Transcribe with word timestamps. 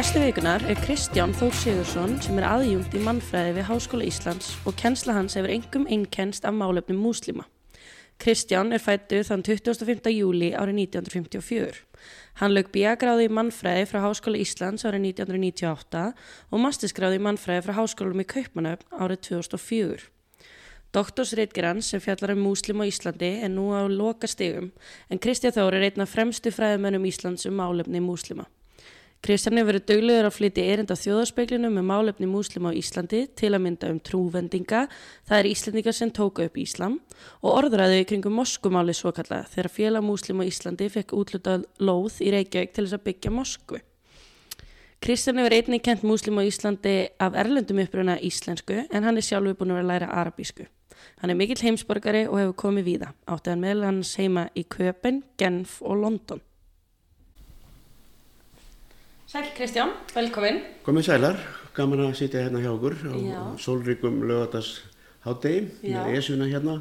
Gæstu 0.00 0.20
vikunar 0.22 0.62
er 0.64 0.78
Kristján 0.80 1.34
Þór 1.36 1.50
Sigursson 1.52 2.14
sem 2.24 2.38
er 2.40 2.46
aðjungt 2.48 2.94
í 2.96 3.00
mannfræði 3.04 3.50
við 3.58 3.66
Háskóla 3.68 4.06
Íslands 4.08 4.46
og 4.64 4.72
kennsla 4.80 5.12
hans 5.12 5.34
hefur 5.36 5.52
engum 5.52 5.82
einnkenst 5.84 6.46
af 6.48 6.54
málefnum 6.56 7.02
múslima. 7.04 7.42
Kristján 8.16 8.72
er 8.72 8.80
fættu 8.80 9.18
þann 9.28 9.42
25. 9.44 10.08
júli 10.14 10.54
árið 10.56 10.78
1954. 10.86 11.82
Hann 12.40 12.54
lög 12.56 12.70
bíagráði 12.72 13.26
í 13.28 13.32
mannfræði 13.36 13.82
frá 13.90 13.98
Háskóla 14.06 14.40
Íslands 14.40 14.86
árið 14.88 15.04
1998 15.10 16.04
og 16.48 16.62
mastisgráði 16.64 17.18
í 17.18 17.22
mannfræði 17.26 17.64
frá 17.66 17.74
Háskólum 17.76 18.22
í 18.24 18.26
Kaupmannöfn 18.32 18.96
árið 18.96 19.20
2004. 19.28 20.06
Doktorsreitgerans 20.96 21.90
sem 21.92 22.00
fjallar 22.00 22.32
um 22.38 22.40
múslim 22.46 22.80
á 22.80 22.88
Íslandi 22.88 23.34
er 23.44 23.52
nú 23.52 23.68
á 23.76 23.84
loka 23.84 24.32
stegum 24.32 24.72
en 25.12 25.20
Kristján 25.20 25.58
Þór 25.58 25.76
er 25.76 25.90
einna 25.90 26.08
fremstu 26.08 26.54
fræðimennum 26.56 27.04
Íslands 27.12 27.44
um 27.52 27.60
málefni 27.60 28.00
múslima. 28.00 28.48
Kristján 29.20 29.58
hefur 29.60 29.74
verið 29.74 29.82
döglegur 29.84 30.26
að 30.30 30.32
flytja 30.32 30.62
erind 30.64 30.92
á 30.92 30.96
þjóðarspeiklinu 30.96 31.68
með 31.74 31.84
málefni 31.90 32.28
múslima 32.30 32.70
á 32.72 32.78
Íslandi 32.80 33.26
til 33.36 33.50
að 33.52 33.62
mynda 33.66 33.90
um 33.92 33.98
trúvendinga, 34.00 34.86
það 35.28 35.36
er 35.42 35.48
Íslandingar 35.50 35.96
sem 35.98 36.12
tóka 36.16 36.46
upp 36.48 36.56
Íslam 36.56 36.96
og 37.42 37.50
orðræðu 37.58 37.98
í 38.00 38.06
kringum 38.08 38.38
moskumáli 38.40 38.96
svo 38.96 39.12
kalla 39.12 39.42
þegar 39.52 39.68
félag 39.76 40.06
múslima 40.08 40.40
á 40.40 40.48
Íslandi 40.48 40.88
fekk 40.88 41.12
útlutað 41.20 41.68
lóð 41.84 42.16
í 42.24 42.32
Reykjavík 42.32 42.72
til 42.72 42.86
þess 42.86 42.96
að 42.96 43.06
byggja 43.10 43.36
mosku. 43.36 43.84
Kristján 45.04 45.44
hefur 45.44 45.58
einnig 45.58 45.84
kent 45.84 46.02
múslima 46.08 46.40
á 46.40 46.48
Íslandi 46.48 46.96
af 47.20 47.36
erlendum 47.44 47.84
uppruna 47.84 48.16
íslensku 48.24 48.86
en 48.88 49.04
hann 49.04 49.20
er 49.20 49.24
sjálfur 49.24 49.60
búin 49.60 49.76
að 49.76 49.82
vera 49.82 49.84
að 49.84 49.92
læra 49.92 50.12
arabísku. 50.16 50.64
Hann 51.20 51.32
er 51.32 51.36
mikill 51.36 51.60
heimsborgari 51.60 52.24
og 52.28 52.40
hefur 52.40 52.60
komið 52.68 52.88
víða. 52.88 53.14
Átti 53.28 53.52
hann 53.52 53.64
meðal 53.64 53.88
hans 53.88 54.16
heima 54.16 54.48
í 54.56 54.64
Köpen, 54.64 55.26
Genf 55.36 55.82
og 55.84 56.00
London. 56.00 56.40
Sæl 59.30 59.46
Kristján, 59.54 59.92
velkomin. 60.10 60.56
Komið 60.82 61.04
sælar, 61.06 61.36
gaman 61.76 62.00
að 62.02 62.16
sitja 62.18 62.40
hérna 62.42 62.58
hjá 62.64 62.72
okkur 62.72 62.96
á 62.98 63.14
Já. 63.14 63.42
sólríkum 63.62 64.16
lögatars 64.26 64.70
hátegi 65.22 65.68
með 65.84 66.16
esuna 66.18 66.48
hérna, 66.50 66.80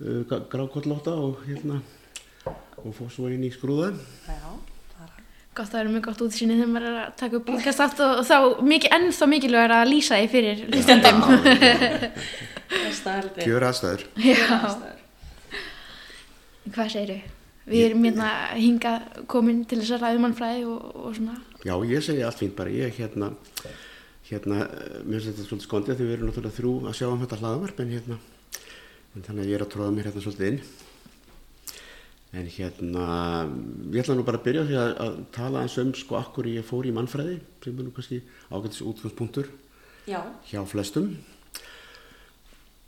uh, 0.00 0.22
grákollóta 0.48 1.12
og 1.12 1.42
hérna 1.44 1.82
og 2.80 2.94
fór 2.96 3.10
svo 3.12 3.28
inn 3.28 3.44
í 3.44 3.50
skrúða. 3.52 3.90
Já, 4.24 4.56
Gott 5.52 5.74
að 5.74 5.82
vera 5.82 5.92
með 5.92 6.04
gott 6.06 6.22
útsýni 6.24 6.56
þegar 6.56 6.70
maður 6.72 6.86
er 6.88 6.96
að 7.02 7.12
taka 7.20 7.36
upp 7.36 7.46
podcast 7.50 7.84
átt 7.84 8.00
og, 8.06 8.22
þá 8.24 8.36
mikið, 8.64 8.94
ennþá 8.96 9.28
mikilvægur 9.34 9.76
að 9.76 9.90
lýsa 9.90 10.16
því 10.16 10.28
fyrir 10.32 10.64
heldur. 13.04 13.44
Gjör 13.44 13.68
aðstæður. 13.68 14.06
Já. 14.16 14.56
Hvað 16.72 16.88
segir 16.96 17.12
þau? 17.12 17.36
Við 17.70 17.84
erum 17.90 18.08
hérna 18.08 18.32
hinga 18.56 18.96
komin 19.30 19.64
til 19.68 19.82
þess 19.82 19.98
að 19.98 20.06
ræða 20.06 20.24
mannfræði 20.24 20.64
og, 20.66 20.80
og 20.96 21.16
svona. 21.20 21.36
Já, 21.66 21.74
ég 21.84 22.04
segi 22.04 22.22
allt 22.24 22.40
fínt 22.40 22.56
bara. 22.56 22.72
Ég 22.72 22.94
hérna, 22.96 23.32
hérna, 24.28 24.60
uh, 24.64 25.00
mér 25.04 25.20
finnst 25.20 25.32
þetta 25.32 25.48
svolítið 25.48 25.66
skondið 25.66 25.98
því 25.98 26.06
við 26.06 26.14
erum 26.16 26.30
náttúrulega 26.30 26.56
þrjú 26.56 26.74
að 26.88 26.96
sjá 26.98 27.08
um 27.10 27.24
þetta 27.24 27.40
hlaðvarp 27.40 27.82
en 27.82 27.90
hérna, 27.94 28.20
en 29.14 29.26
þannig 29.26 29.42
að 29.44 29.50
ég 29.50 29.58
er 29.58 29.64
að 29.66 29.72
tróða 29.74 29.96
mér 29.96 30.08
hérna 30.08 30.24
svolítið 30.24 30.52
inn. 30.52 30.62
En 32.30 32.46
hérna, 32.54 33.04
ég 33.90 34.04
ætla 34.04 34.14
nú 34.14 34.24
bara 34.28 34.38
að 34.38 34.46
byrja 34.46 34.66
því 34.68 34.78
að, 34.78 34.92
að 35.04 35.18
tala 35.34 35.64
eins 35.64 35.76
um 35.82 35.90
sko 35.98 36.16
akkur 36.20 36.46
ég 36.46 36.66
fór 36.66 36.86
í 36.86 36.94
mannfræði 36.94 37.40
sem 37.64 37.74
er 37.74 37.88
nú 37.88 37.92
kannski 37.96 38.22
ágætis 38.54 38.84
útgangspunktur 38.86 39.50
Já, 40.06 40.22
hjá 40.46 40.62
flestum 40.70 41.10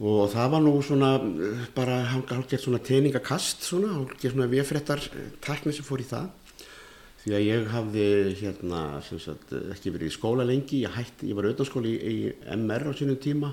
og 0.03 0.31
það 0.33 0.53
var 0.55 0.63
nú 0.65 0.75
svona 0.83 1.11
eh, 1.19 1.67
bara 1.75 1.99
hálfgerð 2.11 2.63
svona 2.65 2.81
teiningakast 2.83 3.67
svona, 3.67 3.93
hálfgerð 3.99 4.37
svona 4.37 4.49
viðfréttar 4.51 5.03
tekni 5.45 5.75
sem 5.75 5.87
fór 5.87 6.03
í 6.03 6.09
það 6.09 6.31
því 7.23 7.35
að 7.37 7.47
ég 7.47 7.71
hafði 7.71 8.07
hérna 8.41 8.83
sagt 9.07 9.55
ekki 9.75 9.95
verið 9.95 10.11
í 10.11 10.15
skóla 10.17 10.47
lengi. 10.47 10.83
Ég 10.83 10.97
hætti, 10.97 11.31
ég 11.31 11.39
var 11.39 11.49
auðvitaðskóli 11.49 11.95
í, 11.95 12.03
í 12.03 12.57
MR 12.57 12.91
á 12.91 12.93
sínum 12.99 13.21
tíma. 13.23 13.53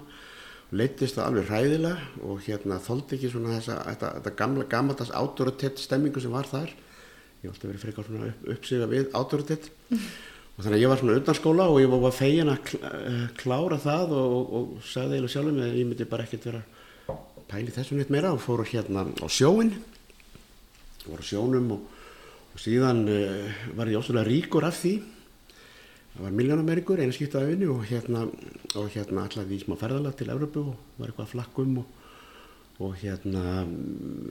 Leittist 0.70 1.18
það 1.18 1.28
alveg 1.30 1.50
hræðilega 1.50 2.26
og 2.30 2.42
hérna 2.46 2.78
þóldi 2.86 3.18
ekki 3.18 3.32
svona 3.34 3.56
þessa 3.58 3.78
þetta, 3.88 4.12
þetta 4.20 4.34
gamla 4.42 4.66
gammaldags 4.70 5.14
autoritet 5.18 5.82
stemmingu 5.82 6.22
sem 6.22 6.34
var 6.34 6.50
þar. 6.50 6.74
Ég 7.40 7.48
hef 7.48 7.56
alltaf 7.56 7.70
verið 7.72 7.86
frekar 7.86 8.10
svona 8.10 8.30
upp, 8.30 8.44
uppsiga 8.54 8.90
við 8.92 9.16
autoritet 9.18 9.72
og 10.60 10.66
þannig 10.66 10.76
að 10.76 10.84
ég 10.84 10.92
var 10.92 11.00
svona 11.00 11.20
utan 11.22 11.38
skóla 11.38 11.70
og 11.72 11.80
ég 11.80 11.94
var 11.94 12.14
fegin 12.14 12.52
að 12.52 12.74
eh, 12.84 13.22
klára 13.40 13.78
það 13.80 14.16
og, 14.20 14.34
og, 14.36 14.50
og 14.60 14.84
sagði 14.84 15.16
eiginlega 15.16 15.34
sjálfum 15.34 15.56
mig 15.56 15.70
að 15.70 15.78
ég 15.80 15.88
myndi 15.88 16.08
bara 16.12 16.26
ekkert 16.28 16.50
vera 16.50 16.64
pæli 17.50 17.74
þessu 17.74 17.96
neitt 17.96 18.12
meira 18.14 18.34
og 18.36 18.44
fór 18.44 18.66
hérna 18.68 19.06
á 19.08 19.28
sjóin 19.32 19.72
var 21.08 21.24
á 21.24 21.26
sjónum 21.26 21.72
og, 21.78 21.88
og 22.60 22.66
síðan 22.66 23.06
uh, 23.08 23.60
var 23.78 23.88
ég 23.88 24.02
ósvöldlega 24.02 24.28
ríkur 24.28 24.66
af 24.68 24.76
því. 24.82 24.98
Það 26.12 26.24
var 26.26 26.34
miljónameringur 26.36 27.00
einu 27.00 27.14
skipta 27.16 27.40
af 27.40 27.48
vinnu 27.48 27.70
og 27.72 27.86
hérna 27.88 28.26
og 28.76 28.90
hérna 28.92 29.24
allaði 29.24 29.56
í 29.56 29.62
smá 29.62 29.78
ferðalag 29.80 30.18
til 30.20 30.28
Evropu 30.34 30.66
og 30.74 30.98
var 30.98 31.08
eitthvað 31.08 31.30
að 31.30 31.32
flakkum 31.38 31.78
og, 31.80 31.94
og 32.84 32.98
hérna 33.00 33.62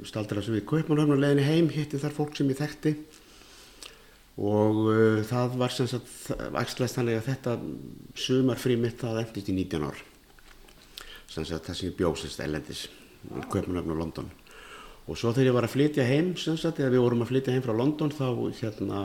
staldra 0.04 0.42
svo 0.44 0.58
við 0.58 0.66
leiðinni 0.68 1.46
heim 1.46 1.70
hitti 1.72 2.00
þar 2.02 2.16
fólk 2.18 2.36
sem 2.36 2.50
ég 2.52 2.60
þekkti. 2.60 2.92
Og 4.36 4.82
uh, 4.92 5.22
það 5.24 5.56
var 5.62 5.72
sem 5.72 5.88
sagt 5.88 6.28
æxlæst 6.52 7.00
þannig 7.00 7.22
að 7.22 7.30
þetta 7.30 7.56
sumarfrí 8.26 8.76
mitt 8.76 9.00
það 9.00 9.22
endist 9.22 9.48
í 9.48 9.56
19 9.56 9.88
ár. 9.88 10.04
Sem 11.32 11.48
sagt 11.48 11.64
það 11.70 11.80
sem 11.80 11.88
ég 11.88 11.96
bjósist 11.96 12.44
ellendis 12.44 12.84
Kaupmannöfn 13.48 13.96
og 13.96 14.02
London 14.04 14.30
og 15.08 15.16
svo 15.16 15.32
þegar 15.32 15.48
ég 15.48 15.56
var 15.56 15.66
að 15.66 15.74
flytja 15.74 16.04
heim 16.04 16.34
sagt 16.36 16.82
eða 16.82 16.92
við 16.92 17.02
vorum 17.04 17.24
að 17.24 17.30
flytja 17.32 17.54
heim 17.54 17.64
frá 17.64 17.72
London 17.72 18.12
þá 18.12 18.26
hérna 18.60 19.04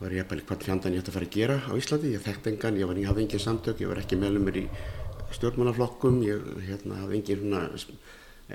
var 0.00 0.14
ég 0.16 0.28
bara 0.28 0.44
hvað 0.48 0.64
fjandan 0.64 0.94
ég 0.96 1.02
ætti 1.02 1.12
að 1.12 1.16
fara 1.16 1.28
að 1.28 1.34
gera 1.36 1.56
á 1.60 1.72
Íslandi. 1.76 2.14
Ég 2.14 2.24
þekkt 2.24 2.48
engan, 2.48 2.78
ég, 2.80 2.88
var, 2.88 3.00
ég 3.00 3.08
hafði 3.08 3.24
engin 3.26 3.42
samtök 3.44 3.82
ég 3.82 3.90
var 3.90 4.00
ekki 4.00 4.16
meðlumur 4.20 4.56
í 4.56 4.62
stjórnmannaflokkum 5.36 6.22
ég 6.24 6.46
hérna, 6.66 7.02
hafði 7.02 7.18
engin 7.18 7.40
svona 7.42 7.62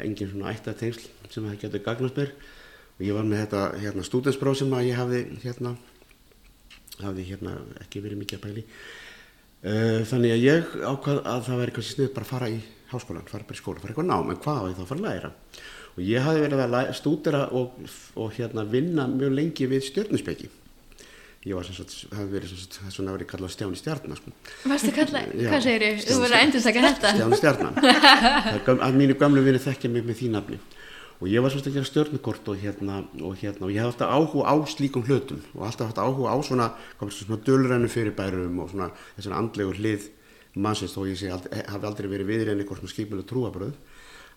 engin 0.05 0.31
svona 0.31 0.53
ættatengsl 0.53 1.05
sem 1.29 1.45
það 1.45 1.59
getur 1.61 1.83
gagnast 1.85 2.17
mér. 2.21 2.33
Og 2.95 3.05
ég 3.05 3.17
var 3.17 3.29
með 3.29 3.43
þetta 3.43 3.61
hérna, 3.83 4.07
stúdenspróf 4.07 4.57
sem 4.59 4.73
að 4.73 4.89
ég 4.89 4.99
hafði 4.99 5.21
hérna, 5.43 5.75
hafði 7.03 7.27
hérna 7.29 7.55
ekki 7.83 8.01
verið 8.05 8.21
mikið 8.23 8.39
að 8.39 8.45
pæli 8.45 8.65
uh, 8.65 10.01
þannig 10.07 10.35
að 10.35 10.45
ég 10.45 10.75
ákvað 10.81 11.23
að 11.29 11.47
það 11.49 11.61
væri 11.61 11.77
kannski 11.77 11.97
snið 11.97 12.13
bara 12.15 12.27
að 12.27 12.33
fara 12.33 12.51
í 12.51 12.59
háskólan, 12.89 13.29
fara 13.29 13.47
bara 13.47 13.57
í 13.57 13.61
skóla, 13.61 13.81
fara 13.83 13.93
eitthvað 13.93 14.11
nám. 14.11 14.31
En 14.31 14.41
hvað 14.41 14.61
á 14.61 14.69
ég 14.71 14.77
þá 14.79 14.85
að 14.85 14.91
fara 14.93 15.01
að 15.01 15.09
læra 15.09 15.33
og 15.95 16.03
ég 16.03 16.25
hafði 16.25 16.45
verið 16.45 16.65
að 16.67 16.93
stúdera 16.99 17.47
og, 17.55 17.79
og 18.19 18.35
hérna 18.35 18.67
vinna 18.67 19.07
mjög 19.11 19.35
lengi 19.39 19.67
við 19.71 19.89
stjörnusbeki 19.89 20.51
ég 21.45 21.53
var 21.53 21.65
sem 21.67 21.75
sagt, 21.77 21.93
hafði 22.09 22.33
verið 22.39 22.51
sem 22.51 22.61
sagt, 22.63 22.77
þess 22.81 22.99
vegna 22.99 23.13
verið 23.13 23.27
kallað 23.29 23.51
Stjáni 23.53 23.77
Stjarnar 23.77 24.17
sko. 24.17 24.31
Varstu 24.65 24.93
kallað, 24.95 25.33
hvað 25.51 25.59
segir 25.61 25.83
þau? 25.85 26.05
Þú 26.07 26.15
voru 26.23 26.37
að 26.37 26.45
endur 26.45 26.63
taka 26.65 26.83
þetta. 26.87 27.11
Stjáni 27.19 27.37
Stjarnan. 27.41 27.75
Það 28.47 28.57
göm- 28.65 28.81
að 28.87 28.97
mínu 29.01 29.17
gamlu 29.21 29.43
vinni 29.45 29.61
þekkja 29.61 29.91
mig 29.93 30.07
með 30.07 30.17
því 30.21 30.31
nafni. 30.33 30.59
Og 31.21 31.29
ég 31.31 31.45
var 31.45 31.53
svolítið 31.53 31.69
að 31.71 31.77
gera 31.77 31.89
stjörnukort 31.91 32.49
og 32.51 32.57
hérna, 32.59 32.97
og 33.21 33.37
hérna 33.39 33.67
og 33.69 33.71
ég 33.71 33.79
hef 33.79 33.93
alltaf 33.93 34.15
áhuga 34.17 34.51
á 34.51 34.55
slíkum 34.73 35.05
hlutum. 35.05 35.43
Og 35.53 35.67
alltaf 35.69 35.91
haft 35.93 36.01
áhuga 36.01 36.33
á 36.33 36.37
svona, 36.43 36.67
svona 37.13 37.37
dölrennu 37.45 37.91
fyrirbærum 37.93 38.57
og 38.65 38.73
svona 38.73 38.89
þessar 39.15 39.37
andlegu 39.37 39.77
hlið 39.77 40.09
mannsins 40.65 40.95
þó 40.97 41.05
ég 41.07 41.19
sé 41.19 41.29
aldrei, 41.31 41.61
hafi 41.69 41.87
aldrei 41.87 42.09
verið 42.09 42.31
viðri 42.31 42.51
en 42.55 42.63
eitthvað 42.63 42.81
svona 42.81 42.93
skipulega 42.95 43.29
trúabröð 43.31 43.77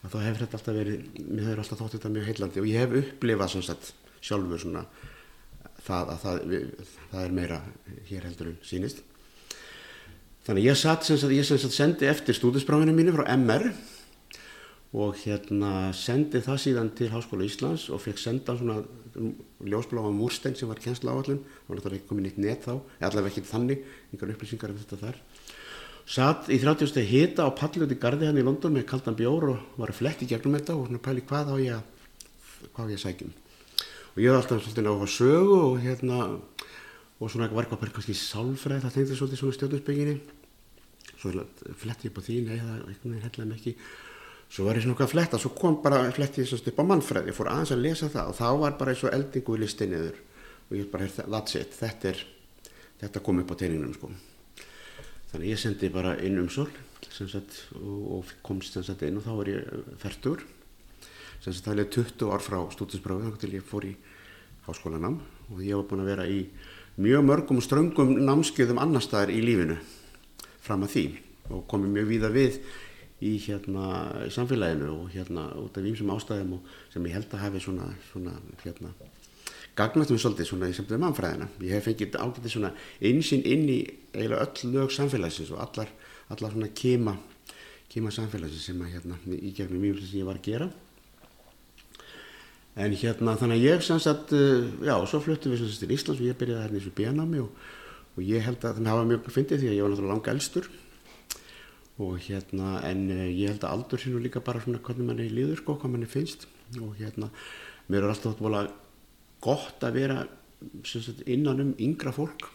að 0.05 0.15
þá 0.15 0.19
hefur 0.25 0.43
þetta 0.45 0.59
alltaf 0.59 0.79
verið, 0.79 1.07
mér 1.27 1.47
hefur 1.49 1.63
alltaf 1.65 1.83
þótt 1.83 1.97
þetta 1.97 2.15
mjög 2.15 2.29
heillandi. 2.31 2.63
Og 2.63 2.69
ég 2.71 2.83
hef 2.85 2.97
upplifað 3.03 3.55
sagt 3.59 3.93
sjálfur 4.19 4.63
svona 4.63 4.85
það 5.87 6.13
að 6.13 6.25
það, 6.25 6.41
það 7.11 7.23
er 7.25 7.37
meira 7.39 7.61
hér 8.09 8.27
heldur 8.29 8.51
en 8.53 8.59
sýnist. 8.67 9.05
Þannig 10.49 10.69
ég 10.71 10.81
satt 10.81 11.05
sem 11.05 11.19
sagt, 11.21 11.35
ég 11.37 11.45
sem 11.45 11.61
sagt 11.61 11.77
sendi 11.77 12.09
eftir 12.09 12.37
stúdinspráfinu 12.37 12.95
mínu 12.97 13.13
frá 13.17 13.27
MR 13.35 13.69
og 14.97 15.19
hérna 15.21 15.91
sendi 15.93 16.41
það 16.41 16.63
síðan 16.63 16.95
til 16.97 17.11
Háskóla 17.13 17.45
Íslands 17.45 17.91
og 17.93 18.01
fekk 18.01 18.23
senda 18.23 18.55
svona 18.57 18.79
ljósbláa 19.69 20.13
múrstein 20.15 20.57
sem 20.57 20.71
var 20.71 20.81
kjensla 20.81 21.13
áallun, 21.13 21.43
það 21.43 21.69
var 21.69 21.79
náttúrulega 21.81 21.99
ekki 21.99 22.09
komin 22.09 22.29
neitt 22.29 22.41
net 22.41 22.65
þá, 22.65 22.79
allavega 23.05 23.33
ekki 23.35 23.45
þannig, 23.51 23.85
einhver 24.13 24.33
upplýsingar 24.33 24.73
um 24.73 24.81
þetta 24.81 25.01
þar. 25.03 25.21
Satt 26.09 26.47
í 26.49 26.57
30 26.57 26.89
steg 26.89 27.05
hita 27.05 27.45
á 27.45 27.53
í 27.53 27.99
gardi 28.01 28.25
hann 28.25 28.39
í 28.41 28.45
London 28.45 28.73
með 28.73 28.87
kaldan 28.89 29.17
bjór 29.17 29.51
og 29.53 29.59
var 29.77 29.91
að 29.93 29.99
fletti 29.99 30.29
gegnum 30.31 30.55
þetta 30.57 30.77
og 30.79 30.87
svona 30.87 31.03
pæli 31.05 31.21
hvað 31.21 31.51
á 31.53 31.57
ég 31.61 31.75
að, 31.77 31.83
hvað 32.73 32.87
á 32.89 32.89
ég 32.89 32.97
að 32.97 33.03
sækjum. 33.03 33.35
Og 34.17 34.23
ég 34.25 34.33
var 34.33 34.41
alltaf 34.41 34.63
svolítið 34.65 34.89
áhuga 34.89 35.05
á 35.05 35.11
sögu 35.13 35.59
og 35.67 35.77
hérna, 35.85 36.21
og 37.21 37.29
svona 37.29 37.51
var 37.53 37.69
eitthvað 37.69 37.93
kannski 37.99 38.17
sálfræð, 38.17 38.87
það 38.87 38.97
tengdi 38.97 39.19
svolítið 39.19 39.43
svona 39.43 39.59
stjórnusbygginni 39.59 40.17
svo 41.19 41.45
fletti 41.83 42.09
ég 42.09 42.15
upp 42.15 42.23
á 42.23 42.25
því, 42.25 42.39
nei 42.47 42.57
það 42.57 43.21
hellaði 43.27 43.47
mig 43.51 43.61
ekki. 43.61 43.75
Svo 44.49 44.65
var 44.65 44.79
ég 44.79 44.87
svona 44.87 44.97
eitthvað 44.97 45.11
að 45.11 45.13
fletta, 45.13 45.43
svo 45.43 45.53
kom 45.61 45.79
bara 45.85 46.01
fletti 46.17 46.41
ég 46.41 46.49
svona 46.49 46.73
upp 46.73 46.81
á 46.81 46.89
mannfræði, 46.95 47.35
ég 47.35 47.37
fór 47.37 47.53
aðeins 47.53 47.75
að 47.75 47.85
lesa 47.85 48.09
það 48.15 48.33
og 48.33 48.39
þá 48.39 48.49
var 48.63 48.81
bara 48.81 48.95
eins 48.95 49.05
og 49.05 49.13
eldingu 49.13 49.59
í 49.59 49.63
listi 49.67 49.91
niður. 49.93 50.25
Og 50.71 50.81
ég 50.81 50.89
bara, 50.93 51.13
that's 51.21 51.61
it, 51.61 51.77
þetta 51.77 52.15
er 52.15 52.27
þetta 53.05 53.25
kom 53.29 53.45
upp 53.45 53.53
á 53.53 53.61
teiningnum 53.61 53.93
sko 53.99 54.15
þannig 55.33 55.53
ég 55.53 55.61
sendi 55.61 55.91
bara 55.93 56.17
inn 56.25 56.41
um 56.41 56.49
sól 56.53 56.71
sagt, 57.09 57.65
og, 57.79 58.29
komst 58.47 58.79
sagt 58.79 59.05
inn 59.07 59.19
og 59.21 59.27
þá 59.27 59.33
var 59.41 59.51
ég 59.53 59.93
færtur 60.01 60.45
sem 61.43 61.53
sagt 61.53 61.69
það 61.69 61.83
er 61.85 61.93
20 61.99 62.33
ár 62.35 62.45
frá 62.45 62.59
stúdinspráfi 62.75 63.29
þá 63.29 63.41
til 63.43 63.55
ég 63.57 63.67
fór 63.67 63.87
í 63.89 63.95
háskólanam 64.67 65.21
og 65.49 65.63
ég 65.65 65.79
var 65.79 65.87
búin 65.89 66.05
að 66.05 66.13
vera 66.13 66.27
í 66.29 66.43
mjög 66.99 67.25
mörgum 67.29 67.63
ströngum 67.63 68.17
námskeiðum 68.27 68.81
annar 68.83 69.05
staðar 69.05 69.33
í 69.35 69.41
lífinu 69.45 69.79
fram 70.65 70.85
að 70.87 70.95
því 70.97 71.07
og 71.55 71.65
komið 71.71 71.95
mjög 71.95 72.11
víða 72.13 72.33
við 72.35 72.59
í 73.25 73.35
hérna 73.43 73.87
í 74.27 74.33
samfélaginu 74.35 74.91
og 74.95 75.15
hérna 75.15 75.49
út 75.59 75.79
af 75.79 75.87
ímsum 75.87 76.11
ástæðum 76.15 76.59
og 76.59 76.75
sem 76.93 77.07
ég 77.09 77.17
held 77.19 77.33
að 77.33 77.45
hafi 77.47 77.63
svona, 77.63 77.89
svona 78.13 78.35
hérna 78.63 78.93
gagnast 79.79 80.13
mér 80.13 80.21
svolítið 80.23 80.49
svona 80.51 80.69
í 80.71 80.75
samtöðu 80.77 81.01
mannfræðina. 81.05 81.49
Ég 81.63 81.77
hef 81.77 81.87
fengið 81.87 82.19
ágætið 82.19 82.55
svona 82.55 82.73
einsinn 83.11 83.45
inn 83.47 83.65
í 83.71 83.79
eiginlega 84.15 84.45
öll 84.45 84.73
lög 84.75 84.93
samfélagsins 84.95 85.53
og 85.55 85.63
allar, 85.63 85.93
allar 86.35 86.55
svona 86.55 86.71
kema, 86.75 87.15
kema 87.93 88.13
samfélagsins 88.15 88.69
sem 88.71 88.83
að 88.83 88.97
hérna 88.97 89.19
í 89.39 89.53
gegnum 89.57 89.85
mjög 89.85 90.03
sem 90.03 90.21
ég 90.21 90.29
var 90.29 90.41
að 90.41 90.49
gera. 90.51 90.69
En 92.79 92.95
hérna 92.95 93.37
þannig 93.39 93.59
að 93.59 93.65
ég 93.67 93.87
sem 93.87 94.03
sagt, 94.03 94.35
já, 94.87 94.95
svo 95.11 95.23
fluttum 95.23 95.55
við 95.55 95.63
sem 95.63 95.71
sagt 95.73 95.85
til 95.87 95.95
Íslands 95.97 96.21
og 96.21 96.29
ég 96.29 96.37
byrjaði 96.39 96.67
hérna 96.67 96.79
í 96.79 96.83
þessu 96.83 96.99
bjánámi 96.99 97.41
og, 97.43 97.65
og 98.15 98.21
ég 98.27 98.45
held 98.47 98.63
að 98.63 98.77
þannig 98.79 98.93
hafa 98.93 99.09
mjög 99.09 99.33
fyndið 99.35 99.65
því 99.65 99.71
að 99.71 99.79
ég 99.79 99.83
var 99.83 99.95
náttúrulega 99.95 100.15
langa 100.15 100.35
elstur 100.37 100.69
og 101.99 102.21
hérna 102.23 102.77
en 102.87 103.01
ég 103.11 103.51
held 103.51 103.65
að 103.67 103.73
aldur 103.75 104.03
sinu 104.03 104.21
líka 104.23 104.43
bara 104.47 104.63
svona 104.63 104.79
hvernig 104.79 105.09
manni 105.09 105.27
líður 105.33 105.59
sko, 105.59 105.75
hvað 105.81 105.95
manni 105.97 106.11
finnst 106.11 106.47
og 106.79 106.93
hérna 107.01 107.33
mér 107.91 108.07
er 108.07 108.13
alltaf 108.13 108.39
gott 109.45 109.85
að 109.87 109.99
vera 110.01 110.19
sagt, 110.85 111.25
innan 111.27 111.63
um 111.63 111.73
yngra 111.79 112.13
fólk 112.15 112.49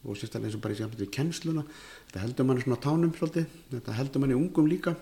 og 0.00 0.16
sérstaklega 0.16 0.48
eins 0.48 0.56
og 0.56 0.64
bara 0.64 0.76
í 0.76 0.80
samfélagi 0.80 1.12
kennsluna. 1.12 1.64
Þetta 2.08 2.24
heldur 2.24 2.48
manni 2.48 2.64
svona 2.64 2.80
tánum 2.80 3.14
svolítið 3.16 3.48
þetta 3.74 3.96
heldur 3.98 4.24
manni 4.24 4.38
ungum 4.38 4.68
líka 4.70 4.96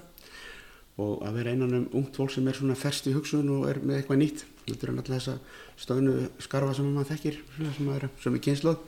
og 0.99 1.23
að 1.23 1.39
vera 1.39 1.55
innan 1.55 1.77
um 1.79 1.89
ungt 2.01 2.19
fólk 2.19 2.35
sem 2.35 2.49
er 2.51 2.59
svona 2.59 2.75
ferst 2.79 3.07
í 3.07 3.15
hugsun 3.15 3.51
og 3.55 3.69
er 3.71 3.79
með 3.79 4.01
eitthvað 4.01 4.23
nýtt. 4.25 4.45
Þetta 4.67 4.87
er 4.87 4.95
alltaf 4.95 5.15
þessa 5.15 5.37
stöðnu 5.79 6.17
skarfa 6.43 6.75
sem 6.75 6.91
maður 6.91 7.13
þekkir 7.15 7.43
sem 7.77 7.93
er 7.95 8.09
sem 8.23 8.35
er 8.35 8.47
kynsluð 8.49 8.87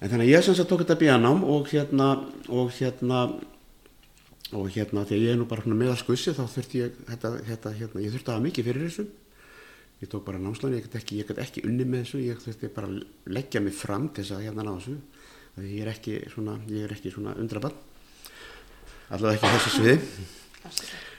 en 0.00 0.10
þannig 0.12 0.26
að 0.28 0.32
ég 0.32 0.44
sem 0.44 0.56
sagt 0.56 0.70
tók 0.70 0.82
þetta 0.84 0.98
bíanám 1.00 1.44
og 1.48 1.68
hérna 1.72 2.08
og 2.52 2.72
hérna 2.76 3.20
og 4.54 4.68
hérna 4.70 5.04
þegar 5.08 5.22
ég 5.22 5.32
er 5.32 5.38
nú 5.40 5.46
bara 5.48 5.72
meðalskussi 5.72 6.34
þá 6.36 6.44
þurfti 6.52 6.82
ég 6.82 6.98
þetta, 7.08 7.30
þetta, 7.48 7.72
hérna, 7.80 8.02
ég 8.04 8.12
þurfti 8.12 8.30
að 8.30 8.36
hafa 8.36 8.46
mikið 8.46 8.68
fyrir 8.68 8.84
þessu 8.86 9.06
ég 10.02 10.12
tók 10.12 10.24
bara 10.26 10.38
námsláni, 10.42 10.76
ég 10.80 10.86
get 10.88 11.00
ekki, 11.00 11.22
ekki 11.40 11.64
unni 11.66 11.86
með 11.88 12.04
þessu, 12.04 12.22
ég 12.26 12.40
þurfti 12.42 12.72
bara 12.74 12.90
að 12.90 13.02
leggja 13.32 13.62
mig 13.64 13.76
fram 13.76 14.10
til 14.12 14.24
þess 14.24 14.36
að 14.36 14.46
hérna 14.48 14.66
ná 14.66 14.72
þessu. 14.76 14.96
Því 15.56 15.72
ég 15.72 15.84
er 15.86 15.92
ekki 15.94 16.16
svona, 16.32 16.58
ég 16.68 16.84
er 16.84 16.96
ekki 16.96 17.12
svona 17.14 17.36
undrabann 17.40 17.76
allavega 19.14 19.38
ekki 19.38 19.52
þessu 19.56 19.72
sviði. 19.74 19.96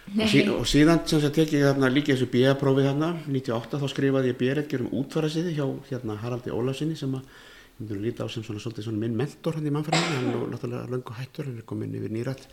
Og, 0.08 0.24
sí, 0.32 0.42
og 0.52 0.64
síðan 0.68 1.04
sem 1.08 1.22
það 1.24 1.36
tekið 1.38 1.66
þarna 1.68 1.90
líka 1.92 2.14
þessu 2.14 2.30
B.A.prófið 2.32 2.90
þarna. 2.90 3.12
98 3.28 3.82
þá 3.82 3.88
skrifaði 3.92 4.32
ég 4.32 4.40
B.R.Edgjur 4.40 4.86
um 4.86 4.96
útvarasiði 5.02 5.54
hjá 5.58 5.66
hérna 5.90 6.18
Haraldi 6.22 6.54
Ólafsinni 6.56 6.98
sem 7.00 7.16
að 7.18 7.24
ég 7.28 7.80
myndi 7.82 7.98
að 7.98 8.04
líta 8.08 8.28
á 8.28 8.32
sem 8.32 8.46
svona 8.46 8.64
svolítið 8.64 8.88
svona 8.88 9.04
minn 9.04 9.18
mentor 9.20 9.58
hann 9.58 9.68
í 9.70 9.74
mannfæðinu, 9.76 10.16
hann 10.18 10.30
er 10.34 10.52
náttúrulega 10.54 10.92
löngu 10.96 11.18
hættur 11.20 11.50
hann 11.50 11.60
er 11.62 11.68
komin 11.70 11.96
yfir 12.00 12.14
nýrætt 12.16 12.48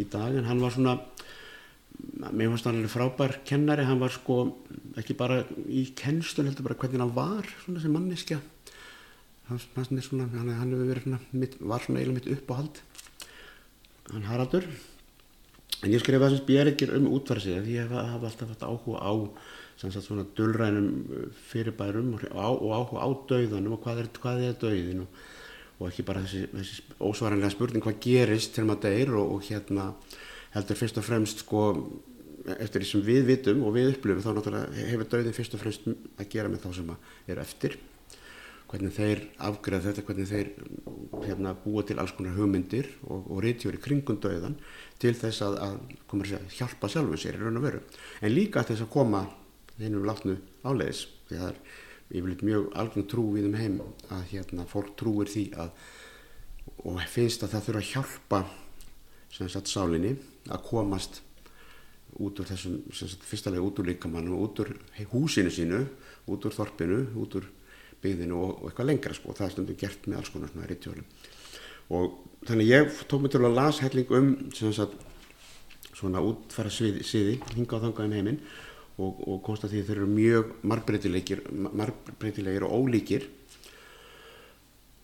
í 0.00 0.06
dag 0.08 0.38
en 0.38 0.48
hann 0.48 0.62
var 0.62 0.72
svona 0.72 0.94
mér 2.30 2.52
fannst 2.52 2.68
hann 2.68 2.78
alveg 2.78 2.92
frábær 2.92 3.36
kennari. 3.48 3.86
Hann 3.88 4.00
var 4.02 4.14
sko 4.14 4.38
ekki 5.00 5.16
bara 5.18 5.42
í 5.66 5.88
kennstun 5.98 6.48
heldur 6.48 6.68
bara 6.68 6.78
hvernig 6.78 7.02
hann 7.02 7.16
var 7.16 7.48
svona 7.64 7.82
sem 7.82 7.94
manneskja. 7.94 8.40
Hann, 9.48 9.60
svona, 10.00 10.28
hann, 10.32 10.54
hann 10.60 10.76
verið 10.86 11.18
mitt, 11.34 11.58
var 11.60 11.82
svona 11.84 12.00
eiginlega 12.00 12.20
mitt 12.20 12.32
uppáhald. 12.36 12.80
Hann 14.12 14.28
Haraldur. 14.28 14.66
En 15.82 15.90
ég 15.90 16.02
skrifaði 16.02 16.36
þessum 16.36 16.46
björgir 16.46 16.94
um 16.94 17.10
útvarsið 17.10 17.64
því 17.66 17.72
ég 17.74 17.90
hafa 17.90 18.28
alltaf 18.28 18.52
haft 18.52 18.62
áhuga 18.62 19.02
á 19.02 19.12
svona 19.82 20.26
dullrænum 20.36 20.88
uh, 21.10 21.24
fyrirbærum 21.50 22.12
og, 22.14 22.26
og 22.30 22.74
áhuga 22.76 23.02
á 23.02 23.08
dauðanum 23.32 23.74
og 23.74 23.82
hvað 23.82 24.04
er, 24.04 24.10
hvað 24.22 24.44
er 24.46 24.60
dauðin 24.60 25.00
og, 25.02 25.16
og 25.80 25.88
ekki 25.88 26.04
bara 26.06 26.22
þessi, 26.22 26.44
þessi 26.52 26.84
ósvaranlega 27.02 27.50
spurning 27.50 27.82
hvað 27.82 27.98
gerist 28.04 28.54
til 28.54 28.68
maður 28.68 28.84
deyr 28.86 29.16
og, 29.18 29.32
og 29.34 29.48
hérna 29.48 29.88
heldur 30.52 30.78
fyrst 30.78 31.00
og 31.00 31.06
fremst 31.06 31.44
sko 31.44 31.62
eftir 32.58 32.82
því 32.82 32.88
sem 32.88 33.04
við 33.06 33.24
vitum 33.28 33.62
og 33.66 33.74
við 33.76 33.92
upplifum 33.92 34.24
þá 34.24 34.32
náttúrulega 34.36 34.86
hefur 34.90 35.08
dauðin 35.12 35.36
fyrst 35.36 35.56
og 35.56 35.62
fremst 35.62 35.88
að 35.92 36.28
gera 36.32 36.50
með 36.50 36.64
þá 36.64 36.70
sem 36.78 36.92
er 37.30 37.42
eftir. 37.42 37.76
Hvernig 38.72 38.94
þeir 38.96 39.20
afgreða 39.44 39.90
þetta, 39.90 40.04
hvernig 40.08 40.28
þeir 40.30 40.50
hérna, 41.26 41.52
búa 41.60 41.82
til 41.84 41.98
alls 42.00 42.14
konar 42.16 42.38
hugmyndir 42.38 42.88
og, 43.04 43.26
og 43.28 43.42
reytjóri 43.44 43.80
kringum 43.82 44.16
dauðan 44.22 44.56
til 45.02 45.12
þess 45.18 45.44
að, 45.44 45.58
að 45.60 46.24
segja, 46.24 46.40
hjálpa 46.56 46.88
sjálfum 46.88 47.20
sér 47.20 47.36
í 47.36 47.42
raun 47.42 47.60
og 47.60 47.66
veru. 47.66 47.82
En 48.24 48.32
líka 48.32 48.64
til 48.64 48.78
þess 48.78 48.86
að 48.86 48.94
koma 48.94 49.26
hennum 49.76 50.06
látnu 50.08 50.38
áleiðis 50.64 51.04
því 51.28 51.42
það 51.42 51.50
er 51.50 51.60
yfirleitt 52.12 52.46
mjög 52.48 52.66
algjörn 52.80 53.08
trú 53.12 53.26
við 53.36 53.48
um 53.50 53.58
heim 53.60 53.78
að 54.08 54.24
hérna, 54.32 54.66
fólk 54.68 54.96
trúir 55.00 55.30
því 55.32 55.46
að 55.60 55.76
og 56.88 57.00
finnst 57.10 57.44
að 57.44 57.54
það 57.54 57.66
þurfa 57.66 57.82
að 57.82 57.90
hjálpa 57.92 58.40
sem 59.32 59.50
sagt 59.52 59.70
sálinni 59.70 60.16
að 60.50 60.64
komast 60.66 61.20
út 62.20 62.40
úr 62.42 62.48
þessum 62.48 62.80
sagt, 62.92 63.24
fyrstalega 63.24 63.64
út 63.64 63.78
úr 63.80 63.92
líkamannu, 63.92 64.36
út 64.44 64.62
úr 64.64 64.74
húsinu 65.12 65.52
sínu, 65.52 65.84
út 66.28 66.44
úr 66.44 66.56
þorpinu, 66.56 67.04
út 67.22 67.38
úr 67.40 67.46
byggðinu 68.02 68.36
og, 68.36 68.50
og 68.58 68.68
eitthvað 68.68 68.90
lengra 68.90 69.16
sko. 69.16 69.36
það 69.36 69.46
er 69.46 69.54
stundum 69.54 69.78
gert 69.78 70.08
með 70.08 70.18
alls 70.18 70.32
konar 70.34 70.52
svona 70.52 70.68
rítjóli 70.68 71.06
og 71.92 72.18
þannig 72.48 72.70
ég 72.70 73.00
tók 73.10 73.22
mig 73.22 73.32
til 73.32 73.42
að 73.42 73.56
las 73.56 73.80
helling 73.82 74.12
um 74.18 74.28
sagt, 74.58 74.96
svona 75.92 76.22
útfæra 76.24 76.72
sviði, 76.72 77.04
siði 77.06 77.38
hinga 77.54 77.78
á 77.78 77.82
þangaðum 77.86 78.16
heiminn 78.16 78.40
og, 78.98 79.22
og 79.28 79.38
konsta 79.46 79.70
því 79.70 79.84
þeir 79.86 80.00
eru 80.00 80.10
mjög 80.10 80.52
margbreytilegir 80.72 82.66
og 82.66 82.74
ólíkir 82.80 83.28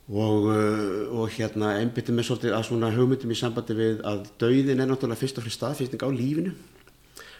og, 0.09 0.49
uh, 0.49 1.21
og 1.21 1.33
hérna 1.37 1.75
einbyttum 1.83 2.17
við 2.17 2.29
svolítið 2.31 2.55
að 2.57 2.67
svona 2.71 2.93
hugmyndum 2.95 3.33
í 3.35 3.37
sambandi 3.37 3.77
við 3.77 3.99
að 4.09 4.29
dauðin 4.41 4.81
er 4.81 4.89
náttúrulega 4.89 5.21
fyrst 5.21 5.41
og 5.41 5.45
fyrst 5.45 5.61
staðfyrstning 5.61 6.05
á 6.05 6.09
lífinu. 6.09 6.55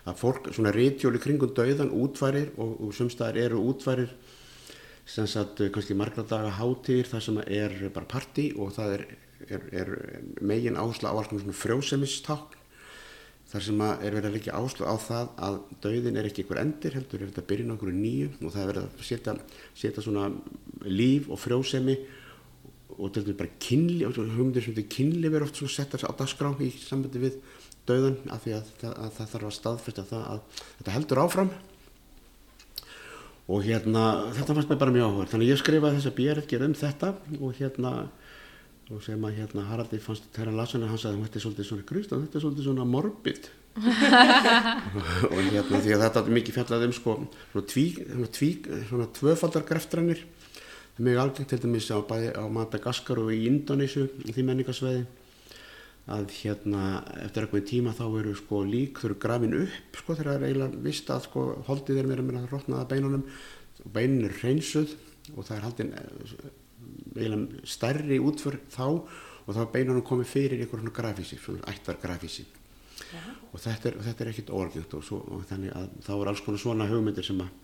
Að 0.09 0.19
fólk 0.21 0.51
svona 0.53 0.73
reytjóli 0.77 1.21
kringum 1.21 1.55
dauðan 1.57 1.95
útværir 1.97 2.53
og, 2.61 2.77
og 2.85 2.93
sumstaðar 2.97 3.41
eru 3.47 3.63
útværir 3.71 4.13
sem 5.09 5.25
sagt 5.27 5.63
kannski 5.73 5.97
margra 5.97 6.25
daga 6.29 6.53
hátir 6.59 7.09
þar 7.09 7.25
sem 7.25 7.41
er 7.47 7.75
bara 7.95 8.09
parti 8.09 8.51
og 8.53 8.75
það 8.77 8.95
er, 8.99 9.05
er, 9.49 9.67
er 9.73 9.93
megin 10.45 10.77
ásla 10.77 11.09
á 11.09 11.17
alls 11.17 11.33
konar 11.33 11.47
svona 11.47 11.57
frjósemistákn. 11.57 12.57
Þar 13.49 13.65
sem 13.65 13.81
er 13.81 14.13
verið 14.13 14.27
að 14.29 14.35
leggja 14.37 14.61
áslu 14.61 14.85
á 14.85 14.97
það 15.01 15.29
að 15.41 15.55
dauðin 15.81 16.21
er 16.21 16.27
ekki 16.29 16.45
einhver 16.45 16.61
endir 16.61 16.99
heldur 16.99 17.23
er 17.23 17.31
þetta 17.31 17.47
að 17.47 17.49
byrja 17.49 17.65
á 17.65 17.73
einhverju 17.73 17.97
nýju 17.97 18.31
og 18.43 18.53
það 18.53 18.61
er 18.61 18.73
verið 18.75 18.83
að 18.85 19.05
setja, 19.09 19.37
setja 19.73 20.05
svona 20.05 20.27
líf 20.85 21.31
og 21.33 21.41
frjósemi 21.41 21.97
og 22.99 23.13
til 23.15 23.25
dæmis 23.25 23.39
bara 23.39 23.57
kynli 23.63 24.05
hugmyndir 24.09 24.65
sem 24.65 24.75
þetta 24.75 24.95
kynli 24.97 25.31
verður 25.31 25.49
oft 25.49 25.75
settar 25.75 26.03
á 26.03 26.13
dagskrá 26.19 26.51
í 26.61 26.71
sambandi 26.83 27.23
við 27.23 27.41
dauðan 27.89 28.19
af 28.35 28.45
því 28.45 28.55
að, 28.59 28.71
að, 28.83 28.95
að 29.05 29.13
það 29.17 29.33
þarf 29.33 29.49
að 29.49 29.57
staðfesta 29.57 30.07
það 30.09 30.25
að 30.35 30.65
þetta 30.79 30.95
heldur 30.97 31.23
áfram. 31.25 31.53
Og 33.49 33.65
hérna 33.65 34.03
þetta 34.37 34.57
fannst 34.57 34.73
mér 34.73 34.81
bara 34.83 34.93
mjög 34.93 35.07
áhuga 35.09 35.29
þannig 35.31 35.53
ég 35.55 35.61
skrifaði 35.63 35.99
þess 36.01 36.11
að 36.11 36.19
björðger 36.19 36.65
um 36.67 36.75
þetta 36.77 37.13
og 37.39 37.55
hérna 37.57 37.93
og 38.89 39.01
sem 39.05 39.25
að 39.25 39.39
hérna 39.39 39.65
Haraldi 39.69 40.01
fannst 40.01 40.37
hann 40.41 40.57
lasa 40.57 40.81
hann 40.81 41.01
sagði 41.01 41.25
þetta 41.27 41.39
er 41.39 41.45
svolítið 41.45 41.67
svona 41.69 41.87
grist 41.89 42.13
og 42.13 42.23
þetta 42.25 42.39
er 42.39 42.45
svolítið 42.45 42.69
svona 42.69 42.87
morbid. 42.89 43.49
Og 45.29 45.41
hérna 45.53 45.79
því 45.85 45.93
að 45.95 46.03
þetta 46.03 46.23
er 46.23 46.33
mikið 46.35 46.57
fjallað 46.57 46.87
um 46.89 46.95
sko 46.97 47.13
svona 47.53 47.67
tví, 47.71 47.85
svona 48.01 48.31
tví, 48.35 48.49
svona 48.89 49.09
tvöfaldargreftrannir 49.19 50.23
það 50.99 51.05
er 51.05 51.07
mjög 51.07 51.21
algengt 51.23 51.53
til 51.53 51.61
dæmis 51.63 51.89
á, 51.95 51.99
á 52.03 52.45
Madagaskar 52.51 53.21
og 53.23 53.31
í 53.31 53.45
Indonísu 53.47 54.09
í 54.27 54.33
því 54.35 54.45
menningarsveiði 54.49 55.05
að 56.11 56.33
hérna 56.41 56.83
eftir 57.23 57.45
eitthvað 57.45 57.67
tíma 57.69 57.93
þá 57.95 58.05
eru 58.19 58.33
sko 58.35 58.63
lík 58.67 58.99
þau 58.99 59.11
eru 59.11 59.19
grafin 59.23 59.55
upp 59.61 59.99
sko 60.01 60.17
þegar 60.17 60.29
það 60.29 60.39
er 60.39 60.47
eiginlega 60.49 60.81
vist 60.89 61.11
að 61.13 61.21
sko 61.29 61.45
holdið 61.69 62.01
er 62.03 62.09
mér 62.11 62.39
að 62.41 62.49
rótnaða 62.51 62.89
beinunum 62.91 63.27
og 63.85 63.93
beinin 63.95 64.27
er 64.27 64.35
hreinsuð 64.41 64.95
og 65.37 65.47
það 65.47 65.55
er 65.57 65.67
haldin 65.69 65.93
eh, 66.01 66.49
eiginlega 67.15 67.69
stærri 67.69 68.19
útför 68.19 68.59
þá 68.73 68.87
og 68.89 69.53
þá 69.53 69.61
er 69.63 69.71
beinunum 69.77 70.07
komið 70.09 70.33
fyrir 70.33 70.65
ykkur 70.65 70.83
svona 70.83 70.97
grafísi, 70.97 71.39
svona 71.39 71.63
ættar 71.71 72.01
grafísi 72.03 72.49
og 73.53 73.63
þetta 73.63 73.93
er, 73.93 74.01
er 74.11 74.33
ekkit 74.33 74.51
orðgjönd 74.51 74.99
og, 74.99 75.07
svo, 75.07 75.21
og 75.31 75.47
þannig 75.47 75.77
að 75.79 75.95
þá 76.09 76.11
er 76.17 76.33
alls 76.33 76.43
konar 76.43 76.65
svona 76.65 76.91
hugmyndir 76.91 77.25
sem 77.25 77.39
að 77.45 77.55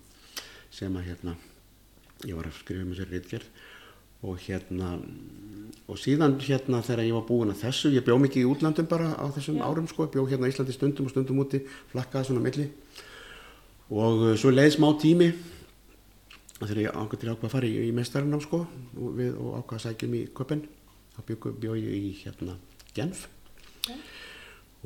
sem 0.75 0.95
að 0.95 1.11
hérna 1.11 1.35
ég 2.25 2.37
var 2.37 2.49
að 2.49 2.59
skrifa 2.59 2.85
um 2.85 2.93
þessi 2.93 3.09
rítgerð 3.11 3.65
og 4.25 4.39
hérna 4.41 4.95
og 5.91 5.99
síðan 6.01 6.39
hérna 6.41 6.81
þegar 6.85 7.05
ég 7.05 7.17
var 7.17 7.27
búin 7.29 7.53
að 7.53 7.65
þessu 7.67 7.91
ég 7.93 8.05
bjóð 8.07 8.23
mikið 8.25 8.45
í 8.45 8.49
útlandum 8.49 8.89
bara 8.89 9.11
á 9.21 9.27
þessum 9.35 9.59
Já. 9.61 9.65
árum 9.69 9.89
sko, 9.91 10.07
bjóð 10.13 10.31
hérna 10.33 10.49
í 10.49 10.55
Íslandi 10.55 10.77
stundum 10.77 11.09
og 11.09 11.13
stundum 11.13 11.43
úti 11.45 11.61
flakkaði 11.93 12.31
svona 12.31 12.45
milli 12.45 12.71
og 13.93 14.25
uh, 14.31 14.33
svo 14.41 14.53
leiði 14.55 14.77
smá 14.79 14.89
tími 15.01 15.29
þegar 16.63 16.83
ég 16.87 16.97
ákveði 16.97 17.21
til 17.21 17.33
ákveð 17.35 17.49
að 17.51 17.55
fara 17.59 17.69
í, 17.69 17.77
í 17.85 17.93
mestarinn 17.93 18.39
á 18.39 18.41
sko 18.41 18.63
og, 18.65 19.11
við, 19.19 19.37
og 19.37 19.61
ákveði 19.61 19.77
að 19.77 19.85
sækja 19.85 20.09
um 20.09 20.17
í 20.17 20.25
köpen 20.41 20.65
þá 21.15 21.21
bjóð 21.29 21.79
ég 21.83 21.93
í 21.99 22.13
hérna 22.23 22.57
Genf 22.97 23.27
ja. 23.91 23.99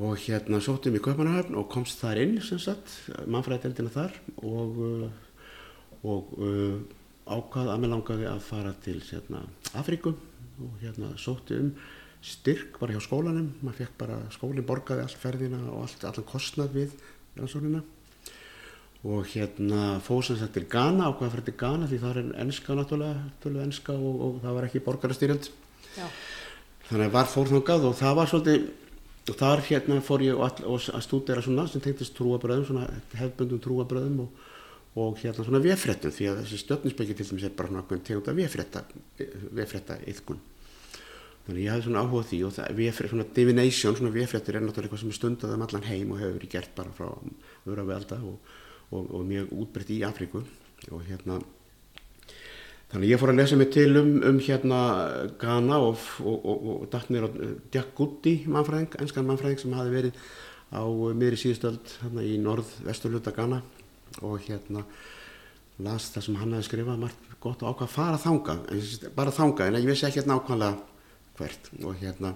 og 0.02 0.18
hérna 0.24 0.58
sóttum 0.64 0.98
í 0.98 1.04
köpanahöfn 1.04 1.54
og 1.60 1.70
komst 1.70 2.02
þar 2.02 2.24
inn 2.24 2.38
sem 2.42 2.58
sagt, 2.58 2.90
mannfræðdeldina 3.30 3.94
þar 3.94 4.18
og 4.42 4.82
uh, 4.82 5.08
og 6.06 6.34
uh, 6.38 6.78
ákvað 7.28 7.70
að 7.72 7.80
mér 7.82 7.92
langaði 7.94 8.26
að 8.30 8.42
fara 8.46 8.74
til 8.84 8.98
hérna, 9.04 9.44
Afríku 9.78 10.14
og 10.58 10.80
hérna 10.82 11.12
sótti 11.20 11.58
um 11.60 11.70
styrk 12.24 12.80
bara 12.80 12.96
hjá 12.96 13.04
skólanum, 13.04 13.52
maður 13.62 13.84
fekk 13.84 13.94
bara 14.00 14.16
skólinn 14.34 14.66
borgaði 14.66 15.04
all 15.04 15.20
ferðina 15.20 15.60
og 15.70 15.84
allt, 15.84 16.04
allan 16.08 16.26
kostnað 16.26 16.74
við 16.74 16.96
rannsóknina. 17.38 17.84
Og 19.06 19.28
hérna 19.30 20.00
fóð 20.02 20.24
sem 20.26 20.40
sagt 20.40 20.56
til 20.58 20.66
Ghana, 20.70 21.06
ákvað 21.06 21.28
að 21.28 21.34
fara 21.36 21.46
til 21.46 21.56
Ghana 21.60 21.86
því 21.86 22.00
það 22.02 22.16
er 22.16 22.32
ennska 22.42 22.74
náttúrulega, 22.74 23.62
ennska 23.68 23.94
og, 23.94 24.18
og 24.26 24.40
það 24.42 24.58
var 24.58 24.66
ekki 24.66 24.84
borgarastyrjöld 24.88 25.50
Já. 25.94 26.06
þannig 26.88 27.06
að 27.06 27.14
var 27.14 27.30
fórþangað 27.30 27.86
og 27.86 27.96
það 28.00 28.18
var 28.18 28.32
svolítið 28.32 28.68
og 29.28 29.36
þar 29.38 29.62
hérna 29.68 30.00
fór 30.04 30.24
ég 30.24 30.42
all, 30.42 30.64
og 30.66 30.88
að 30.90 31.04
stúdera 31.04 31.44
svona 31.44 31.66
sem 31.70 31.82
tengtist 31.84 32.16
trúabröðum, 32.18 32.66
svona 32.66 32.88
hefbundum 33.20 33.60
trúabröðum 33.62 34.24
og, 34.24 34.46
og 34.96 35.18
hérna 35.20 35.44
svona 35.44 35.62
vefréttum 35.62 36.14
því 36.14 36.30
að 36.30 36.38
þessi 36.42 36.62
stjörninsbyggi 36.62 37.18
til 37.18 37.28
dæmis 37.28 37.48
er 37.48 37.56
bara 37.58 37.68
svona 37.68 37.82
einhvern 37.82 38.06
tegund 38.06 38.30
af 38.30 38.38
vefrétta 38.38 38.84
vefrétta 39.58 39.98
yðkun 40.08 40.40
þannig 41.48 41.64
ég 41.64 41.72
hafði 41.72 41.86
svona 41.86 42.04
áhuga 42.04 42.24
því 42.28 42.38
og 42.44 42.56
það, 42.56 42.72
vefrétt, 42.76 43.12
svona 43.12 43.28
divination, 43.36 43.96
svona 43.96 44.14
vefréttir 44.14 44.56
er 44.58 44.64
náttúrulega 44.64 44.88
eitthvað 44.88 45.04
sem 45.04 45.12
er 45.12 45.18
stundað 45.18 45.54
um 45.54 45.62
allan 45.64 45.86
heim 45.88 46.10
og 46.12 46.20
hefur 46.20 46.34
verið 46.36 46.56
gert 46.56 46.74
bara 46.76 46.96
frá 46.96 47.08
öðra 47.64 47.86
velda 47.88 48.18
og, 48.20 48.50
og, 48.90 49.06
og 49.16 49.22
mjög 49.28 49.54
útbreytt 49.56 49.94
í 49.94 50.02
Afríku. 50.04 50.42
Og 50.92 51.00
hérna 51.08 51.40
Þannig 52.88 53.10
ég 53.12 53.20
fór 53.20 53.34
að 53.34 53.40
lesa 53.42 53.56
mig 53.60 53.68
til 53.72 53.98
um, 54.00 54.14
um 54.24 54.36
hérna 54.40 54.76
Ghana 55.40 55.80
og, 55.84 56.04
og, 56.24 56.86
datt 56.88 57.10
mér 57.12 57.26
á 57.28 57.30
Jack 57.74 57.90
Goody 57.96 58.46
mannfræðing, 58.48 58.94
enskan 59.02 59.26
mannfræðing 59.28 59.60
sem 59.60 59.74
hafi 59.76 59.92
verið 59.92 60.22
á 60.72 60.84
miðri 60.88 61.36
síðustöld 61.36 61.92
hérna 62.00 62.24
í 62.24 62.38
norð-vesturluta 62.40 63.34
Ghana 63.36 63.60
og 64.22 64.36
hérna 64.46 64.84
las 65.84 66.10
það 66.14 66.26
sem 66.26 66.38
hann 66.40 66.54
hefði 66.56 66.68
skrifað 66.68 67.02
margt 67.04 67.34
gott 67.38 67.62
og 67.62 67.72
ákvað 67.72 67.88
að 67.88 67.94
fara 67.94 68.20
þanga, 68.22 68.56
bara 69.14 69.34
þanga 69.34 69.68
en 69.68 69.78
ég 69.78 69.90
vissi 69.90 70.08
ekki 70.08 70.22
hérna 70.22 70.38
ákvæmlega 70.40 70.72
hvert. 71.38 71.70
Og 71.84 71.98
hérna 72.00 72.34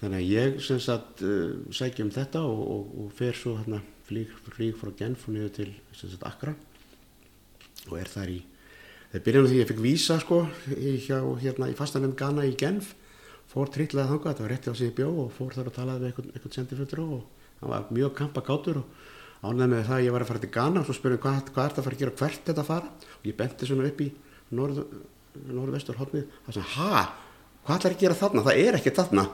þannig 0.00 0.18
að 0.18 0.32
ég 0.34 0.58
sem 0.64 0.80
sagt 0.82 1.24
uh, 1.24 1.54
sækja 1.72 2.04
um 2.04 2.12
þetta 2.12 2.44
og 2.44 3.12
fer 3.16 3.36
svo 3.38 3.56
hérna 3.60 3.80
flýg, 4.08 4.32
flýg 4.52 4.74
frá 4.76 4.92
Genf 4.98 5.28
og 5.28 5.36
niður 5.36 5.54
til 5.60 5.70
sem 5.96 6.12
sagt 6.12 6.26
Accra. 6.28 6.52
Og 7.88 7.96
er 8.00 8.12
þar 8.12 8.34
í 8.34 8.42
Það 9.14 9.22
byrjaði 9.22 9.46
því 9.46 9.54
að 9.54 9.60
ég 9.60 9.68
fikk 9.68 9.80
vísa 9.84 10.14
sko 10.18 10.36
hjá, 10.74 11.18
hérna 11.38 11.68
í 11.70 11.74
fastanum 11.78 12.16
Ghana 12.18 12.48
í 12.48 12.56
Genf, 12.58 12.88
fór 13.46 13.68
trillaði 13.70 14.10
þanga, 14.10 14.32
þetta 14.32 14.42
var 14.42 14.50
rétti 14.50 14.72
á 14.72 14.82
í 14.82 14.88
bjó 14.96 15.10
og 15.22 15.28
fór 15.36 15.54
þar 15.54 15.68
að 15.70 15.76
talaði 15.76 16.00
við 16.00 16.08
einhvern, 16.08 16.32
einhvern 16.34 16.54
sendiföldur 16.56 17.02
og 17.04 17.44
hann 17.60 17.70
var 17.70 17.92
mjög 17.94 18.16
kampa 18.18 18.42
gátur 18.42 18.80
og 18.80 19.04
ánæði 19.44 19.68
með 19.70 19.82
það 19.88 19.96
að 19.96 20.04
ég 20.04 20.14
var 20.14 20.24
að 20.24 20.30
fara 20.30 20.42
til 20.42 20.52
Ghana 20.54 20.80
og 20.80 20.88
svo 20.88 20.96
spurði 20.96 21.20
hvað, 21.24 21.50
hvað 21.54 21.64
er 21.64 21.74
þetta 21.74 21.82
að 21.82 21.86
fara 21.88 21.96
að 21.98 22.02
gera? 22.02 22.14
Hvert 22.20 22.48
þetta 22.48 22.64
að 22.64 22.70
fara? 22.70 23.10
Og 23.18 23.28
ég 23.28 23.36
benti 23.38 23.68
svona 23.68 23.88
upp 23.88 24.00
í 24.00 24.08
norð, 24.54 24.80
norðvestur 25.50 26.00
hodnið 26.00 26.24
og 26.24 26.48
það 26.48 26.58
sagði, 26.58 26.72
ha, 26.78 27.04
hvað 27.64 27.78
ætlar 27.78 27.96
að 27.96 28.02
gera 28.04 28.18
þarna, 28.20 28.44
það 28.48 28.62
er 28.64 28.78
ekki 28.78 28.94
þarna. 28.98 29.26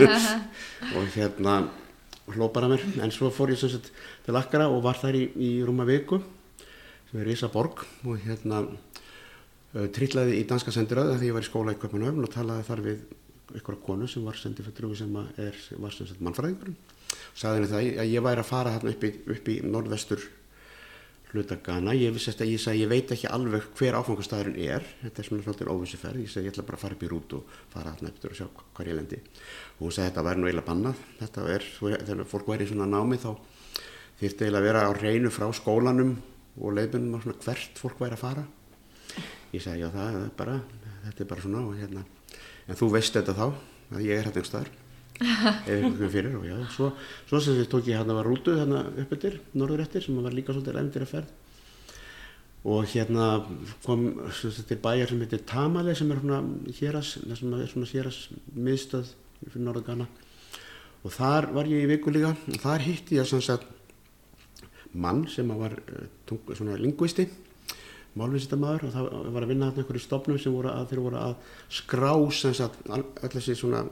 Og 0.98 1.10
hérna 1.14 1.56
hlópar 2.34 2.66
að 2.66 2.74
mér, 2.74 2.86
en 3.04 3.12
svo 3.12 3.28
fór 3.34 3.52
ég 3.52 3.60
sagt, 3.60 3.90
til 4.24 4.36
Akkara 4.38 4.70
og 4.72 4.80
var 4.84 4.96
þar 5.00 5.18
í, 5.18 5.26
í 5.36 5.50
rúma 5.66 5.84
viku 5.88 6.22
sem 7.10 7.20
er 7.20 7.30
Ísaborg 7.34 7.84
og 8.08 8.22
hérna 8.24 8.62
trillaði 9.94 10.38
í 10.38 10.46
danska 10.48 10.72
sendiröðu 10.72 11.18
þegar 11.18 11.28
ég 11.28 11.36
var 11.36 11.44
í 11.44 11.48
skóla 11.48 11.74
í 11.74 11.78
Köpunöfn 11.82 12.24
og 12.24 12.32
talaði 12.32 12.66
þar 12.68 12.82
við 12.84 13.04
ykkur 13.58 13.78
konu 13.84 14.08
sem 14.08 14.24
var 14.24 14.38
sendiföldrúi 14.38 14.96
sem 14.98 15.16
er, 15.20 15.56
var 15.82 15.94
sem 15.94 16.08
sagt 16.08 16.22
mannfræðingurinn 16.24 16.78
og 17.32 17.42
sagði 17.42 17.60
henni 17.60 17.72
það 17.72 18.00
að 18.04 18.14
ég 18.14 18.26
væri 18.28 18.44
að 18.44 18.50
fara 18.50 18.74
hérna 18.74 18.94
upp 18.94 19.04
í, 19.04 19.12
upp 19.34 19.52
í 19.52 19.60
norðvestur 19.64 20.26
hluta 21.34 21.56
Ghana, 21.58 21.94
ég 21.98 22.12
vissi 22.14 22.30
að 22.30 22.52
ég 22.52 22.62
sagði 22.62 22.84
ég 22.84 22.90
veit 22.90 23.10
ekki 23.10 23.28
alveg 23.32 23.66
hver 23.74 23.96
áfangastæðurinn 23.98 24.58
er. 24.70 24.84
Þetta 25.00 25.20
er 25.20 25.28
svona 25.28 25.46
svolítið 25.46 25.70
óvissi 25.72 25.98
ferð, 25.98 26.20
ég 26.22 26.30
segi 26.30 26.46
ég 26.46 26.54
ætla 26.54 26.66
bara 26.68 26.78
að 26.78 26.84
fara 26.84 26.96
upp 26.96 27.02
í 27.02 27.08
rút 27.10 27.34
og 27.34 27.56
fara 27.72 27.94
hérna 27.94 28.12
eftir 28.12 28.30
og 28.30 28.38
sjá 28.38 28.46
hvað 28.76 28.90
ég 28.90 28.98
lendi. 29.00 29.18
Og 29.74 29.82
hún 29.82 29.94
sagði 29.96 30.12
þetta 30.12 30.24
væri 30.28 30.40
nú 30.40 30.48
eiginlega 30.48 30.68
bannað. 30.68 31.02
Þetta 31.18 31.46
er, 31.56 31.66
þegar 31.80 32.22
fólk 32.30 32.52
væri 32.52 32.68
svona 32.70 32.88
námi 32.92 33.18
þá 33.18 33.28
þýrti 34.20 34.46
eiginlega 34.46 34.62
að 34.62 34.68
vera 34.68 34.86
á 34.86 34.90
reynu 35.00 35.34
frá 35.34 35.48
skólanum 35.58 36.14
og 36.60 36.78
leiðbunum 36.78 37.18
á 37.18 37.22
svona 37.24 37.42
hvert 37.42 37.82
fólk 37.82 38.04
væri 38.04 38.18
að 38.18 38.22
fara. 38.22 38.46
Ég 39.50 39.66
sagði 39.66 39.82
já 39.82 39.90
það 39.90 40.20
er 40.22 40.32
bara 40.38 40.56
þetta 41.08 41.26
er 41.26 41.32
bara 41.34 41.46
svona 41.48 41.66
og 41.66 41.76
hérna. 41.82 42.06
En 42.70 42.78
þú 42.78 42.94
veist 42.94 43.18
þetta 43.18 43.34
þá 43.34 43.46
að 43.50 44.06
ég 44.06 44.14
er 44.14 44.22
hérna 44.22 44.38
einhver 44.38 44.50
staðar 44.52 44.74
eða 45.68 45.78
einhvern 45.78 46.10
fyrir 46.10 46.36
og 46.38 46.46
já. 46.48 46.56
Svo, 46.74 46.90
svo 47.28 47.40
sem 47.42 47.58
þið 47.60 47.70
tók 47.70 47.88
ég 47.90 48.00
hérna 48.00 48.16
var 48.16 48.28
rútu 48.28 48.56
hérna 48.58 48.82
uppöttir, 49.02 49.38
norður 49.54 49.84
eftir 49.84 50.04
sem 50.04 50.18
var 50.18 50.34
líka 50.34 50.54
svolítið 50.54 50.80
endur 50.80 51.06
að 51.06 51.12
ferð. 51.12 51.32
Og 52.64 52.88
hérna 52.94 53.28
kom 53.84 54.06
til 54.40 54.80
bæjar 54.80 55.12
sem 55.12 55.20
heitir 55.20 55.44
Tamale 55.46 55.94
sem 55.94 56.10
er 56.10 56.20
svona 56.22 56.40
héras 56.80 57.14
sem 57.20 57.54
er 57.58 57.70
svona 57.70 57.90
héras 57.90 58.20
miðstöð 58.56 59.12
fyrir 59.44 59.66
norðu 59.66 59.84
Ghana. 59.90 60.08
Og 61.04 61.12
þar 61.12 61.50
var 61.52 61.68
ég 61.68 61.84
í 61.84 61.90
viku 61.92 62.12
líka 62.14 62.32
og 62.32 62.60
þar 62.62 62.86
hitti 62.86 63.20
ég 63.20 63.28
sagt 63.28 63.68
mann 64.94 65.26
sem 65.28 65.48
var 65.58 65.74
tung, 66.26 66.40
svona 66.54 66.78
lingvisti 66.80 67.26
málvinsittamæður 68.18 68.86
og 68.86 68.94
það 68.94 69.08
var 69.34 69.44
að 69.44 69.50
vinna 69.50 69.68
hérna 69.68 69.82
einhverju 69.82 70.02
stofnum 70.04 70.38
sem 70.38 70.54
voru 70.54 70.70
að 70.70 70.86
þeir 70.92 71.02
voru 71.02 71.18
að 71.18 71.34
skrá 71.78 72.12
sem 72.38 72.54
sagt 72.54 72.86
öll 72.94 73.32
þessi 73.34 73.56
svona 73.58 73.82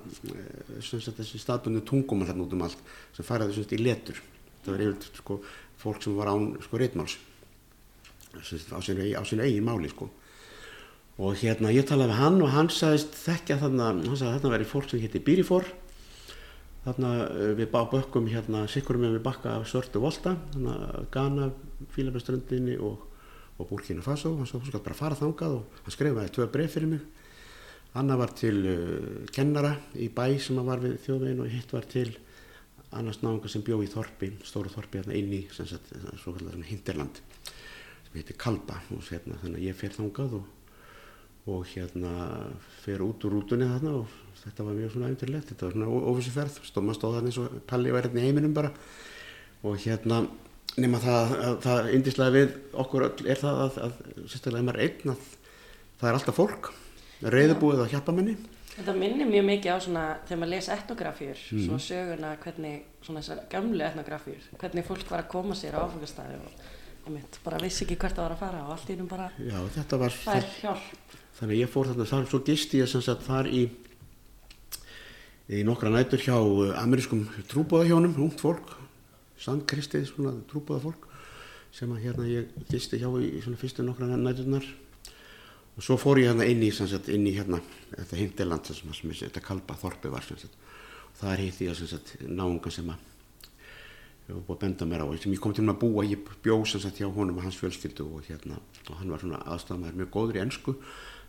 sem 0.79 1.02
sagt 1.02 1.19
þessi 1.19 1.41
staðbundu 1.43 1.83
tungum 1.88 2.23
hérna 2.29 2.47
út 2.47 2.55
um 2.55 2.64
allt 2.69 2.81
sem 3.17 3.26
færaði 3.26 3.57
sem 3.57 3.67
sagt 3.67 3.76
í 3.76 3.83
letur. 3.83 4.23
Það 4.62 4.73
var 4.76 4.85
yfir 4.87 5.21
sko 5.21 5.38
fólk 5.83 6.02
sem 6.05 6.17
var 6.17 6.31
án 6.31 6.52
sko 6.62 6.79
reitmáls 6.79 7.19
á 8.33 8.79
sínu 8.81 9.05
eigin 9.05 9.45
eigi 9.45 9.61
máli 9.61 9.91
sko. 9.91 10.09
Og 11.21 11.37
hérna 11.43 11.75
ég 11.75 11.85
talaði 11.87 12.14
við 12.14 12.21
hann 12.23 12.43
og 12.43 12.52
hann 12.55 12.71
sagðist 12.73 13.19
þekkja 13.26 13.59
þarna 13.61 13.91
hann 13.91 14.17
sagði 14.17 14.38
þarna 14.38 14.55
veri 14.55 14.69
fólk 14.71 14.88
sem 14.88 15.02
hétti 15.02 15.21
Bírifor 15.21 15.67
þarna 16.87 17.11
við 17.59 17.69
bökkum 17.75 18.31
hérna 18.31 18.64
sikkurum 18.71 19.05
við 19.11 19.23
bakka 19.23 19.59
af 19.59 19.69
Svörtu 19.71 20.00
Volta 20.02 20.37
þarna 20.55 21.07
Ghana, 21.12 21.50
Fílabæströndinni 21.93 22.79
og 22.81 23.12
og 23.62 23.71
Burkina 23.71 24.02
Faso, 24.04 24.35
hann 24.37 24.49
svo 24.50 24.61
skall 24.66 24.83
bara 24.83 24.99
fara 24.99 25.19
þangað 25.19 25.59
og 25.61 25.83
hann 25.85 25.95
skrifaði 25.95 26.35
tvö 26.35 26.49
breyf 26.52 26.75
fyrir 26.76 26.90
mig. 26.97 27.02
Anna 27.99 28.16
var 28.16 28.33
til 28.37 28.59
uh, 28.66 29.25
kennara 29.35 29.76
í 30.00 30.09
bæ 30.12 30.26
sem 30.40 30.59
var 30.66 30.83
við 30.83 30.99
þjóðvegin 31.04 31.42
og 31.45 31.52
hitt 31.52 31.75
var 31.75 31.87
til 31.92 32.09
annars 32.92 33.23
náðunga 33.23 33.50
sem 33.52 33.64
bjó 33.64 33.78
í 33.85 33.90
Þorpi, 33.90 34.33
stóru 34.45 34.73
Þorpi 34.73 35.00
hérna 35.00 35.16
inn 35.16 35.33
í 35.33 35.47
Hinderland 36.69 37.21
sem 38.12 38.19
heitir 38.19 38.37
Kalba 38.40 38.81
og 38.92 39.07
hérna, 39.09 39.38
þannig 39.40 39.62
að 39.62 39.69
ég 39.69 39.78
fer 39.78 39.95
þangað 39.97 40.37
og, 40.40 40.50
og 41.52 41.64
hérna 41.73 42.12
fer 42.83 43.04
út 43.04 43.25
úr 43.25 43.38
rútunni 43.38 43.69
þarna 43.71 43.95
og 44.02 44.19
þetta 44.42 44.66
var 44.66 44.76
mjög 44.76 44.95
svona 44.95 45.11
eftirlegt, 45.12 45.52
þetta 45.52 45.69
var 45.69 45.76
svona 45.76 46.09
óvissu 46.12 46.35
ferð, 46.35 46.61
stóma 46.69 46.97
stóð 46.97 47.19
þannig 47.19 47.33
eins 47.33 47.40
og 47.40 47.59
Palli 47.71 47.95
var 47.95 48.09
hérna 48.09 48.21
í 48.23 48.28
heiminum 48.28 48.57
bara. 48.57 48.73
Og 49.62 49.78
hérna 49.85 50.25
nema 50.81 51.00
það, 51.02 51.37
það 51.64 51.91
indislega 51.99 52.37
við 52.37 52.57
okkur 52.85 53.07
öll 53.09 53.29
er 53.29 53.43
það 53.43 53.61
að, 53.67 53.79
að 53.87 53.99
sérstaklega 54.33 54.62
ef 54.62 54.69
maður 54.69 54.81
er 54.81 54.88
einn 54.88 55.12
að 55.12 55.29
það 56.00 56.09
er 56.09 56.19
alltaf 56.19 56.38
fólk. 56.38 56.73
Reyðubúið 57.23 57.85
að 57.85 57.93
hjappa 57.93 58.14
menni 58.17 58.37
Þetta 58.73 58.93
minnir 58.97 59.29
mjög 59.29 59.45
mikið 59.45 59.75
á 59.76 59.79
svona 59.85 60.02
þegar 60.25 60.38
maður 60.41 60.50
lesa 60.55 60.76
etnografjur 60.79 61.41
mm. 61.41 61.64
svona 61.67 61.83
söguna 61.85 62.31
hvernig 62.41 63.02
svona 63.05 63.21
þessar 63.21 63.43
gamlu 63.52 63.85
etnografjur 63.85 64.47
hvernig 64.62 64.87
fólk 64.87 65.12
var 65.12 65.25
að 65.26 65.29
koma 65.35 65.57
sér 65.59 65.76
á 65.76 65.85
áfengastæði 65.85 66.38
og 66.41 66.62
ég 67.02 67.12
mitt 67.12 67.37
bara 67.45 67.61
vissi 67.61 67.85
ekki 67.85 67.99
hvert 68.00 68.17
það 68.17 68.25
var 68.25 68.35
að 68.37 68.41
fara 68.41 68.62
og 68.64 68.73
allt 68.73 68.88
í 68.88 68.97
húnum 68.97 69.11
bara 69.11 69.29
Já, 69.37 69.59
þetta 69.76 70.00
var 70.00 70.17
það 70.17 70.38
er 70.38 70.49
hjálp. 70.62 71.17
Þannig 71.37 71.61
ég 71.61 71.73
fór 71.75 71.91
þarna 71.91 72.09
þar 72.14 72.29
svo 72.33 72.41
gist 72.49 72.76
ég 72.79 72.88
sem 72.88 73.05
sagt 73.05 73.26
þar 73.29 73.50
í 73.52 73.62
í 75.52 75.62
nokkra 75.69 75.93
nætur 75.93 76.25
hjá 76.25 76.37
amerískum 76.81 77.26
trúbóðahjónum, 77.52 78.17
ungt 78.25 78.41
fólk 78.41 78.73
sandkristið 79.43 80.07
svona 80.09 80.35
trúbúða 80.51 80.87
fólk 80.87 81.09
sem 81.73 81.93
að 81.93 82.03
hérna 82.07 82.29
ég 82.29 82.51
gisti 82.69 83.01
hjá 83.01 83.09
í 83.19 83.41
svona 83.43 83.61
fyrstu 83.61 83.85
nokkra 83.85 84.11
næturnar. 84.13 84.67
Og 85.73 85.85
svo 85.85 85.97
fór 85.97 86.21
ég 86.21 86.29
hérna 86.29 86.45
inn 86.45 86.61
í, 86.63 86.69
sagt, 86.75 87.09
inn 87.09 87.25
í 87.27 87.33
hérna 87.37 87.63
þetta 87.95 88.19
Hindeland 88.19 88.69
sem, 88.69 88.93
sem 88.93 89.15
þetta 89.23 89.45
Kalba 89.45 89.79
Þorpi 89.81 90.13
var 90.13 90.27
sagt, 90.27 90.53
og 91.09 91.23
það 91.23 91.47
hitt 91.47 91.65
í 91.65 91.71
að 91.73 92.29
náunga 92.29 92.73
sem 92.73 92.93
að 92.93 93.09
ég 94.29 94.37
var 94.37 94.45
búið 94.47 94.57
að 94.57 94.63
benda 94.63 94.87
mér 94.87 95.03
á 95.03 95.07
sem 95.19 95.35
ég 95.35 95.41
kom 95.43 95.55
til 95.57 95.65
að 95.67 95.81
búa, 95.83 96.05
ég 96.07 96.29
bjóð 96.45 96.65
sem 96.71 96.83
sagt 96.85 97.01
hjá 97.01 97.09
honum 97.11 97.41
og 97.41 97.47
hans 97.47 97.59
fjölskyldu 97.59 98.07
og 98.07 98.29
hérna 98.29 98.59
og 98.87 98.95
hann 99.01 99.11
var 99.11 99.23
svona 99.23 99.41
aðstæðamæður 99.51 99.99
mjög 99.99 100.11
góður 100.15 100.39
í 100.39 100.43
ennsku 100.45 100.75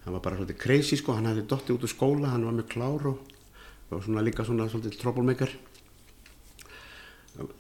hann 0.04 0.16
var 0.16 0.24
bara 0.24 0.38
svolítið 0.38 0.60
crazy 0.62 1.00
sko, 1.00 1.16
hann 1.18 1.30
hefði 1.32 1.46
dotti 1.50 1.74
út 1.74 1.88
úr 1.88 1.92
skóla, 1.92 2.30
hann 2.30 2.46
var 2.46 2.58
mjög 2.60 2.70
klár 2.76 3.08
og, 3.10 3.34
og 3.90 4.04
svona 4.06 4.24
líka 4.26 4.46
svona 4.46 4.70
svolítið 4.70 5.00
troublemaker 5.02 5.56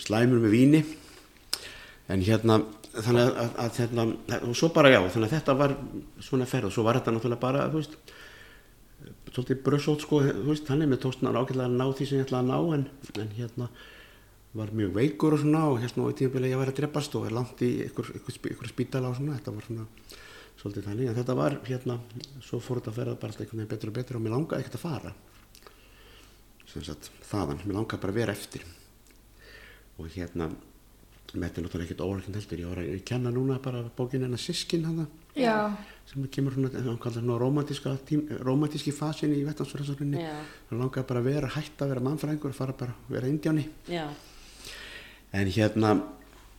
slæmur 0.03 0.43
með 0.43 0.53
víni. 0.53 0.83
En 2.11 2.23
hérna 2.25 2.61
þannig 2.93 3.23
að, 3.23 3.37
að, 3.41 3.55
að 3.63 3.79
hérna, 3.81 4.05
og 4.45 4.57
svo 4.57 4.69
bara 4.73 4.91
já 4.91 4.99
þannig 5.01 5.25
að 5.25 5.33
þetta 5.33 5.55
var 5.57 5.73
svona 6.21 6.47
ferð 6.49 6.69
og 6.69 6.75
svo 6.75 6.85
var 6.85 6.99
þetta 6.99 7.13
náttúrulega 7.15 7.41
bara 7.41 7.65
þú 7.71 7.79
veist 7.79 7.95
svolítið 9.33 9.63
bröðsótt 9.65 10.05
sko 10.05 10.19
þú 10.27 10.45
veist 10.51 10.67
þannig 10.69 10.91
með 10.91 11.01
tókstunar 11.05 11.39
ákveðlega 11.39 11.71
að 11.71 11.79
ná 11.79 11.85
því 11.97 12.07
sem 12.09 12.19
ég 12.19 12.27
ætlaði 12.27 12.43
að 12.43 12.51
ná 12.51 12.75
en, 12.77 12.85
en 13.23 13.31
hérna 13.39 13.69
var 14.53 14.73
mjög 14.77 14.93
veikur 14.99 15.33
og 15.33 15.41
svona 15.41 15.63
og 15.71 15.79
hérna 15.81 16.05
á 16.05 16.17
tímabili 16.19 16.51
ég 16.51 16.61
var 16.61 16.69
að 16.69 16.77
dreppast 16.83 17.17
og 17.17 17.25
er 17.25 17.33
langt 17.33 17.65
í 17.65 17.71
ykkur, 17.87 18.13
ykkur, 18.19 18.37
ykkur 18.53 18.69
spítala 18.69 19.09
og 19.09 19.17
svona 19.17 19.39
þetta 19.39 19.55
var 19.55 19.67
svona 19.69 19.87
svolítið 20.61 20.85
þannig, 20.85 21.09
en 21.09 21.17
þetta 21.17 21.35
var 21.39 21.57
hérna, 21.65 21.97
svo 22.45 22.61
fór 22.61 22.79
þetta 22.79 22.93
að 22.93 22.99
ferða 22.99 23.17
bara 23.17 23.33
alltaf 23.33 23.41
einhvern 23.47 23.63
veginn 23.63 23.73
betur 23.73 23.89
og 23.89 23.97
betur 23.97 24.19
og 24.19 24.23
mér 24.23 24.35
langaði 24.35 24.67
ekkert 24.67 24.77
að 24.77 24.85
fara 24.85 25.15
sem 26.69 26.85
sagt 26.85 27.09
þaðan, 27.25 27.65
mér 27.65 27.79
langaði 27.79 28.03
bara 28.05 28.13
að 28.13 28.21
vera 28.21 28.37
eftir 28.37 28.67
og 29.97 30.07
hérna 30.13 30.49
með 31.33 31.47
þetta 31.47 31.59
er 31.59 31.65
náttúrulega 31.65 31.87
ekkert 31.87 32.03
órækinn 32.05 32.37
heldur. 32.37 32.59
Ég 32.61 32.69
var 32.69 32.81
að 32.83 33.03
kenna 33.09 33.31
núna 33.33 33.59
bara 33.61 33.81
bókinu 33.97 34.27
hennar 34.27 34.41
Siskin 34.41 34.85
hana, 34.85 35.07
Já, 35.33 35.73
sem 36.05 36.27
kemur 36.29 36.53
svona, 36.53 36.69
hann 36.83 38.43
romantíski 38.45 38.93
fasin 38.93 39.33
í 39.33 39.39
vettansverðarsöfnunni 39.47 40.21
Já, 40.21 40.35
hann 40.69 40.83
langaði 40.83 41.07
bara 41.09 41.23
að 41.23 41.29
vera 41.31 41.49
hætt 41.55 41.81
að 41.81 41.93
vera 41.93 42.03
mannfræðingur 42.05 42.53
og 42.53 42.59
fara 42.59 42.75
bara 42.77 42.93
að 42.93 43.15
vera 43.15 43.31
indjáni. 43.31 43.65
Já, 43.89 44.05
en 45.33 45.49
hérna 45.57 45.95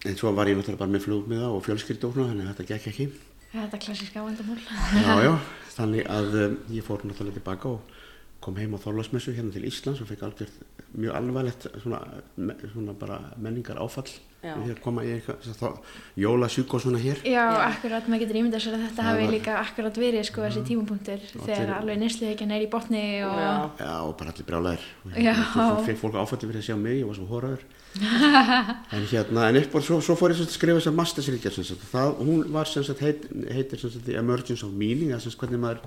en 0.04 0.18
svo 0.18 0.32
var 0.34 0.50
ég 0.50 0.58
náttúrulega 0.58 0.82
bara 0.82 0.94
með 0.96 1.06
flugmiða 1.06 1.52
og 1.54 1.62
fjölskyldu 1.64 2.10
og 2.10 2.18
þannig 2.18 2.48
að 2.48 2.50
þetta 2.50 2.68
gekk 2.72 2.88
ekki. 2.90 3.06
Þetta 3.54 3.78
er 3.78 3.84
klassíska 3.86 4.24
vandamál. 4.24 4.58
já, 5.06 5.14
já, 5.22 5.32
þannig 5.76 6.10
að 6.10 6.40
um, 6.42 6.56
ég 6.74 6.86
fór 6.86 7.06
náttúrulega 7.06 7.38
tilbaka 7.38 7.70
og 7.76 7.94
kom 8.44 8.58
heim 8.60 8.76
á 8.76 8.78
Þorlagsmessu 8.84 9.32
hérna 9.36 9.52
til 9.54 9.64
Íslands 9.68 10.02
og 10.04 10.08
fekk 10.10 10.22
algjörð 10.28 10.54
mjög 11.00 11.16
alvarlegt 11.18 11.66
svona, 11.82 12.00
me, 12.36 12.54
svona 12.70 12.92
bara 13.00 13.18
menningar 13.40 13.80
áfall 13.82 14.10
að 14.44 14.74
koma 14.84 15.00
eitthvað 15.08 15.46
þá, 15.56 15.68
jólasjúk 16.20 16.74
og 16.76 16.82
svona 16.84 16.98
hér. 17.00 17.22
Já, 17.24 17.40
Já. 17.48 17.62
akkurat, 17.70 18.08
maður 18.12 18.26
getur 18.26 18.38
ímyndað 18.42 18.60
sér 18.66 18.74
að 18.76 18.82
þetta 18.84 19.06
hafi 19.06 19.28
líka 19.32 19.54
akkurat 19.62 20.00
verið 20.02 20.26
sko 20.28 20.42
þessi 20.44 20.64
tímapunktur 20.68 21.22
þegar 21.32 21.62
til- 21.62 21.76
alveg 21.78 22.00
neysluðekjan 22.02 22.52
er 22.52 22.66
í 22.66 22.68
botni 22.74 23.04
og 23.24 23.38
já, 23.40 23.54
já, 23.80 23.94
og 24.04 24.12
bara 24.20 24.34
allir 24.34 24.48
brjálæðir 24.50 24.84
Já. 25.24 25.34
og 25.64 25.80
fekk 25.88 26.02
fólk 26.04 26.20
áfalli 26.20 26.50
fyrir 26.50 26.60
að 26.60 26.68
sjá 26.68 26.76
mig, 26.76 27.00
ég 27.00 27.08
var 27.08 27.16
svo 27.16 27.30
hóraður 27.32 27.64
en 28.94 29.06
hérna, 29.08 29.48
en 29.48 29.62
og 29.64 29.82
svo, 29.86 30.00
svo 30.04 30.16
fór 30.18 30.34
ég 30.34 30.36
sem 30.36 30.44
sagt 30.44 30.52
að 30.52 30.58
skrifa 30.60 30.78
þess 30.82 30.90
að 30.92 30.98
mastersríkja 31.00 31.52
sem 31.56 31.64
sagt, 31.72 31.84
það, 31.92 32.16
hún 32.20 32.44
var 32.52 32.68
sem 32.68 32.84
sagt 32.84 33.00
heit, 33.06 33.24
heitir 33.54 33.80
sem 33.80 33.92
sagt 33.96 34.04
The 34.10 34.18
Emergence 34.20 34.66
of 34.66 34.76
Meaning, 34.76 35.14
eða 35.14 35.22
sem 35.24 35.32
sagt 35.32 35.40
hvernig 35.46 35.62
maður 35.62 35.80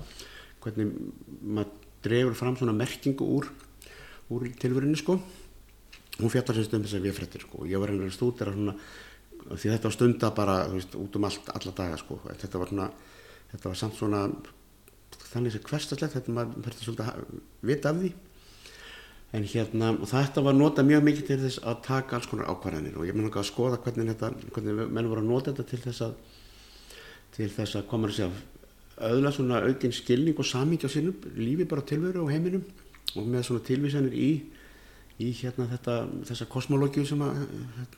hvernig 0.64 0.96
maður 1.44 1.76
dregur 2.04 2.36
fram 2.38 2.56
svona 2.56 2.76
merkingu 2.76 3.26
úr 3.38 3.48
úr 4.28 4.48
tilverinu 4.60 4.96
sko. 4.98 5.18
Hún 6.18 6.32
fjallar 6.32 6.56
sem 6.58 6.66
stund 6.66 6.86
þess 6.86 6.98
að 6.98 7.06
við 7.06 7.16
fréttir 7.16 7.44
sko. 7.46 7.64
Ég 7.68 7.80
var 7.80 7.92
einhverjum 7.92 8.16
stúdera 8.16 8.52
svona 8.52 8.74
því 9.48 9.72
þetta 9.72 9.88
var 9.88 9.94
stunda 9.94 10.30
bara, 10.34 10.56
veist, 10.72 10.94
út 10.98 11.16
um 11.16 11.26
allt 11.28 11.50
alla 11.54 11.74
daga 11.76 11.98
sko, 12.00 12.18
þetta 12.26 12.60
var 12.60 12.72
svona 12.72 12.88
þetta 13.52 13.68
var 13.70 13.78
samt 13.80 13.96
svona 13.96 14.22
þannig 15.28 15.54
sem 15.54 15.64
hverstaslegt, 15.68 16.16
þetta 16.16 16.34
maður 16.34 16.66
þurfti 16.66 16.86
svolítið 16.86 17.08
að 17.12 17.38
vita 17.70 17.92
af 17.92 18.02
því. 18.02 18.10
En 19.36 19.44
hérna, 19.44 19.90
þetta 20.08 20.44
var 20.44 20.56
notað 20.56 20.88
mjög 20.88 21.02
mikið 21.04 21.26
til 21.28 21.38
þess 21.42 21.62
að 21.68 21.80
taka 21.84 22.16
alls 22.16 22.28
konar 22.30 22.48
ákvarðanir 22.48 22.96
og 22.96 23.08
ég 23.08 23.16
mun 23.16 23.28
að 23.28 23.48
skoða 23.48 23.80
hvernig 23.84 24.08
þetta 24.14 24.30
hvernig 24.54 24.78
menn 24.88 25.10
voru 25.10 25.24
að 25.24 25.28
nota 25.28 25.52
þetta 25.52 25.66
til 25.68 25.80
þess 25.84 26.04
að 26.06 26.14
til 27.36 27.50
þess 27.52 27.76
að 27.76 27.90
koma 27.90 28.08
að 28.08 28.16
segja 28.16 28.30
öðla 29.04 29.32
svona 29.34 29.62
aukinn 29.66 29.94
skilning 29.94 30.38
og 30.38 30.46
samíkja 30.46 30.90
á 30.90 30.94
sínum 30.94 31.16
lífi 31.36 31.66
bara 31.68 31.86
tilveru 31.86 32.24
og 32.24 32.32
heiminum 32.32 32.64
og 33.16 33.26
með 33.26 33.46
svona 33.48 33.64
tilvísanir 33.66 34.14
í 34.14 34.30
í 35.18 35.32
hérna 35.40 35.66
þetta, 35.72 35.94
þessa 36.28 36.46
kosmológíu 36.50 37.06
sem 37.06 37.22
að 37.26 37.40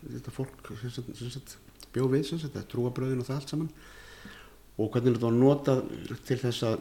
þetta 0.07 0.33
fólk 0.33 0.71
sem 0.81 0.93
sagt, 0.95 1.11
sem 1.19 1.33
sagt, 1.35 1.57
bjó 1.93 2.07
við, 2.09 2.25
sagt, 2.31 2.57
trúabröðin 2.71 3.21
og 3.21 3.29
það 3.29 3.41
allt 3.41 3.53
saman. 3.53 3.69
Og 4.81 4.89
hvernig 4.89 5.19
þetta 5.19 5.27
var 5.27 5.37
notað 5.37 5.83
til 6.29 6.39
þess 6.41 6.65
að 6.71 6.79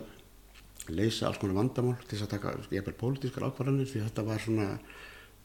leysa 0.96 1.28
alls 1.28 1.42
konar 1.42 1.58
vandamál 1.60 1.98
til 2.06 2.16
þess 2.16 2.28
að 2.28 2.34
taka 2.38 2.54
jafnvel 2.72 2.96
pólitískar 3.02 3.50
ákvarðanir 3.50 3.90
því 3.90 4.06
þetta 4.06 4.26
var 4.30 4.44
svona 4.46 4.70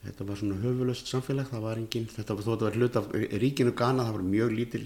þetta 0.05 0.27
var 0.29 0.39
svona 0.39 0.61
höfulöst 0.61 1.11
samfélag 1.11 1.51
það 1.51 1.65
var 1.65 1.81
engin, 1.81 2.07
þetta 2.13 2.37
var 2.37 2.47
þetta 2.47 2.69
var 2.69 2.79
hlut 2.79 2.99
af 3.01 3.11
ríkinu 3.43 3.75
Ghana, 3.75 4.07
það 4.07 4.19
var 4.19 4.27
mjög 4.29 4.55
lítil 4.55 4.85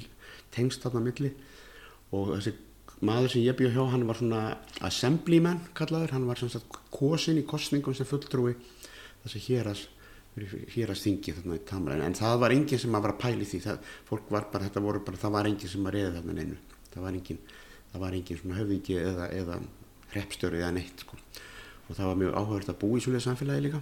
tengst 0.55 0.83
þarna 0.83 1.05
á 1.05 1.07
milli. 1.11 1.33
Og 2.17 2.33
þessi 2.39 2.55
maður 3.05 3.35
sem 3.35 3.45
ég 3.45 3.57
bjó 3.59 3.71
hjá 3.75 3.85
hann 3.93 4.07
var 4.09 4.19
svona 4.19 4.43
assemblyman 4.87 5.61
kallaður, 5.79 6.17
hann 6.17 6.27
var 6.27 6.41
sagt 6.41 6.81
kosin 6.91 7.39
í 7.39 7.47
kostningum 7.47 7.95
sem 7.95 8.09
fulltrúi 8.09 8.57
þessi 9.25 9.45
héras 9.49 9.87
hérast 10.73 11.07
þingi 11.07 11.35
þarna 11.35 11.59
í 11.59 11.63
Tamra 11.67 11.97
en, 11.99 12.15
það 12.15 12.41
var 12.43 12.55
enginn 12.55 12.81
sem 12.81 12.95
að 12.95 13.05
var 13.07 13.15
að 13.15 13.21
pæli 13.25 13.47
því. 13.49 13.61
Það, 13.65 13.93
fólk 14.07 14.31
var 14.31 14.49
bara, 14.53 14.69
þetta 14.69 14.83
voru 14.85 15.03
bara, 15.07 15.19
það 15.19 15.35
var 15.35 15.49
enginn 15.51 15.73
sem 15.73 15.89
að 15.89 15.97
reyða 15.97 16.15
þarna 16.17 16.37
neinu, 16.37 16.59
það 16.93 17.05
var 17.05 17.19
enginn 17.19 17.41
það 17.93 18.03
var 18.05 18.17
enginn 18.19 18.41
svona 18.43 18.59
höfðingi 18.59 18.99
eða, 19.03 19.29
eða 19.35 19.61
hreppstjóri 20.13 20.63
eða 20.63 20.75
neitt 20.77 21.05
sko. 21.05 21.21
og 21.89 21.97
það 21.97 22.11
var 22.11 22.19
mjög 22.21 22.35
áhugavert 22.37 22.73
að 22.73 22.81
búa 22.83 22.99
í 22.99 23.05
svolítið 23.05 23.25
samfélagi 23.25 23.65
líka. 23.65 23.81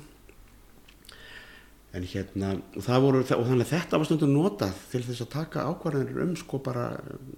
En 1.97 2.07
hérna 2.07 2.53
og, 2.55 2.85
það 2.85 3.03
voru, 3.03 3.23
og 3.25 3.49
þannig 3.49 3.67
að 3.67 3.73
þetta 3.73 3.99
var 3.99 4.09
stundum 4.09 4.35
notað 4.35 4.85
til 4.93 5.03
þess 5.07 5.25
að 5.25 5.33
taka 5.33 5.67
ákvarðanir 5.67 6.23
um 6.23 6.37
sko 6.39 6.61
bara 6.63 6.87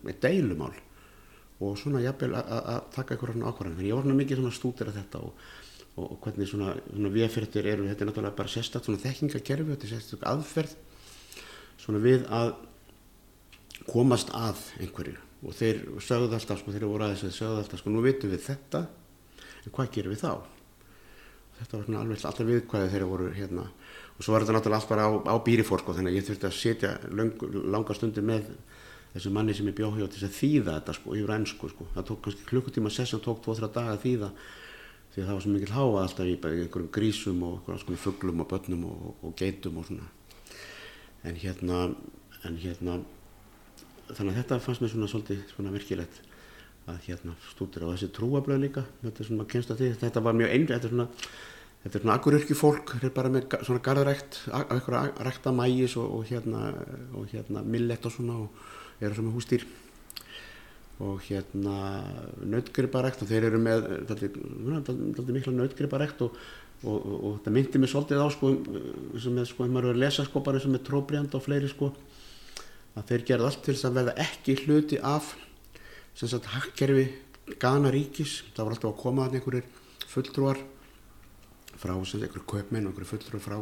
með 0.05 0.21
deilumál 0.25 0.75
og 1.61 1.79
svona 1.79 2.03
jafnvel 2.05 2.35
að- 2.39 2.91
taka 2.95 3.15
eitthvað 3.15 3.43
ákvarðanir, 3.43 3.81
en 3.81 3.89
ég 3.89 3.95
var 3.97 4.05
svona 4.07 4.19
mikið 4.21 4.41
svona 4.43 4.55
stútir 4.55 4.91
að 4.91 4.99
þetta 5.01 5.23
og, 5.25 5.47
og, 5.97 6.19
hvernig 6.23 6.49
svona, 6.49 6.75
svona 6.93 7.15
viðferðir 7.17 7.67
eru, 7.73 7.89
þetta 7.89 8.05
er 8.05 8.11
náttúrulega 8.11 8.37
bara 8.39 8.53
sérstakt 8.53 8.87
svona 8.87 9.03
þekkingakerfi, 9.03 9.73
þetta 9.75 9.89
er 9.89 9.95
sérstakt 9.97 10.29
aðferð 10.31 10.77
svona 11.83 12.03
við 12.05 12.29
að 12.31 12.53
komast 13.89 14.31
að 14.37 14.61
einhverju. 14.83 15.17
Og 15.47 15.55
þeir 15.55 15.85
sögðu 16.03 16.35
alltaf, 16.35 16.61
sko, 16.61 16.73
þeir 16.75 16.87
voru 16.91 17.07
aðeins 17.07 17.25
að 17.29 17.37
sögðu 17.37 17.61
alltaf, 17.63 17.81
sko, 17.83 17.91
nú 17.95 18.03
vitum 18.03 18.33
við 18.33 18.43
þetta 18.49 18.85
en 19.65 19.75
hvað 19.75 19.93
gerum 19.95 20.15
við 20.15 20.23
þá? 20.25 20.33
Þetta 21.59 21.77
var 21.77 21.87
svona 21.87 22.01
alveg 22.03 22.25
alltaf 22.27 22.49
viðkvæði 22.49 22.91
þegar 22.93 23.11
voru 23.11 23.29
hérna. 23.35 23.67
Og 24.19 24.27
svo 24.27 24.35
var 24.35 24.45
þetta 24.45 24.57
náttúrulega 24.57 24.81
allt 24.83 24.91
bara 24.91 25.07
á, 25.07 25.11
á 25.31 25.35
býrifór 25.47 25.83
sko, 25.83 25.95
þannig 25.95 26.13
að 26.15 26.19
ég 26.19 26.27
þurfti 26.27 26.49
að 26.49 26.59
setja 26.59 26.93
löng, 27.11 27.33
langa 27.71 27.97
stundir 27.99 28.27
með 28.27 28.51
þessu 29.19 29.35
manni 29.35 29.57
sem 29.59 29.69
ég 29.69 29.77
bjóð 29.77 29.99
hjá 29.99 30.07
til 30.07 30.23
þess 30.23 30.29
að 30.31 30.39
þýða 30.39 30.79
þetta 30.79 30.97
sko, 30.97 31.19
yfir 31.19 31.35
ennsku 31.35 31.71
sko, 31.75 31.91
það 31.97 32.09
tók 32.09 32.25
kannski 32.25 32.49
klukkutíma 32.49 32.95
sessan, 32.95 33.25
tók 33.25 33.43
2-3 33.45 33.71
daga 33.75 33.97
að 33.97 34.03
þýða 34.07 34.31
því 35.13 35.23
að 35.23 35.29
það 35.29 35.35
var 35.35 35.45
svo 35.45 35.53
mikil 35.55 35.75
háa 35.75 36.03
alltaf 36.03 36.29
í 36.29 36.37
einhverjum 36.37 36.89
grísum 36.95 37.43
og 37.43 37.59
einhverjum 37.59 37.83
svona 37.83 38.03
fugglum 38.05 38.43
og 38.45 38.49
börnum 38.53 38.87
og, 38.87 39.07
og 39.27 39.35
geitum 39.39 39.81
og 39.81 39.89
svona. 39.89 40.09
En 41.27 41.39
hérna 41.43 41.79
en 42.47 42.59
hérna 42.63 42.99
þannig 44.13 44.33
að 44.33 44.39
þetta 44.39 44.59
fannst 44.65 44.83
mér 44.83 44.93
svona 44.95 45.11
svolítið 45.11 45.45
svona 45.53 45.75
virkilegt 45.75 46.21
að 46.89 47.01
hérna 47.09 47.35
stútir 47.51 47.85
á 47.85 47.93
þessi 47.93 48.11
trúabröð 48.17 48.63
líka. 48.63 48.85
Þetta 49.03 49.25
er 49.25 49.29
svona 49.31 49.49
kennst 49.51 49.73
að 49.75 49.83
því, 49.83 49.93
þetta 50.05 50.25
var 50.25 50.39
mjög 50.39 50.55
einri 50.55 50.75
þetta 50.77 50.89
er 50.89 50.95
svona, 50.95 51.09
þetta 51.83 51.99
er 51.99 52.05
svona 52.05 52.17
akkuryrkju 52.17 52.59
fólk 52.59 52.95
þeir 52.95 53.09
eru 53.09 53.15
bara 53.19 53.33
með 53.35 53.59
svona 53.59 53.85
garðrækt 53.89 54.41
eitthvað 54.63 55.23
rækta 55.29 55.55
mægis 55.57 55.99
og, 56.01 56.15
og 56.15 56.31
hérna 56.31 56.63
og 57.19 57.33
hérna 57.33 57.65
millett 57.67 58.09
og 58.09 58.15
svona 58.15 58.39
og 58.45 58.63
eru 59.01 59.15
svona 59.15 59.31
með 59.31 59.39
hústýr 59.39 59.67
og 60.99 61.21
hérna 61.29 61.75
nautgriparækt 62.43 63.23
og 63.23 63.31
þeir 63.31 63.49
eru 63.53 63.61
með 63.63 63.85
daldið 64.09 65.35
mikla 65.37 65.55
nautgriparækt 65.55 66.25
og, 66.27 66.39
og, 66.83 66.97
og, 66.97 67.13
og 67.15 67.37
þetta 67.37 67.55
myndi 67.55 67.83
mig 67.83 67.93
svolítið 67.93 68.23
á 68.25 68.29
sko, 68.35 68.51
sem 69.23 69.37
með 69.37 69.53
sko, 69.53 69.67
ef 69.67 69.75
maður 69.75 69.93
er 69.93 69.99
að 69.99 70.03
lesa 70.03 70.27
sko 70.27 70.43
bara 70.43 70.59
eins 70.59 70.67
og 70.67 70.75
með 70.75 70.87
tróbriand 70.89 71.37
og 71.39 71.45
fleiri 71.45 71.71
sko 71.71 71.93
að 72.99 73.13
þeir 73.13 73.27
gerði 73.31 73.49
allt 73.49 73.63
til 73.63 73.77
þess 73.77 73.87
að 73.87 74.01
verða 74.01 74.17
ekki 74.27 74.57
hluti 74.65 74.99
af 74.99 75.37
sem 76.19 76.31
sagt 76.31 76.51
hakkerfi 76.51 77.07
Ghana 77.63 77.93
ríkis, 77.95 78.43
það 78.57 78.67
var 78.67 78.75
alltaf 78.75 78.91
að 78.91 79.01
koma 79.01 79.29
að 79.29 79.39
einhverjir 79.39 79.69
fulltrúar 80.11 80.59
frá 81.79 81.95
sem 82.03 82.25
einhverjir 82.25 82.49
kaupmenn 82.51 82.89
og 82.89 82.93
einhverjir 82.93 83.13
fulltrúar 83.13 83.45
frá 83.45 83.59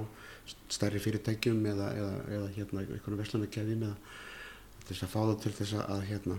stærri 0.72 1.02
fyrirtækjum 1.02 1.60
eða, 1.68 1.90
eða, 2.00 2.14
eða 2.38 2.48
hérna 2.56 2.82
einhverjum 2.86 3.20
veslanarkeðjum 3.20 3.84
eða 3.90 4.24
til 4.86 4.94
þess 4.94 5.06
að 5.06 5.12
fá 5.12 5.20
það 5.20 5.40
til 5.44 5.54
þess 5.60 5.80
að 5.82 6.04
hérna 6.10 6.38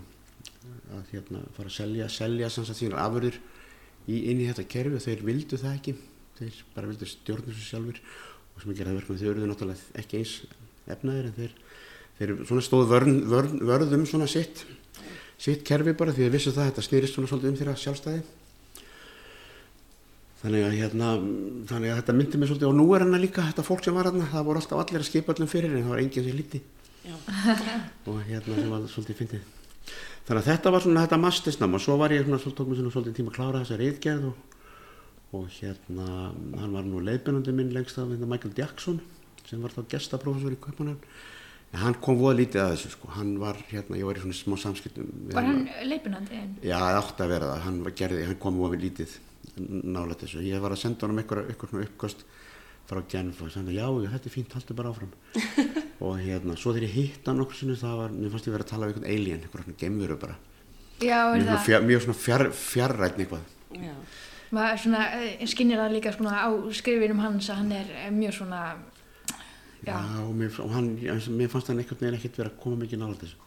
að 0.92 1.12
hérna 1.12 1.42
fara 1.56 1.70
að 1.70 1.76
selja, 1.76 2.08
selja 2.12 2.48
sem 2.52 2.66
sagt 2.66 2.80
sínar 2.80 3.02
afurðir 3.02 3.38
í, 4.08 4.16
inn 4.30 4.40
í 4.40 4.48
þetta 4.48 4.66
kerfi. 4.72 4.98
Og 4.98 5.04
þeir 5.04 5.24
vildu 5.26 5.60
það 5.60 5.76
ekki. 5.76 5.94
Þeir 6.38 6.58
bara 6.74 6.90
vildu 6.90 7.08
stjórna 7.08 7.52
þessu 7.52 7.66
sjálfur 7.66 8.00
og 8.54 8.62
sem 8.62 8.72
ekki 8.72 8.84
er 8.84 8.90
að 8.90 8.98
verka 8.98 9.12
með 9.12 9.22
þau 9.22 9.30
eruðu 9.32 9.50
náttúrulega 9.52 10.00
ekki 10.02 10.20
eins 10.20 10.34
efnaðir 10.88 11.28
en 11.28 11.36
þeir, 11.36 11.54
þeir 12.18 12.34
svona 12.48 12.64
stóðu 12.64 12.90
vörn, 12.92 13.16
vörn, 13.30 13.62
vörðum 13.68 14.06
svona 14.08 14.28
sitt 14.30 14.64
sitt 15.38 15.62
kerfi 15.66 15.94
bara 15.98 16.14
því 16.14 16.26
að 16.26 16.34
vissu 16.34 16.52
það 16.54 16.64
að 16.64 16.70
þetta 16.72 16.84
snýrist 16.86 17.14
svona 17.14 17.30
svolítið 17.30 17.50
um 17.52 17.58
þeirra 17.60 17.76
sjálfstæði. 17.78 18.22
Þannig 20.38 20.64
að 20.64 20.76
hérna 20.78 21.12
þannig 21.68 21.92
að 21.92 22.00
þetta 22.00 22.16
myndi 22.18 22.40
mig 22.40 22.50
svolítið 22.50 22.70
og 22.70 22.76
nú 22.78 22.88
er 22.94 23.04
hann 23.04 23.22
líka 23.22 23.46
þetta 23.46 23.66
fólk 23.66 23.86
sem 23.86 23.98
var 23.98 24.10
hann 24.10 24.26
það 24.32 24.48
voru 24.48 24.62
alltaf 24.62 24.82
allir 24.82 25.02
að 25.02 25.08
skipa 25.10 25.34
öllum 25.34 25.50
fyrir 25.50 25.74
en 25.74 25.86
það 25.86 25.94
var 25.94 26.02
enginn 26.02 26.28
sem 26.28 26.38
Já. 26.38 26.77
og 28.10 28.18
hérna 28.28 28.58
sem 28.58 28.72
var 28.72 28.86
svolítið 28.92 29.18
fyndið. 29.22 29.46
Þannig 30.28 30.42
að 30.42 30.48
þetta 30.50 30.72
var 30.74 30.84
svona 30.84 31.04
þetta 31.06 31.18
mastisnam 31.22 31.76
og 31.78 31.80
svo 31.84 31.96
var 32.00 32.12
ég 32.12 32.26
svona, 32.26 32.40
svo 32.42 32.52
tók 32.52 32.68
mér 32.68 32.80
svona 32.82 32.92
svolítið 32.92 33.16
tíma 33.18 33.32
að 33.32 33.38
klára 33.38 33.62
þessa 33.62 33.78
reyðgerð 33.80 34.26
og, 34.28 34.60
og 35.38 35.46
hérna 35.56 36.08
hann 36.60 36.74
var 36.76 36.84
nú 36.88 37.00
leiðbyrnandi 37.06 37.54
minn 37.56 37.72
lengst 37.72 38.00
af 38.00 38.10
hérna, 38.12 38.28
Michael 38.28 38.52
Jackson 38.58 39.00
sem 39.48 39.62
var 39.64 39.72
þá 39.72 39.86
gestaprófessor 39.94 40.52
í 40.52 40.60
Kaupanan 40.60 40.98
en 41.72 41.80
hann 41.82 41.96
kom 42.04 42.16
voða 42.20 42.38
lítið 42.42 42.62
að 42.64 42.74
þessu 42.74 42.90
sko. 42.94 43.10
Hann 43.16 43.34
var 43.40 43.56
hérna, 43.70 43.96
ég 44.00 44.08
var 44.08 44.20
í 44.20 44.22
svona 44.24 44.36
smá 44.36 44.56
samskiptum 44.60 45.08
Var 45.32 45.48
hann. 45.48 45.64
leipinandi 45.88 46.36
en? 46.36 46.54
Já, 46.64 46.76
það 46.80 47.00
átti 47.02 47.24
að 47.24 47.32
vera 47.34 47.50
það, 47.54 47.64
hann 47.66 47.80
gerði, 48.02 48.22
hann 48.28 48.38
kom 48.44 48.60
voða 48.60 48.80
lítið 48.84 49.16
nálægt 49.58 50.24
þessu, 50.24 50.44
ég 50.44 50.62
var 50.64 50.72
að 50.76 50.82
senda 50.84 51.06
honum 51.06 51.20
eitthvað 51.22 51.72
svona 51.72 51.88
uppkast 51.88 52.24
frá 52.88 53.02
Genf 53.12 53.42
og 53.44 53.52
sagði, 53.52 53.76
já, 53.76 53.84
já, 53.84 54.10
þetta 54.14 54.28
er 54.30 54.34
fínt, 54.36 54.54
haldur 54.56 54.78
bara 54.78 54.92
áfram 54.94 55.12
og 55.98 56.20
hérna, 56.22 56.54
svo 56.58 56.72
þegar 56.74 56.86
ég 56.86 56.94
hitt 56.94 57.26
hann 57.26 57.42
okkur 57.42 57.58
sinni, 57.58 57.76
það 57.78 57.96
var, 57.98 58.12
mér 58.14 58.30
fannst 58.30 58.46
ég 58.46 58.54
verið 58.54 58.66
að 58.66 58.70
tala 58.70 58.86
um 58.86 58.92
einhvern 58.92 59.10
alien, 59.14 59.40
eitthvað 59.42 59.64
svona 59.64 59.80
gemveru 59.80 60.18
bara 60.22 60.36
Já, 60.98 61.18
er 61.18 61.40
mjög, 61.40 61.48
það, 61.48 61.64
fjár, 61.66 61.86
mjög 61.88 62.04
svona 62.04 62.18
fjár, 62.18 62.44
fjarrætn 62.58 63.24
eitthvað 63.24 63.82
Já. 63.82 63.96
maður 64.54 64.80
svona, 64.84 65.02
eh, 65.18 65.42
skinnir 65.50 65.82
það 65.82 65.96
líka 65.96 66.14
svona 66.14 66.38
á 66.38 66.50
skrifinum 66.78 67.24
hans 67.24 67.50
að 67.50 67.60
hann 67.62 67.74
er 67.80 67.92
eh, 68.04 68.08
mjög 68.14 68.38
svona, 68.38 68.62
Já, 69.82 69.92
Já. 69.92 69.98
og, 70.22 70.32
mér, 70.38 70.62
og 70.62 70.72
hann, 70.74 70.88
mér 71.38 71.52
fannst 71.52 71.70
hann 71.72 71.82
einhvern 71.82 72.02
veginn 72.02 72.18
ekkert 72.20 72.40
vera 72.42 72.54
að 72.54 72.58
koma 72.62 72.80
mikið 72.82 73.02
nála 73.02 73.18
þessu. 73.18 73.44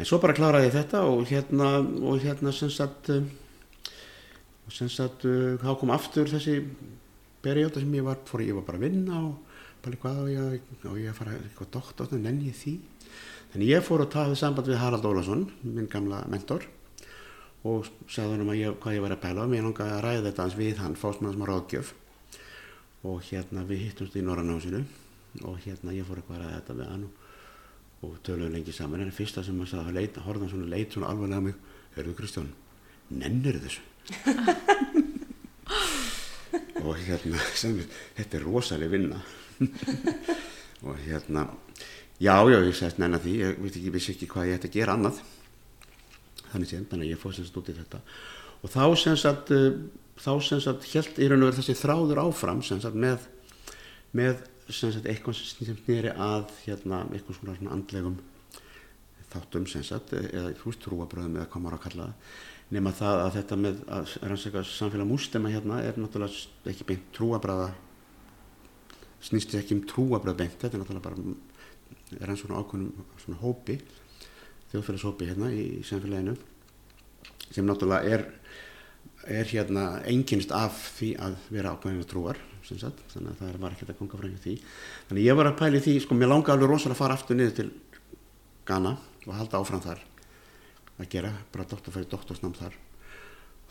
En 0.00 0.08
svo 0.08 0.16
bara 0.20 0.36
kláraði 0.36 0.70
ég 0.70 0.76
þetta 0.78 1.02
og 1.04 1.26
hérna, 1.28 1.72
og 2.08 2.22
hérna 2.22 2.52
sem 2.56 2.70
sagt, 2.72 3.10
og 3.10 4.72
sem 4.72 4.88
sagt, 4.88 5.26
þá 5.60 5.70
kom 5.76 5.92
aftur 5.92 6.28
þessi 6.30 6.62
perióda 7.44 7.82
sem 7.82 7.92
ég 7.98 8.06
var, 8.06 8.20
fór, 8.28 8.44
ég 8.44 8.56
var 8.56 8.64
bara 8.64 8.80
að 8.80 8.86
vinna 8.88 9.20
og 9.28 9.49
bara 9.84 10.00
hvað 10.02 10.18
á 10.20 10.24
ég, 10.30 10.66
á 10.84 10.92
ég 10.98 11.10
að 11.10 11.18
fara 11.18 11.36
eitthvað 11.38 11.70
doktor, 11.76 12.12
nenni 12.18 12.50
ég 12.50 12.58
því. 12.58 12.74
Þannig 13.52 13.72
ég 13.72 13.86
fór 13.86 14.04
að 14.04 14.12
taða 14.14 14.36
samband 14.38 14.68
við 14.70 14.78
Harald 14.80 15.06
Ólafsson, 15.08 15.46
minn 15.66 15.88
gamla 15.90 16.20
mentor, 16.30 16.66
og 17.66 17.88
sagði 18.06 18.36
hann 18.36 18.44
um 18.44 18.52
að 18.52 18.60
ég, 18.60 18.76
hvað 18.82 18.96
ég 18.96 19.04
var 19.04 19.14
að 19.16 19.22
pæla 19.24 19.44
og 19.44 19.50
mér 19.52 19.66
langaði 19.66 19.96
að 19.96 20.04
ræða 20.06 20.26
þetta 20.28 20.44
hans 20.44 20.58
við 20.60 20.76
hann, 20.80 20.96
fá 21.00 21.08
svona 21.10 21.34
smá 21.34 21.44
ráðgjöf. 21.50 21.94
Og 23.10 23.18
hérna 23.30 23.64
við 23.68 23.86
hittumst 23.86 24.16
í 24.20 24.24
Norrannásinu 24.24 24.84
og 25.48 25.58
hérna 25.64 25.96
ég 25.96 26.06
fór 26.06 26.20
eitthvað 26.20 26.38
að 26.38 26.44
ræða 26.44 26.58
þetta 26.60 26.78
við 26.78 26.88
hann 26.92 27.04
og, 28.00 28.14
töluðum 28.24 28.54
lengi 28.56 28.76
saman. 28.76 29.02
En 29.02 29.10
það 29.10 29.20
fyrsta 29.20 29.44
sem 29.44 29.58
hann 29.60 29.70
sagði, 29.70 29.96
leit, 29.96 30.22
horfði 30.24 30.46
hann 30.46 30.54
svona 30.54 30.72
leit 30.72 30.94
svona 30.94 31.10
alvarlega 31.12 31.46
mig, 31.48 31.60
hörðu 31.96 32.16
Kristján 32.20 32.50
nennir 33.10 33.60
þessu? 33.64 33.82
Og 36.80 36.96
hérna 36.96 37.38
sem, 37.60 37.76
þetta 38.16 38.38
er 38.38 38.46
rosaleg 38.46 38.90
vinna 38.92 39.20
og 40.86 41.00
hérna 41.04 41.46
já, 42.20 42.34
já, 42.48 42.58
ég 42.58 42.76
sagðist 42.76 43.00
nennar 43.00 43.22
því 43.24 43.36
ég 43.40 43.58
veit 43.60 43.74
ekki, 43.74 43.94
vissi 43.94 44.14
ekki 44.14 44.28
hvað 44.30 44.50
ég 44.50 44.60
ætti 44.60 44.70
að 44.70 44.76
gera 44.78 44.96
annað. 44.98 45.22
Þannig 46.50 46.70
sem, 46.70 46.86
þannig 46.90 47.08
að 47.08 47.12
ég 47.14 47.20
fór 47.22 47.34
sem 47.36 47.46
sagt 47.46 47.60
út 47.60 47.70
í 47.70 47.76
þetta. 47.76 48.00
Og 48.60 48.72
þá 48.72 48.84
sem 49.00 49.18
sagt 49.20 49.52
uh, 49.56 49.68
þá 50.20 50.32
sem 50.44 50.62
sagt 50.62 50.88
held 50.92 51.20
í 51.20 51.28
raun 51.30 51.44
og 51.44 51.50
verið 51.50 51.60
þessi 51.62 51.78
þráður 51.80 52.22
áfram 52.26 52.64
sem 52.66 52.80
sagt 52.82 52.98
með 52.98 53.28
með 54.16 54.42
sem 54.70 54.92
sagt 54.92 55.06
eitthvað 55.08 55.38
sem 55.38 55.76
snýri 55.78 56.12
að 56.12 56.50
hérna 56.64 57.04
eitthvað 57.14 57.38
svona, 57.38 57.72
andlegum 57.74 58.18
þáttum 59.30 59.66
sem 59.70 59.84
sagt 59.86 60.14
eða 60.18 60.50
þú 60.58 60.72
veist 60.72 60.82
trúabröðum 60.84 61.38
eða 61.38 61.50
hvað 61.52 61.64
maður 61.64 61.78
að 61.78 61.84
kalla 61.86 62.08
það. 62.08 62.32
Nema 62.70 62.92
það 62.94 63.20
að 63.20 63.36
þetta 63.36 63.56
með 63.58 63.78
að 63.90 64.12
rannsaka 64.22 64.64
samfélag 64.66 65.08
mústema 65.10 65.50
hérna 65.50 65.80
er 65.82 65.96
náttúrulega 65.98 66.70
ekki 66.70 66.86
beint 66.86 67.08
trúabröða 67.16 67.70
snýst 69.24 69.54
ekki 69.58 69.76
um 69.76 69.86
trúabröð 69.88 70.38
beint 70.40 70.58
þetta 70.58 70.76
er 70.76 70.82
náttúrulega 70.82 71.06
bara 71.08 72.20
er 72.20 72.30
hann 72.30 72.40
svona 72.40 72.60
ákveðnum 72.60 73.08
svona 73.20 73.40
hópi 73.42 73.78
þjóðfélagshópi 74.70 75.30
hérna 75.30 75.50
í, 75.52 75.64
samfélaginu 75.86 76.36
sem 77.50 77.66
náttúrulega 77.66 78.14
er 78.16 78.28
er 79.30 79.44
hérna 79.50 80.00
enginnst 80.08 80.52
af 80.56 80.78
því 80.96 81.10
að 81.20 81.36
vera 81.52 81.74
ákveðinu 81.74 82.08
trúar 82.08 82.40
sagt, 82.78 83.00
þannig 83.10 83.32
að 83.32 83.40
það 83.40 83.60
var 83.62 83.74
ekkert 83.74 83.90
að 83.90 83.98
konga 83.98 84.18
frá 84.20 84.28
því. 84.44 84.54
Þannig 85.08 85.26
ég 85.26 85.38
var 85.38 85.48
að 85.50 85.58
pæli 85.58 85.80
því, 85.82 85.94
sko 86.04 86.16
mér 86.16 86.30
langaði 86.30 86.54
alveg 86.54 86.70
rosalega 86.70 86.94
að 86.94 87.00
fara 87.00 87.16
aftur 87.18 87.38
niður 87.38 87.56
til 87.56 87.68
Ghana 88.68 88.92
og 89.26 89.34
halda 89.34 89.60
áfram 89.60 89.82
þar 89.84 90.02
að 91.00 91.08
gera, 91.10 91.32
bara 91.50 91.68
doktorfæri 91.70 92.08
doktorsnám 92.10 92.56
þar. 92.58 92.76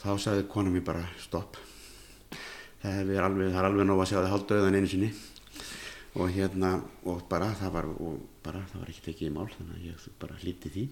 Þá 0.01 0.09
sagði 0.25 0.47
kona 0.51 0.73
mér 0.73 0.85
bara 0.87 1.05
stopp. 1.21 1.59
Það 2.81 3.13
er 3.15 3.23
alveg, 3.27 3.53
er 3.53 3.69
alveg 3.69 3.87
nóg 3.87 4.03
að 4.03 4.09
segja 4.09 4.21
að 4.21 4.27
það 4.27 4.35
halda 4.35 4.59
auðan 4.59 4.79
einu 4.79 4.91
sinni 4.91 5.11
og 6.19 6.31
hérna 6.35 6.71
og 7.07 7.21
bara 7.31 7.53
það 7.55 7.75
var, 7.75 7.85
bara, 8.43 8.63
það 8.71 8.81
var 8.81 8.89
ekki 8.91 9.05
tekið 9.05 9.29
í 9.29 9.35
mál 9.35 9.47
þannig 9.53 9.77
að 9.77 9.85
ég 9.87 10.07
bara 10.19 10.39
hlíti 10.41 10.71
því. 10.73 10.83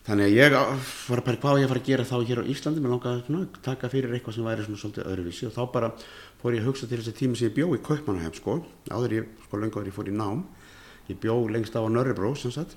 Þannig 0.00 0.26
að 0.26 0.36
ég 0.36 0.54
var 0.56 1.20
pæla 1.24 1.40
hvað 1.40 1.58
ég 1.60 1.70
fara 1.70 1.80
að 1.80 1.88
gera 1.88 2.04
þá 2.08 2.14
hér 2.28 2.40
á 2.40 2.50
Íslandi. 2.50 2.82
Mér 2.82 2.94
langaði 2.94 3.36
að 3.36 3.58
taka 3.64 3.90
fyrir 3.92 4.14
eitthvað 4.16 4.36
sem 4.36 4.46
væri 4.48 4.64
svona 4.66 4.80
svolítið 4.80 5.10
öðruvísi. 5.12 5.48
Og 5.48 5.54
þá 5.56 5.62
bara 5.74 5.90
fór 6.40 6.56
ég 6.56 6.64
að 6.64 6.70
hugsa 6.70 6.88
til 6.88 7.00
þessi 7.00 7.16
tíma 7.18 7.36
sem 7.36 7.50
ég 7.50 7.56
bjó 7.58 7.68
í 7.76 7.82
Kaupmannahef 7.84 8.38
sko, 8.40 8.56
áður 8.88 9.16
ég, 9.18 9.34
sko 9.44 9.60
löngu 9.60 9.80
áður 9.80 9.90
ég 9.90 9.96
fór 9.98 10.08
í 10.08 10.16
nám 10.16 10.44
ég 11.10 11.18
bjó 11.20 11.36
lengst 11.50 11.76
á 11.76 11.82
Nörrebró 11.84 12.32
sem 12.38 12.52
sagt 12.54 12.76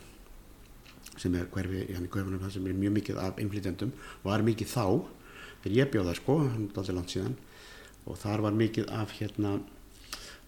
sem 1.22 1.34
er 1.38 1.48
hverfi 1.54 1.84
í 1.86 1.96
hann 1.96 2.08
í 2.08 2.12
Kaupmannahef 2.12 2.56
sem 2.56 2.68
er 2.68 2.76
mjög 2.76 2.96
mikið 2.98 3.20
af 3.22 3.40
innflytjandum 3.40 3.94
og 4.24 4.30
var 4.32 4.44
mikið 4.44 4.72
þá 4.74 4.86
þegar 5.64 5.78
ég 5.78 5.96
það 5.96 6.16
sko, 6.20 6.38
langt 6.92 7.14
síðan. 7.14 7.38
Og 8.04 8.20
þar 8.20 8.44
var 8.44 8.58
mikið 8.58 8.90
af 8.92 9.14
hérna 9.16 9.62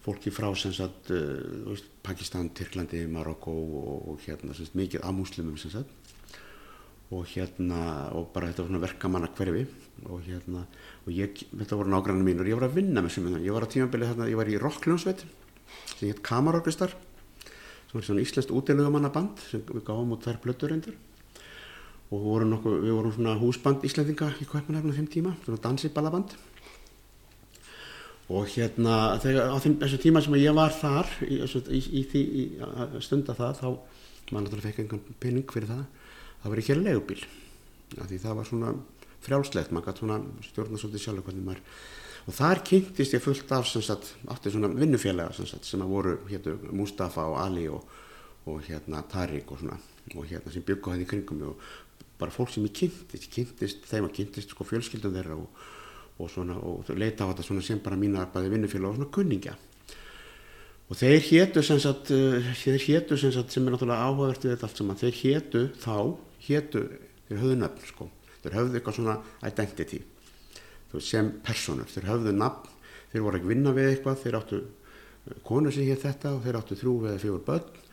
fólki 0.06 0.30
frá 0.30 0.48
sem 0.54 0.74
sagt 0.74 1.10
uh, 1.14 1.76
Pakistan, 2.06 2.52
Tyrklandi, 2.54 3.02
Marokko 3.10 3.52
og, 3.52 3.94
og 4.12 4.20
hérna 4.26 4.54
sem 4.54 4.68
sagt 4.68 4.78
mikið 4.78 5.02
af 5.02 5.16
múslimum 5.16 5.58
sem 5.58 5.74
sagt. 5.74 5.90
Og 7.14 7.26
hérna 7.30 8.10
og 8.18 8.30
bara 8.34 8.50
þetta 8.50 8.64
var 8.64 8.70
svona 8.70 8.82
verkamanna 8.82 9.30
hverfi 9.34 9.66
og 10.10 10.22
hérna 10.26 10.64
og 11.06 11.10
ég, 11.14 11.42
þetta 11.54 11.78
voru 11.78 11.92
nágrannu 11.92 12.26
mínur, 12.26 12.48
ég 12.50 12.58
var 12.58 12.66
að 12.68 12.80
vinna 12.80 13.02
með 13.02 13.16
sem 13.16 13.28
ég 13.38 13.54
var 13.54 13.66
á 13.66 13.72
tímabilið 13.72 14.12
þarna, 14.12 14.30
ég 14.30 14.40
var 14.40 14.50
í 14.50 14.58
rockljónsveit 14.60 15.22
sem 15.94 16.08
hétt 16.08 16.22
Kamarorkistar 16.26 16.96
sem 17.86 17.94
var 17.94 18.06
svona 18.06 18.24
íslenskt 18.24 18.52
útilögumannaband 18.54 19.44
sem 19.46 19.62
við 19.70 19.86
gáum 19.86 20.16
út 20.16 20.26
þær 20.26 20.42
blöttur 20.42 20.74
reyndur 20.74 20.98
og 22.10 22.18
við 22.18 22.26
vorum, 22.26 22.52
nokkuð, 22.54 22.76
við 22.82 22.96
vorum 22.98 23.14
svona 23.16 23.38
húsband 23.40 23.86
íslendinga 23.86 24.32
í 24.42 24.48
Kaupanhafn 24.50 24.92
á 24.92 24.98
þeim 24.98 25.08
tíma, 25.10 25.34
svona 25.46 25.62
dansiballaband 25.62 26.36
og 28.26 28.48
hérna 28.50 28.96
þegar 29.22 29.52
á 29.54 29.56
þeim, 29.62 29.76
þessu 29.82 30.00
tíma 30.02 30.22
sem 30.24 30.38
ég 30.40 30.56
var 30.56 30.74
þar 30.74 31.10
í, 31.26 31.38
í, 31.46 31.80
í, 32.02 32.22
í 32.26 32.46
að 32.66 32.98
stunda 33.06 33.36
það 33.38 33.60
þá 33.60 33.68
maður 34.32 34.46
náttúrulega 34.46 34.66
fekk 34.66 34.82
einhvern 34.82 35.20
pening 35.22 35.52
fyrir 35.52 35.70
það 35.70 35.84
það 36.42 36.50
var 36.50 36.62
ekki 36.62 36.74
að 36.74 36.82
legubíl 36.86 37.20
því 37.94 38.18
það 38.24 38.40
var 38.40 38.48
svona 38.48 38.72
frjálslegt 39.26 39.74
maður 39.74 39.92
gæti 39.92 40.02
svona 40.02 40.18
stjórna 40.48 40.80
svolítið 40.82 41.04
sjálf 41.04 41.28
hvernig 41.28 41.46
maður 41.46 41.62
og 42.26 42.34
þar 42.34 42.62
kynntist 42.66 43.14
ég 43.14 43.22
fullt 43.22 43.52
af 43.54 43.68
sagt, 43.70 44.14
átti 44.26 44.50
svona 44.50 44.72
vinnufélaga 44.74 45.34
sem, 45.36 45.46
sem 45.62 45.82
að 45.82 45.92
voru 45.94 46.16
héttu 46.26 46.56
Mustafa 46.74 47.28
og 47.30 47.38
Ali 47.44 47.68
og, 47.70 47.86
og 48.50 48.62
hérna 48.66 49.04
Tarik 49.10 49.52
og 49.54 49.62
svona 49.62 49.78
og 50.14 50.26
hérna 50.26 50.50
sem 50.54 50.66
byggu 50.66 50.94
hæði 50.94 51.06
kringum 51.10 51.44
og 51.52 51.62
bara 52.18 52.34
fólk 52.34 52.50
sem 52.50 52.66
ég 52.66 52.74
kynntist, 52.74 53.30
kynntist 53.30 53.86
þeim 53.86 54.08
að 54.08 54.14
kynntist 54.18 54.54
sko 54.54 54.66
fjölskyldum 54.66 55.14
þeirra 55.14 55.38
og, 55.38 55.64
og 56.18 56.30
svona 56.32 56.56
og 56.56 56.90
leita 56.96 57.26
á 57.26 57.30
þetta 57.30 57.46
svona 57.46 57.64
sem 57.64 57.80
bara 57.84 57.98
mína 58.00 58.26
bæði 58.32 58.52
vinnufélaga 58.54 58.92
og 58.94 58.98
svona 59.00 59.12
kunningja. 59.12 59.56
Og 60.86 60.98
þeir 61.00 61.24
hétu 61.26 61.62
sem 61.66 61.80
sagt, 61.82 62.12
uh, 62.14 62.52
þeir 62.62 62.82
hétu 62.84 63.18
sem 63.18 63.32
sagt 63.34 63.52
sem 63.52 63.66
er 63.66 63.74
náttúrulega 63.74 64.06
áhugavert 64.06 64.44
við 64.44 64.54
þetta 64.54 64.68
allt 64.68 64.80
saman, 64.80 65.00
þeir 65.00 65.16
hétu 65.20 65.62
þá, 65.82 65.96
hétu, 66.46 66.84
þeir 67.26 67.40
höfðu 67.42 67.56
nöfn 67.62 67.88
sko, 67.90 68.08
þeir 68.44 68.58
höfðu 68.60 68.78
eitthvað 68.78 68.98
svona 69.00 69.16
identity, 69.50 70.00
veist, 70.92 71.08
sem 71.10 71.32
personur, 71.46 71.90
þeir 71.90 72.06
höfðu 72.12 72.36
nafn, 72.38 72.70
þeir 73.10 73.26
voru 73.26 73.40
ekki 73.40 73.50
vinna 73.50 73.74
við 73.74 73.90
eitthvað, 73.90 74.22
þeir 74.22 74.38
áttu 74.38 74.62
konu 75.42 75.72
sem 75.74 75.88
hétt 75.88 76.04
þetta 76.06 76.36
og 76.36 76.44
þeir 76.44 76.60
áttu 76.60 76.78
þrjú 76.78 76.94
eða 77.02 77.22
fjögur 77.22 77.44
börn 77.46 77.84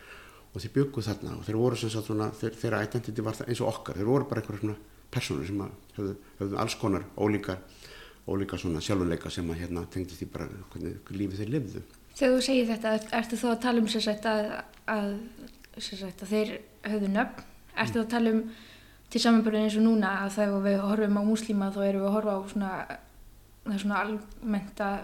og 0.53 0.61
þeir 0.61 0.73
bygguð 0.75 1.07
þarna 1.07 1.35
og 1.39 1.45
þeir 1.47 1.57
voru 1.57 1.79
sem 1.81 1.89
sagt 1.89 2.09
svona, 2.09 2.29
þeir, 2.37 2.57
þeirra 2.61 2.81
identity 2.85 3.25
var 3.25 3.39
eins 3.47 3.61
og 3.63 3.71
okkar, 3.71 3.97
þeir 3.97 4.09
voru 4.09 4.27
bara 4.29 4.43
eitthvað 4.43 4.61
svona 4.61 4.75
personur 5.13 5.47
sem 5.49 5.63
höfðu, 5.97 6.13
höfðu 6.41 6.59
alls 6.61 6.75
konar 6.81 7.07
ólíkar, 7.17 7.61
ólíkar 8.27 8.61
svona 8.61 8.81
sjálfuleika 8.83 9.31
sem 9.33 9.49
að 9.51 9.63
hérna 9.63 9.85
tengdi 9.91 10.17
því 10.17 10.27
bara 10.33 10.47
hvernig 10.73 11.11
lífið 11.11 11.41
þeir 11.41 11.53
lifðu. 11.55 11.81
Þegar 12.13 12.35
þú 12.35 12.43
segir 12.45 12.69
þetta, 12.69 12.93
ertu 13.19 13.39
þá 13.41 13.47
að 13.51 13.63
tala 13.65 13.81
um 13.81 13.89
sér 13.89 14.05
sætt 14.05 14.27
að, 14.29 14.51
að, 14.93 15.09
sagt, 15.79 16.21
að 16.23 16.29
þeir 16.31 16.53
höfðu 16.87 17.09
nöfn? 17.15 17.49
Ertu 17.73 17.99
þá 17.99 18.03
að 18.03 18.13
tala 18.13 18.35
um 18.35 18.43
til 19.13 19.21
samanbörðin 19.21 19.67
eins 19.67 19.77
og 19.77 19.85
núna 19.85 20.13
að 20.23 20.37
þegar 20.37 20.63
við 20.63 20.79
horfum 20.87 21.19
á 21.19 21.23
múslíma 21.27 21.73
þá 21.73 21.81
erum 21.87 22.01
við 22.03 22.07
að 22.07 22.15
horfa 22.15 22.33
á 22.33 22.41
svona, 22.53 22.71
það 23.65 23.75
er 23.75 23.83
svona 23.83 23.99
almennt 24.03 24.83
að 24.87 25.03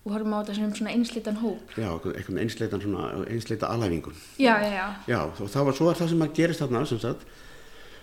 við 0.00 0.14
horfum 0.14 0.36
á 0.36 0.38
þetta 0.40 0.56
sem 0.56 0.74
svona 0.78 0.94
einsleitan 0.94 1.40
hóp? 1.42 1.74
Já, 1.76 1.90
eitthvað 1.90 2.40
einsleitan 2.44 2.84
svona, 2.84 3.10
einsleita 3.28 3.68
alhæfingun. 3.74 4.16
Já, 4.40 4.54
já, 4.64 4.70
já. 4.78 4.86
Já, 5.10 5.20
og 5.28 5.52
það 5.52 5.68
var 5.68 5.76
svo 5.76 5.92
það 5.92 6.12
sem 6.14 6.24
að 6.24 6.34
gerist 6.38 6.64
þarna, 6.64 6.84
sem 6.88 7.02
sagt, 7.02 7.26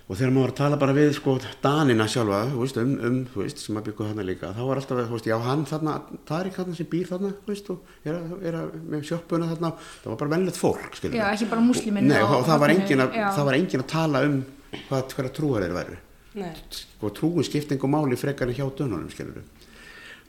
og 0.08 0.16
þegar 0.16 0.32
maður 0.32 0.46
var 0.46 0.52
að 0.54 0.60
tala 0.62 0.78
bara 0.80 0.94
við 0.96 1.10
sko 1.18 1.34
Danina 1.62 2.06
sjálfa, 2.08 2.38
þú 2.54 2.62
veist, 2.64 2.78
um, 2.80 2.94
um 3.10 3.18
þú 3.34 3.42
veist, 3.44 3.60
sem 3.60 3.76
að 3.80 3.88
byggja 3.90 4.06
þarna 4.08 4.26
líka, 4.30 4.52
þá 4.56 4.62
var 4.70 4.80
alltaf, 4.82 5.02
þú 5.10 5.18
veist, 5.18 5.28
já, 5.28 5.38
hann 5.44 5.66
þarna, 5.68 5.96
Tarik 6.30 6.56
þarna 6.56 6.76
sem 6.78 6.90
býr 6.94 7.10
þarna, 7.12 7.32
þú 7.44 7.52
veist, 7.52 7.70
og 7.74 8.08
er, 8.08 8.14
að- 8.16 8.46
er 8.48 8.58
að, 8.62 8.70
með 8.94 9.04
sjoppuna 9.10 9.50
þarna, 9.52 9.72
það 10.04 10.10
var 10.14 10.20
bara 10.24 10.34
vennlegt 10.38 10.62
fólk, 10.62 10.96
skiljum 10.96 11.20
Já, 11.20 11.26
ekki 11.34 11.50
bara 11.52 11.66
múslíminn 11.68 12.08
Nei, 12.08 12.22
og, 12.22 12.30
og- 12.30 12.40
og 12.40 12.48
það 12.48 12.60
var 12.64 12.70
og- 12.72 12.80
engin 12.80 13.04
að, 13.04 13.18
það 13.36 13.46
var 13.52 13.60
engin 13.60 13.84
að 13.84 13.90
tala 13.92 14.24
um 14.30 14.38
hvað, 14.88 15.14
hverja 15.18 15.34
trúar 15.36 15.64
þeir 15.68 15.76
væru. 15.82 15.98
Nei. 16.38 16.54
Sko, 16.70 17.10
trúin 17.18 17.44
skipt 17.48 17.72
einhver 17.72 17.90
máli 17.90 18.16
frekar 18.20 18.48
en 18.48 18.56
hjá 18.56 18.68
dönunum, 18.78 19.10
skiljum 19.12 19.44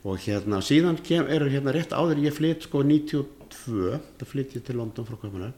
Og 0.07 0.15
hérna, 0.23 0.61
síðan 0.63 0.95
kem, 1.03 1.25
eru 1.27 1.49
hérna 1.51 1.73
rétt 1.75 1.91
áður 1.91 2.21
ég 2.23 2.31
flytt, 2.33 2.63
sko, 2.63 2.83
92, 2.87 3.99
það 4.17 4.27
flytt 4.31 4.53
ég 4.55 4.63
til 4.63 4.77
London 4.79 5.05
frá 5.05 5.17
Kaupanar, 5.19 5.51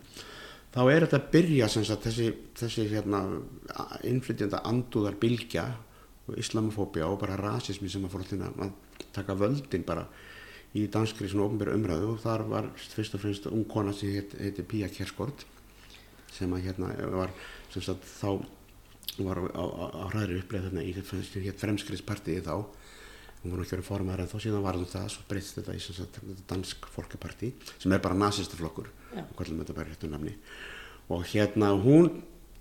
þá 0.71 0.81
er 0.87 1.05
þetta 1.05 1.19
að 1.19 1.29
byrja 1.35 1.69
sagt, 1.71 2.05
þessi, 2.07 2.27
þessi 2.57 2.87
hérna, 2.91 3.21
innflytjanda 4.07 4.63
andúðar 4.67 5.17
bylgja 5.19 5.65
og 6.27 6.37
islamofóbía 6.39 7.09
og 7.09 7.19
bara 7.21 7.39
rasismi 7.39 7.89
sem 7.91 8.05
að 8.05 8.13
fór 8.13 8.27
að 8.29 8.71
taka 9.11 9.35
völdin 9.35 9.85
bara 9.87 10.05
í 10.77 10.85
danskri 10.87 11.27
svona 11.27 11.49
ofnbæru 11.49 11.75
umræðu 11.75 12.13
og 12.13 12.21
þar 12.23 12.45
var 12.47 12.69
fyrst 12.79 13.17
og 13.17 13.23
fremst 13.25 13.47
ung 13.51 13.65
kona 13.67 13.91
sem 13.95 14.13
heit, 14.15 14.35
heiti 14.39 14.63
Pía 14.63 14.87
Kerskort 14.91 15.43
sem 16.31 16.51
að 16.55 16.69
hérna 16.69 16.93
var 17.11 17.33
sem 17.73 17.83
sagt 17.83 18.07
þá 18.07 18.39
var 19.19 19.41
á, 19.51 19.63
hræðri 20.13 20.39
uppleið 20.39 20.69
þarna 20.69 20.85
í 20.87 21.51
fremskriðspartiði 21.59 22.45
þá 22.45 22.55
hún 23.43 23.51
var 23.55 23.63
verið 23.65 23.83
formar 23.87 24.19
en 24.21 24.27
þá 24.29 24.37
síðan 24.43 24.61
var 24.65 24.77
það 24.85 25.07
svo 25.09 25.23
breytst 25.29 25.55
þetta 25.57 25.73
í 25.75 25.79
sagt, 25.81 26.19
dansk 26.49 26.85
fólkaparti 26.93 27.53
sem 27.79 27.91
er 27.95 27.99
bara 28.03 28.15
nazistaflokkur 28.15 28.87
og 31.09 31.25
hérna 31.33 31.71
hún 31.83 32.11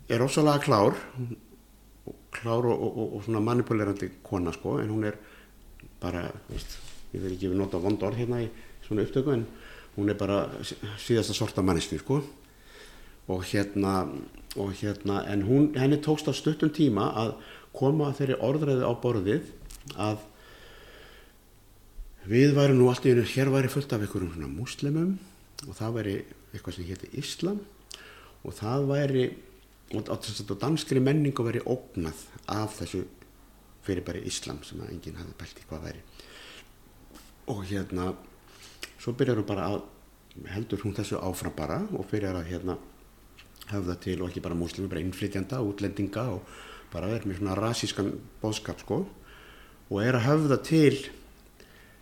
er 0.09 0.21
ósalega 0.25 0.63
klár 0.65 0.97
hún- 1.19 1.37
klár 2.33 2.65
og, 2.67 2.81
og, 2.83 2.99
og, 2.99 3.15
og 3.17 3.25
svona 3.25 3.41
manipulerandi 3.41 4.09
kona 4.23 4.53
sko 4.53 4.79
en 4.81 4.89
hún 4.91 5.05
er 5.05 5.17
bara, 6.01 6.31
veist, 6.49 6.79
ég 7.13 7.21
vil 7.23 7.33
ekki 7.37 7.51
nota 7.55 7.79
vond 7.79 8.03
orð 8.03 8.17
hérna 8.23 8.41
í 8.43 8.49
svona 8.87 9.03
upptöku 9.05 9.33
en 9.35 9.45
hún 9.97 10.09
er 10.11 10.15
bara 10.15 10.47
sí- 10.63 10.79
síðasta 10.99 11.35
sorta 11.35 11.63
manneski 11.63 11.99
sko. 11.99 12.23
Og 13.29 13.45
hérna, 13.45 14.09
og 14.57 14.73
hérna 14.81 15.21
en 15.31 15.43
hún, 15.47 15.69
henni 15.79 15.99
tókst 16.03 16.27
á 16.27 16.35
stuttum 16.35 16.71
tíma 16.75 17.11
að 17.15 17.35
koma 17.77 18.09
þeirri 18.17 18.39
orðræði 18.43 18.83
á 18.87 18.93
borðið 19.03 19.45
að 19.95 20.17
við 22.31 22.55
væri 22.55 22.77
nú 22.79 22.87
allt 22.91 23.07
í 23.09 23.13
einu, 23.15 23.27
hér 23.27 23.51
væri 23.51 23.71
fullt 23.73 23.93
af 23.93 24.05
einhverjum 24.05 24.35
svona 24.37 24.51
muslimum 24.53 25.15
og 25.67 25.77
það 25.77 25.97
væri 25.99 26.17
eitthvað 26.53 26.77
sem 26.77 26.87
héti 26.87 27.11
Islam 27.19 27.59
og 28.47 28.55
það 28.55 28.87
væri 28.91 29.25
og, 29.99 30.11
og 30.13 30.57
danskri 30.63 31.03
menningu 31.03 31.45
væri 31.47 31.65
ógnað 31.67 32.23
af 32.47 32.79
þessu 32.79 33.03
fyrir 33.83 34.07
bara 34.07 34.23
Islam 34.31 34.63
sem 34.67 34.81
að 34.83 34.95
enginn 34.95 35.19
hafði 35.19 35.37
bælt 35.41 35.59
í 35.63 35.67
hvað 35.69 35.87
væri. 35.89 36.03
Og 37.51 37.65
hérna 37.67 38.13
svo 39.01 39.17
byrjar 39.17 39.41
hún 39.41 39.49
bara 39.49 39.69
að 39.73 39.81
heldur 40.55 40.85
hún 40.85 40.95
þessu 40.95 41.19
áfram 41.19 41.57
bara 41.57 41.81
og 41.91 42.07
byrjar 42.13 42.39
að 42.39 42.51
hérna 42.53 42.79
höfða 43.71 43.97
til 44.03 44.21
og 44.21 44.31
ekki 44.31 44.43
bara 44.45 44.59
múslimi, 44.59 44.91
bara 44.91 45.03
innflytjanda, 45.03 45.63
útlendinga 45.63 46.27
og 46.37 46.47
bara 46.93 47.11
er 47.11 47.27
með 47.27 47.41
svona 47.41 47.59
rasískan 47.59 48.13
bóðskap 48.43 48.83
sko 48.85 49.05
og 49.91 49.99
er 50.03 50.19
að 50.19 50.27
höfða 50.29 50.63
til 50.67 50.95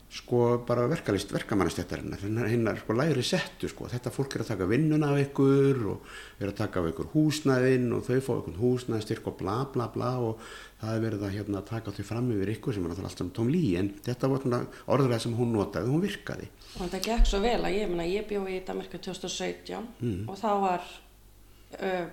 sko 0.09 0.65
bara 0.65 0.87
verkalist, 0.89 1.33
verkamannastjættarinnar 1.35 2.49
hennar 2.49 2.79
sko 2.81 2.95
læri 2.97 3.23
settu 3.27 3.69
sko. 3.69 3.89
Þetta 3.93 4.13
fólk 4.13 4.37
er 4.37 4.45
að 4.45 4.53
taka 4.55 4.69
vinnuna 4.71 5.11
af 5.13 5.21
ykkur 5.27 5.83
og 5.93 6.07
er 6.41 6.49
að 6.49 6.57
taka 6.63 6.81
af 6.81 6.89
ykkur 6.93 7.11
húsnæðin 7.13 7.91
og 7.93 8.07
þau 8.07 8.23
fá 8.25 8.31
ykkur 8.39 8.57
húsnæðstyrk 8.63 9.29
og 9.29 9.37
bla 9.43 9.59
bla 9.75 9.91
bla 9.93 10.15
og 10.25 10.41
það 10.81 10.95
er 10.95 11.05
verið 11.05 11.27
að 11.29 11.35
hérna 11.37 11.63
taka 11.69 11.93
þau 11.93 12.07
fram 12.09 12.31
yfir 12.33 12.55
ykkur 12.55 12.77
sem 12.77 12.87
er 12.87 12.93
náttúrulega 12.95 13.13
allt 13.13 13.23
saman 13.23 13.35
tóm 13.37 13.51
lí 13.53 13.65
en 13.81 13.91
þetta 14.07 14.31
var 14.33 14.49
orðræð 14.97 15.25
sem 15.27 15.37
hún 15.37 15.53
notaði, 15.53 15.93
hún 15.93 16.05
virkaði. 16.07 16.49
Og 16.79 16.81
þetta 16.87 17.03
gekk 17.11 17.29
svo 17.29 17.43
vel 17.45 17.59
að 17.61 17.77
ég, 17.77 17.99
ég 18.15 18.29
bjó 18.33 18.47
í 18.49 18.63
Danmarka 18.65 19.03
2017 19.05 20.25
og 20.25 20.41
þá 20.41 20.51
var, 20.65 20.89
uh, 21.83 22.09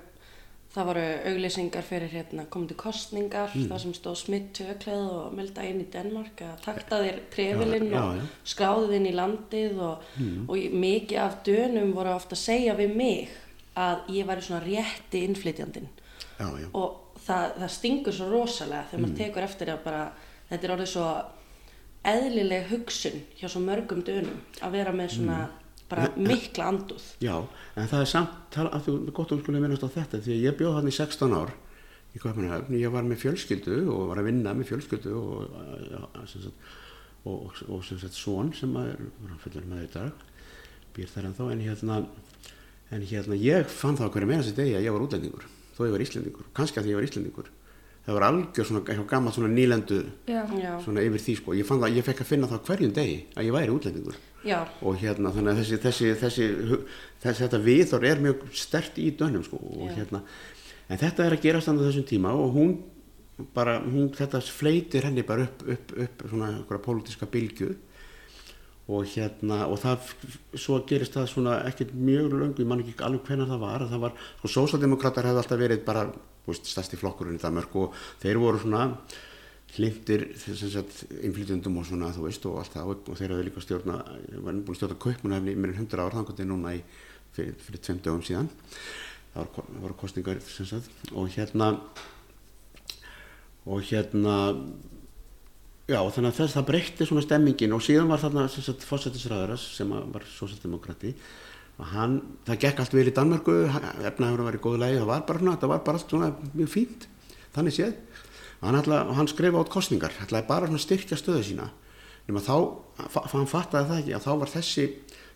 það 0.75 0.88
voru 0.89 1.03
auglýsingar 1.31 1.85
fyrir 1.88 2.09
hérna 2.11 2.43
komandi 2.51 2.75
kostningar, 2.75 3.53
það 3.55 3.77
sem 3.83 3.93
stóð 3.95 4.17
smitt 4.19 4.49
tökleð 4.57 5.05
og 5.15 5.33
melda 5.38 5.63
inn 5.63 5.79
í 5.79 5.88
Danmark 5.93 6.41
að 6.43 6.57
takta 6.65 6.99
þér 7.03 7.19
trefilinn 7.31 7.88
Já, 7.93 8.01
og 8.01 8.15
já, 8.15 8.19
já. 8.19 8.27
skráði 8.53 8.89
þinn 8.91 9.07
í 9.07 9.13
landið 9.15 9.79
og, 9.88 10.09
og 10.49 10.55
ég- 10.59 10.75
mikið 10.85 11.21
af 11.23 11.38
dönum 11.47 11.93
voru 11.95 12.11
ofta 12.17 12.35
að 12.35 12.43
segja 12.43 12.75
við 12.75 12.95
mig 12.95 13.29
að 13.75 14.11
ég 14.17 14.27
væri 14.27 14.41
svona 14.41 14.63
rétti 14.65 15.23
já, 16.39 16.69
og 16.73 17.17
það, 17.25 17.45
það 17.61 17.69
stingur 17.71 18.13
svo 18.13 18.27
rosalega 18.29 18.85
þegar 18.91 19.01
maður 19.05 19.17
tekur 19.17 19.43
eftir 19.47 19.71
að 19.71 19.83
bara 19.85 20.03
þetta 20.49 20.63
er 20.67 20.73
orðið 20.75 20.91
svo 20.91 21.07
eðlileg 22.05 22.67
hugsun 22.69 23.21
hjá 23.39 23.47
svo 23.49 23.61
mörgum 23.65 24.03
dönum 24.05 24.41
að 24.61 24.75
vera 24.77 24.91
með 24.93 25.15
svona 25.15 25.38
bara 25.91 26.08
mikla 26.17 26.69
anduð 26.71 27.06
já 27.24 27.36
en 27.36 27.89
það 27.91 28.02
er 28.02 28.10
samt, 28.10 28.58
að 28.62 28.88
þú, 28.88 28.95
gott 29.12 29.32
þú 29.32 29.39
skulle 29.41 29.62
minnast 29.63 29.86
á 29.86 29.89
þetta 29.98 30.21
því 30.26 30.36
að 30.36 30.45
ég 30.48 30.58
bjóð 30.60 30.78
hann 30.80 30.89
í 30.89 30.95
16 30.95 31.36
ár 31.38 31.54
í 32.15 32.21
Kaupmannahöfn, 32.24 32.78
ég 32.80 32.93
var 32.93 33.04
með 33.04 33.26
fjölskyldu 33.26 33.82
og 33.91 34.06
var 34.12 34.21
að 34.21 34.30
vinna 34.30 34.54
með 34.56 34.69
fjölskyldu 34.71 35.15
og, 35.19 35.58
já, 35.91 36.00
sem 36.32 36.45
sagt, 36.45 36.69
og, 37.26 37.36
og, 37.36 37.60
og 37.67 37.84
sem 37.86 38.00
sagt 38.00 38.15
son 38.17 38.54
sem 38.56 38.71
er 38.80 39.04
fullur 39.43 39.67
með 39.67 39.89
dag 39.98 40.24
býr 40.95 41.12
þar 41.12 41.30
en 41.30 41.36
þá 41.36 41.43
en 41.50 41.65
hérna 41.65 42.00
en 42.93 43.06
hérna 43.10 43.38
ég 43.39 43.67
fann 43.69 43.98
það 44.00 44.13
hverju 44.13 44.30
meina 44.30 44.45
sér 44.45 44.58
degi 44.60 44.78
að 44.78 44.88
ég 44.88 44.95
var 44.95 45.06
útlendingur 45.06 45.48
þó 45.76 45.82
ég 45.88 45.95
var 45.95 46.06
íslendingur, 46.06 46.50
kannski 46.56 46.80
að 46.80 46.88
því 46.88 46.93
ég 46.93 47.00
var 47.00 47.08
íslendingur 47.10 47.52
það 48.06 48.18
var 48.18 48.26
algjör 48.28 48.68
svona, 48.70 49.04
gammal 49.10 49.34
svona 49.34 49.50
nýlendu 49.50 50.00
svona 50.84 51.04
yfir 51.06 51.24
því 51.26 51.36
sko, 51.39 51.56
ég 51.58 51.68
fann 51.68 51.82
það, 51.82 51.96
ég 51.98 52.06
fekk 52.06 52.22
að 52.22 52.32
finna 52.32 52.50
það 52.52 52.65
hverjum 52.70 52.96
degi 52.96 53.15
að 53.34 53.48
ég 53.48 53.56
væri 53.56 53.74
útlendingur. 53.74 54.20
Já, 54.46 54.60
og 54.86 55.00
hérna 55.02 55.32
þannig 55.34 55.56
að 55.56 55.62
þessi, 55.63 55.80
þessi, 55.82 56.10
þessi, 56.22 56.50
þessi 57.24 57.46
þetta 57.46 57.62
viðþór 57.65 58.06
er 58.12 58.22
mjög 58.22 58.44
stert 58.54 59.00
í 59.02 59.08
dönum 59.18 59.46
sko. 59.48 59.58
Og 59.58 59.88
Já. 59.89 59.96
hérna 59.98 60.22
en 60.86 61.02
þetta 61.02 61.26
er 61.26 61.34
að 61.34 61.48
gerast 61.48 61.72
þannig 61.72 61.88
þessum 61.88 62.06
tíma 62.12 62.36
og 62.38 62.54
hún 62.54 62.76
bara, 63.56 63.80
hún, 63.82 64.12
þetta 64.15 64.39
fleitir 64.46 65.08
henni 65.10 65.26
bara 65.26 65.48
upp, 65.50 65.65
upp, 65.65 65.96
upp 66.06 66.24
svona 66.30 66.52
einhverja 66.54 66.86
pólitíska 66.86 67.28
bylgju. 67.32 67.74
Og 68.86 69.10
hérna 69.15 69.63
og 69.65 69.80
það, 69.82 70.12
svo 70.62 70.78
gerist 70.86 71.18
það 71.18 71.32
svona 71.32 71.58
ekkert 71.65 71.96
mjög 71.98 72.36
löngu, 72.38 72.62
ég 72.62 72.70
man 72.70 72.84
ekki 72.84 72.94
alveg 73.02 73.26
hvenær 73.26 73.50
það 73.50 73.63
var 73.65 73.86
það 73.89 74.04
var, 74.04 74.20
sko 74.38 74.52
sósaldemokrater 74.54 75.26
hefði 75.26 75.41
alltaf 75.41 75.62
verið 75.63 75.82
bara, 75.88 76.04
þú 76.45 76.53
veist, 76.53 76.69
stærsti 76.69 76.99
flokkurinn 77.01 77.39
í 77.39 77.41
Danmörk 77.41 77.75
og 77.81 77.95
þeir 78.21 78.41
voru 78.41 78.62
svona 78.62 78.86
hlindir 79.75 80.29
innflytjundum 80.31 81.81
og 81.81 81.88
svona 81.89 82.12
þú 82.15 82.27
veist 82.27 82.45
og 82.47 82.62
allt 82.62 82.75
það 82.77 82.91
og, 82.93 83.10
þeir 83.19 83.34
hafði 83.34 83.47
líka 83.49 83.63
stjórna 83.63 83.97
var 84.05 84.55
búin 84.55 84.71
að 84.71 84.79
stjórna 84.79 84.99
kaupmunahefni 85.03 85.55
í 85.55 85.60
meirinn 85.60 85.81
100 85.84 86.05
ár 86.05 86.15
þannig 86.15 86.29
að 86.29 86.31
þetta 86.31 86.45
er 86.45 86.51
núna 86.51 86.75
í, 86.77 86.81
fyrir, 87.36 87.58
fyrir 87.65 87.84
tveim 87.84 88.01
dögum 88.05 88.25
síðan. 88.25 88.51
Það 89.34 89.49
það 89.58 89.79
voru 89.84 89.97
kostningar 89.99 90.43
og 91.12 91.34
hérna 91.36 91.71
og 93.65 93.81
hérna 93.89 94.36
já 95.89 95.99
þannig 95.99 96.29
að 96.29 96.38
þess 96.39 96.55
það 96.55 96.69
breytti 96.69 97.10
svona 97.10 97.25
stemmingin 97.25 97.75
og 97.75 97.84
síðan 97.84 98.10
var 98.10 98.21
þarna 98.21 98.47
fósættisræðaras 98.49 99.65
sem 99.75 99.91
var 99.91 100.23
sósættdemokrati 100.38 101.12
og 101.75 101.88
hann, 101.91 102.19
það 102.47 102.61
gekk 102.63 102.81
allt 102.81 102.93
vel 102.95 103.09
í 103.09 103.13
Danmörku 103.15 103.55
efnaður 104.07 104.45
var 104.47 104.55
í 104.55 104.61
góðu 104.63 104.79
lagi, 104.79 104.99
það 105.01 105.09
var 105.09 105.25
bara 105.27 105.41
svona 105.41 105.55
það 105.59 105.71
var 105.73 105.81
bara 105.88 105.99
allt 105.99 106.13
svona 106.13 106.29
mjög 106.53 106.71
fínt 106.71 107.07
þannig 107.55 107.75
séð. 107.75 107.97
Og 108.61 108.69
hann, 108.69 108.93
hann 109.17 109.29
skrifa 109.31 109.59
át 109.59 109.71
kostningar 109.73 110.15
ætlaði 110.23 110.47
bara 110.47 110.69
svona 110.69 110.83
styrkja 110.83 111.19
stöðu 111.19 111.43
sína. 111.49 111.67
Nema 112.25 112.41
þá, 112.41 112.55
hann 113.33 113.49
fattaði 113.49 113.89
það 113.89 113.99
ekki 114.01 114.15
að 114.17 114.23
þá 114.25 114.31
var 114.41 114.53
þessi, 114.53 114.85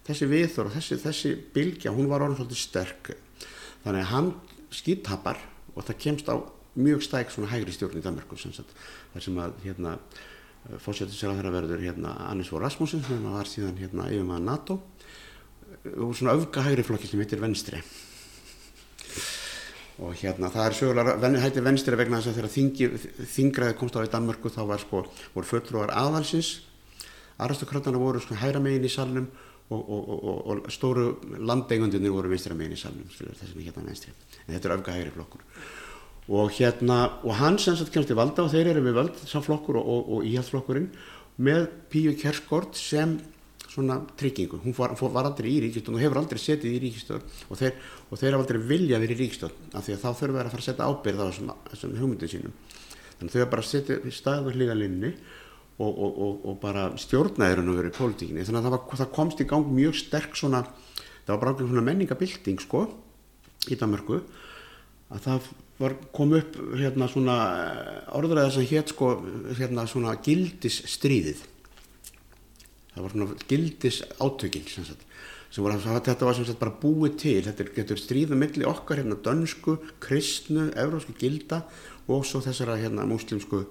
þessi 0.07 0.29
viðþór 0.31 0.69
og 0.69 0.77
þessi, 0.77 0.99
þessi 1.03 1.33
bylgja, 1.53 1.93
hún 1.93 2.09
var 2.09 2.23
orðin 2.25 2.39
svolítið 2.39 2.63
sterk. 2.63 3.11
Þannig 3.83 4.05
að 4.05 4.11
hann 4.13 4.31
skýttapar 4.73 5.43
og 5.75 5.85
það 5.85 6.01
kemst 6.05 6.31
á 6.31 6.35
mjög 6.79 7.03
stæk 7.03 7.33
svona 7.33 7.51
hægri 7.51 7.75
stjórn 7.75 7.99
í 7.99 8.03
Danmörku 8.05 8.39
sem 8.39 8.55
sagt, 8.55 8.71
þar 9.13 9.25
sem 9.25 9.39
að 9.43 9.55
hérna 9.65 9.97
fórsættisera 10.83 11.35
þeirra 11.37 11.53
verður 11.53 11.83
hérna 11.83 12.13
Annis 12.27 12.51
Vore 12.51 12.65
Rasmussen 12.65 13.03
sem 13.05 13.23
var 13.25 13.47
síðan 13.49 13.79
hérna 13.79 14.09
yfir 14.11 14.27
maður 14.27 14.45
NATO 14.45 14.77
og 15.95 16.13
svona 16.15 16.37
öfga 16.37 16.65
hægri 16.67 16.85
flokki 16.87 17.09
sem 17.09 17.21
heitir 17.21 17.41
Venstri 17.41 17.81
og 19.99 20.15
hérna 20.15 20.47
það 20.51 20.65
er 20.65 20.75
sögulega 20.77 21.41
hættir 21.43 21.65
Venstri 21.65 21.97
vegna 21.99 22.21
þess 22.21 22.31
að 22.31 22.37
þegar 22.37 22.53
þingi, 22.53 22.87
þingraði 23.33 23.75
komst 23.79 23.97
á 23.99 24.05
í 24.05 24.11
Danmörku 24.11 24.51
þá 24.53 24.61
var 24.69 24.79
sko 24.79 25.03
voru 25.33 25.47
fulltrúar 25.47 25.91
aðalsins. 25.91 26.53
Aristokratana 27.39 27.99
voru 27.99 28.21
sko 28.23 28.37
hægra 28.39 28.61
megin 28.63 28.87
í 28.87 28.91
salnum 28.91 29.27
og, 29.69 29.81
og, 29.81 29.99
og, 29.99 30.23
og, 30.23 30.63
og 30.63 30.71
stóru 30.73 31.09
landeigundinir 31.35 32.15
voru 32.15 32.31
vinstra 32.31 32.55
megin 32.55 32.77
í 32.77 32.79
salnum 32.79 33.11
þess 33.11 33.51
vegna 33.51 33.67
hérna 33.67 33.85
venstri 33.89 34.15
en 34.45 34.55
þetta 34.55 34.69
er 34.69 34.75
öfga 34.77 34.95
hægri 34.95 35.13
flokkur. 35.17 35.43
Og 36.29 36.53
hérna 36.55 36.99
og 37.25 37.35
hann 37.41 37.59
sem 37.59 37.75
sagt 37.75 37.91
kemst 37.91 38.13
í 38.13 38.17
valda 38.17 38.45
og 38.45 38.53
þeir 38.53 38.71
eru 38.71 38.85
við 38.85 38.99
völd 39.01 39.19
sá 39.25 39.39
flokkur 39.43 39.81
og, 39.81 39.89
og, 39.97 40.13
og 40.15 40.29
íhjaldflokkurinn 40.29 40.91
með 41.43 41.67
Píu 41.91 42.15
Kerskort 42.19 42.79
sem 42.79 43.17
svona 43.79 43.97
tryggingu, 44.19 44.59
hún 44.63 44.75
var, 44.77 44.93
var 44.99 45.29
aldrei 45.29 45.49
í 45.51 45.59
ríkistjórn 45.65 45.97
og 45.97 46.03
hefur 46.03 46.19
aldrei 46.21 46.41
setið 46.43 46.75
í 46.75 46.81
ríkistjórn 46.85 47.25
og 47.49 47.59
þeir, 47.59 47.77
og 48.09 48.21
þeir 48.21 48.35
hafa 48.35 48.45
aldrei 48.45 48.61
vilja 48.69 48.99
verið 49.01 49.15
í 49.15 49.19
ríkistjórn 49.23 49.73
af 49.73 49.85
því 49.85 49.95
að 49.95 50.03
þá 50.03 50.09
þurfa 50.09 50.39
þeir 50.39 50.49
að 50.49 50.53
fara 50.53 50.63
að 50.63 50.67
setja 50.67 50.89
ábyrð 50.89 51.23
á 51.23 51.25
þessum, 51.29 51.53
þessum 51.71 51.95
hugmyndum 51.99 52.33
sínum. 52.33 52.57
Þannig 53.19 53.33
þau 53.33 53.39
hafa 53.39 53.51
bara 53.55 53.67
setið 53.69 54.09
staðið 54.15 54.59
hlýga 54.59 54.77
linni 54.79 55.13
og, 55.79 55.89
og, 55.89 56.09
og, 56.09 56.33
og 56.51 56.59
bara 56.61 56.85
stjórnaðir 56.99 57.61
hann 57.61 57.71
að 57.73 57.81
vera 57.81 57.91
í 57.91 57.97
pólitíkinni. 57.97 58.45
Þannig 58.47 58.61
að 58.61 58.67
það, 58.67 58.75
var, 58.75 58.99
það 59.01 59.13
komst 59.15 59.43
í 59.43 59.47
gang 59.49 59.71
mjög 59.79 59.97
sterk 59.99 60.37
svona, 60.39 60.63
það 61.23 61.33
var 61.33 61.41
bara 61.43 61.55
ákveðin 61.55 61.73
svona 61.73 61.87
menningabilding 61.87 62.63
sko, 62.63 62.85
í 63.69 63.77
Danmörku 63.79 64.21
að 65.09 65.23
það 65.25 65.47
var, 65.79 65.95
kom 66.15 66.33
upp 66.37 66.57
hérna 66.77 67.07
svona 67.11 67.37
orðræða 68.17 68.53
sem 68.55 68.67
hétt 68.69 68.93
sko 68.93 69.13
hérna 69.57 69.85
svona 69.89 70.15
gildisstríðið 70.25 71.45
það 72.93 73.03
var 73.05 73.15
svona 73.15 73.43
gildis 73.49 74.01
átökin 74.19 74.69
sem 74.69 74.87
sagt, 74.87 75.05
var, 75.57 75.75
þetta 76.05 76.27
var 76.27 76.37
sem 76.37 76.47
sagt 76.47 76.61
bara 76.61 76.75
búið 76.81 77.19
til. 77.21 77.37
Þetta 77.47 77.67
getur 77.75 78.01
stríða 78.01 78.37
milli 78.37 78.65
okkar 78.67 79.01
hérna 79.01 79.17
dönsku, 79.25 79.77
kristnu, 80.03 80.69
evrósku 80.77 81.15
gilda 81.19 81.63
og 82.09 82.25
svo 82.25 82.41
þessara 82.45 82.79
hérna 82.81 83.07
múslimsku 83.09 83.65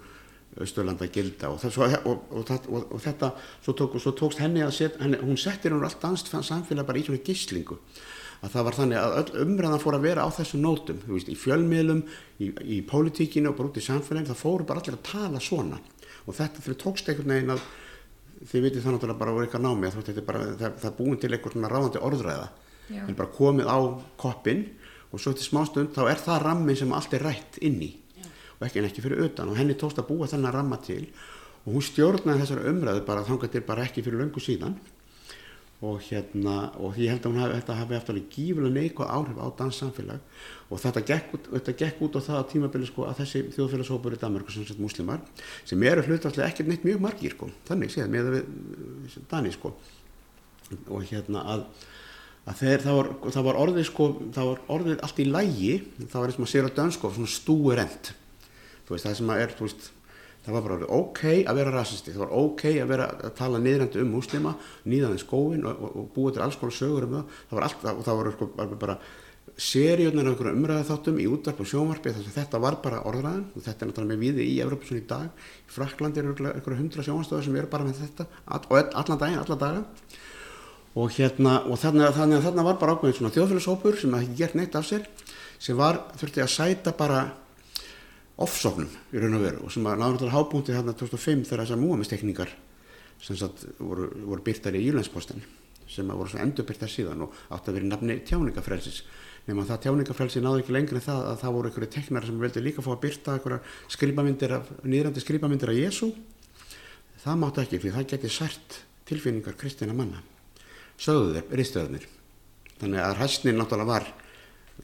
Östurlanda 0.58 1.06
gilda. 1.12 1.52
Og, 1.52 1.60
það, 1.62 1.98
og, 2.08 2.22
og, 2.34 2.52
og, 2.90 3.00
þetta 3.02 3.32
svo, 3.62 3.74
tók, 3.78 3.98
svo 4.02 4.14
tókst 4.16 4.40
henni 4.42 4.64
að 4.64 4.74
set, 4.78 4.96
henni, 5.02 5.20
hún 5.22 5.38
settir 5.38 5.74
hún 5.74 5.84
allt 5.86 6.00
danst 6.02 6.32
samfélag 6.32 6.88
bara 6.88 6.98
í 6.98 7.04
svona 7.06 7.22
gíslingu. 7.22 7.78
Að 8.38 8.54
það 8.54 8.66
var 8.68 8.76
þannig 8.78 8.98
að 9.00 9.16
öll 9.18 9.44
umræðan 9.44 9.82
fór 9.82 9.96
að 9.98 10.04
vera 10.06 10.24
á 10.26 10.30
þessum 10.30 10.62
nótum, 10.62 10.98
þú 11.04 11.16
veist, 11.16 11.30
í 11.30 11.36
fjölmiðlum, 11.38 12.02
í, 12.38 12.50
í 12.76 12.78
pólitíkinu 12.86 13.50
og 13.50 13.58
bara 13.58 13.70
út 13.70 13.80
í 13.80 13.86
samfélaginu, 13.86 14.30
það 14.30 14.42
fóru 14.42 14.66
bara 14.66 14.82
allir 14.82 14.98
að 14.98 15.06
tala 15.10 15.42
svona. 15.42 15.80
Og 16.26 16.36
þetta 16.38 16.62
fyrir 16.62 16.78
tókst 16.82 17.10
einhvern 17.10 17.34
veginn 17.34 17.54
að 17.56 17.64
þið 18.46 18.64
vitið 18.66 18.84
það 18.84 18.94
náttúrulega 18.94 19.20
bara 19.22 19.34
voru 19.36 19.46
eitthvað 19.46 20.12
er 20.14 20.26
bara, 20.26 20.42
það, 20.60 20.76
það 20.82 20.96
búin 20.98 21.18
til 21.18 21.30
eitthvað 21.32 21.54
svona 21.56 21.70
ráðandi 21.72 22.02
orðræða, 22.08 22.48
Já. 22.88 23.00
er 23.04 23.16
bara 23.18 23.32
komið 23.34 23.70
á 23.70 23.78
koppin 24.16 24.62
og 25.12 25.22
svo 25.22 25.32
til 25.32 25.46
smástund 25.46 25.94
þá 25.96 26.02
er 26.12 26.22
það 26.22 26.44
rammin 26.44 26.78
sem 26.78 26.92
allt 26.92 27.16
er 27.16 27.24
rætt 27.26 27.58
inn 27.64 27.80
í. 27.82 27.90
Og 28.58 28.66
ekki 28.66 28.80
en 28.80 28.88
ekki 28.88 29.02
fyrir 29.04 29.22
utan. 29.22 29.50
Og 29.52 29.58
henni 29.58 29.76
tókst 29.78 30.00
að 30.02 30.08
búa 30.10 30.26
þennan 30.30 30.54
ramma 30.54 30.78
til 30.82 31.04
og 31.64 31.74
hún 31.74 31.84
stjórnaði 31.84 32.42
þessar 32.42 32.64
umræðu 32.70 33.04
bara 33.06 33.24
þangað 33.26 33.52
til 33.54 33.64
bara 33.66 33.84
ekki 33.86 34.02
fyrir 34.04 34.22
löngu 34.22 34.42
síðan 34.42 34.76
og 35.78 36.00
hérna 36.02 36.72
og 36.82 36.96
ég 36.98 37.12
held 37.12 37.22
að 37.22 37.36
hún 37.36 37.52
þetta 37.52 37.74
hafi 37.78 37.94
haft 37.94 38.08
alveg 38.10 38.32
gífulega 38.34 38.74
neikvæð 38.74 39.10
áhrif 39.14 39.36
á 39.38 39.46
danssamfélag. 39.60 40.24
Og 40.68 40.80
þetta 40.82 41.02
gekk, 41.06 41.36
þetta 41.52 41.74
gekk 41.82 42.00
út 42.02 42.16
á 42.18 42.20
það 42.26 42.40
á 42.42 42.50
tímabili 42.50 42.88
sko 42.88 43.04
að 43.06 43.20
þessi 43.20 43.42
þjóðfélagshópur 43.54 44.16
í 44.16 44.18
Danmarku 44.18 44.54
sem 44.54 44.66
sett 44.66 44.80
muslimar 44.82 45.22
sem 45.68 45.84
eru 45.86 46.02
hlutastlega 46.02 46.50
ekkert 46.50 46.72
neitt 46.72 46.86
mjög 46.86 47.04
margir 47.04 47.36
sko 47.36 47.50
þannig 47.70 47.94
séð 47.94 48.10
með 48.10 48.32
við 48.34 49.20
Dani 49.30 49.54
sko. 49.54 49.72
Og 50.90 51.06
hérna 51.12 51.44
að, 51.54 51.62
að 52.50 52.58
þeir, 52.64 52.82
það, 52.82 52.98
var, 52.98 53.12
það 53.36 53.46
var 53.46 53.60
orðið 53.62 53.86
sko 53.92 54.08
það 54.34 54.50
var 54.50 54.64
orðið 54.78 55.04
allt 55.06 55.22
í 55.22 55.28
lægi 55.28 55.76
það 56.00 56.18
var 56.18 56.26
eins 56.26 56.40
og 56.40 56.42
maður 56.42 56.54
sér 56.56 56.68
á 56.68 56.76
dönskof 56.82 57.14
svona 57.14 57.36
stúerend 57.38 58.10
þú 58.88 58.96
veist 58.96 59.06
það 59.06 59.16
sem 59.20 59.32
að 59.32 59.44
er 59.44 59.54
þú 59.54 59.68
veist 59.68 59.88
það 60.48 60.56
var 60.56 60.66
bara 60.66 60.90
ok 60.98 61.22
að 61.44 61.60
vera 61.60 61.72
rasisti. 61.76 62.12
Það 62.16 62.24
var 62.24 62.34
ok 62.42 62.64
að 62.72 62.90
vera 62.90 63.06
að 63.28 63.32
tala 63.38 63.62
niðrandi 63.62 64.02
um 64.02 64.12
muslima 64.16 64.52
nýðaðin 64.88 65.22
skóin 65.22 65.64
og, 65.68 65.80
og, 65.86 65.96
og 66.02 66.10
búa 66.16 66.34
til 66.34 66.44
alls 66.44 66.58
konar 66.60 66.76
sögur 66.78 67.06
um 67.08 67.16
það. 67.18 67.40
Það 67.48 67.58
var 67.58 67.66
allt 67.68 67.88
og 67.94 68.04
það 68.08 68.20
var 68.22 68.30
sko 68.36 68.50
bara 68.84 68.98
seriðunar 69.58 70.28
af 70.28 70.34
einhverju 70.36 70.54
umræða 70.54 70.86
þáttum 70.86 71.16
í 71.18 71.24
útvarp 71.26 71.60
og 71.64 71.66
sjónvarpi 71.66 72.12
þess 72.14 72.28
að 72.30 72.36
þetta 72.38 72.60
var 72.62 72.76
bara 72.84 73.00
orðræðan. 73.10 73.46
Og 73.56 73.64
þetta 73.64 73.84
er 73.84 73.90
náttúrulega 73.90 74.12
með 74.12 74.22
viði 74.22 74.46
í 74.52 74.58
Evropasun 74.62 75.00
í 75.00 75.06
dag. 75.10 75.44
Í 75.66 75.74
Fraklandi 75.74 76.22
eru 76.22 76.34
einhverju 76.36 76.78
hundra 76.78 77.06
sjónvarstöðar 77.06 77.46
sem 77.48 77.58
eru 77.58 77.70
bara 77.72 77.88
með 77.88 78.02
þetta 78.04 78.28
og 78.54 78.78
all- 78.78 78.94
allan 79.02 79.22
daginn, 79.24 79.40
alla 79.42 79.58
daga. 79.64 79.82
Og 80.98 81.10
hérna 81.14 81.58
og 81.66 81.78
þannig 81.78 82.06
að 82.08 82.46
þarna 82.46 82.64
var 82.66 82.78
bara 82.78 82.94
ákveðin 82.96 83.18
svona 83.18 83.34
þjóðfélagshópur 83.34 83.98
sem 84.00 84.14
hafði 84.14 84.38
gert 84.38 84.54
neitt 84.58 84.78
af 84.78 84.86
sér 84.88 85.04
sem 85.58 85.76
var 85.78 86.00
þurfti 86.18 86.42
að 86.42 86.54
sæta 86.54 86.94
bara 86.96 87.20
ofsóknum 88.44 88.90
í 89.12 89.22
raun 89.22 89.38
og 89.38 89.44
veru 89.44 89.62
og 89.66 89.74
sem 89.74 89.86
að 89.88 90.02
náður 90.02 90.20
til 90.22 90.32
hábúndi 90.34 90.74
þarna 90.76 90.94
2005 90.98 91.46
þegar 91.48 91.64
þessar 91.64 91.80
múamistekningar 91.82 92.52
sem 93.22 93.38
sagt 93.38 93.64
voru, 93.78 94.10
voru 94.30 94.44
byrtar 94.46 94.76
í 94.78 94.84
Júlandspostin 94.84 95.42
sem 95.88 96.10
að 96.12 96.20
voru 96.20 96.32
svo 96.32 96.42
endurbyrtar 96.44 96.92
síðan 96.92 97.24
og 97.26 97.34
átti 97.54 97.72
að 97.72 97.78
vera 97.78 97.90
nafni 97.90 98.18
tjáningafrelsis 98.28 99.02
nema 99.48 99.64
það 99.66 99.82
tjáningafrelsi 99.86 100.42
náði 100.44 100.62
ekki 100.62 100.76
lengri 100.76 101.00
en 101.00 101.06
það 101.06 101.22
að 101.30 101.40
það 101.42 101.54
voru 101.56 101.70
einhverju 101.70 101.90
teknar 101.94 102.26
sem 102.28 102.42
veldi 102.42 102.62
líka 102.62 102.84
fá 102.84 102.90
að 102.92 103.00
byrta 103.06 103.34
einhverja 103.34 103.60
skrifamindir 103.96 104.54
af, 104.58 104.70
nýrandi 104.84 105.24
skrifamindir 105.24 105.72
af 105.72 105.78
Jésu 105.78 106.10
það 107.24 107.40
mátti 107.42 107.64
ekki 107.64 107.82
því 107.82 107.94
það 107.96 108.08
geti 108.12 108.32
sært 108.32 108.78
tilfinningar 109.08 109.56
kristina 109.58 109.96
manna. 109.96 110.20
Sögðu 111.00 111.38
þeir, 111.38 111.46
ristöðunir 111.58 112.08
þannig 112.78 113.02
að 113.02 113.20
hæsnin 113.22 113.58
náttúrulega 113.58 113.88
var 113.88 114.08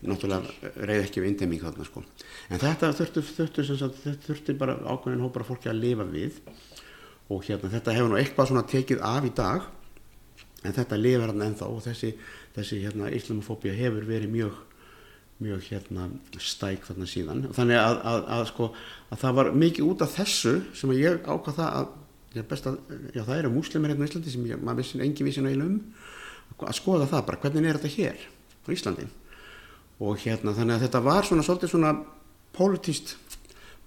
náttúrulega 0.03 0.73
reyði 0.85 1.07
ekki 1.07 1.23
við 1.23 1.31
indeming 1.31 1.63
þarna 1.63 1.87
sko. 1.87 2.03
En 2.51 2.61
þetta 2.63 2.93
þurfti, 2.99 3.65
sem 3.65 3.79
sagt, 3.81 4.03
þurfti 4.27 4.57
bara 4.59 4.77
ákveðin 4.83 5.25
hópar 5.25 5.47
fólki 5.49 5.71
að 5.71 5.81
lifa 5.85 6.07
við. 6.09 6.41
Og 7.33 7.47
hérna 7.47 7.73
þetta 7.73 7.95
hefur 7.97 8.13
nú 8.13 8.21
eitthvað 8.21 8.51
svona 8.51 8.67
tekið 8.69 9.03
af 9.07 9.25
í 9.25 9.33
dag 9.37 9.67
en 10.65 10.77
þetta 10.77 11.01
lifir 11.01 11.31
hann 11.31 11.47
ennþá. 11.49 11.71
Og 11.71 11.83
þessi, 11.87 12.13
þessi 12.57 12.83
hérna 12.85 13.13
islamofóbía 13.15 13.75
hefur 13.79 14.07
verið 14.09 14.33
mjög 14.35 14.63
mjög 15.43 15.65
hérna 15.67 16.07
stæk 16.39 16.85
þarna 16.87 17.09
síðan. 17.11 17.41
Þannig 17.57 17.81
að, 17.81 17.97
að, 18.07 18.21
að 18.37 18.45
sko 18.53 18.69
að 19.11 19.23
það 19.25 19.39
var 19.41 19.51
mikið 19.65 19.89
út 19.89 20.05
af 20.05 20.13
þessu 20.15 20.53
sem 20.79 20.93
að 20.95 21.01
ég 21.03 21.27
ákvað 21.27 21.59
það 21.59 21.79
að 21.81 21.89
að, 22.35 22.79
já 23.15 23.23
það 23.23 23.37
eru 23.41 23.51
múslimir 23.55 23.93
hérna 23.93 24.07
á 24.07 24.09
Íslandi 24.09 24.31
sem 24.33 24.47
ég, 24.49 24.63
maður 24.63 24.83
vissin 24.83 25.03
engin 25.05 25.29
vissin 25.29 25.49
eiginlega 25.49 25.71
um. 25.71 25.83
Að 26.55 26.79
skoða 26.79 27.11
það 27.11 27.27
bara, 27.29 27.41
hvernig 27.43 27.69
er 27.69 27.79
þetta 27.81 27.95
hér 27.99 28.25
á 28.65 28.69
Íslandi 28.75 29.07
og 30.03 30.19
hérna 30.25 30.55
þannig 30.57 30.79
að 30.79 30.87
þetta 30.87 31.03
var 31.05 31.29
svona 31.29 31.47
svolítið 31.47 31.75
svona 31.75 31.93
pólitíst 32.55 33.17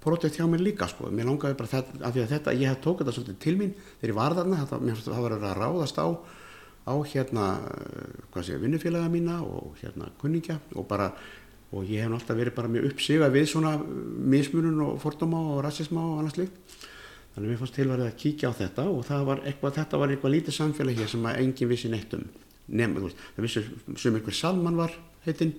projekt 0.04 0.38
hjá 0.39 0.46
mér 0.48 0.63
líka 0.63 0.88
sko, 0.88 1.10
mér 1.12 1.28
langaði 1.28 1.58
bara 1.60 1.72
þetta, 1.72 2.00
af 2.06 2.13
því 2.15 2.24
að 2.24 2.34
þetta, 2.34 2.54
ég 2.56 2.72
hef 2.72 2.84
tók 2.84 3.02
þetta 3.02 3.15
svolítið 3.15 3.39
til 3.43 3.56
mín 3.60 3.74
þegar 4.00 4.12
ég 4.13 4.17
var 4.17 4.36
þarna, 4.38 4.60
þetta, 4.62 4.80
mér 4.84 4.96
fannst 4.96 5.10
að 5.10 5.17
það 5.17 5.26
var 5.26 5.36
að 5.38 5.58
ráðast 5.58 6.00
á 6.00 6.08
á 6.88 6.96
hérna, 7.04 7.46
hvað 8.32 8.46
sé, 8.48 8.60
vinnufélaga 8.62 9.12
mína 9.12 9.41
og 9.43 9.76
hérna 9.82 10.08
kunningja 10.22 10.62
og 10.76 10.88
bara, 10.88 11.10
og 11.76 11.84
ég 11.89 12.06
hef 12.06 12.13
alltaf 12.15 12.39
verið 12.39 12.56
bara 12.56 12.72
mjög 12.72 12.91
uppsiga 12.93 13.28
við 13.34 13.50
svona 13.52 13.74
mismunun 13.84 14.80
og 14.86 15.02
fordóma 15.04 15.41
og 15.52 15.65
rassisma 15.65 16.06
og 16.13 16.22
annars 16.22 16.39
líkt 16.39 16.78
þannig 17.36 17.43
að 17.43 17.52
mér 17.52 17.60
fannst 17.60 17.76
tilvarið 17.78 18.08
að 18.08 18.20
kíkja 18.24 18.54
á 18.56 18.60
þetta 18.62 18.88
og 18.93 19.02
það 19.10 19.26
var 19.28 19.41
eitthvað, 19.43 19.76
þetta 19.82 20.00
var 20.02 20.13
eitthvað 20.13 20.36
lítið 20.38 20.56
samfélag 20.62 21.02
hér 21.02 21.12
sem 21.12 21.28
að 21.28 21.41
enginn 21.43 21.72
vissi 21.74 21.91
neitt 21.91 22.15
um 22.15 22.24
veist, 22.67 23.20
það 23.36 23.46
vissi 23.46 23.65
sem 24.00 24.15
einhver 24.15 24.36
Salman 24.38 24.80
var 24.80 24.96
heitinn 25.28 25.54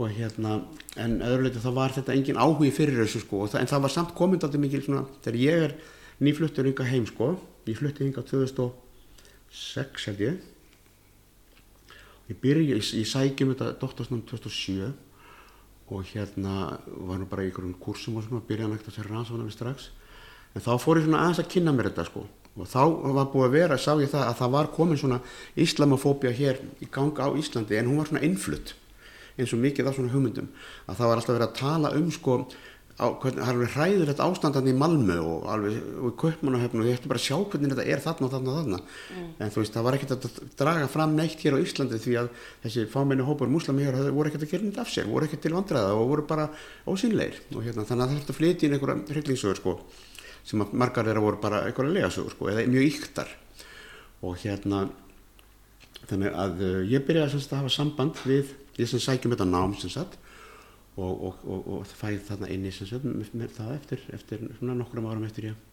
og 0.00 0.12
hérna, 0.16 0.62
en 0.96 1.18
öðruleiti 1.20 1.60
þá 1.60 1.70
var 1.76 1.92
þetta 1.92 2.14
engin 2.16 2.38
áhugi 2.40 2.70
fyrir 2.72 3.02
þessu 3.02 3.20
sko 3.24 3.44
og 3.44 3.50
það, 3.52 3.60
en 3.60 3.70
það 3.72 3.82
var 3.84 3.92
samt 3.92 4.14
komið 4.16 4.46
alltaf 4.46 4.62
mikil 4.62 4.80
svona 4.86 5.02
þegar 5.20 5.40
ég 5.42 5.64
er 5.66 5.74
nýfluttur 6.24 6.68
yngar 6.70 6.88
heim 6.88 7.04
sko 7.08 7.34
ég 7.68 7.76
flutti 7.78 8.06
yngar 8.06 8.24
2006 8.24 10.08
held 10.08 10.24
ég. 10.24 10.40
Ég 12.30 12.38
byrja, 12.40 12.76
ég, 12.76 12.90
ég 13.00 13.08
sækjum 13.10 13.54
þetta 13.54 13.76
doktorsnum 13.82 14.24
2007 14.30 14.90
og 15.90 16.04
hérna 16.12 16.76
var 16.86 17.18
nú 17.18 17.26
bara 17.28 17.42
í 17.42 17.50
einhverjum 17.50 17.78
kursum 17.82 18.20
og 18.20 18.26
svona 18.26 18.44
byrjaði 18.46 18.76
nægt 18.76 18.90
að 18.90 18.98
sér 18.98 19.10
rannsóna 19.10 19.48
við 19.48 19.56
strax. 19.56 19.90
En 20.54 20.62
þá 20.62 20.72
fór 20.82 21.00
ég 21.00 21.08
svona 21.08 21.24
aðeins 21.24 21.42
að 21.42 21.50
kynna 21.54 21.74
mér 21.74 21.90
þetta 21.90 22.06
sko 22.10 22.26
og 22.60 22.66
þá 22.66 22.80
var 23.14 23.28
búið 23.30 23.46
að 23.46 23.52
vera, 23.54 23.76
sá 23.78 23.92
ég 24.02 24.10
það 24.10 24.24
að 24.26 24.38
það 24.40 24.54
var 24.56 24.68
komin 24.74 24.98
svona 24.98 25.20
islamofóbía 25.62 26.32
hér 26.34 26.58
í 26.82 26.88
ganga 26.90 27.28
á 27.30 27.38
Íslandi 27.38 27.78
en 27.78 27.86
hún 27.86 28.00
var 28.00 28.10
svona 28.10 28.24
innflutt 28.26 28.74
eins 29.40 29.54
og 29.56 29.62
mikið 29.62 29.88
af 29.90 29.96
svona 29.98 30.12
hugmyndum 30.14 30.50
að 30.86 30.98
það 31.00 31.10
var 31.10 31.20
alltaf 31.20 31.36
verið 31.36 31.48
að 31.48 31.58
tala 31.60 31.94
um 31.98 32.10
sko 32.14 32.36
á, 33.00 33.06
hvernig, 33.16 33.40
það 33.40 33.48
er 33.48 33.54
alveg 33.54 33.74
hræðilegt 33.74 34.22
ástandan 34.24 34.68
í 34.68 34.74
Malmö 34.76 35.16
og 35.24 35.46
alveg 35.50 35.78
og 36.00 36.10
í 36.10 36.16
Kaupmannahöfn 36.20 36.82
og 36.82 36.88
ég 36.88 36.98
ætti 36.98 37.10
bara 37.10 37.20
að 37.20 37.26
sjá 37.26 37.38
hvernig 37.38 37.72
þetta 37.72 37.86
er 37.94 38.02
þarna 38.04 38.26
og 38.26 38.34
þarna 38.34 38.52
og 38.52 38.58
þarna. 38.58 38.80
En 39.40 39.54
þú 39.54 39.62
veist 39.62 39.76
það 39.76 39.86
var 39.86 39.96
ekkert 39.96 40.14
að 40.16 40.38
draga 40.60 40.90
fram 40.92 41.16
neitt 41.16 41.44
hér 41.44 41.56
á 41.56 41.62
Íslandi 41.64 42.00
því 42.02 42.16
að 42.20 42.30
þessi 42.66 42.86
fámenni 42.92 43.26
hópar 43.26 43.52
muslami 43.52 43.86
hér 43.86 43.98
voru 44.12 44.30
ekkert 44.30 44.46
að 44.46 44.54
gera 44.54 44.68
neitt 44.68 44.80
af 44.84 44.92
sér 44.92 45.08
voru 45.08 45.28
ekkert 45.28 45.44
til 45.46 45.54
vandræða 45.56 45.96
og 45.96 46.12
voru 46.12 46.26
bara 46.28 46.48
ósynleir 46.84 47.40
og 47.54 47.64
hérna 47.64 47.86
þannig 47.88 48.06
að 48.06 48.16
þetta 48.18 48.36
flytja 48.36 48.68
inn 48.68 48.76
einhverja 48.76 49.14
hryllingsögur 49.14 49.60
sko 49.62 49.76
sem 50.44 50.64
að 50.64 50.74
margar 50.82 51.08
þeirra 51.08 51.24
voru 51.24 51.40
bara 51.40 51.64
einhverja 51.68 51.96
legasögur 51.96 52.34
sko 52.36 52.50
eða 52.52 52.66
mjög 52.68 52.90
yktar 52.90 53.32
og 54.20 54.36
hérna 54.42 54.88
þannig 56.10 56.34
að 56.34 56.64
uh, 56.64 56.80
ég 56.88 57.04
byrjaði 57.06 57.38
að 57.38 57.60
hafa 57.60 57.72
samband 57.72 58.20
við 58.26 58.54
ég 58.80 58.90
sem 58.90 59.02
sækjum 59.02 59.34
þetta 59.34 59.48
nám 59.50 59.74
sem 59.80 59.92
sagt 59.92 60.18
og, 60.96 61.12
og, 61.12 61.42
og, 61.46 61.68
og 61.78 61.86
fæði 61.86 62.22
þarna 62.28 62.50
inni 62.52 62.72
sem 62.74 62.88
sagt 62.90 63.06
með, 63.06 63.30
með 63.36 63.54
það 63.56 63.74
eftir, 63.76 64.04
eftir 64.16 64.46
svona 64.58 64.76
nokkrum 64.80 65.08
árum 65.10 65.26
eftir 65.28 65.50
ég 65.52 65.66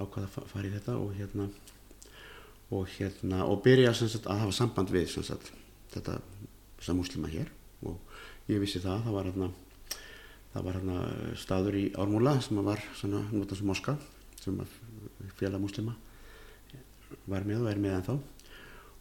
ákvaða 0.00 0.26
að 0.26 0.34
fa- 0.34 0.46
fara 0.52 0.68
í 0.68 0.74
þetta 0.74 0.96
og 1.00 1.14
hérna 1.18 1.48
og 2.70 2.86
hérna 2.96 3.44
og 3.50 3.62
byrja 3.64 3.94
sem 3.98 4.08
sagt 4.12 4.28
að 4.30 4.44
hafa 4.44 4.54
samband 4.54 4.92
við 4.94 5.08
sem 5.10 5.26
sagt 5.26 5.50
þetta 5.90 6.20
þessa 6.78 6.94
múslima 6.96 7.28
hér. 7.28 7.48
Og 7.82 7.98
ég 8.48 8.60
vissi 8.62 8.80
það, 8.82 9.02
það 9.06 9.16
var 9.16 9.28
hérna 9.30 9.48
það 10.52 10.66
var 10.66 10.78
hérna 10.78 11.00
staður 11.38 11.78
í 11.80 11.84
Ármúla 11.98 12.36
sem 12.44 12.60
var 12.64 12.82
svona 12.98 13.24
nota 13.34 13.58
sem 13.58 13.66
moska 13.70 13.96
sem 14.40 14.60
félag 15.40 15.60
múslima 15.62 15.96
var 17.26 17.44
með 17.48 17.64
og 17.64 17.70
er 17.72 17.82
með 17.82 17.96
ennþá. 17.98 18.16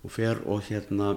Og 0.03 0.13
fer 0.15 0.41
og 0.49 0.65
hérna 0.67 1.13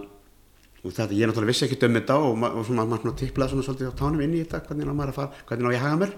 þetta, 0.91 1.15
ég 1.15 1.29
náttúrulega 1.31 1.53
vissi 1.53 1.67
ekki 1.69 1.79
um 1.87 1.99
þetta 1.99 2.17
og, 2.19 2.47
og 2.49 2.65
svona 2.67 2.87
maður 2.89 3.05
svona 3.05 3.19
tiplaði 3.21 3.55
svona 3.55 3.67
svolítið 3.69 3.93
á 3.93 4.01
tánum 4.01 4.25
inn 4.25 4.35
í 4.35 4.41
þetta 4.43 4.63
hvernig 4.67 4.91
á 4.91 4.95
maður 4.99 5.13
að 5.13 5.19
fara, 5.21 5.45
hvernig 5.47 5.69
á 5.69 5.71
ég 5.71 5.79
að 5.79 5.87
haga 5.87 6.01
mér. 6.01 6.17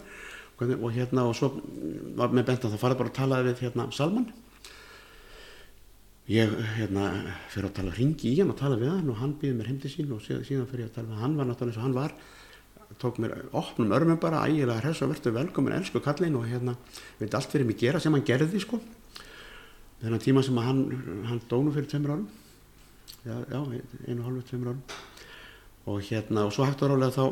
Hvernig, 0.55 0.79
og 0.87 0.95
hérna 0.95 1.27
og 1.27 1.35
svo 1.37 1.51
var 2.15 2.33
með 2.33 2.47
bent 2.49 2.65
að 2.65 2.73
það 2.73 2.83
farið 2.85 3.01
bara 3.03 3.11
að 3.11 3.19
tala 3.19 3.43
við 3.45 3.63
hérna 3.65 3.89
Salman. 3.93 4.29
Ég 6.31 6.55
hérna 6.79 7.11
fyrir 7.53 7.69
að 7.69 7.77
tala 7.81 7.99
ringi 7.99 8.31
í 8.31 8.39
hann 8.39 8.55
og 8.55 8.57
tala 8.63 8.79
við 8.81 8.95
hann 8.95 9.11
og 9.13 9.19
hann 9.21 9.35
býði 9.41 9.59
mér 9.59 9.69
heim 9.69 9.83
til 9.83 9.93
sín 9.93 10.15
og 10.15 10.23
síðan, 10.25 10.47
síðan 10.49 10.71
fyrir 10.71 10.89
að 10.89 10.97
tala 10.97 11.11
við 11.11 11.25
hann. 11.27 11.37
Var 11.37 11.51
náttúrulega 11.51 11.75
eins 11.75 11.83
og 11.83 11.85
hann 11.85 11.99
var 11.99 12.17
tók 13.03 13.19
mér 13.19 13.35
opnum 13.53 13.93
örmum 13.93 14.21
bara 14.21 14.47
ægilega 14.47 14.81
hress 14.81 15.03
og 15.03 15.11
verður 15.11 15.35
velkomin 15.39 15.75
elsku 15.77 16.01
kallinn 16.01 16.37
og 16.39 16.47
hérna 16.47 16.77
veit 17.19 17.35
allt 17.35 17.51
fyrir 17.51 17.67
mig 17.67 17.77
gera 17.81 18.01
sem 18.01 18.15
hann 18.15 18.25
gerði 18.25 18.61
sko 18.63 18.81
já, 23.25 23.37
já, 23.51 23.61
einu 24.09 24.21
og 24.21 24.29
hálfu, 24.29 24.47
tveimur 24.51 24.73
árum. 24.73 24.85
Og 25.87 26.01
hérna, 26.01 26.47
og 26.47 26.55
svo 26.55 26.65
hægt 26.69 26.83
og 26.83 26.93
rálega 26.93 27.13
þá 27.17 27.27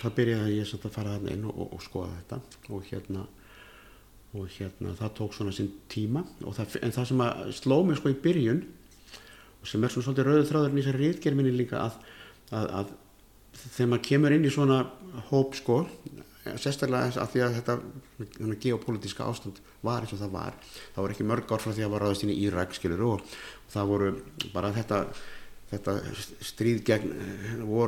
þá 0.00 0.08
byrjaði 0.16 0.58
ég 0.58 0.68
samt 0.68 0.86
að 0.88 0.94
fara 0.96 1.16
þarna 1.16 1.34
inn 1.34 1.44
og, 1.48 1.58
og, 1.58 1.74
og 1.76 1.82
skoða 1.84 2.16
þetta. 2.18 2.40
Og 2.74 2.88
hérna 2.90 3.26
og 4.34 4.48
hérna 4.50 4.94
það 4.98 5.12
tók 5.20 5.36
svona 5.36 5.54
sinn 5.54 5.70
tíma. 5.90 6.24
Og 6.42 6.56
það, 6.56 6.78
en 6.82 6.94
það 6.96 7.08
sem 7.10 7.22
að 7.22 7.44
sló 7.60 7.78
mig 7.86 8.00
sko 8.00 8.10
í 8.10 8.18
byrjun 8.24 8.64
sem 9.64 9.84
er 9.84 9.92
svona 9.92 10.08
svolítið 10.08 10.26
rauðu 10.28 10.46
þráðurinn 10.50 10.78
í 10.78 10.82
þessari 10.84 11.06
rítgerminni 11.08 11.52
líka 11.54 11.78
að, 11.86 11.94
að, 12.52 12.66
að 12.80 12.90
þegar 13.62 13.90
maður 13.92 14.06
kemur 14.10 14.34
inn 14.36 14.44
í 14.44 14.52
svona 14.52 14.80
hóp 15.30 15.56
sko 15.56 15.78
sérstaklega 16.60 17.22
að 17.22 17.30
því 17.32 17.42
að 17.44 17.54
þetta 17.58 17.76
geopolítiska 18.60 19.26
ástand 19.28 19.60
var 19.84 20.04
eins 20.04 20.12
og 20.12 20.20
það 20.20 20.34
var 20.34 20.56
það 20.66 20.98
voru 21.00 21.14
ekki 21.16 21.28
mörg 21.28 21.52
ár 21.54 21.62
frá 21.62 21.70
því 21.72 21.86
að 21.86 21.94
var 21.94 22.04
inn 22.26 22.32
í 22.34 22.40
Írak 22.44 22.74
skilur 22.76 23.04
og 23.06 23.36
það 23.72 23.92
voru 23.92 24.10
bara 24.52 24.72
þetta, 24.74 24.98
þetta 25.72 25.94
stríð 26.50 26.82
gegn 26.90 27.14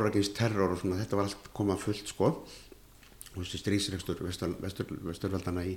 ekki 0.09 0.23
eins 0.23 0.33
terror 0.37 0.73
og 0.73 0.81
svona 0.81 1.01
þetta 1.03 1.19
var 1.21 1.29
allt 1.29 1.51
komað 1.57 1.85
fullt 1.85 2.15
sko. 2.15 2.33
Og 3.37 3.45
þessi 3.45 3.59
stríðsregstur 3.61 4.23
vesturveldana 4.25 5.67
í, 5.69 5.75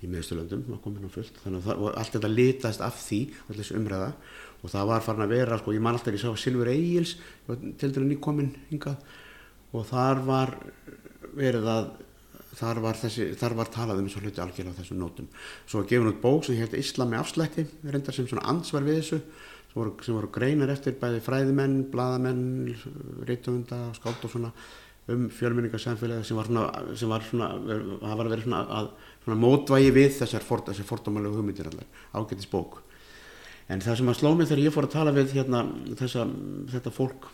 í 0.00 0.08
miðsturlöndum 0.08 0.62
var 0.70 0.78
komin 0.80 1.04
á 1.04 1.12
fullt. 1.12 1.36
Þannig 1.42 1.60
að 1.60 1.66
það, 1.66 1.82
allt 2.00 2.14
þetta 2.16 2.30
litast 2.32 2.84
af 2.84 2.96
því 3.02 3.18
allir 3.52 3.72
umræða. 3.76 4.06
Og 4.64 4.72
það 4.72 4.88
var 4.88 5.04
farin 5.04 5.26
að 5.26 5.34
vera 5.34 5.58
sko 5.60 5.74
ég 5.76 5.84
man 5.84 5.98
alltaf 5.98 6.16
ég 6.16 6.22
sá 6.22 6.30
Silfur 6.40 6.70
Egils 6.72 7.18
til 7.44 7.90
dæru 7.92 8.08
nýkominn 8.08 8.54
hingað. 8.70 9.04
Og 9.76 9.84
þar 9.90 10.24
var 10.24 10.54
verið 11.36 11.68
að 11.74 11.92
þar 12.58 12.80
var, 12.84 12.98
þessi, 13.00 13.26
þar 13.38 13.56
var 13.58 13.72
talað 13.72 14.00
um 14.02 14.06
þessu 14.08 14.22
hluti 14.22 14.42
algjörlega 14.44 14.76
á 14.76 14.78
þessum 14.80 15.00
nótum. 15.00 15.26
Svo 15.66 15.80
var 15.82 15.90
gefin 15.90 16.10
út 16.12 16.22
bók 16.22 16.46
sem 16.46 16.58
hétt 16.60 16.76
Íslami 16.78 17.18
afslætti, 17.18 17.66
reyndar 17.88 18.16
sem 18.16 18.28
svona 18.30 18.46
ansvar 18.52 18.86
við 18.86 19.00
þessu, 19.00 19.20
sem 19.72 19.80
voru, 19.80 19.94
sem 20.06 20.16
voru 20.16 20.30
greinar 20.34 20.72
eftir 20.74 20.96
bæði 21.00 21.20
fræðimenn, 21.24 21.76
bladamenn, 21.92 22.46
reytuvunda, 23.28 23.80
skált 23.98 24.24
og 24.26 24.34
svona 24.34 24.54
um 25.12 25.26
fjölmenningarsamfélagi 25.28 26.24
sem 26.24 26.38
var 26.38 26.48
svona, 26.48 26.68
sem 26.96 27.10
var 27.12 27.26
það 27.28 28.14
var 28.16 28.24
að 28.24 28.32
vera 28.32 28.44
svona, 28.46 28.62
að, 28.78 28.86
svona 29.26 29.40
mótvægi 29.42 29.92
við 29.92 30.14
þessar, 30.22 30.46
fort, 30.46 30.70
þessar 30.70 30.88
fordómalegu 30.88 31.36
hugmyndir 31.36 31.68
allar, 31.68 31.90
ágættis 32.16 32.48
bók. 32.48 32.80
En 33.68 33.82
það 33.84 34.00
sem 34.00 34.10
að 34.12 34.18
sló 34.20 34.32
mig 34.36 34.48
þegar 34.48 34.62
ég 34.64 34.74
fór 34.74 34.88
að 34.88 34.94
tala 34.96 35.12
við 35.16 35.36
hérna, 35.36 35.60
þessa, 36.00 36.24
þetta 36.72 36.92
fólk 36.92 37.28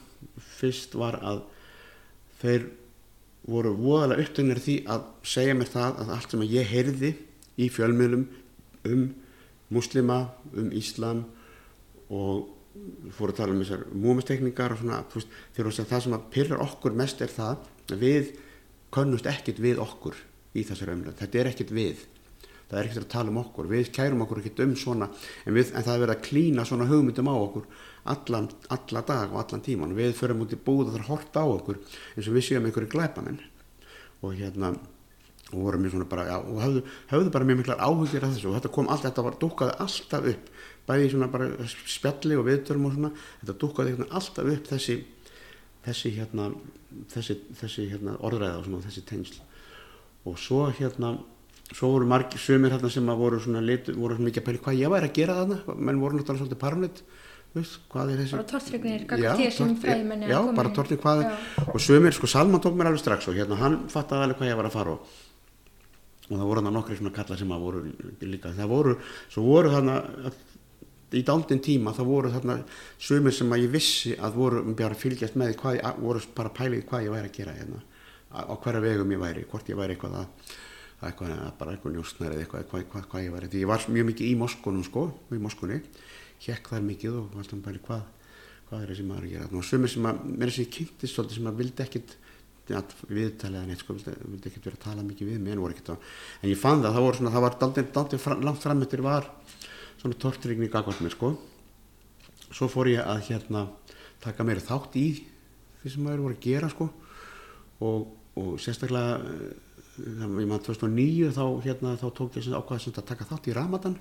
fyrst 0.58 0.94
var 0.98 1.18
að 1.22 1.44
þeir 2.42 2.66
voru 3.48 3.72
voðalega 3.78 4.26
upptögnir 4.26 4.60
því 4.60 4.76
að 4.92 5.08
segja 5.26 5.56
mér 5.56 5.70
það 5.72 6.00
að 6.02 6.14
allt 6.16 6.34
sem 6.34 6.46
ég 6.50 6.70
heyrði 6.70 7.10
í 7.60 7.68
fjölmiðlum 7.72 8.26
um 8.90 9.04
muslima, 9.70 10.22
um 10.56 10.70
Íslam 10.74 11.24
og 12.10 12.48
fóru 13.16 13.32
að 13.32 13.40
tala 13.40 13.54
um 13.54 13.60
þessar 13.62 13.84
múmistekningar 13.92 14.74
og 14.74 14.80
svona, 14.80 15.02
veist, 15.14 15.82
það 15.90 16.04
sem 16.04 16.16
að 16.16 16.30
pyrrar 16.34 16.64
okkur 16.64 16.96
mest 16.98 17.22
er 17.22 17.32
það 17.32 17.66
að 17.90 18.02
við 18.04 18.32
könnust 18.94 19.28
ekkit 19.30 19.60
við 19.62 19.82
okkur 19.82 20.16
í 20.54 20.64
þessar 20.66 20.94
ömröð, 20.94 21.18
þetta 21.20 21.40
er 21.40 21.50
ekkit 21.52 21.74
við. 21.74 22.06
Það 22.70 22.78
er 22.78 22.86
ekkert 22.86 23.04
að 23.04 23.12
tala 23.12 23.32
um 23.32 23.38
okkur, 23.40 23.68
við 23.70 23.90
kærum 23.94 24.24
okkur 24.24 24.40
ekkert 24.42 24.62
um 24.64 24.74
svona, 24.78 25.08
en, 25.44 25.54
við, 25.56 25.72
en 25.74 25.86
það 25.86 25.94
er 25.94 26.02
verið 26.04 26.14
að 26.14 26.26
klína 26.28 26.66
svona 26.66 26.86
hugmyndum 26.90 27.30
á 27.30 27.34
okkur 27.34 27.66
allan, 28.12 28.48
alla 28.76 29.02
dag 29.06 29.34
og 29.34 29.42
allan 29.42 29.64
tíman, 29.64 29.96
við 29.96 30.16
förum 30.18 30.44
út 30.44 30.54
í 30.54 30.58
búð 30.58 30.88
og 30.88 30.94
það 30.94 31.00
er 31.00 31.08
hort 31.10 31.38
á 31.38 31.44
okkur 31.44 31.78
eins 31.80 32.26
og 32.28 32.36
við 32.36 32.46
séum 32.48 32.66
einhverju 32.68 32.90
glæpamenn. 32.94 33.38
Og 34.20 34.34
hérna 34.36 34.74
og 35.50 35.64
vorum 35.64 35.82
mjög 35.82 35.96
svona 35.96 36.06
bara, 36.06 36.26
já, 36.28 36.36
og 36.38 36.58
höfðu, 36.62 36.82
höfðu 37.10 37.30
bara 37.34 37.46
mjög 37.48 37.58
miklar 37.58 37.80
áhugir 37.82 38.22
af 38.26 38.34
þessu. 38.36 38.50
Og 38.50 38.58
þetta 38.58 38.70
kom 38.74 38.90
alltaf, 38.90 39.10
þetta 39.10 39.24
var 39.26 39.38
dúkaði 39.40 39.72
alltaf 39.82 40.28
upp, 40.30 40.50
bæði 40.86 41.08
svona 41.14 41.30
bara 41.32 41.48
spjalli 41.70 42.38
og 42.38 42.46
viðtölum 42.46 42.86
og 42.86 42.94
svona, 42.94 43.10
þetta 43.40 43.56
dúkaði 43.64 43.96
alltaf 44.06 44.52
upp 44.54 44.70
þessi 44.70 45.00
þessi 45.84 46.12
hérna 46.16 46.50
þessi, 47.12 47.36
þessi 47.56 47.86
hérna 47.90 48.16
orðræða 48.26 48.60
og 48.60 48.66
svona 48.66 48.86
þessi 48.86 49.04
tengsl. 49.08 49.40
Og 50.28 50.38
svo 50.40 50.66
hérna 50.76 51.14
svo 51.70 51.92
voru 51.94 52.08
margir 52.10 52.42
sömur 52.42 52.74
hérna 52.74 52.90
sem 52.92 53.08
að 53.08 53.22
voru 53.22 53.40
svona 53.40 53.62
lit, 53.64 53.88
voru 53.94 54.16
svona 54.16 54.28
mikið 54.28 54.42
að 54.42 54.48
pæli 54.48 54.62
hvað 54.64 54.80
ég 54.80 54.92
væri 54.92 55.10
að 55.10 55.18
gera 55.18 55.38
þarna. 55.40 55.76
Menn 55.78 56.02
voru 56.02 56.18
náttúrulega 56.18 56.44
svolítið 56.44 56.62
parnut 57.54 57.72
hvað 57.92 58.12
er 58.12 58.22
þessi 58.22 58.36
bara 58.36 58.48
tortrygnir, 58.52 59.06
sem 59.56 59.72
fræðmenni 59.82 60.30
já, 60.30 60.38
bara 60.56 60.74
tortrygnir 60.76 61.02
hvað 61.02 61.24
er 61.24 61.72
og 61.74 61.80
sömur, 61.82 62.14
sko 62.14 62.30
Salman 62.30 62.62
tók 62.62 62.78
mér 62.78 62.90
alveg 62.92 63.02
strax 63.02 63.30
og 63.30 63.38
hérna 63.38 63.58
hann 63.60 63.82
fattaði 63.90 64.28
alveg 64.28 64.40
hvað 64.40 64.52
ég 64.52 64.60
var 64.60 64.70
að 64.70 64.76
fara 64.76 64.94
og, 64.94 65.18
og 66.30 66.36
það 66.36 66.46
voru 66.52 66.62
hann 66.62 66.78
nokkri 66.78 67.00
svona 67.00 67.16
kalla 67.16 67.40
sem 67.40 67.56
að 67.56 67.66
voru 67.66 67.82
líka, 68.22 68.54
það 68.54 68.72
voru 68.74 68.96
svo 69.26 69.46
voru 69.48 69.74
þarna 69.74 69.98
í 71.10 71.22
dáldin 71.26 71.62
tíma 71.62 71.92
þá 71.96 72.02
voru 72.06 72.30
þarna 72.30 72.60
sömur 73.02 73.34
sem 73.34 73.50
að 73.50 73.64
ég 73.64 73.72
vissi 73.74 74.14
að 74.14 74.36
voru 74.38 74.62
bara 74.78 74.98
fylgjast 74.98 75.38
með 75.40 75.56
hvað, 75.58 75.80
voru 75.98 76.22
bara 76.36 76.52
pælið 76.54 76.84
hvað 76.86 77.06
ég 77.06 77.14
væri 77.16 77.30
að 77.30 77.38
gera 77.38 77.54
hérna. 77.56 77.80
Á 78.30 78.54
hverja 78.62 78.82
vegum 78.84 79.10
ég 79.10 79.18
væri, 79.18 79.46
hvort 79.50 79.70
ég 79.70 79.78
væri 79.78 79.96
eitthvað 79.96 80.20
að 80.20 81.08
eitthvað, 81.08 81.34
bara 81.58 81.74
eitthvað 81.74 81.96
njóstnær 81.96 82.34
eða 82.34 82.44
eitthvað, 82.44 82.66
hvað, 82.70 82.86
hvað, 82.92 83.04
hvað 83.10 83.24
ég 83.24 83.34
var 83.34 83.46
því 83.48 83.62
ég 83.64 83.70
var 83.70 83.86
mjög 83.96 84.08
mikið 84.10 84.28
í 84.28 84.34
Moskunum 84.38 84.84
sko 84.86 85.04
í 85.32 85.40
Moskunni, 85.40 85.80
hekk 86.46 86.72
þar 86.72 86.88
mikið 86.88 87.20
og 87.20 87.38
alltaf 87.40 87.62
bara 87.64 87.84
hvað, 87.86 88.02
hvað 88.68 88.82
er 88.84 88.92
þessi 88.92 89.06
maður 89.08 89.28
að 89.28 89.34
gera 89.34 89.60
og 89.60 89.66
sumir 89.68 89.92
sem 89.92 90.10
að, 90.10 90.20
mér 90.30 90.46
er 90.48 90.54
þessi 90.54 90.74
kynntist 90.76 91.16
svolítið 91.16 91.40
sem 91.40 91.50
að 91.50 91.62
vildi 91.62 91.86
ekkit 91.86 92.16
viðtalið 92.70 93.64
en 93.64 93.72
eitt 93.74 93.82
sko, 93.82 93.96
vildi, 93.98 94.46
ekkit 94.46 94.68
vera 94.68 94.78
að 94.78 94.84
tala 94.84 95.02
mikið 95.02 95.32
við 95.32 95.40
mig 95.42 95.56
en 95.56 95.62
voru 95.64 95.74
ekkit 95.74 95.90
á, 95.90 95.96
en 96.38 96.52
ég 96.52 96.60
fann 96.60 96.84
það 96.84 96.94
það 96.94 97.06
voru 97.06 97.18
svona, 97.18 97.32
það 97.34 97.44
var 97.46 97.56
daldið, 97.62 97.88
daldið 97.96 98.22
fram, 98.22 98.44
langt 98.46 98.62
framöttir 98.62 99.02
var 99.02 99.26
svona 100.00 100.16
tortrygning 100.16 100.76
akkord 100.78 101.02
mér 101.04 101.12
sko. 101.12 101.32
Svo 102.50 102.68
fór 102.70 102.88
ég 102.90 103.02
að 103.04 103.24
hérna 103.28 103.66
taka 104.22 104.46
meira 104.46 104.62
þátt 104.64 104.96
í 105.00 105.08
því 105.82 105.92
sem 105.92 106.06
maður 106.06 106.24
voru 106.24 106.38
að 106.38 106.46
gera 106.46 106.70
sko. 106.72 106.88
Og, 107.84 108.06
og 108.40 108.54
sérstaklega 108.62 109.18
ég 110.00 110.48
maður 110.48 110.70
2009 110.70 111.34
þá, 111.36 111.44
hérna, 111.66 111.96
þá 112.00 112.08
tók 112.16 112.38
ég 112.38 112.48
ákvaða 112.54 112.94
að 112.94 113.08
taka 113.10 113.28
þátt 113.28 113.50
í 113.50 113.56
Ramadan 113.56 113.98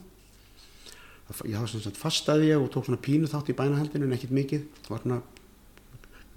ég 1.45 1.57
hafa 1.57 1.69
svona 1.69 1.99
fastaði 1.99 2.49
ég 2.49 2.61
og 2.61 2.71
tók 2.73 2.87
svona 2.87 3.01
pínu 3.01 3.29
þátt 3.29 3.51
í 3.51 3.57
bænahaldinu 3.57 4.07
en 4.07 4.15
ekkit 4.17 4.33
mikið. 4.33 4.65
Var 4.89 5.03
svona, 5.03 5.19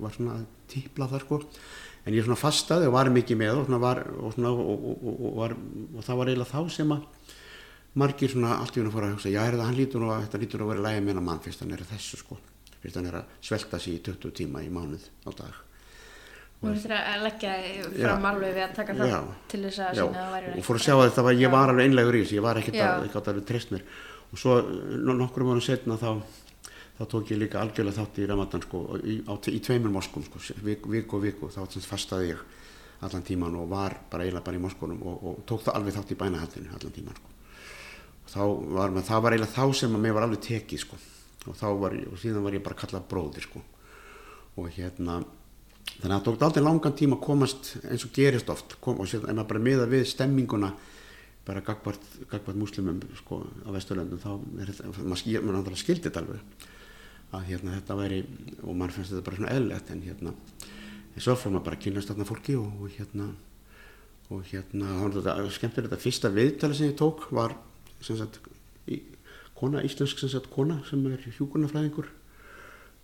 var 0.02 0.16
svona 0.16 0.36
típla 0.72 1.08
þar 1.12 1.26
sko. 1.26 1.40
En 2.02 2.16
ég 2.16 2.26
svona 2.26 2.40
fastaði 2.40 2.88
og 2.90 2.96
var 2.96 3.12
mikið 3.14 3.40
með 3.40 3.62
og, 3.62 3.72
var, 3.80 4.02
og, 4.18 4.34
svona, 4.36 4.52
og, 4.52 5.26
var, 5.38 5.56
og 5.94 6.04
það 6.04 6.20
var 6.20 6.32
eiginlega 6.32 6.52
þá 6.52 6.76
sem 6.76 6.94
að 6.96 7.34
margir 8.02 8.32
svona 8.32 8.56
allt 8.58 8.76
í 8.76 8.80
hún 8.80 8.88
að 8.88 8.96
fara 8.96 9.10
að 9.10 9.18
hugsa 9.18 9.32
já 9.32 9.42
er 9.44 9.58
það 9.58 9.68
hann 9.68 9.76
lítur 9.76 10.06
og 10.06 10.14
þetta 10.24 10.40
lítur 10.40 10.64
að 10.64 10.70
vera 10.72 10.86
lægi 10.86 11.02
meina 11.06 11.24
mann 11.24 11.42
fyrst 11.44 11.64
hann 11.64 11.74
er 11.76 11.84
þessu 11.88 12.20
sko. 12.20 12.38
Fyrst 12.82 12.96
hann 12.98 13.10
er 13.10 13.20
að 13.20 13.36
svelta 13.44 13.80
sér 13.82 13.98
í 13.98 14.00
20 14.08 14.34
tíma 14.40 14.64
í 14.64 14.70
mánuð 14.72 15.04
á 15.28 15.30
dag. 15.30 15.60
Þú 16.62 16.70
þurftir 16.70 16.94
að 16.94 17.24
leggja 17.26 17.52
fram 17.90 18.26
alveg 18.30 18.52
við 18.54 18.64
að 18.64 18.74
taka 18.76 18.94
það 18.94 19.08
já, 19.10 19.18
til 19.50 19.60
þess 19.64 19.80
að 19.82 20.00
að 20.06 20.44
og 20.52 20.66
fór 20.66 20.78
að 20.78 20.84
sjá 20.84 20.92
að 20.94 21.04
þetta 21.08 21.24
var, 21.26 21.38
ég 21.40 21.52
var 21.52 21.72
alveg 21.72 21.88
einlegur 21.88 22.18
í 22.18 22.20
þessu 22.22 22.36
ég 22.36 22.44
var 22.44 22.60
ekkert 22.60 22.78
að, 22.78 23.06
ekkert 23.08 23.30
að 23.32 23.40
treyst 23.48 23.72
mér 23.74 23.82
og 24.32 24.40
svo 24.40 24.56
nokkrum 25.12 25.52
árum 25.52 25.62
setna 25.64 25.98
þá, 26.00 26.22
þá 26.98 27.04
tók 27.12 27.32
ég 27.34 27.42
líka 27.42 27.60
algjörlega 27.60 28.00
þátt 28.00 28.20
í 28.22 28.28
Ramadan 28.30 28.64
sko, 28.64 28.82
í, 29.04 29.20
á, 29.28 29.32
í 29.52 29.60
tveimur 29.60 29.92
moskum 29.92 30.24
sko, 30.24 30.40
vik, 30.64 30.88
vik 30.88 31.12
og 31.12 31.24
vik 31.26 31.44
og 31.44 31.52
þá 31.54 31.78
fastaði 31.84 32.32
ég 32.32 32.44
allan 33.02 33.24
tíman 33.26 33.56
og 33.58 33.68
var 33.70 33.96
bara 34.10 34.24
eiginlega 34.24 34.46
bara 34.46 34.58
í 34.58 34.62
moskunum 34.62 35.02
og, 35.02 35.22
og 35.26 35.42
tók 35.48 35.64
það 35.66 35.78
alveg 35.78 35.96
þátt 35.96 36.14
í 36.14 36.18
bænahaldinu 36.20 36.74
allan 36.76 36.94
tíman 36.94 37.18
sko. 37.18 37.28
var, 38.76 38.94
það 39.02 39.22
var 39.22 39.36
eiginlega 39.36 39.56
þá 39.56 39.78
sem 39.80 39.96
að 39.96 40.04
mér 40.04 40.16
var 40.16 40.26
alveg 40.28 40.42
tekið 40.46 40.84
sko. 40.84 40.98
og 41.50 41.58
þá 41.58 41.68
var 41.82 41.96
ég, 41.98 42.08
og 42.08 42.22
síðan 42.22 42.46
var 42.46 42.56
ég 42.56 42.64
bara 42.64 42.78
kallað 42.78 43.08
bróðir 43.10 43.48
sko. 43.48 43.62
og 44.56 44.70
hérna 44.76 45.18
þannig 45.98 46.06
að 46.06 46.14
það 46.14 46.24
tók 46.28 46.46
aldrei 46.46 46.64
langan 46.64 46.96
tíma 46.96 47.18
að 47.18 47.26
komast 47.26 47.74
eins 47.82 48.06
og 48.06 48.14
gerist 48.14 48.50
oft 48.54 48.76
kom, 48.80 49.00
og 49.02 49.10
sér, 49.10 49.26
ef 49.26 49.34
maður 49.34 49.50
bara 49.50 49.66
miða 49.66 49.88
við 49.90 50.06
stemminguna 50.06 50.72
bara 51.46 51.62
gagvart 51.66 52.54
muslimum 52.54 53.00
sko, 53.18 53.42
á 53.66 53.70
Vesturlöndum 53.74 54.20
þá 54.22 54.30
er 54.62 54.70
þetta 54.70 54.92
maður, 55.02 55.48
maður 55.48 55.80
skildi 55.80 56.06
þetta 56.06 56.22
alveg 56.22 56.68
að 57.32 57.48
hérna, 57.48 57.78
þetta 57.78 57.96
væri 57.98 58.20
og 58.60 58.76
mann 58.76 58.92
finnst 58.92 59.14
þetta 59.14 59.26
bara 59.26 59.40
svona 59.40 59.54
eðlert 59.56 59.90
en 59.90 60.04
hérna 60.04 60.34
en 61.12 61.24
svo 61.24 61.34
fór 61.36 61.54
maður 61.54 61.66
bara 61.68 61.78
að 61.78 61.84
kynast 61.86 62.12
þarna 62.12 62.28
fólki 62.28 62.56
og, 62.60 62.68
og 62.84 62.94
hérna 62.96 63.28
og 64.32 64.44
hérna 64.48 64.96
þetta, 65.16 65.36
skemmtir 65.56 65.88
þetta 65.88 66.00
fyrsta 66.00 66.30
viðtala 66.32 66.76
sem 66.76 66.90
ég 66.92 66.98
tók 67.00 67.26
var 67.34 67.56
sem 68.04 68.18
sagt 68.20 68.38
í, 68.86 69.00
kona, 69.58 69.82
íslensk 69.84 70.22
sem 70.22 70.30
sagt 70.32 70.50
kona 70.52 70.80
sem 70.88 71.02
er 71.10 71.24
hjúkurnafræðingur 71.38 72.08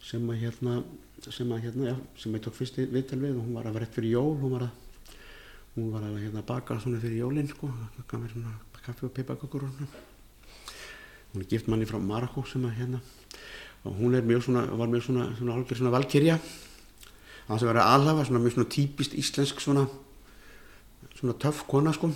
sem 0.05 0.25
að 0.31 0.45
hérna 0.45 0.81
sem 1.27 1.51
að 1.51 1.65
hérna, 1.67 1.91
já, 1.91 1.97
sem 2.23 2.37
ég 2.37 2.45
tók 2.45 2.55
fyrst 2.55 2.79
viðtal 2.79 3.19
við 3.19 3.41
og 3.41 3.47
hún 3.49 3.57
var 3.59 3.67
að 3.67 3.79
vera 3.79 3.89
eftir 3.89 4.07
jól 4.07 4.37
hún 4.39 4.55
var 4.55 4.69
að, 4.69 4.85
hún 5.79 5.93
var 5.95 6.03
að 6.03 6.21
hérna 6.25 6.43
baka 6.43 6.81
svona 6.83 6.99
fyrir 6.99 7.23
jólinn 7.23 7.49
sko. 7.49 7.71
Gaf 8.09 8.19
mér 8.21 8.35
svona 8.35 8.57
kaffi 8.89 9.07
og 9.07 9.13
peipakökur 9.13 9.69
hún 11.33 11.43
er 11.43 11.49
gift 11.49 11.69
manni 11.69 11.87
frá 11.87 11.99
Marokko 12.01 12.45
sem 12.49 12.65
að 12.65 12.79
hérna 12.79 13.01
og 13.85 13.95
hún 13.99 14.15
er 14.17 14.25
mjög 14.25 14.47
svona, 14.47 14.65
var 14.65 14.89
mjög 14.89 15.05
svona 15.05 15.29
svona 15.37 15.55
algjör 15.55 15.81
svona 15.81 15.93
valkyrja 15.93 16.39
það 17.49 17.61
sem 17.61 17.69
verið 17.69 17.85
alhafa, 17.85 18.25
svona 18.25 18.43
mjög 18.45 18.57
svona 18.57 18.73
típist 18.73 19.15
íslensk 19.15 19.61
svona 19.61 19.87
svona 21.19 21.35
töff 21.35 21.65
kona 21.69 21.93
sko. 21.93 22.11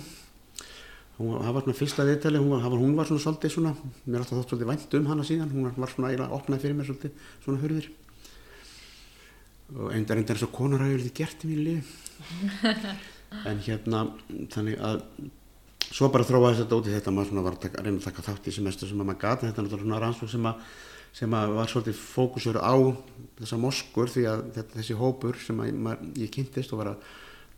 Hún 1.17 1.39
það 1.43 1.53
var 1.53 1.65
svona 1.65 1.77
fyrsta 1.77 2.05
viðtali 2.07 2.41
hún 2.41 2.61
hún 2.63 2.95
var 2.97 3.07
svona 3.07 3.21
svolítið 3.21 3.53
svona 3.53 3.75
mér 4.05 4.15
er 4.15 4.23
alltaf 4.23 4.37
þótt 4.39 4.53
svolítið 4.53 4.71
vænt 4.71 4.93
um 4.97 5.09
hana 5.11 5.23
síðan. 5.23 5.51
Hún 5.53 5.73
var 5.77 5.89
svona 5.89 6.09
eiginlega 6.09 6.33
opnað 6.33 6.63
fyrir 6.63 6.77
mér 6.77 6.89
svolítið 6.89 7.11
svona 7.45 7.61
hurðir. 7.61 7.89
Og 9.73 9.93
enda 9.93 10.15
reyndar 10.15 10.37
eins 10.37 10.45
og 10.45 10.53
konar 10.53 10.81
hafi 10.83 10.97
verið 10.97 11.13
gert 11.17 11.45
í 11.45 11.49
mínu 11.49 11.63
lífi 11.69 11.91
en 13.49 13.61
hérna 13.65 14.05
þannig 14.53 14.79
að 14.79 15.03
svo 15.93 16.09
bara 16.13 16.25
þróaði 16.27 16.63
þetta 16.63 16.79
út 16.79 16.89
í 16.89 16.95
þetta 16.95 17.13
maður 17.13 17.45
var 17.45 17.57
að, 17.57 17.69
að 17.69 17.85
reyna 17.85 17.99
að 17.99 18.07
taka 18.07 18.25
þátt 18.29 18.49
í 18.49 18.55
semestur 18.55 18.89
sem 18.89 19.03
að 19.03 19.09
maður 19.11 19.21
gata 19.25 19.47
þetta 19.47 19.61
er 19.61 19.67
náttúrulega 19.67 20.01
rannsók 20.03 20.31
sem 20.33 20.49
að 20.49 20.65
sem 21.13 21.35
að 21.37 21.51
var 21.53 21.69
svolítið 21.69 21.99
fókusur 21.99 22.57
á 22.57 22.73
þessa 23.37 23.59
moskur 23.61 24.09
því 24.09 24.23
að 24.31 24.39
þetta, 24.55 24.79
þessi 24.79 24.95
hópur 24.97 25.37
sem 25.37 25.59
að 25.61 25.75
maður, 25.85 26.07
ég 26.23 26.31
kynntist 26.33 26.73
og 26.73 26.81
var 26.81 26.95
að 26.95 27.11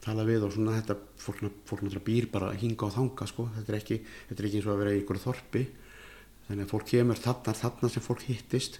tala 0.05 0.25
við 0.27 0.43
og 0.45 0.53
svona 0.53 0.75
þetta 0.75 0.97
fólk, 1.21 1.41
náttúrulega 1.45 2.03
býr 2.05 2.27
bara 2.33 2.51
hinga 2.59 2.87
og 2.87 2.93
þanga 2.93 3.27
sko, 3.29 3.47
þetta 3.55 3.71
er 3.71 3.77
ekki, 3.79 3.99
þetta 4.29 4.41
er 4.41 4.47
ekki 4.49 4.59
eins 4.59 4.67
og 4.67 4.73
að 4.75 4.81
vera 4.83 4.93
í 4.93 4.99
ykkur 5.01 5.21
þorpi. 5.23 5.63
Þannig 6.45 6.67
að 6.67 6.73
fólk 6.75 6.89
kemur 6.91 7.21
þarna, 7.21 7.55
þarna 7.57 7.89
sem 7.89 8.05
fólk 8.05 8.25
hittist. 8.27 8.77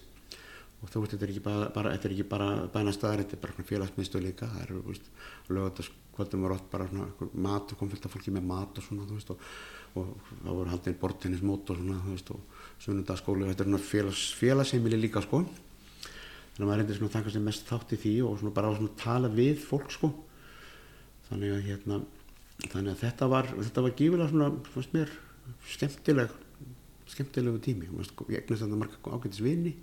Og 0.84 0.92
þú 0.92 1.02
veist, 1.02 1.16
þetta 1.16 1.26
er 1.26 1.32
ekki 1.34 1.46
bara, 1.48 1.70
bara, 1.74 1.96
bara 2.30 2.50
bænastæðar, 2.76 3.24
þetta 3.24 3.38
er 3.38 3.42
bara 3.42 3.56
svona 3.56 3.70
félagsmiðstu 3.72 4.22
líka, 4.22 4.52
það 4.52 4.66
eru, 4.68 5.00
þú 5.48 5.88
lögataskvöldum 6.16 6.42
var 6.42 6.56
ótt 6.56 6.72
bara 6.72 6.88
svona 6.88 7.08
mat 7.34 7.72
og 7.72 7.78
kom 7.78 7.90
fylgt 7.90 8.06
af 8.06 8.14
fólki 8.14 8.32
með 8.32 8.46
mat 8.48 8.78
og 8.78 8.84
svona, 8.84 9.06
veist, 9.10 9.30
og, 9.30 9.40
og 9.96 10.16
þá 10.44 10.50
voru 10.50 10.70
haldinn 10.70 11.00
bortinnismót 11.00 11.70
og 11.70 11.78
svona, 11.78 12.00
veist, 12.06 12.30
og 12.32 12.40
sunnundaskóli, 12.80 13.48
þetta 13.50 13.64
er 13.64 13.70
svona 13.70 13.84
félags, 13.84 14.34
félagsheimili 14.40 15.00
líka, 15.00 15.22
sko, 15.22 15.44
þannig 15.44 16.62
að 16.62 16.68
maður 16.70 16.80
reyndir 16.82 17.00
svona 17.00 17.10
að 17.12 17.18
taka 17.18 17.34
sér 17.34 17.46
mest 17.46 17.68
þátt 17.68 17.96
í 17.96 18.00
því 18.00 18.14
og 18.24 18.40
svona 18.40 18.56
bara 18.56 18.72
á 18.72 18.78
svona 18.78 18.96
tala 19.00 19.32
við 19.32 19.60
fólk, 19.64 19.92
sko, 19.92 20.12
þannig 21.30 21.56
að 21.56 21.68
hérna, 21.70 22.00
þannig 22.70 22.94
að 22.94 23.04
þetta 23.04 23.30
var, 23.32 23.52
þetta 23.60 23.86
var 23.86 23.98
gífilega 24.00 24.32
svona, 24.32 24.50
fannst 24.72 24.96
mér, 24.96 25.12
skemmtileg, 25.76 26.40
skemmtilegu 27.12 27.60
tími, 27.64 27.92
ég 27.92 28.40
egnast 28.40 28.64
þetta 28.64 28.80
marga 28.80 29.12
ágætis 29.12 29.44
vini 29.44 29.76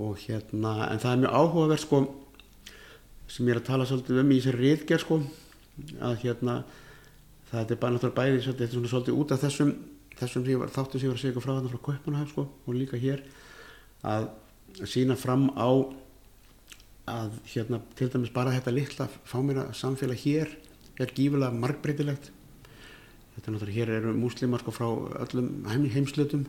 og 0.00 0.16
hérna, 0.22 0.88
en 0.88 1.00
það 1.00 1.12
er 1.12 1.22
mjög 1.26 1.34
áhugaverð 1.36 1.82
sko, 1.82 1.98
sem 3.30 3.46
ég 3.46 3.54
er 3.54 3.60
að 3.60 3.68
tala 3.68 3.86
svolítið 3.88 4.20
um 4.22 4.32
í 4.32 4.40
þessari 4.40 4.64
riðgerð 4.64 5.04
sko, 5.04 5.18
að 6.02 6.16
hérna, 6.24 6.56
það 7.50 7.74
er 7.74 7.80
bara 7.82 7.94
náttúrulega 7.94 8.18
bæði 8.18 8.42
svolítið, 8.44 8.60
þetta 8.60 8.68
er 8.68 8.76
svona 8.76 8.92
svolítið 8.92 9.20
út 9.22 9.34
af 9.34 9.44
þessum, 9.44 9.72
þessum 10.18 10.44
sem 10.44 10.52
ég 10.52 10.60
var, 10.62 10.72
þáttu 10.74 10.98
sem 10.98 11.06
ég 11.06 11.12
var 11.12 11.20
að 11.20 11.24
segja 11.24 11.44
frá 11.44 11.52
þarna 11.52 11.72
frá 11.72 11.82
Kaupanahaf 11.86 12.32
sko, 12.34 12.46
og 12.66 12.76
líka 12.76 13.00
hér, 13.00 13.22
að 14.10 14.28
sína 14.90 15.16
fram 15.18 15.48
á 15.54 15.70
að 17.10 17.38
hérna, 17.54 17.80
til 17.98 18.10
dæmis 18.12 18.34
bara 18.34 18.54
þetta 18.54 18.74
litla 18.74 19.08
fámina 19.26 19.70
samfélag 19.74 20.20
hér 20.22 20.52
er 21.00 21.14
gífulega 21.16 21.54
margbreytilegt. 21.56 22.30
Þetta 23.34 23.46
er 23.46 23.54
náttúrulega, 23.54 23.78
hér 23.78 23.92
eru 23.96 24.14
múslimar 24.18 24.62
sko 24.62 24.74
frá 24.74 24.88
öllum 25.24 25.64
heimslutum 25.70 26.44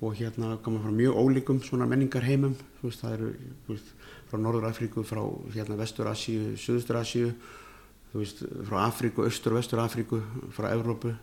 og 0.00 0.14
hérna 0.14 0.56
koma 0.62 0.80
frá 0.82 0.92
mjög 0.94 1.18
ólíkum 1.18 1.62
svona 1.62 1.86
menningar 1.86 2.22
heimum 2.22 2.54
veist, 2.82 3.02
það 3.02 3.14
eru 3.16 3.30
veist, 3.66 3.88
frá 4.28 4.40
Norður 4.40 4.68
Afríku, 4.68 5.04
frá 5.06 5.22
hérna, 5.54 5.78
Vestur 5.80 6.10
Asíu, 6.10 6.52
Suðustur 6.60 7.00
Asíu 7.00 7.32
veist, 8.12 8.42
frá 8.68 8.84
Afríku, 8.86 9.24
Östur 9.28 9.54
og 9.54 9.60
Vestur 9.60 9.82
Afríku 9.82 10.20
frá 10.54 10.70
Evrópu 10.72 11.14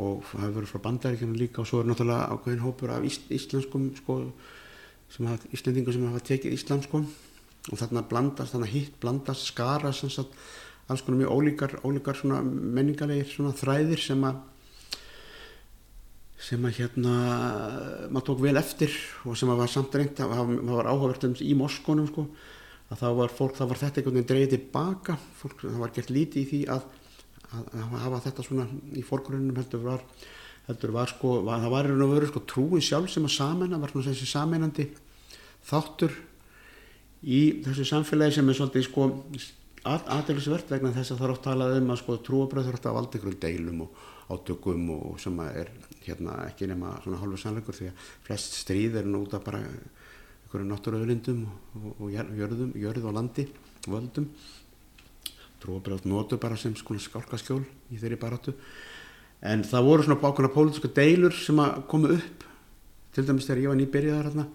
og 0.00 0.24
það 0.30 0.44
hefur 0.44 0.56
verið 0.56 0.72
frá 0.72 0.82
bandaríkjana 0.86 1.38
líka 1.38 1.62
og 1.62 1.68
svo 1.68 1.82
er 1.82 1.90
náttúrulega 1.90 2.30
ákveðin 2.34 2.64
hópur 2.64 2.92
af 2.94 3.06
ís, 3.06 3.18
íslenskum 3.28 3.90
sko, 3.98 4.20
sem 5.12 5.26
hafa, 5.28 5.50
íslendingur 5.54 5.96
sem 5.96 6.06
hafa 6.08 6.22
tekið 6.30 6.56
íslam 6.56 6.84
sko. 6.86 7.02
Og 7.70 7.76
þarna 7.76 8.06
blandast, 8.08 8.54
þarna 8.54 8.70
hitt 8.70 8.94
blandast 9.02 9.50
skara 9.50 9.90
alls 10.90 11.04
konar 11.06 11.20
mjög 11.20 11.34
ólíkar, 11.36 11.74
ólíkar 11.86 12.22
menningarlegir 12.24 13.52
þræðir 13.60 14.00
sem 14.02 14.24
að 14.26 14.40
sem 16.40 16.64
að 16.64 16.78
hérna 16.80 17.16
maður 18.08 18.26
tók 18.30 18.40
vel 18.46 18.56
eftir 18.60 18.94
og 19.28 19.36
sem 19.36 19.50
að 19.52 19.60
var 19.60 19.72
samt 19.72 19.96
reynd 19.98 20.16
það 20.16 20.54
var 20.70 20.88
áhugavert 20.88 21.26
um 21.28 21.36
í 21.44 21.52
Moskónum 21.58 22.08
sko. 22.08 22.26
Að 22.90 23.02
það 23.04 23.18
var 23.20 23.34
fólk, 23.36 23.54
það 23.54 23.70
var 23.70 23.78
þetta 23.78 24.00
einhvern 24.00 24.16
veginn 24.16 24.30
dreyðið 24.30 24.54
tilbaka. 24.56 25.14
Fólk, 25.38 25.60
það 25.62 25.82
var 25.84 25.92
gert 25.94 26.10
lítið 26.10 26.40
í 26.40 26.46
því 26.48 26.60
að, 26.74 26.88
að, 27.50 27.68
að 27.76 27.92
hafa 28.02 28.22
þetta 28.24 28.46
svona 28.48 28.66
í 28.98 29.04
fórgrunum 29.06 29.60
heldur 29.60 29.84
var 29.84 30.02
heldur 30.70 30.94
var 30.94 31.10
sko, 31.10 31.36
var, 31.46 31.62
það 31.62 31.74
var 31.74 31.86
í 31.86 31.92
raun 31.92 32.04
og 32.06 32.12
veru 32.14 32.28
sko 32.30 32.42
trúin 32.48 32.84
sjálf 32.84 33.12
sem 33.12 33.26
að 33.26 33.36
saman, 33.36 33.72
það 33.74 33.84
var 33.84 33.94
svona 33.94 34.10
þessi 34.10 34.28
saminandi 34.30 34.86
þáttur 35.70 36.18
í 37.20 37.40
þessu 37.64 37.86
samfélagi 37.88 38.38
sem 38.38 38.50
er 38.50 38.58
svolítið 38.58 38.86
sko 38.86 39.08
aðeinsvert 39.90 40.70
vegna 40.72 40.92
þess 40.94 41.14
að 41.14 41.20
það 41.20 41.26
er 41.26 41.34
oft 41.34 41.46
talað 41.46 41.76
um 41.78 41.92
að 41.92 42.02
sko 42.02 42.18
trúabröður 42.26 42.80
að 42.80 42.96
valda 42.96 43.20
ykkur 43.20 43.38
deilum 43.42 43.84
og 43.86 44.04
átökum 44.30 44.90
og 44.96 45.20
sem 45.22 45.40
er 45.48 45.72
hérna 46.06 46.36
ekki 46.48 46.68
nema 46.70 46.94
svona 47.04 47.20
hálfur 47.20 47.42
sannleikur 47.42 47.76
því 47.76 47.90
að 47.90 48.06
flest 48.26 48.56
stríð 48.62 49.00
er 49.00 49.08
nú 49.08 49.24
út 49.26 49.34
af 49.36 49.44
bara 49.44 49.60
ykkur 50.46 50.64
náttúruöðlindum 50.66 51.44
og, 51.46 51.90
og 52.00 52.14
jörðum, 52.14 52.72
jörð 52.74 53.10
og 53.10 53.16
landi 53.16 53.46
völdum. 53.86 54.30
Trúabröð 55.60 56.06
notu 56.08 56.38
bara 56.40 56.56
sem 56.56 56.74
svona 56.76 57.02
skálkaskjól 57.02 57.62
í 57.92 58.00
þeirri 58.00 58.20
baratu 58.20 58.56
en 59.40 59.64
það 59.64 59.86
voru 59.88 60.06
svona 60.06 60.20
bákona 60.20 60.52
pólitíska 60.52 60.88
deilur 60.96 61.36
sem 61.36 61.60
að 61.60 61.84
komu 61.90 62.14
upp. 62.16 62.46
Til 63.14 63.26
dæmis 63.26 63.48
þegar 63.48 63.62
ég 63.62 63.72
var 63.72 63.78
nýbyrjaðar 63.80 64.30
hérna 64.30 64.48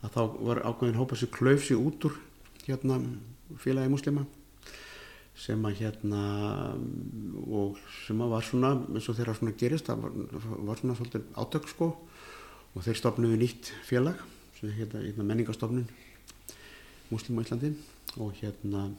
að 0.00 0.12
þá 0.14 0.20
var 0.48 0.62
ákveðin 0.64 1.00
hópað 1.00 1.22
sér 1.22 1.32
klaufsi 1.34 1.76
út 1.76 2.06
úr 2.08 2.20
hérna 2.66 3.00
félagi 3.60 3.92
muslima 3.92 4.24
sem 5.38 5.62
að 5.66 5.78
hérna 5.80 6.22
og 7.48 7.78
sem 8.04 8.20
að 8.20 8.32
var 8.34 8.44
svona 8.44 8.72
eins 8.90 9.08
og 9.08 9.16
þeirra 9.18 9.36
svona 9.38 9.56
gerist 9.58 9.88
það 9.88 10.04
var, 10.04 10.16
var 10.68 10.80
svona 10.80 10.96
svolítið 10.98 11.28
átök 11.40 11.68
sko 11.70 11.90
og 12.74 12.84
þeir 12.86 13.00
stopnuði 13.00 13.40
nýtt 13.40 13.72
félag 13.88 14.20
sem 14.58 14.72
hérna, 14.74 15.02
hérna 15.04 15.26
menningastofnun 15.26 15.88
Muslim 17.10 17.40
á 17.40 17.42
Íslandi 17.42 17.72
og 18.20 18.34
hérna 18.40 18.90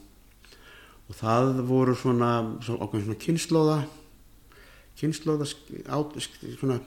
og 1.08 1.18
það 1.18 1.62
voru 1.68 1.94
svona 1.98 2.32
okkur 2.58 3.04
svona 3.04 3.22
kynnslóða 3.22 3.78
kynnslóða 5.00 5.48
át, 5.88 6.18
svona 6.58 6.80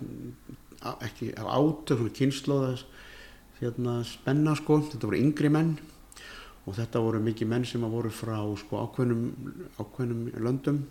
ekki 1.05 1.31
átök 1.37 1.99
svona 1.99 2.15
kynnslóða 2.19 2.71
hérna 3.61 3.99
spenna 4.07 4.55
sko 4.59 4.81
þetta 4.89 5.07
voru 5.07 5.21
yngri 5.21 5.51
menn 5.53 5.75
og 6.65 6.77
þetta 6.77 7.01
voru 7.05 7.21
mikið 7.23 7.49
menn 7.49 7.65
sem 7.69 7.83
voru 7.89 8.11
frá 8.13 8.37
sko, 8.59 8.83
ákveðnum, 8.85 9.25
ákveðnum 9.79 10.29
löndum 10.45 10.83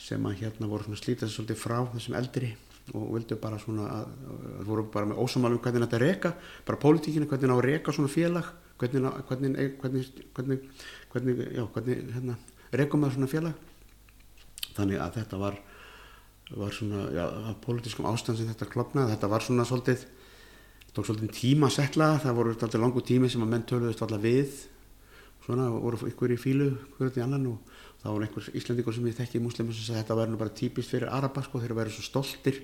sem 0.00 0.26
að 0.26 0.42
hérna 0.44 0.68
voru 0.70 0.96
slítast 0.96 1.36
svolítið 1.36 1.60
frá 1.60 1.78
þessum 1.94 2.16
eldri 2.20 2.54
og 2.96 3.10
vildu 3.14 3.36
bara 3.38 3.58
svona 3.60 3.86
að, 3.92 4.14
að 4.60 4.68
voru 4.68 4.86
bara 4.92 5.08
með 5.10 5.20
ósamalum 5.22 5.60
hvernig 5.62 5.84
þetta 5.84 6.00
reyka 6.02 6.32
bara 6.66 6.80
pólitíkinu, 6.80 7.28
hvernig 7.30 7.50
ná 7.50 7.56
að 7.56 7.66
reyka 7.68 7.94
svona 7.94 8.10
félag 8.10 8.48
hvernig, 8.80 9.10
hvernig, 9.28 9.74
hvernig, 9.80 10.06
hvernig, 10.34 10.62
hvernig 11.12 11.42
já, 11.54 11.64
hvernig 11.74 12.14
hérna 12.14 12.36
reykum 12.72 13.04
að 13.04 13.16
svona 13.16 13.28
félag. 13.30 13.66
Þannig 14.76 15.02
að 15.02 15.18
þetta 15.18 15.40
var 15.40 15.58
var 16.50 16.74
svona, 16.74 17.04
já, 17.14 17.22
að 17.50 17.58
pólitískum 17.62 18.08
ástand 18.10 18.40
sem 18.40 18.48
þetta 18.48 18.66
klopnaði, 18.72 19.12
þetta 19.12 19.28
var 19.30 19.44
svona 19.46 19.66
svolítið 19.68 20.00
tók 20.94 21.06
svolítið 21.06 21.32
tíma 21.36 21.68
að 21.68 21.76
setla 21.76 22.10
það 22.22 22.36
voru 22.38 22.52
alltaf 22.54 22.80
langu 22.82 23.02
tími 23.06 23.30
sem 23.30 23.44
að 23.44 23.52
menn 23.52 23.66
töluðist 23.68 24.02
alltaf 24.04 24.22
við. 24.24 24.56
Svona 25.44 25.68
voru 25.72 26.00
ykkur 26.10 26.34
í 26.34 26.38
fílu 26.40 26.70
hverjum 26.96 27.20
í 27.20 27.24
annan 27.24 27.46
og 27.52 27.76
það 28.02 28.14
voru 28.14 28.26
einhver 28.26 28.48
íslendingur 28.60 28.96
sem 28.96 29.08
ég 29.10 29.18
þekki 29.18 29.38
í 29.38 29.44
muslimum 29.44 29.76
sem 29.76 29.86
sagði 29.86 30.02
þetta 30.02 30.18
verður 30.18 30.42
bara 30.42 30.56
típist 30.60 30.92
fyrir 30.92 31.12
Araba 31.14 31.44
sko 31.46 31.62
þeir 31.62 31.76
verður 31.78 31.96
svo 31.96 32.06
stoltir 32.06 32.60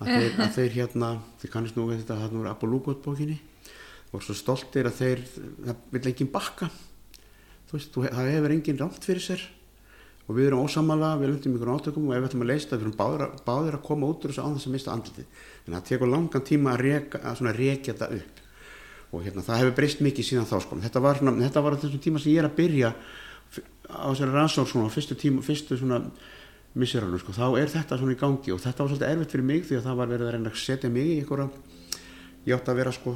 að 0.00 0.12
þeir, 0.14 0.34
að 0.44 0.52
þeir 0.56 0.76
hérna 0.78 1.12
þeir 1.42 1.54
kannist 1.54 1.78
nú 1.78 1.86
þetta 1.92 2.16
að 2.16 2.24
það 2.24 2.36
voru 2.38 2.52
Abu 2.54 2.70
Lugot 2.70 3.04
bókinni 3.04 3.38
voru 4.10 4.26
svo 4.26 4.36
stoltir 4.38 4.88
að 4.90 5.00
þeir 5.02 5.24
það 5.30 5.86
vil 5.94 6.04
enginn 6.10 6.34
bakka. 6.34 6.70
Þú 7.70 7.78
veist 7.78 7.98
það 8.00 8.30
hefur 8.34 8.54
enginn 8.56 8.80
rámt 8.80 9.06
fyrir 9.06 9.26
sér 9.26 9.46
og 10.30 10.36
við 10.36 10.46
erum 10.46 10.62
ósamala, 10.62 11.16
við 11.18 11.32
lundum 11.32 11.56
ykkur 11.58 11.70
átökum 11.74 12.04
og 12.06 12.14
ef 12.14 12.20
við 12.22 12.28
ætlum 12.28 12.44
að 12.44 12.50
leysa 12.52 12.68
það, 12.70 12.76
við 12.76 12.84
erum 12.86 12.98
báðir, 13.00 13.24
báðir 13.48 13.76
að 13.76 13.86
koma 13.88 14.10
út 14.10 14.22
úr 14.22 14.30
þessu 14.30 14.44
án 14.46 14.54
þess 14.54 14.68
að 14.68 14.74
mista 14.76 14.92
andliti 14.94 15.24
en 15.66 15.74
það 15.74 15.88
tekur 15.88 16.12
langan 16.12 16.44
tíma 16.46 16.74
að 16.76 17.56
rekja 17.56 17.94
þetta 17.96 18.10
upp. 18.14 18.44
Og 19.10 19.24
hérna, 19.26 19.42
það 19.42 19.58
hefur 19.64 19.74
breyst 19.80 20.04
mikið 20.06 20.28
síðan 20.28 20.46
þá 20.46 20.56
sko. 20.62 20.78
þetta 20.84 21.02
var, 21.02 21.18
svona, 21.18 21.34
þetta 21.42 21.62
var 21.66 21.76
þessum 21.82 22.04
tíma 22.04 22.22
sem 22.22 22.30
ég 22.30 22.44
er 22.44 22.46
að 22.46 22.54
byrja 22.60 22.92
á 23.90 24.06
þessari 24.06 24.36
rannsór 24.36 24.68
svona, 24.70 24.92
fyrstu 24.94 25.16
tíma, 25.18 25.42
fyrstu 25.42 25.80
svona 25.80 25.98
misserannu, 26.78 27.18
sko, 27.18 27.34
þá 27.34 27.58
er 27.58 27.72
þetta 27.72 27.98
svona 27.98 28.14
í 28.14 28.20
gangi 28.20 28.54
og 28.54 28.62
þetta 28.62 28.84
var 28.84 28.92
svolítið 28.92 29.10
erfitt 29.10 29.34
fyrir 29.34 29.48
mig 29.48 29.64
því 29.66 29.80
að 29.80 29.86
það 29.88 29.98
var 29.98 30.10
verið 30.12 30.28
að 30.28 30.34
reyna 30.36 30.52
að 30.52 30.60
setja 30.62 30.90
mig 30.94 31.08
í 31.10 31.16
einhverja 31.18 31.48
ég 32.46 32.54
átti 32.54 32.70
að 32.70 32.78
vera 32.78 32.92
sko 32.94 33.14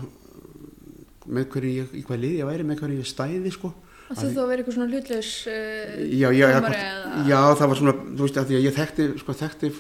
með 1.24 1.46
hverju 1.54 1.74
ég, 1.78 1.92
í 1.94 2.02
hvað 2.08 2.22
lið 2.24 2.34
ég 2.40 2.48
væri, 2.50 2.66
með 2.66 2.80
hverju 2.82 2.98
ég 2.98 3.08
stæði 3.08 3.52
sko 3.54 3.70
Og 4.14 4.20
þú 4.22 4.30
þá 4.30 4.42
verið 4.46 4.62
eitthvað 4.62 4.76
svona 4.76 4.90
hlutlaus 4.92 5.30
uh, 5.50 5.94
já, 6.14 6.28
já, 6.30 6.46
já, 6.54 6.58
já, 7.26 7.38
það 7.58 7.70
var 7.70 7.80
svona, 7.80 7.94
þú 8.06 8.26
veist, 8.26 8.38
að 8.38 8.50
því 8.50 8.58
að 8.58 8.66
ég 8.68 8.76
þekkti, 8.78 9.06
sko, 9.20 9.34
þekkti 9.40 9.70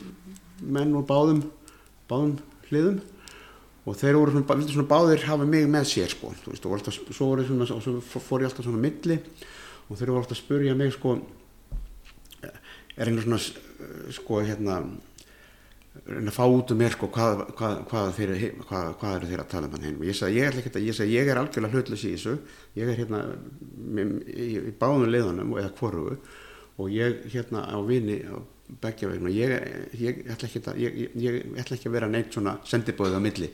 menn 0.74 0.96
og 0.98 1.04
báðum, 1.08 1.42
báðum 2.10 2.34
hliðum 2.68 2.98
og 3.84 3.98
þeir 4.00 4.18
voru 4.18 4.34
svona, 4.34 4.56
vildi 4.58 4.74
svona 4.74 4.90
báðir 4.90 5.26
hafa 5.28 5.46
mig 5.48 5.68
með 5.70 5.88
sér, 5.92 6.10
sko, 6.10 6.32
þú 6.42 6.54
veist, 6.54 6.66
og 6.66 6.76
alltaf, 6.78 6.98
svo 7.10 7.30
voru 7.30 7.46
svona, 7.46 7.68
og 7.68 7.84
svo 7.84 8.20
fór 8.24 8.44
ég 8.44 8.50
alltaf 8.50 8.66
svona 8.66 8.82
milli 8.82 9.20
og 9.20 9.98
þeir 9.98 10.10
voru 10.10 10.22
alltaf 10.22 10.38
að 10.38 10.42
spurja 10.42 10.76
mig, 10.78 10.94
sko, 10.96 11.18
er 12.42 13.10
einhver 13.10 13.26
svona, 13.28 13.40
sko, 14.18 14.40
hérna, 14.42 14.80
reyna 16.02 16.32
að 16.32 16.36
fá 16.36 16.44
út 16.50 16.72
um 16.74 16.80
mér 16.80 16.94
sko 16.94 17.08
hvað, 17.14 17.42
hvað, 17.58 17.76
hvað, 17.90 18.08
þeir, 18.16 18.32
hvað, 18.64 18.88
hvað 19.00 19.18
eru 19.18 19.28
þeir 19.30 19.42
að 19.44 19.52
tala 19.52 19.68
um 19.68 19.76
hann 19.76 19.86
heim? 19.86 20.00
Og 20.00 20.08
ég 20.08 20.18
sagði 20.18 20.40
ég, 20.40 20.58
ég, 20.82 20.96
sag, 20.96 21.12
ég 21.12 21.30
er 21.30 21.40
algjörlega 21.40 21.78
hlutlös 21.78 22.02
í 22.04 22.14
þessu. 22.16 22.34
Ég 22.78 22.90
er 22.90 23.00
hérna 23.02 23.22
í, 24.34 24.48
báðum 24.80 25.06
leiðunum 25.12 25.54
eða 25.60 25.70
hvoru 25.78 26.18
og 26.74 26.90
ég 26.90 27.22
hérna 27.30 27.62
á 27.70 27.78
vini 27.86 28.18
á 28.26 28.36
begja 28.82 29.08
veginn 29.10 29.30
og 29.30 29.36
ég, 29.36 29.54
ég 30.00 30.20
ætla 30.34 30.48
ekki 30.48 30.62
að 30.66 30.82
ég 30.82 31.40
ætla 31.60 31.76
ekki 31.78 31.90
að 31.90 31.96
vera 31.98 32.10
neitt 32.10 32.34
svona 32.34 32.58
sendibóðið 32.66 33.18
á 33.20 33.26
milli. 33.28 33.50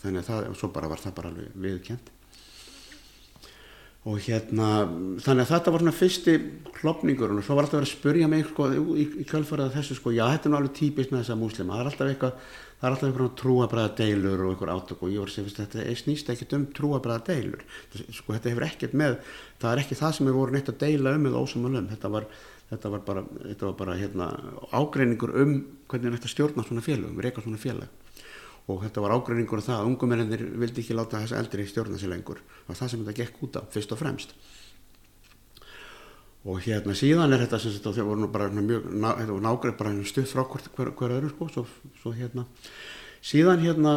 Þannig 0.00 0.24
að 0.24 0.28
það, 0.30 0.50
og 0.50 0.60
svo 0.60 0.70
bara 0.72 0.90
var 0.90 1.00
það 1.00 1.16
bara 1.18 1.32
alveg 1.32 1.56
viðkjent 1.64 2.12
og 4.04 4.20
hérna 4.20 4.68
þannig 5.24 5.46
að 5.46 5.50
þetta 5.50 5.72
var 5.72 5.82
svona 5.82 5.96
fyrsti 5.96 6.34
klopningur 6.76 7.30
og 7.32 7.40
svo 7.44 7.56
var 7.56 7.64
alltaf 7.64 7.78
verið 7.78 7.88
að 7.88 7.94
spurja 7.94 8.28
mig 8.28 8.44
sko, 8.50 8.66
í, 9.00 9.06
í 9.22 9.24
kjölfarið 9.30 9.70
af 9.70 9.78
þessu 9.78 9.96
sko, 9.96 10.12
já 10.12 10.26
þetta 10.28 10.50
er 10.50 10.52
nú 10.52 10.58
alveg 10.58 10.74
típist 10.76 11.12
með 11.12 11.22
þessa 11.22 11.36
múslima, 11.40 11.72
það 11.72 11.80
er 11.84 11.90
alltaf 11.90 12.10
eitthvað 12.10 12.34
það 12.84 12.84
er 12.84 12.96
alltaf 12.96 13.08
einhvern 13.08 13.32
trúabræða 13.40 13.94
deilur 14.02 14.44
og 14.44 14.52
einhver 14.52 14.72
átök 14.74 15.06
og 15.06 15.14
ég 15.14 15.22
var 15.22 15.32
að 15.32 15.36
segja 15.38 15.56
þetta 15.62 15.96
snýst 16.02 16.32
ekkert 16.34 16.56
um 16.58 16.66
trúabræða 16.76 17.24
deilur 17.30 17.64
sko 18.12 18.34
þetta 18.36 18.52
hefur 18.52 18.68
ekkert 18.68 18.98
með 19.00 19.16
það 19.62 19.70
er 19.70 19.84
ekki 19.86 20.00
það 20.02 20.16
sem 20.18 20.28
er 20.28 20.36
voru 20.36 20.56
neitt 20.58 20.68
að 20.68 20.80
deila 20.84 21.16
um 21.16 21.28
eða 21.30 21.44
ósamalum 21.46 21.88
þetta 21.94 22.12
var, 22.12 22.28
þetta 22.74 22.92
var 22.92 23.04
bara, 23.08 23.26
þetta 23.40 23.70
var 23.70 23.76
bara 23.80 23.98
hérna, 24.02 24.30
ágreiningur 24.68 25.32
um 25.40 25.56
hvernig 25.88 26.18
þetta 26.18 26.34
stjórna 26.34 26.68
svona 26.68 26.84
félag, 26.84 27.88
og 28.64 28.80
þetta 28.80 29.02
var 29.04 29.12
ágreiningur 29.12 29.60
um 29.60 29.64
það 29.66 29.80
að 29.80 29.88
ungumennir 29.90 30.44
vildi 30.60 30.80
ekki 30.84 30.96
láta 30.96 31.20
þess 31.20 31.36
eldri 31.36 31.66
stjórna 31.68 31.98
sér 32.00 32.14
lengur. 32.14 32.40
Það 32.64 32.70
var 32.70 32.78
það 32.78 32.92
sem 32.92 33.02
þetta 33.02 33.16
gekk 33.18 33.42
út 33.44 33.58
á, 33.60 33.62
fyrst 33.74 33.92
og 33.92 34.00
fremst. 34.00 34.36
Og 36.44 36.60
hérna 36.64 36.94
síðan 36.96 37.32
er 37.32 37.44
þetta 37.44 37.60
sem 37.60 37.72
þetta 37.72 37.92
þegar 37.96 38.08
voru 38.10 38.30
bara 38.32 38.48
mjög 38.52 38.88
nágrið 39.44 39.76
bara 39.80 39.92
stuð 40.08 40.30
frá 40.32 40.44
hver, 40.48 40.92
hver, 40.96 41.14
öðru 41.18 41.32
sko, 41.32 41.48
svo, 41.52 41.66
svo 42.00 42.12
hérna. 42.16 42.46
Síðan 43.24 43.62
hérna 43.64 43.94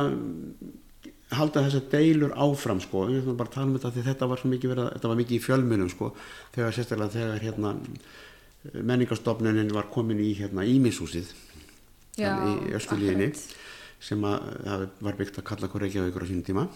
halda 1.36 1.64
þess 1.66 1.80
að 1.82 1.90
deilur 1.92 2.36
áfram 2.40 2.80
sko, 2.84 3.08
ég 3.12 3.24
ætlum 3.24 3.40
bara 3.40 3.52
að 3.52 3.58
tala 3.58 3.68
um 3.68 3.76
þetta 3.76 3.92
því 3.96 4.04
þetta 4.06 4.30
var 4.32 4.42
svo 4.42 4.52
mikið 4.52 4.72
verið, 4.72 4.90
þetta 4.96 5.12
var 5.12 5.20
mikið 5.20 5.36
í 5.36 5.44
fjölmunum 5.44 5.92
sko, 5.92 6.12
þegar 6.56 6.76
sérstaklega 6.76 7.16
þegar 7.18 7.44
hérna 7.44 7.74
menningarstofnunin 8.88 9.74
var 9.76 9.90
komin 9.92 10.24
í 10.24 10.32
hérna 10.40 10.64
Ímishúsið 10.68 11.34
í 12.18 12.76
öskulíðinni 12.80 13.32
sem 14.00 14.22
að, 14.28 14.88
var 15.02 15.18
byggt 15.18 15.42
að 15.42 15.48
kalla 15.50 15.72
hvað 15.72 15.86
Reykjavíkur 15.86 16.26
á 16.26 16.30
sínum 16.30 16.46
tíma. 16.46 16.68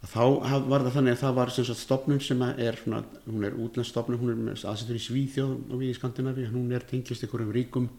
Þá 0.00 0.22
var 0.64 0.80
það 0.86 0.94
þannig 0.94 1.12
að 1.12 1.20
það 1.20 1.34
var 1.36 1.50
sagt, 1.52 1.76
stopnum 1.76 2.20
sem 2.24 2.42
er 2.48 2.78
svona, 2.80 3.02
hún 3.26 3.44
er 3.44 3.56
útlandsstopnum, 3.60 4.20
hún 4.22 4.48
er 4.48 4.54
aðsettur 4.56 4.96
í 4.96 5.02
Svíþjóð 5.04 5.50
og 5.68 5.74
við 5.76 5.90
í 5.90 5.96
Skandinavi, 5.98 6.46
hún 6.48 6.70
er 6.72 6.86
tengist 6.88 7.26
einhverjum 7.26 7.52
ríkum 7.52 7.90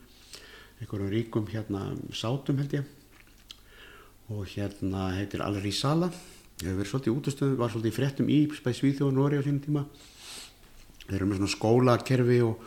einhverjum 0.82 1.12
ríkum 1.14 1.46
hérna 1.46 1.92
sátum 2.10 2.58
held 2.58 2.74
ég. 2.74 2.86
Og 4.34 4.48
hérna 4.50 5.12
heitir 5.14 5.44
Alri 5.46 5.72
Sala 5.72 6.10
hefur 6.62 6.80
verið 6.80 6.90
svolítið 6.90 7.18
útastöðum, 7.20 7.58
var 7.60 7.74
svolítið 7.74 7.92
í 7.92 7.98
frettum 8.00 8.32
í 8.34 8.40
Svíþjóð 8.50 9.08
og 9.12 9.16
Nóri 9.18 9.38
á 9.38 9.46
sínum 9.46 9.62
tíma. 9.62 9.86
Þeir 11.06 11.20
eru 11.20 11.28
með 11.30 11.42
svona 11.42 11.54
skólakerfi 11.54 12.40
og, 12.46 12.66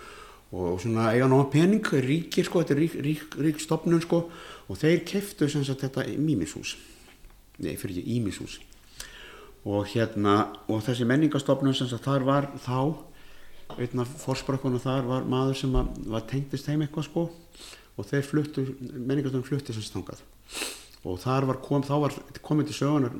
og 0.54 0.78
svona 0.82 1.10
eiga 1.10 1.26
náma 1.30 1.48
pening 1.50 1.82
ríkir 1.82 2.46
sko, 2.46 2.62
þetta 2.62 2.74
er 2.76 2.82
rík, 2.84 2.96
rík, 3.02 3.38
rík 3.42 3.62
stopnum 3.62 4.02
sko 4.02 4.28
og 4.68 4.78
þeir 4.80 5.02
keftu 5.08 5.48
sem 5.50 5.64
sagt 5.66 5.84
þetta 5.86 6.06
Mímishús. 6.18 6.76
Nei, 7.62 7.76
fyrir 7.78 8.00
ekki 8.00 8.18
Ímishús 8.18 8.60
og 9.64 9.86
hérna 9.88 10.50
og 10.68 10.82
þessi 10.84 11.06
menningastofnun 11.08 11.76
sem 11.76 11.88
sagt 11.88 12.04
þar 12.04 12.26
var 12.26 12.50
þá 12.60 13.78
einn 13.80 14.02
af 14.02 14.10
fórsprökkunum 14.20 14.82
þar 14.82 15.06
var 15.08 15.24
maður 15.28 15.56
sem 15.62 15.72
var 15.72 16.26
tengtist 16.28 16.68
heim 16.68 16.84
eitthvað 16.84 17.08
sko. 17.08 17.28
Og 17.94 18.06
þeir 18.08 18.24
fluttu, 18.26 18.64
menningastofnun 18.80 19.46
flutti 19.46 19.72
sem 19.72 19.84
stangað 19.86 20.24
og 21.04 21.18
þar 21.20 21.46
var 21.50 21.60
kom, 21.64 21.82
þá 21.84 21.94
var 22.00 22.14
komið 22.44 22.70
til 22.70 22.76
sögunar 22.78 23.12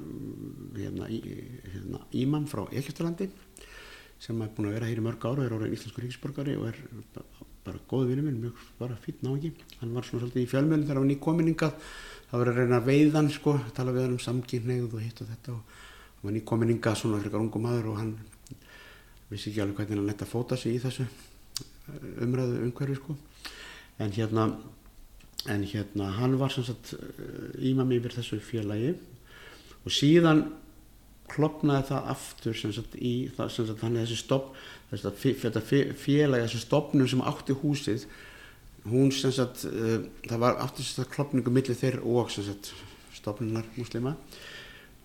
hérna, 0.77 1.09
hérna 1.09 2.01
Íman 2.17 2.47
frá 2.49 2.65
Ekkertalandi 2.73 3.29
sem 4.25 4.41
er 4.41 4.53
búin 4.57 4.71
að 4.71 4.79
vera 4.79 4.89
hér 4.89 5.03
í 5.03 5.05
mörg 5.05 5.27
ára 5.27 5.43
og 5.43 5.45
er 5.45 5.57
orðin 5.59 5.75
íslensku 5.77 6.01
ríksborgari 6.01 6.57
og 6.57 6.71
er 6.71 6.79
bara 7.65 7.81
góð 7.89 8.11
vinnu 8.11 8.27
minn, 8.27 8.43
mjög 8.43 8.61
bara 8.79 8.99
fýtt 9.01 9.25
náðingi 9.25 9.55
hann 9.81 9.95
var 9.97 10.05
svona 10.05 10.25
svolítið 10.25 10.45
í 10.45 10.51
fjölmjölinn 10.53 10.91
hann 10.91 11.01
var 11.01 11.11
nýkominningað 11.11 11.75
það 12.31 12.39
var 12.43 12.51
að 12.51 12.61
reyna 12.61 12.81
að 12.81 12.89
veiðan 12.91 13.31
sko 13.33 13.57
tala 13.77 13.95
við 13.95 14.07
hann 14.07 14.17
um 14.19 14.23
samkynneið 14.27 14.87
og 14.91 15.03
hitt 15.05 15.25
og 15.25 15.33
þetta 15.33 15.55
og 15.55 15.61
hann 16.15 16.29
var 16.29 16.37
nýkominningað 16.39 17.01
svona 17.01 17.23
fyrir 17.23 17.41
ungum 17.41 17.65
maður 17.65 17.93
og 17.95 18.01
hann 18.03 18.15
vissi 19.35 19.51
ekki 19.51 19.63
alveg 19.65 19.81
hvernig 19.81 19.99
hann 19.99 20.11
letta 20.11 20.27
að 20.27 20.33
fóta 20.33 20.59
sig 20.59 20.77
í 20.77 20.83
þessu 20.83 21.05
eh, 21.07 22.25
umræðu 22.25 22.61
umhverfi 22.67 22.99
sko. 22.99 23.17
En 24.03 24.13
hérna 24.15 24.49
en 25.51 25.65
hérna 25.69 26.11
hann 26.19 26.39
var 26.41 26.53
sem 26.53 26.65
sagt 26.67 26.95
ímami 27.61 27.99
yfir 28.01 28.17
þessu 28.19 28.41
félagi. 28.45 28.95
Og 29.85 29.93
síðan 29.93 30.47
klopnaði 31.33 31.89
það 31.89 32.09
aftur 32.15 32.57
sagt 32.61 32.97
í 33.01 33.15
sagt 33.37 33.83
hann 33.83 33.97
er 33.97 34.07
þessi 34.07 34.21
stopp 34.21 34.53
þetta 34.91 35.63
félagi, 35.65 36.45
þessi 36.45 36.63
stopnum 36.63 37.09
sem 37.11 37.25
átti 37.25 37.57
húsið 37.63 38.07
hún 38.91 39.13
sem 39.15 39.33
sagt 39.33 39.65
uh, 39.69 40.03
það 40.27 40.43
var 40.43 40.61
aftur 40.63 40.85
sem 40.85 41.01
sagt 41.01 41.15
klopningu 41.15 41.53
millir 41.53 41.79
þeir 41.79 42.03
og 42.05 42.31
sem 42.33 42.45
sagt 42.47 42.75
stopnunar 43.17 43.65
muslima 43.79 44.15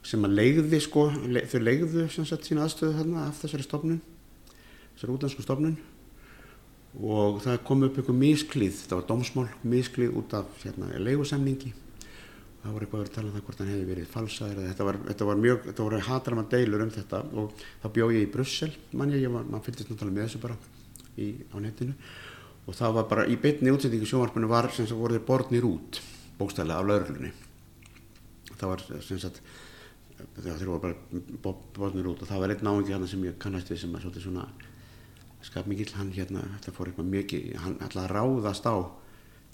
sem 0.04 0.24
að 0.26 0.36
leiði 0.40 0.80
sko 0.84 1.08
le, 1.28 1.46
þau 1.48 1.60
leiðu 1.64 2.08
sem 2.12 2.28
sagt 2.28 2.48
sína 2.48 2.66
aðstöðu 2.66 2.98
þarna 3.00 3.28
af 3.30 3.40
þessari 3.44 3.68
stopnun 3.68 4.02
þessari 4.96 5.16
útlandsku 5.16 5.46
stopnun 5.46 5.78
og 7.00 7.40
það 7.44 7.62
kom 7.68 7.86
upp 7.88 8.00
einhver 8.00 8.18
misklíð 8.18 8.82
það 8.86 8.98
var 8.98 9.08
dómsmál 9.12 9.48
misklíð 9.64 10.18
út 10.20 10.36
af 10.40 10.64
hérna 10.64 10.92
leigusemningi 11.00 11.74
það 12.64 12.74
var 12.76 12.86
eitthvað 12.86 13.00
að 13.00 13.04
vera 13.04 13.10
að 13.10 13.16
tala 13.18 13.30
um 13.30 13.36
það 13.36 13.46
hvort 13.48 13.62
hann 13.62 13.72
hefði 13.72 13.90
verið 13.90 14.10
falsaður 14.14 14.64
þetta 14.68 14.88
var, 14.88 15.00
þetta 15.10 15.28
var 15.30 15.44
mjög, 15.44 15.60
þetta 15.68 15.86
voru 15.86 16.00
hatrama 16.10 16.46
deilur 16.52 16.86
um 16.86 16.94
þetta 16.96 17.22
og 17.40 17.66
þá 17.84 17.88
bjóð 17.98 18.16
ég 18.16 18.26
í 18.26 18.32
Brussel 18.34 18.72
mann 19.00 19.14
ég, 19.16 19.28
maður 19.32 19.66
fylgist 19.68 19.92
náttúrulega 19.94 20.18
með 20.18 20.28
þessu 20.28 20.42
bara 20.44 20.58
í, 21.16 21.30
á 21.52 21.58
netinu. 21.64 21.96
Og 22.70 22.76
það 22.78 22.98
var 23.00 23.08
bara 23.10 23.28
í 23.32 23.38
beitni 23.42 23.72
útsendingu 23.74 24.08
sjónvarpinu 24.10 24.50
var 24.52 24.68
sem 24.76 24.86
sagt 24.86 25.00
voru 25.00 25.16
þeir 25.16 25.28
borðnir 25.30 25.66
út 25.70 26.02
bókstæðilega 26.40 26.84
af 26.84 26.90
laurlunni 26.90 27.32
það 28.60 28.72
var 28.74 28.84
sem 29.06 29.20
sagt 29.22 29.42
þeir 30.40 30.68
voru 30.68 30.82
bara 30.84 31.54
borðnir 31.76 32.10
út 32.12 32.24
og 32.24 32.30
það 32.30 32.44
var 32.44 32.54
einn 32.54 32.66
náingi 32.68 32.96
hann 32.96 33.08
sem 33.08 33.24
ég 33.28 33.38
kannast 33.42 33.72
við 33.72 33.84
sem 33.84 33.96
er 33.96 34.08
svona 34.20 34.48
skap 35.46 35.68
mikill 35.72 35.92
hann 35.96 36.12
hérna 36.12 36.44
þetta 36.58 36.74
fór 36.76 36.92
eitthvað 36.92 37.12
mikið, 37.14 37.46
hann 37.64 37.78
ætlaði 37.80 38.10
að 38.10 38.16
ráðast 38.18 38.68
á 38.68 38.76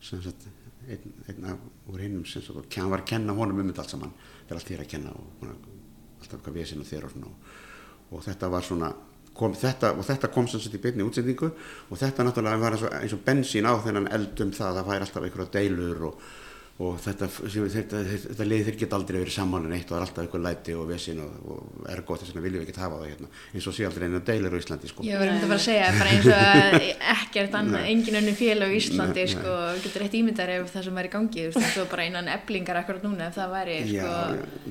sem 0.02 0.22
sagt 0.24 0.48
einn, 0.90 1.14
einn 1.30 1.50
af 1.50 1.92
úr 1.92 2.04
hinnum 2.04 2.26
sem 2.30 2.44
svo, 2.44 2.62
hann 2.62 2.92
var 2.92 3.04
að 3.04 3.12
kenna 3.14 3.34
honum 3.34 3.64
um 3.64 3.72
þetta 3.72 3.86
allt 3.86 3.96
saman. 3.96 4.14
Það 4.46 4.54
er 4.54 4.60
allt 4.60 4.72
þér 4.72 4.86
að 4.86 4.92
kenna 4.94 5.16
og 5.16 5.50
alltaf 5.50 6.38
eitthvað 6.38 6.58
vesinn 6.60 6.84
og 6.84 6.90
þér 6.90 7.08
og 7.08 7.14
svona. 7.16 7.32
Og, 7.32 8.16
og 8.16 8.26
þetta 8.26 8.50
var 8.54 8.66
svona 8.66 8.94
kom, 9.36 9.56
þetta, 9.60 9.92
og 9.98 10.08
þetta 10.08 10.32
kom 10.34 10.50
sem 10.50 10.64
sagt 10.64 10.78
í 10.78 10.82
beinni 10.82 11.06
útsendingu 11.06 11.52
og 11.52 12.00
þetta 12.00 12.26
náttúrulega 12.26 12.62
var 12.62 12.78
eins 12.78 12.86
og, 12.88 12.98
eins 13.02 13.16
og 13.18 13.24
bensín 13.26 13.68
á 13.68 13.74
þennan 13.84 14.12
eldum 14.16 14.54
það 14.56 14.70
að 14.72 14.80
það 14.80 14.92
fær 14.92 15.06
alltaf 15.06 15.28
einhverja 15.28 15.54
deilur 15.58 16.04
og 16.10 16.28
og 16.76 16.98
þetta, 17.00 17.30
þetta, 17.32 18.00
þetta 18.20 18.46
liði 18.50 18.64
þeir 18.68 18.78
geta 18.82 18.98
aldrei 18.98 19.16
verið 19.22 19.32
sammálinn 19.38 19.76
eitt 19.78 19.88
og 19.88 19.94
það 19.94 20.02
er 20.02 20.06
alltaf 20.10 20.24
einhver 20.26 20.42
læti 20.44 20.74
og 20.76 20.90
vissin 20.90 21.22
og, 21.24 21.36
og 21.54 21.86
er 21.88 22.02
gott 22.04 22.20
þess 22.20 22.34
að 22.36 22.44
viljum 22.44 22.60
við 22.66 22.68
ekki 22.68 22.82
hafa 22.84 22.98
það 23.00 23.06
hérna, 23.14 23.30
eins 23.56 23.68
og 23.72 23.76
sé 23.78 23.86
aldrei 23.88 24.10
einu 24.10 24.20
deilir 24.28 24.52
á 24.52 24.60
Íslandi 24.60 24.90
sko. 24.92 25.06
Ég 25.08 25.22
var 25.22 25.32
um 25.32 25.38
þetta 25.38 25.48
bara 25.54 25.62
að 25.62 25.64
segja, 25.64 25.86
bara 25.96 26.12
eins 26.12 26.28
og 26.36 26.90
ekkert 27.14 27.56
annað, 27.62 27.88
engin 27.94 28.20
önnu 28.20 28.34
félag 28.36 28.76
á 28.76 28.78
Íslandi 28.82 29.24
nei, 29.24 29.32
sko, 29.32 29.56
getur 29.86 30.06
eitt 30.10 30.18
ímyndar 30.20 30.52
ef 30.58 30.74
það 30.76 30.86
sem 30.90 31.00
er 31.00 31.08
í 31.08 31.14
gangi, 31.16 31.48
þú 31.56 31.64
veist, 31.64 31.80
bara 31.96 32.10
einan 32.10 32.30
eblingar 32.36 32.82
akkurat 32.82 33.08
núna 33.08 33.30
ef 33.32 33.40
það 33.40 33.56
væri 33.56 33.80
sko, 33.94 34.12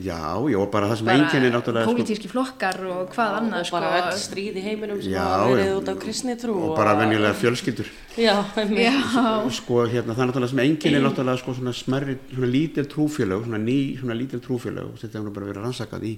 Já, 0.04 0.20
já, 0.52 0.60
og 0.60 0.68
bara 0.76 0.92
það 0.92 1.00
sem 1.00 1.12
enginn 1.16 1.48
er 1.48 1.56
náttúrulega 1.56 1.88
sko- 1.88 1.96
Pólitíski 1.96 2.28
sko, 2.28 2.34
flokkar 2.36 2.82
og 2.84 3.16
hvað 3.16 3.40
annað 3.40 3.64
og 3.64 3.74
bara 3.78 3.96
öll 4.10 4.20
stríð 4.20 4.60
í 4.60 4.68
heiminum 4.68 5.00
sem 5.00 5.16
hafa 5.16 5.48
verið 5.56 5.72
út 5.80 5.88
á 5.88 5.94
kristni 6.04 6.36
trú 6.36 6.60
og 6.68 6.76
bara 6.76 6.98
venjulega 7.00 7.32
fjölskyldur 7.40 7.88
Já, 8.14 9.50
sko, 9.50 9.80
hérna, 9.90 10.14
það 10.14 10.22
er 10.22 10.28
náttúrulega 10.30 10.50
sem 10.52 10.60
enginn 10.62 10.96
er 10.98 11.02
náttúrulega 11.02 11.40
sko, 11.40 11.54
svona 11.58 11.72
smerri, 11.74 12.14
svona 12.30 12.50
lítil 12.50 12.86
trúfélög 12.90 13.46
svona 13.46 13.58
ný, 13.58 13.78
svona 13.98 14.14
lítil 14.14 14.42
trúfélög 14.44 14.92
og 14.92 15.00
þetta 15.00 15.18
hefur 15.18 15.34
bara 15.34 15.48
verið 15.48 15.64
rannsakað 15.64 16.06
í, 16.06 16.12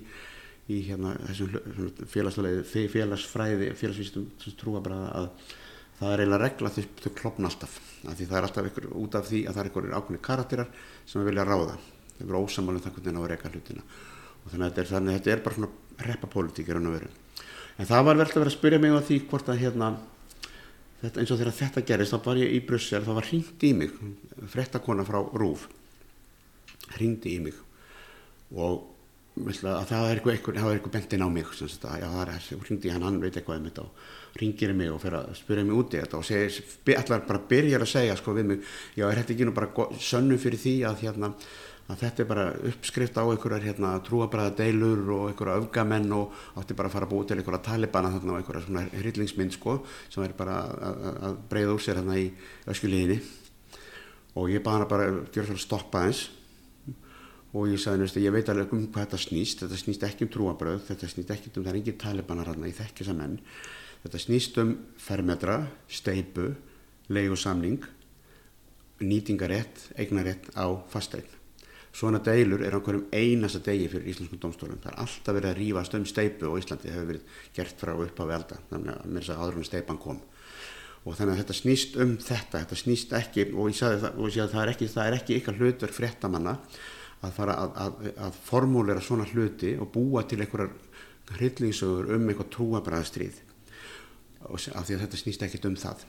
í 0.69 0.81
hérna 0.91 1.15
þessum 1.31 1.55
félagsfræði 2.13 2.89
félagsfræði, 2.93 3.71
félagsvístum 3.81 4.27
trúabræða 4.61 5.09
að 5.23 5.29
það 5.97 6.13
er 6.13 6.25
eiginlega 6.25 6.43
regla 6.45 6.73
þau, 6.75 6.83
þau 7.01 7.13
klopna 7.23 7.51
alltaf 7.51 7.79
af 8.05 8.19
því 8.19 8.27
það 8.27 8.39
er 8.39 8.49
alltaf 8.49 8.69
ykkur 8.71 8.89
út 8.93 9.17
af 9.17 9.31
því 9.31 9.41
að 9.47 9.57
það 9.57 9.63
er 9.63 9.71
ykkur 9.71 9.89
ákveðni 9.97 10.25
karakterar 10.29 10.75
sem 11.07 11.23
við 11.23 11.31
vilja 11.31 11.47
ráða. 11.49 11.79
Þau 12.19 12.27
eru 12.27 12.43
ósamalum 12.43 12.85
það 12.85 12.99
hvernig 12.99 13.17
það 13.17 13.17
á 13.17 13.25
að 13.25 13.31
reyka 13.33 13.53
hlutina. 13.55 13.87
Og 14.45 14.53
þannig 14.53 14.67
að 14.67 14.77
þetta 14.77 15.01
er, 15.01 15.09
þetta 15.17 15.33
er 15.33 15.43
bara 15.47 15.57
svona 15.57 16.07
reppapolítík 16.11 16.69
er 16.71 17.09
en 17.77 17.89
það 17.89 18.07
var 18.09 18.17
vel 18.17 18.25
að 18.25 18.39
vera 18.39 18.49
að 18.49 18.55
spyrja 18.55 18.81
mig 18.81 18.95
á 18.97 19.01
því 19.05 19.17
hvort 19.29 19.49
að 19.53 19.59
hérna 19.61 19.89
þetta, 21.03 21.21
eins 21.21 21.33
og 21.33 21.41
þegar 21.41 21.57
þetta 21.61 21.85
gerist 21.91 22.15
þá 22.15 22.19
var 22.27 22.43
ég 22.43 22.57
í 22.57 22.61
Brussel, 22.67 23.05
þá 23.07 23.15
var 23.19 23.31
hringt 23.31 23.67
í 23.67 23.73
mig 23.77 23.97
frettakona 24.53 25.07
frá 25.09 25.21
Rúf 25.37 25.67
hringdi 26.97 27.37
í 27.37 27.41
mig 27.47 27.57
og 28.57 28.93
það 29.37 30.11
er 30.11 30.21
eitthvað, 30.21 30.93
bendin 30.95 31.27
á 31.27 31.29
mig 31.29 31.49
að, 31.49 31.99
já, 32.01 32.07
það 32.09 32.21
er, 32.23 32.47
hringdi 32.65 32.93
hann, 32.95 33.05
hann 33.05 33.19
veit 33.21 33.35
eitthvað 33.37 33.61
um 33.61 33.69
þetta 33.69 33.85
og 33.85 34.15
ringir 34.41 34.73
mig 34.77 34.93
og 34.93 35.01
fyrir 35.03 35.19
að 35.21 35.37
spyrja 35.39 35.65
mig 35.67 35.77
úti 35.77 36.01
þetta 36.01 36.19
og 36.19 36.27
segir, 36.27 36.57
allar 36.97 37.25
bara 37.29 37.43
byrjar 37.51 37.85
að 37.85 37.93
segja 37.93 38.17
sko 38.19 38.35
við 38.37 38.51
mig, 38.51 38.73
já 38.97 39.07
er 39.09 39.21
þetta 39.21 39.35
ekki 39.35 39.49
nú 39.49 39.55
bara 39.57 39.89
sönnum 40.01 40.41
fyrir 40.41 40.61
því 40.61 40.75
að 40.89 41.05
hérna 41.05 41.33
að 41.87 42.01
þetta 42.03 42.23
er 42.23 42.29
bara 42.31 42.45
uppskrift 42.71 43.19
á 43.19 43.23
einhverjar 43.23 43.63
hérna, 43.63 43.93
trúabræða 44.03 44.55
deilur 44.59 45.03
og 45.15 45.25
einhverja 45.31 45.61
öfgamenn 45.61 46.15
og 46.17 46.33
átti 46.59 46.75
bara 46.79 46.91
að 46.91 46.97
fara 46.97 47.07
að 47.07 47.13
búið 47.13 47.29
til 47.31 47.39
einhverja 47.39 47.63
talibana 47.69 48.11
þarna 48.15 48.35
og 48.35 48.41
einhverja 48.41 48.65
svona 48.65 48.83
hryllingsmynd 48.91 49.55
sko 49.55 49.77
sem 50.09 50.25
er 50.27 50.35
bara 50.39 50.57
að 51.31 51.39
breyða 51.51 51.77
úr 51.77 51.85
sér 51.85 52.01
þarna 52.01 52.19
í 52.19 52.27
öskuliðinni 52.75 53.21
og 54.37 54.51
ég 54.51 54.65
baði 54.65 54.81
hana 54.81 54.91
bara 54.91 55.07
að 55.15 55.63
stoppa 55.63 56.03
eins 56.09 56.27
og 57.57 57.71
ég 57.71 57.81
sagði 57.81 58.03
næstu, 58.03 58.21
ég 58.21 58.35
veit 58.35 58.51
alveg 58.53 58.73
um 58.75 58.83
hvað 58.93 59.07
þetta 59.07 59.21
snýst. 59.23 59.63
Þetta 59.63 59.79
snýst 59.81 60.03
ekki 60.05 60.27
um 60.27 60.33
trúabröð, 60.35 60.83
þetta 60.91 61.09
snýst 61.09 61.31
ekki 61.33 61.53
um 61.55 61.65
það 61.65 61.71
er 61.71 61.79
engin 61.79 61.99
talibanar 62.03 62.51
hann, 62.51 62.67
ég 62.69 62.77
þekki 62.77 63.01
þess 63.01 63.13
að 63.15 63.21
menn. 63.23 63.39
Þetta 64.03 64.21
snýst 64.27 64.59
um 64.61 64.75
fermetra 65.01 65.57
steipu, 65.89 66.51
leigusamning 67.09 67.87
nýtingarétt 69.01 69.91
eignarétt 69.97 70.53
á 70.57 70.73
fasteign 70.91 71.36
svona 71.95 72.21
deilur 72.25 72.65
er 72.65 72.77
á 72.77 72.81
hverjum 72.81 73.07
einasta 73.13 73.61
degi 73.65 73.89
fyrir 73.93 74.11
íslenskum 74.13 74.41
domstólum, 74.41 74.81
það 74.83 74.93
er 74.93 74.99
alltaf 75.05 75.37
verið 75.37 75.51
að 75.51 75.61
rífast 75.61 75.97
um 75.99 76.07
steipu 76.09 76.51
og 76.51 76.59
Íslandi 76.61 76.93
hefur 76.93 77.11
verið 77.13 77.39
gert 77.57 77.85
frá 77.85 77.93
upp 77.95 78.21
á 78.21 78.25
velda, 78.33 78.59
þannig 78.71 78.93
að 78.97 79.15
mér 79.15 79.27
sagði 79.29 79.47
áður 79.47 79.61
en 79.61 79.69
steipan 79.71 80.03
kom. 80.03 80.21
Og 81.07 81.15
þannig 81.15 81.33
að 81.33 81.41
þetta 81.43 81.57
snýst 81.61 81.97
um 82.03 82.15
þetta, 82.19 82.61
þetta 82.61 82.79
snýst 82.83 83.17
ekki 83.17 83.47
og 83.55 83.71
ég 83.71 83.79
sagði 83.79 84.03
það, 84.03 84.21
ég 84.27 84.37
sagði, 84.37 84.53
það 84.53 84.63
er 84.63 84.73
ekki, 84.73 84.89
það 84.93 85.11
er 85.11 85.19
ekki 85.21 85.37
ykkar 85.41 85.61
hlutur 85.61 85.95
fréttamanna 85.95 86.57
að 87.25 87.37
fara 87.37 87.57
að, 87.63 87.77
að, 87.85 88.09
að 88.27 88.41
formúlera 88.45 89.05
svona 89.05 89.29
hluti 89.31 89.77
og 89.81 89.93
búa 89.95 90.25
til 90.29 90.41
einhverjar 90.43 90.75
hryllingsögur 91.37 92.13
um 92.17 92.27
einhver 92.29 92.51
trúabræðastrið 92.55 93.41
af 94.47 94.87
því 94.87 94.97
að 94.97 95.03
þetta 95.05 95.21
snýst 95.21 95.45
ekkit 95.47 95.67
um 95.71 95.79
það 95.81 96.05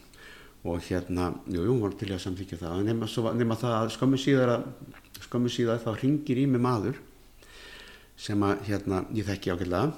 og 0.65 0.81
hérna, 0.87 1.29
jú, 1.47 1.61
jú, 1.67 1.75
var 1.81 1.93
til 1.99 2.09
að 2.11 2.23
samþykja 2.23 2.59
það. 2.63 2.81
Nema, 2.87 3.07
svo, 3.11 3.31
nema 3.37 3.57
það 3.59 3.75
að 3.77 3.91
skömmu 3.95 4.19
síðar 4.21 4.53
skömmu 5.27 5.51
síðar 5.51 5.81
þá 5.83 5.91
ringir 6.01 6.41
í 6.41 6.45
mig 6.49 6.61
maður 6.61 6.99
sem 8.17 8.43
að 8.43 8.63
hérna, 8.67 9.03
ég 9.13 9.27
þekki 9.27 9.53
ákveðlega 9.53 9.93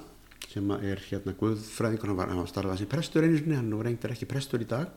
sem 0.49 0.72
að 0.74 0.88
er 0.89 1.03
hérna 1.05 1.36
Guðfræðingur. 1.39 2.12
Hann 2.12 2.20
var, 2.20 2.34
var 2.41 2.49
starfað 2.49 2.82
sem 2.82 2.89
prestur 2.91 3.26
einu 3.26 3.38
sinni 3.39 3.57
hann 3.57 3.72
reyndar 3.86 4.16
ekki 4.16 4.28
prestur 4.30 4.64
í 4.64 4.68
dag. 4.70 4.89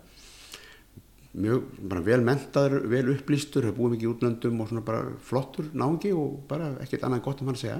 Mjög, 1.32 1.68
bara 1.88 2.04
vel 2.04 2.20
mentaður 2.24 2.88
vel 2.92 3.06
upplýstur, 3.14 3.64
hefur 3.64 3.78
búið 3.78 3.94
mikið 3.94 4.08
í 4.08 4.10
útlöndum 4.10 4.58
og 4.60 4.68
svona 4.68 4.84
bara 4.84 5.14
flottur 5.24 5.70
nági 5.72 6.12
og 6.12 6.42
bara 6.48 6.74
ekkert 6.84 7.06
annað 7.08 7.22
gott 7.28 7.40
um 7.40 7.48
hann 7.48 7.56
að 7.56 7.62
segja. 7.62 7.78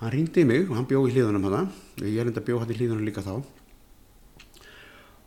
Hann 0.00 0.14
ringdi 0.14 0.44
í 0.44 0.48
mig 0.48 0.64
og 0.68 0.78
hann 0.78 0.88
bjóð 0.88 1.10
í 1.10 1.16
hlýðunum 1.16 1.44
hann 1.50 1.68
ég 2.00 2.16
er 2.22 2.30
enda 2.30 2.44
bjóð 2.44 2.64
hann 2.64 2.72
í 2.72 2.78
hlýðunum 2.78 3.04
líka 3.06 3.24
þá 3.24 3.36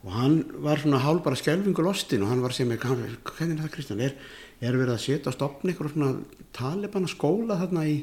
og 0.06 0.12
hann 0.14 0.36
var 0.62 0.82
svona 0.82 1.02
hálf 1.02 1.24
bara 1.26 1.38
skelfingu 1.40 1.82
lostin 1.82 2.24
og 2.24 2.30
hann 2.30 2.44
var 2.44 2.54
sem 2.54 2.72
ekki, 2.72 2.92
hvernig 3.26 3.56
er 3.56 3.64
það 3.64 3.72
Kristján, 3.74 4.04
er, 4.06 4.14
er 4.62 4.78
verið 4.78 4.94
að 4.94 5.02
setja 5.02 5.34
á 5.34 5.38
stopni 5.38 5.74
eitthvað 5.74 5.96
svona 5.96 6.12
talibanna 6.54 7.10
skóla 7.10 7.58
þarna 7.64 7.88
í 7.90 7.96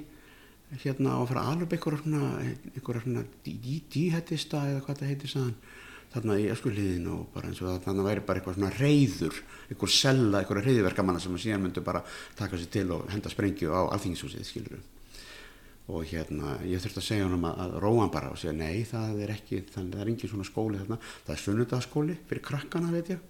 hérna 0.82 1.18
og 1.20 1.28
fara 1.30 1.46
alveg 1.52 1.76
eitthvað 1.76 2.02
svona 2.02 2.32
eitthvað 2.72 3.04
svona 3.04 3.24
díhættista 3.46 4.64
eða 4.70 4.84
hvað 4.86 5.02
það 5.02 5.12
heitir 5.12 5.32
saðan 5.32 5.56
þarna 6.12 6.38
í 6.40 6.48
öskuliðinu 6.52 7.12
og 7.14 7.28
bara 7.34 7.48
eins 7.48 7.60
og 7.62 7.70
það 7.70 7.84
þannig 7.86 8.08
væri 8.08 8.24
bara 8.26 8.40
eitthvað 8.40 8.58
svona 8.58 8.72
reyður 8.80 9.38
eitthvað 9.68 9.94
sella, 9.96 10.40
eitthvað 10.40 10.64
reyðverkamanna 10.66 11.22
sem 11.22 11.38
síðan 11.40 11.62
myndu 11.68 11.84
bara 11.86 12.02
taka 12.36 12.58
sér 12.58 12.72
til 12.72 12.88
og 12.96 13.06
henda 13.12 13.32
sprengju 13.32 13.72
á 13.72 13.80
alþingishúsið, 13.94 14.48
skiluru 14.48 14.82
og 15.90 16.06
hérna 16.06 16.56
ég 16.68 16.82
þurfti 16.82 17.00
að 17.00 17.06
segja 17.08 17.26
honum 17.26 17.48
að, 17.48 17.58
að 17.64 17.76
róa 17.82 18.04
hann 18.04 18.12
bara 18.14 18.30
og 18.30 18.38
segja 18.38 18.54
nei 18.54 18.84
það 18.86 19.22
er 19.24 19.32
ekki 19.34 19.62
þannig 19.72 19.96
það 19.96 20.04
er 20.04 20.10
engin 20.12 20.30
svona 20.30 20.46
skóli 20.46 20.80
þarna. 20.80 20.98
Það 21.26 21.34
er 21.34 21.42
sunnudagaskóli 21.42 22.18
fyrir 22.28 22.44
krakkana 22.46 22.92
veit 22.92 23.10
ég. 23.14 23.24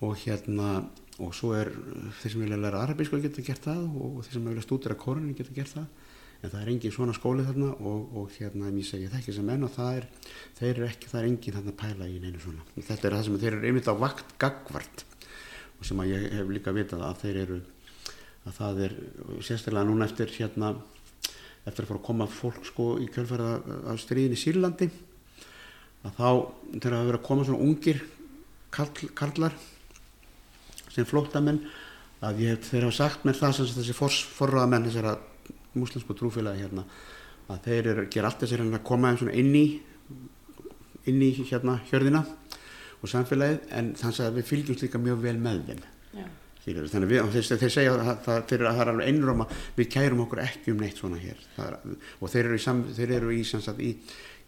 Og 0.00 0.16
hérna 0.22 0.70
og 1.20 1.34
svo 1.36 1.52
er 1.52 1.68
þeir 2.22 2.32
sem 2.32 2.44
vilja 2.46 2.60
læra 2.60 2.84
arabísku 2.86 3.20
geta 3.20 3.44
gert 3.44 3.66
það 3.66 3.82
og 4.00 4.22
þeir 4.24 4.38
sem 4.38 4.46
vilja 4.48 4.64
stúdira 4.64 4.96
kórunni 4.96 5.36
geta 5.36 5.52
gert 5.56 5.74
það. 5.74 5.90
En 6.40 6.52
það 6.54 6.62
er 6.62 6.70
engin 6.72 6.94
svona 6.94 7.12
skóli 7.12 7.44
þarna 7.44 7.74
og, 7.76 8.14
og 8.16 8.30
hérna 8.38 8.70
ég 8.72 8.86
segja 8.88 9.10
það 9.12 9.18
ekki 9.18 9.34
sem 9.36 9.50
enn 9.52 9.66
og 9.66 9.74
það 9.74 9.98
er 9.98 10.06
þeir 10.56 10.70
eru 10.70 10.86
ekki, 10.86 11.10
það 11.10 11.20
er 11.20 11.28
engin 11.28 11.56
þarna 11.58 11.74
pæla 11.82 12.08
í 12.08 12.22
neinu 12.22 12.40
svona. 12.40 12.64
Þetta 12.78 13.10
er 13.10 13.16
það 13.18 13.26
sem 13.26 13.36
þeir 13.42 13.56
eru 13.58 13.68
einmitt 13.68 13.90
á 13.92 13.94
vakt 14.00 14.32
gagvart 14.40 15.04
og 15.76 15.84
sem 15.88 16.00
að 16.00 16.14
ég 16.14 16.24
hef 16.38 16.54
líka 16.56 16.72
vitað 16.76 17.04
að 17.04 17.20
þeir 17.26 17.42
eru 17.42 17.60
að 18.48 18.56
það 18.56 18.80
er 18.86 18.96
sérstaklega 19.44 19.84
núna 19.90 20.08
eftir 20.08 20.32
hérna 20.38 20.72
eftir 21.66 21.84
að 21.84 21.90
fara 21.90 22.00
að 22.00 22.06
koma 22.06 22.26
fólk 22.30 22.64
sko 22.68 22.86
í 23.02 23.08
kjölfæra 23.12 23.50
af 23.92 24.00
stríðin 24.00 24.36
í 24.36 24.40
Sýrlandi 24.40 24.88
að 26.06 26.16
þá 26.16 26.28
þegar 26.72 26.96
það 26.96 27.10
verið 27.10 27.20
að 27.20 27.26
koma 27.28 27.46
svona 27.46 27.66
ungir 27.66 28.02
karl, 28.72 29.10
karlar 29.18 29.56
sem 30.90 31.06
flóttamenn 31.08 31.60
að 32.24 32.42
ég 32.44 32.56
hef 32.56 32.70
þeir 32.70 32.88
hafa 32.88 32.98
sagt 32.98 33.26
mér 33.26 33.38
það 33.38 33.56
sem 33.58 33.70
þessi 33.76 33.96
for, 33.96 34.16
forraðamenn 34.38 34.88
þessara 34.88 35.16
muslimsku 35.76 36.16
trúfélagi 36.18 36.64
hérna 36.64 36.86
að 37.50 37.62
þeir 37.66 37.92
eru 37.92 38.04
að 38.04 38.12
gera 38.14 38.30
allt 38.30 38.44
þessir 38.44 38.64
að 38.64 38.82
koma 38.86 39.14
inn 39.30 39.54
í 39.56 39.64
inn 41.08 41.22
í 41.24 41.30
hérna 41.48 41.78
hjörðina 41.90 42.24
og 43.00 43.08
samfélagið 43.08 43.72
en 43.76 43.94
þannig 43.96 44.26
að 44.26 44.36
við 44.38 44.48
fylgjumst 44.50 44.84
líka 44.84 45.00
mjög 45.00 45.24
vel 45.24 45.36
með 45.40 45.62
þeim 45.68 45.84
Já. 46.10 46.26
Þannig 46.64 47.06
að 47.06 47.12
við, 47.12 47.30
þeir, 47.34 47.60
þeir 47.62 47.72
segja 47.74 47.94
að 47.94 48.10
það, 48.24 48.42
þeir, 48.50 48.64
að 48.64 48.74
það 48.74 48.82
er 48.82 48.92
alveg 48.92 49.12
einrum 49.12 49.44
að 49.44 49.54
við 49.78 49.88
kærum 49.94 50.24
okkur 50.26 50.42
ekki 50.44 50.74
um 50.74 50.82
neitt 50.84 51.00
svona 51.00 51.20
hér. 51.22 51.40
Er, 51.64 51.78
og 52.20 52.32
þeir 52.32 52.44
eru 52.44 52.58
í, 52.58 52.62
sam, 52.62 52.84
þeir 52.96 53.14
eru 53.16 53.32
í, 53.34 53.40
sagt, 53.48 53.80
í, 53.80 53.92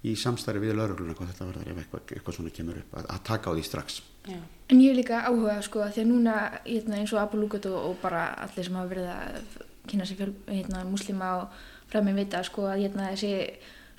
í 0.02 0.14
samstarfi 0.18 0.62
við 0.62 0.76
laurugluna 0.78 1.16
hvað 1.16 1.32
þetta 1.32 1.48
verður 1.48 1.72
ef 1.72 1.82
eitthvað, 1.82 2.06
eitthvað 2.16 2.38
svona 2.38 2.54
kemur 2.56 2.80
upp 2.82 2.96
að, 2.98 3.10
að 3.14 3.26
taka 3.28 3.52
á 3.52 3.52
því 3.56 3.66
strax. 3.68 4.00
Já. 4.28 4.38
En 4.72 4.80
ég 4.80 4.92
er 4.92 4.98
líka 4.98 5.20
áhuga 5.26 5.58
sko 5.64 5.84
því 5.88 6.04
að 6.04 6.10
núna 6.10 6.38
hérna, 6.64 6.98
eins 7.00 7.12
og 7.14 7.22
Abu 7.22 7.40
Lugat 7.40 7.68
og, 7.70 7.78
og 7.90 8.00
bara 8.02 8.28
allir 8.44 8.66
sem 8.66 8.78
hafa 8.78 8.92
verið 8.92 9.12
að 9.12 9.60
kynna 9.90 10.08
sér 10.08 10.34
hérna, 10.46 10.82
muslima 10.88 11.30
og 11.40 11.62
framið 11.92 12.20
vita 12.22 12.42
sko 12.46 12.68
að 12.70 12.84
hérna, 12.84 13.10
þessi 13.12 13.32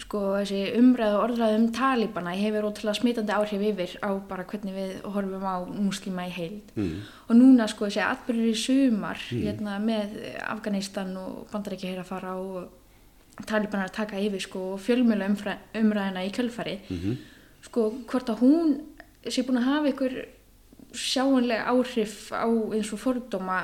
sko 0.03 0.21
þessi 0.35 0.61
umræð 0.79 1.15
og 1.15 1.23
orðræð 1.27 1.55
um 1.57 1.65
talibana 1.75 2.35
hefur 2.35 2.67
ótrúlega 2.69 2.99
smitandi 2.99 3.35
áhrif 3.35 3.65
yfir 3.69 3.95
á 4.03 4.11
bara 4.29 4.45
hvernig 4.49 4.75
við 4.75 4.93
horfum 5.15 5.45
á 5.47 5.55
muslima 5.71 6.27
í 6.27 6.33
heild 6.35 6.73
mm. 6.75 6.93
og 7.27 7.37
núna 7.39 7.67
sko 7.71 7.87
þessi 7.87 8.03
atbyrður 8.05 8.51
í 8.51 8.55
sumar 8.59 9.21
mm. 9.23 9.43
hérna, 9.47 9.77
með 9.83 10.17
Afganistan 10.43 11.13
og 11.19 11.45
bandarækja 11.53 11.93
hér 11.93 12.03
að 12.03 12.09
fara 12.11 12.35
og 12.39 13.45
talibana 13.49 13.87
að 13.87 13.95
taka 13.97 14.21
yfir 14.21 14.43
sko 14.43 14.65
og 14.75 14.83
fjölmjöla 14.83 15.31
umræðina 15.31 16.25
í 16.27 16.33
kjölfari 16.35 16.77
mm 16.83 16.97
-hmm. 16.97 17.15
sko 17.69 17.89
hvort 18.07 18.29
að 18.29 18.41
hún 18.43 18.77
sé 19.25 19.43
búin 19.43 19.61
að 19.61 19.69
hafa 19.71 19.89
ykkur 19.93 20.13
sjáanlega 20.93 21.69
áhrif 21.71 22.31
á 22.31 22.45
eins 22.45 22.93
og 22.93 22.99
fordóma 22.99 23.59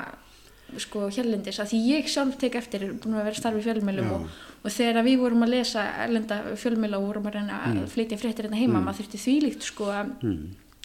sko 0.78 1.08
hérlendis 1.10 1.60
að 1.60 1.72
því 1.72 1.78
ég 1.98 2.08
sjálf 2.08 2.38
tek 2.38 2.54
eftir 2.54 2.92
búin 2.92 3.18
að 3.18 3.24
vera 3.28 3.34
starfi 3.38 3.62
fjölmjölum 3.62 4.10
og 4.14 4.28
og 4.60 4.74
þegar 4.74 5.06
við 5.06 5.22
vorum 5.22 5.46
að 5.46 5.54
lesa 5.54 5.86
erlenda 6.04 6.40
fjölmjöla 6.60 6.98
og 7.00 7.06
vorum 7.08 7.30
að 7.30 7.38
reyna 7.38 7.62
að 7.64 7.78
mm. 7.78 7.86
flytja 7.94 8.18
fréttir 8.20 8.46
hérna 8.46 8.60
heima, 8.60 8.76
mm. 8.78 8.84
maður 8.88 9.00
þurfti 9.00 9.22
þvílíkt 9.24 9.66
sko 9.70 9.88
að, 9.94 10.12
mm. 10.26 10.42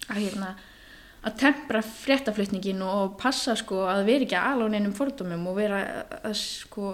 að 0.08 0.22
hérna 0.22 0.54
að 1.26 1.38
tempra 1.42 1.82
fréttaflutningin 1.82 2.84
og 2.86 3.16
passa 3.18 3.56
sko 3.58 3.82
að 3.90 4.04
vera 4.10 4.28
ekki 4.28 4.38
alveg 4.38 4.76
neinum 4.76 4.94
fordumum 4.96 5.48
og 5.50 5.58
vera 5.58 5.82
að 6.22 6.36
sko 6.38 6.94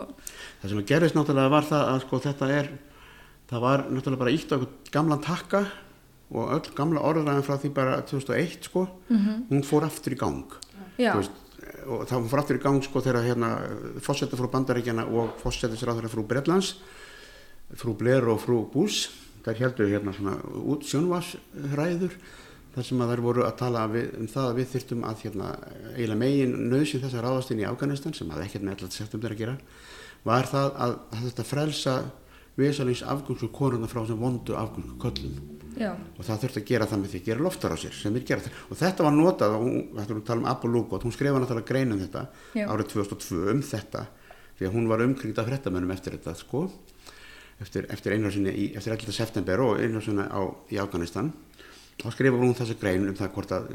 Það 0.61 0.73
sem 0.73 0.83
gerist 0.87 1.17
náttúrulega 1.17 1.51
var 1.51 1.67
það 1.67 1.87
að 1.89 2.01
sko 2.05 2.21
þetta 2.25 2.51
er 2.55 2.71
það 3.51 3.65
var 3.65 3.85
náttúrulega 3.89 4.23
bara 4.23 4.35
ítt 4.37 4.55
á 4.55 4.57
gamlan 4.95 5.23
takka 5.25 5.65
og 6.31 6.53
öll 6.55 6.75
gamla 6.77 7.03
orðræðan 7.03 7.43
frá 7.43 7.57
því 7.59 7.73
bara 7.75 7.99
2001 8.07 8.69
sko 8.69 8.87
-hmm. 9.09 9.47
hún 9.51 9.63
fór 9.67 9.83
aftur 9.83 10.15
í 10.15 10.19
gang 10.19 10.47
Já 10.97 11.15
veist, 11.17 11.31
og 11.87 12.05
það 12.09 12.27
fór 12.31 12.41
aftur 12.41 12.59
í 12.59 12.63
gang 12.63 12.83
sko 12.85 13.01
þegar 13.03 13.27
hérna 13.27 13.51
fórsetta 14.03 14.39
frú 14.39 14.49
Bandaríkjana 14.51 15.07
og 15.09 15.35
fórsetisráður 15.41 16.11
frú 16.11 16.25
Bredlands 16.27 16.75
frú 17.79 17.95
Blair 17.97 18.27
og 18.31 18.41
frú 18.43 18.63
Bush 18.71 19.11
þær 19.45 19.61
heldur 19.63 19.91
hérna 19.91 20.13
svona 20.15 20.37
út 20.61 20.85
sjónvarsræður 20.89 22.17
þar 22.71 22.87
sem 22.87 23.03
að 23.03 23.13
þær 23.13 23.23
voru 23.25 23.45
að 23.45 23.55
tala 23.59 23.85
við, 23.91 24.11
um 24.19 24.27
það 24.31 24.49
að 24.49 24.59
við 24.59 24.69
þyrtum 24.75 25.07
að 25.07 25.23
hérna 25.25 25.47
eiginlega 25.95 26.19
megin 26.21 26.53
nöðsinn 26.71 27.03
þessar 27.03 27.25
ráðastinn 27.27 27.63
í 27.63 27.67
Afganistan 27.67 28.15
sem 28.15 28.31
að 28.31 28.45
ekkert 28.45 28.67
með 28.67 28.77
alltaf 28.77 28.97
september 28.99 29.35
að 29.35 29.41
gera 29.41 29.57
var 30.27 30.47
það 30.51 30.77
að, 30.85 30.95
að 31.11 31.25
þetta 31.25 31.47
frelsa 31.49 31.97
viðsalins 32.59 33.03
afgöngsku 33.07 33.51
konuna 33.55 33.89
frá 33.91 34.03
sem 34.07 34.19
vondu 34.19 34.55
afgöngsku 34.59 34.99
köllum 35.01 35.60
Já. 35.79 35.91
og 35.93 36.25
það 36.25 36.41
þurfti 36.43 36.61
að 36.61 36.69
gera 36.71 36.87
það 36.89 37.01
með 37.01 37.11
því 37.11 37.19
að 37.21 37.27
gera 37.29 37.45
loftar 37.45 37.75
á 37.75 37.77
sér 37.79 37.93
sem 37.95 38.15
er 38.17 38.25
gerað 38.27 38.49
og 38.67 38.79
þetta 38.79 39.05
var 39.05 39.13
notað 39.15 39.57
og 39.57 39.67
við 39.67 40.01
ætlum 40.03 40.21
að 40.21 40.25
tala 40.27 40.41
um 40.41 40.49
Apple 40.51 40.71
Lugot, 40.71 41.05
hún 41.05 41.15
skrifa 41.15 41.39
náttúrulega 41.39 41.69
grein 41.69 41.93
um 41.95 42.01
þetta 42.01 42.23
Já. 42.57 42.65
árið 42.67 42.89
2002 42.91 43.43
um 43.53 43.61
þetta 43.69 44.05
því 44.57 44.67
að 44.67 44.75
hún 44.75 44.89
var 44.91 45.03
umkringd 45.05 45.39
af 45.39 45.47
hrettamönnum 45.47 45.93
eftir 45.95 46.17
þetta 46.17 46.35
sko 46.39 46.65
eftir, 47.61 47.87
eftir 47.93 48.17
einu 48.17 48.31
sinni 48.33 48.51
í, 48.51 48.65
eftir 48.75 48.95
11. 48.97 49.15
september 49.15 49.63
og 49.63 49.81
einu 49.81 50.01
sinni 50.03 50.25
á, 50.27 50.41
í 50.73 50.81
Afganistan 50.81 51.31
þá 52.01 52.07
skrifa 52.15 52.41
hún 52.41 52.57
þessa 52.57 52.77
grein 52.81 53.07
um 53.09 53.17
það 53.17 53.33
hvort 53.35 53.55
að 53.55 53.69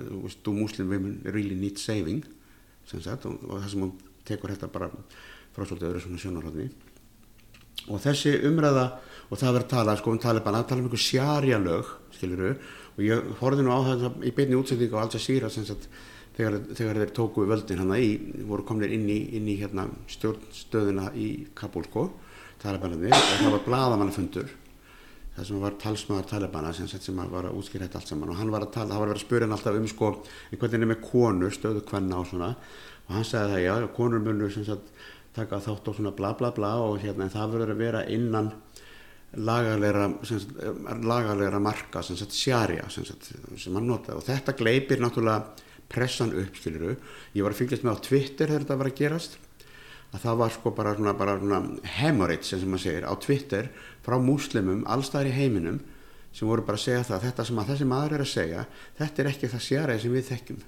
do 0.45 0.55
muslim 0.57 0.91
women 0.91 1.21
really 1.25 1.57
need 1.59 1.81
saving 1.81 2.25
sagt, 2.87 3.27
og, 3.27 3.39
og 3.47 3.63
það 3.63 3.71
sem 3.73 3.87
hún 3.87 3.95
tekur 4.27 4.53
þetta 4.55 4.71
bara 4.73 4.91
frá 5.55 5.65
svolítið 5.65 5.91
öðru 5.91 6.05
svona 6.05 6.23
sjónarhóðni 6.23 6.69
og 7.87 8.03
þessi 8.03 8.35
umræða 8.49 8.87
og 9.31 9.39
það 9.39 9.57
verður 9.57 9.65
að 9.67 9.73
tala 9.75 9.97
sko 10.01 10.13
um 10.13 10.21
Taliban 10.23 10.59
að 10.59 10.69
tala 10.71 10.83
um 10.83 10.89
einhver 10.89 11.03
sjarja 11.03 11.63
lög 11.63 11.95
skiluru 12.17 12.53
og 12.97 13.01
ég 13.05 13.33
horfði 13.41 13.65
nú 13.67 13.73
á 13.75 13.81
það 13.87 14.21
í 14.25 14.35
beinni 14.37 14.59
útsendingu 14.59 14.99
á 14.99 15.05
Al 15.05 15.11
Jazeera 15.13 15.51
þegar, 15.51 16.61
þegar 16.77 17.01
þeir 17.01 17.17
tóku 17.17 17.49
völdin 17.49 17.81
hann 17.83 17.97
í 17.97 18.13
voru 18.49 18.67
komnir 18.69 18.93
inn 18.93 19.09
í, 19.09 19.19
inn 19.39 19.49
í 19.49 19.57
hérna, 19.61 19.89
stjórnstöðuna 20.13 21.11
í 21.17 21.31
Kabul 21.57 21.85
sko 21.89 22.11
Talibanandi 22.63 23.13
og 23.13 23.27
það 23.41 23.53
var 23.57 23.67
bladamannafundur 23.67 24.55
það 25.37 25.49
sem 25.51 25.61
var 25.61 25.75
talsmaður 25.81 26.29
Talibana 26.31 26.73
sem, 26.73 26.89
sem 26.89 27.19
var 27.33 27.49
að 27.49 27.57
útskýra 27.59 27.87
þetta 27.87 28.01
allt 28.01 28.13
saman 28.13 28.33
og 28.33 28.39
hann 28.41 28.53
var 28.53 28.65
að 28.65 28.73
tala, 28.77 28.95
það 28.95 29.03
var 29.03 29.07
að 29.07 29.11
vera 29.11 29.21
að 29.21 29.25
spyrja 29.27 29.47
hann 29.47 29.57
alltaf 29.57 29.81
um 29.81 29.89
sko 29.91 30.13
hvernig 30.55 30.79
er 30.79 30.91
með 30.93 31.03
konur, 31.05 31.53
stöðu 31.53 31.83
hvenna 31.91 32.21
og 32.23 32.31
svona 32.31 32.53
og 32.55 33.11
hann 33.13 33.27
sagði 33.29 33.53
það 33.53 33.65
já, 33.67 33.91
konur 33.99 34.25
munur 34.25 34.55
sem 34.55 34.65
sagt 34.65 34.95
taka 35.37 35.61
þátt 35.61 35.91
á 35.93 35.97
svona 35.99 36.15
bla 36.17 36.33
bla 36.39 36.53
bla 36.57 36.73
og 36.87 37.03
hérna 37.03 37.27
en 37.27 37.35
það 37.35 37.53
verður 37.53 37.75
að 37.75 37.83
vera 37.85 38.07
innan 38.09 38.49
lagalega, 39.37 40.09
sagt, 40.27 40.53
lagalega 41.05 41.61
marka 41.63 42.03
sem 42.05 42.19
sagt 42.19 42.37
sjarja 42.37 42.89
sem, 42.93 43.07
sem 43.07 43.75
hann 43.77 43.89
notaði. 43.89 44.19
Og 44.21 44.27
þetta 44.27 44.55
gleipir 44.59 45.03
náttúrulega 45.03 45.65
pressan 45.93 46.35
upp 46.35 46.57
skiluru 46.59 46.95
ég 47.37 47.45
var 47.45 47.55
að 47.55 47.61
fylgjast 47.63 47.85
með 47.87 47.99
á 47.99 48.05
Twitter 48.09 48.51
þegar 48.51 48.65
þetta 48.65 48.79
var 48.81 48.91
að 48.91 49.01
gerast. 49.01 49.37
Að 50.15 50.23
það 50.23 50.39
var 50.41 50.55
sko 50.55 50.73
bara 50.77 50.95
svona, 50.97 51.17
bara 51.19 51.35
svona 51.41 51.61
hemorrhage 51.99 52.47
sem 52.47 52.71
maður 52.71 52.85
segir 52.87 53.09
á 53.11 53.13
Twitter 53.21 53.69
frá 54.07 54.17
múslimum 54.23 54.87
allstæðir 54.89 55.33
í 55.33 55.37
heiminum 55.37 55.83
sem 56.37 56.49
voru 56.49 56.65
bara 56.67 56.79
að 56.79 56.87
segja 56.87 57.05
það 57.09 57.27
þetta 57.27 57.47
sem 57.49 57.61
að 57.61 57.71
þessi 57.73 57.89
maður 57.91 58.17
er 58.17 58.25
að 58.25 58.33
segja 58.33 58.65
þetta 59.01 59.23
er 59.23 59.31
ekki 59.33 59.53
það 59.53 59.67
sjarja 59.67 60.01
sem 60.03 60.17
við 60.17 60.31
þekkjum. 60.31 60.65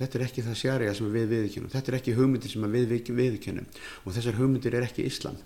Þetta 0.00 0.16
er 0.16 0.22
ekki 0.24 0.42
það 0.46 0.56
sjarja 0.56 0.92
sem 0.96 1.08
við 1.12 1.32
viðkennum 1.34 1.72
þetta 1.74 1.92
er 1.92 1.96
ekki 1.98 2.16
hugmyndir 2.16 2.52
sem 2.52 2.68
við 2.72 2.94
viðkennum 3.20 3.66
og 4.04 4.14
þessar 4.16 4.38
hugmyndir 4.40 4.76
er 4.78 4.86
ekki 4.86 5.04
islam 5.04 5.36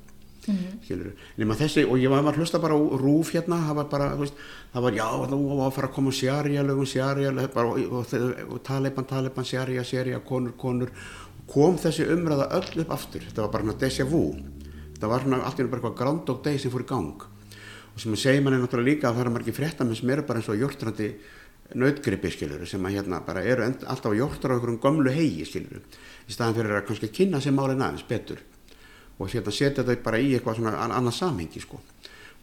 mm 0.46 0.56
-hmm. 0.56 1.12
nema 1.36 1.54
þessi 1.54 1.84
og 1.84 1.98
ég 1.98 2.10
var 2.10 2.24
að 2.24 2.38
hlusta 2.38 2.58
bara 2.58 2.74
rúf 2.74 3.32
hérna 3.34 3.56
það 3.68 3.74
var 3.74 3.88
bara, 3.90 4.16
veist, 4.16 4.34
það 4.72 4.82
var 4.82 4.92
já, 4.92 5.08
þú 5.30 5.56
var 5.56 5.66
að 5.66 5.74
fara 5.74 5.88
að 5.88 5.94
koma 5.94 6.10
sjarja 6.12 6.62
lögum 6.62 6.86
sjarja 6.86 7.30
og, 7.30 7.92
og, 7.92 8.06
og 8.50 8.62
taliban, 8.62 9.04
taliban, 9.04 9.44
sjarja, 9.44 9.84
sjarja 9.84 10.20
konur, 10.20 10.52
konur. 10.52 10.90
Kom 11.46 11.76
þessi 11.76 12.08
umræða 12.08 12.48
öll 12.56 12.80
upp 12.80 12.90
aftur. 12.90 13.20
Þetta 13.20 13.42
var 13.42 13.50
bara 13.52 13.72
déjà 13.76 14.04
vu. 14.08 14.34
Þetta 14.94 15.08
var 15.08 15.20
svona 15.20 15.36
allt 15.36 15.58
í 15.58 15.62
náttúrulega 15.62 15.70
bara 15.70 15.80
eitthvað 15.80 15.98
Groundhog 15.98 16.42
Day 16.44 16.58
sem 16.58 16.70
fór 16.70 16.80
í 16.80 16.88
gang. 16.88 17.22
Og 17.94 18.00
sem 18.00 18.12
að 18.12 18.18
segja 18.18 18.42
manni 18.42 18.62
náttúrulega 18.62 18.90
líka 18.90 19.08
að 19.08 19.14
það 19.14 19.26
er 19.26 19.30
margir 19.30 19.54
fréttamenn 19.54 19.96
sem 19.96 20.10
eru 20.10 20.22
bara 20.22 20.38
eins 20.38 20.48
og 20.48 20.56
hjórtrandi 20.56 21.14
nautgripi 21.72 22.30
skiluru 22.32 22.66
sem 22.68 22.84
að 22.84 22.98
hérna 22.98 23.20
bara 23.24 23.42
eru 23.42 23.64
alltaf 23.64 24.12
hjórtur 24.14 24.52
á 24.52 24.54
einhverjum 24.56 24.80
gömlu 24.82 25.12
hegi 25.14 25.46
skiluru 25.48 25.80
í 26.28 26.34
staðan 26.34 26.58
fyrir 26.58 26.76
að 26.76 26.86
kannski 26.90 27.10
kynna 27.14 27.40
sem 27.40 27.56
málinn 27.56 27.82
aðeins 27.82 28.04
betur 28.08 28.42
og 29.18 29.30
setja 29.30 29.84
þau 29.86 29.96
bara 30.04 30.20
í 30.20 30.32
eitthvað 30.34 30.60
svona 30.60 30.76
annað 30.84 31.18
samhengi 31.18 31.62
sko. 31.62 31.80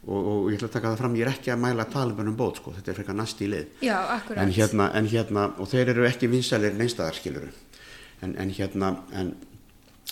Og, 0.01 0.17
og 0.17 0.45
ég 0.49 0.57
ætla 0.57 0.69
að 0.72 0.76
taka 0.78 0.91
það 0.91 1.01
fram, 1.03 1.15
ég 1.19 1.28
er 1.28 1.30
ekki 1.36 1.51
að 1.53 1.59
mæla 1.61 1.86
talibunum 1.93 2.38
bót 2.38 2.57
sko, 2.57 2.72
þetta 2.74 2.89
er 2.89 2.97
frekar 2.97 3.17
næst 3.19 3.43
í 3.45 3.49
lið. 3.51 3.67
Já, 3.86 3.97
en 4.34 4.53
hérna, 4.55 4.88
en 4.97 5.09
hérna, 5.11 5.43
og 5.61 5.69
þeir 5.69 5.91
eru 5.93 6.07
ekki 6.09 6.30
vinsælir 6.32 6.74
neinstæðar 6.80 7.19
skiluru 7.19 7.51
en, 8.26 8.36
en 8.38 8.53
hérna 8.57 8.91
en, 9.17 9.32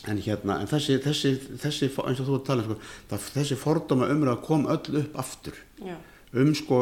en 0.05 0.21
hérna, 0.21 0.59
en 0.61 0.69
þessi, 0.69 0.99
þessi, 1.03 1.33
þessi 1.61 1.89
eins 1.89 2.21
og 2.21 2.29
þú 2.29 2.39
tala 2.45 2.65
sko, 2.65 2.77
það, 3.09 3.27
þessi 3.37 3.59
fordóma 3.59 4.09
umræða 4.13 4.41
kom 4.45 4.67
öll 4.69 5.01
upp 5.03 5.17
aftur. 5.25 5.57
Já. 5.81 5.95
um 6.37 6.51
sko 6.53 6.81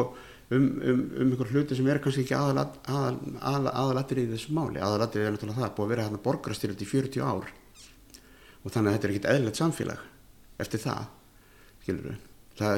um, 0.52 0.66
um, 0.84 1.00
um 1.22 1.30
einhver 1.32 1.52
hluti 1.52 1.76
sem 1.76 1.88
er 1.88 2.02
kannski 2.04 2.26
ekki 2.26 2.36
aðalattir 2.36 2.92
aðal, 2.92 3.16
aðal, 3.40 3.72
aðal 3.72 4.20
í 4.20 4.26
þessu 4.34 4.56
máli. 4.56 4.82
Aðalattir 4.84 5.24
er 5.24 5.32
náttúrulega 5.32 5.62
það, 5.62 5.74
búið 5.76 5.86
að 5.86 5.94
vera 5.94 6.06
hérna 6.08 6.22
borgarstyrjalt 6.28 6.84
í 6.84 6.90
40 6.92 7.24
ár 7.24 7.52
og 8.68 8.74
þannig 8.74 8.90
að 8.90 8.96
þetta 8.96 9.08
er 9.08 9.14
ekkit 9.14 9.28
eðlilegt 9.32 9.60
samfélag 9.62 10.02
eftir 10.60 10.82
það, 10.82 11.06
skilur 11.84 12.08
við 12.10 12.24
það 12.58 12.72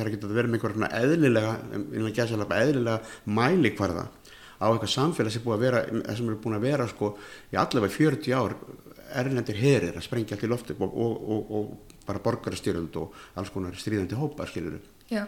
er 0.00 0.08
ekkit 0.10 0.24
að 0.24 0.36
vera 0.36 0.50
með 0.50 0.58
einhver 0.58 0.76
eðlilega, 1.00 1.52
einhverja 1.76 2.14
gæðsala 2.16 2.46
eðlilega 2.56 3.32
mælikvarða 3.38 4.06
á 4.56 4.66
eitthvað 4.70 4.92
samfélag 4.92 5.34
sem, 5.34 5.48
vera, 5.60 5.82
sem 6.16 6.30
er 6.32 6.38
búin 6.40 6.56
að 6.56 6.66
vera 6.66 6.86
sko 6.88 7.12
í 7.52 7.58
allavega 7.60 7.92
40 7.92 8.36
ár 8.36 8.56
erlendir 9.20 9.58
herir 9.60 9.96
að 9.96 10.06
sprengja 10.06 10.36
allt 10.36 10.46
í 10.46 10.50
loftu 10.50 10.76
og, 10.80 10.88
og, 10.88 11.18
og, 11.36 11.50
og 11.58 11.96
bara 12.08 12.22
borgarstyrjald 12.24 12.96
og 13.00 13.16
alls 13.36 13.52
konar 13.52 13.76
stríðandi 13.78 14.16
hópa, 14.18 14.48
skilur 14.48 14.78
við 14.78 15.20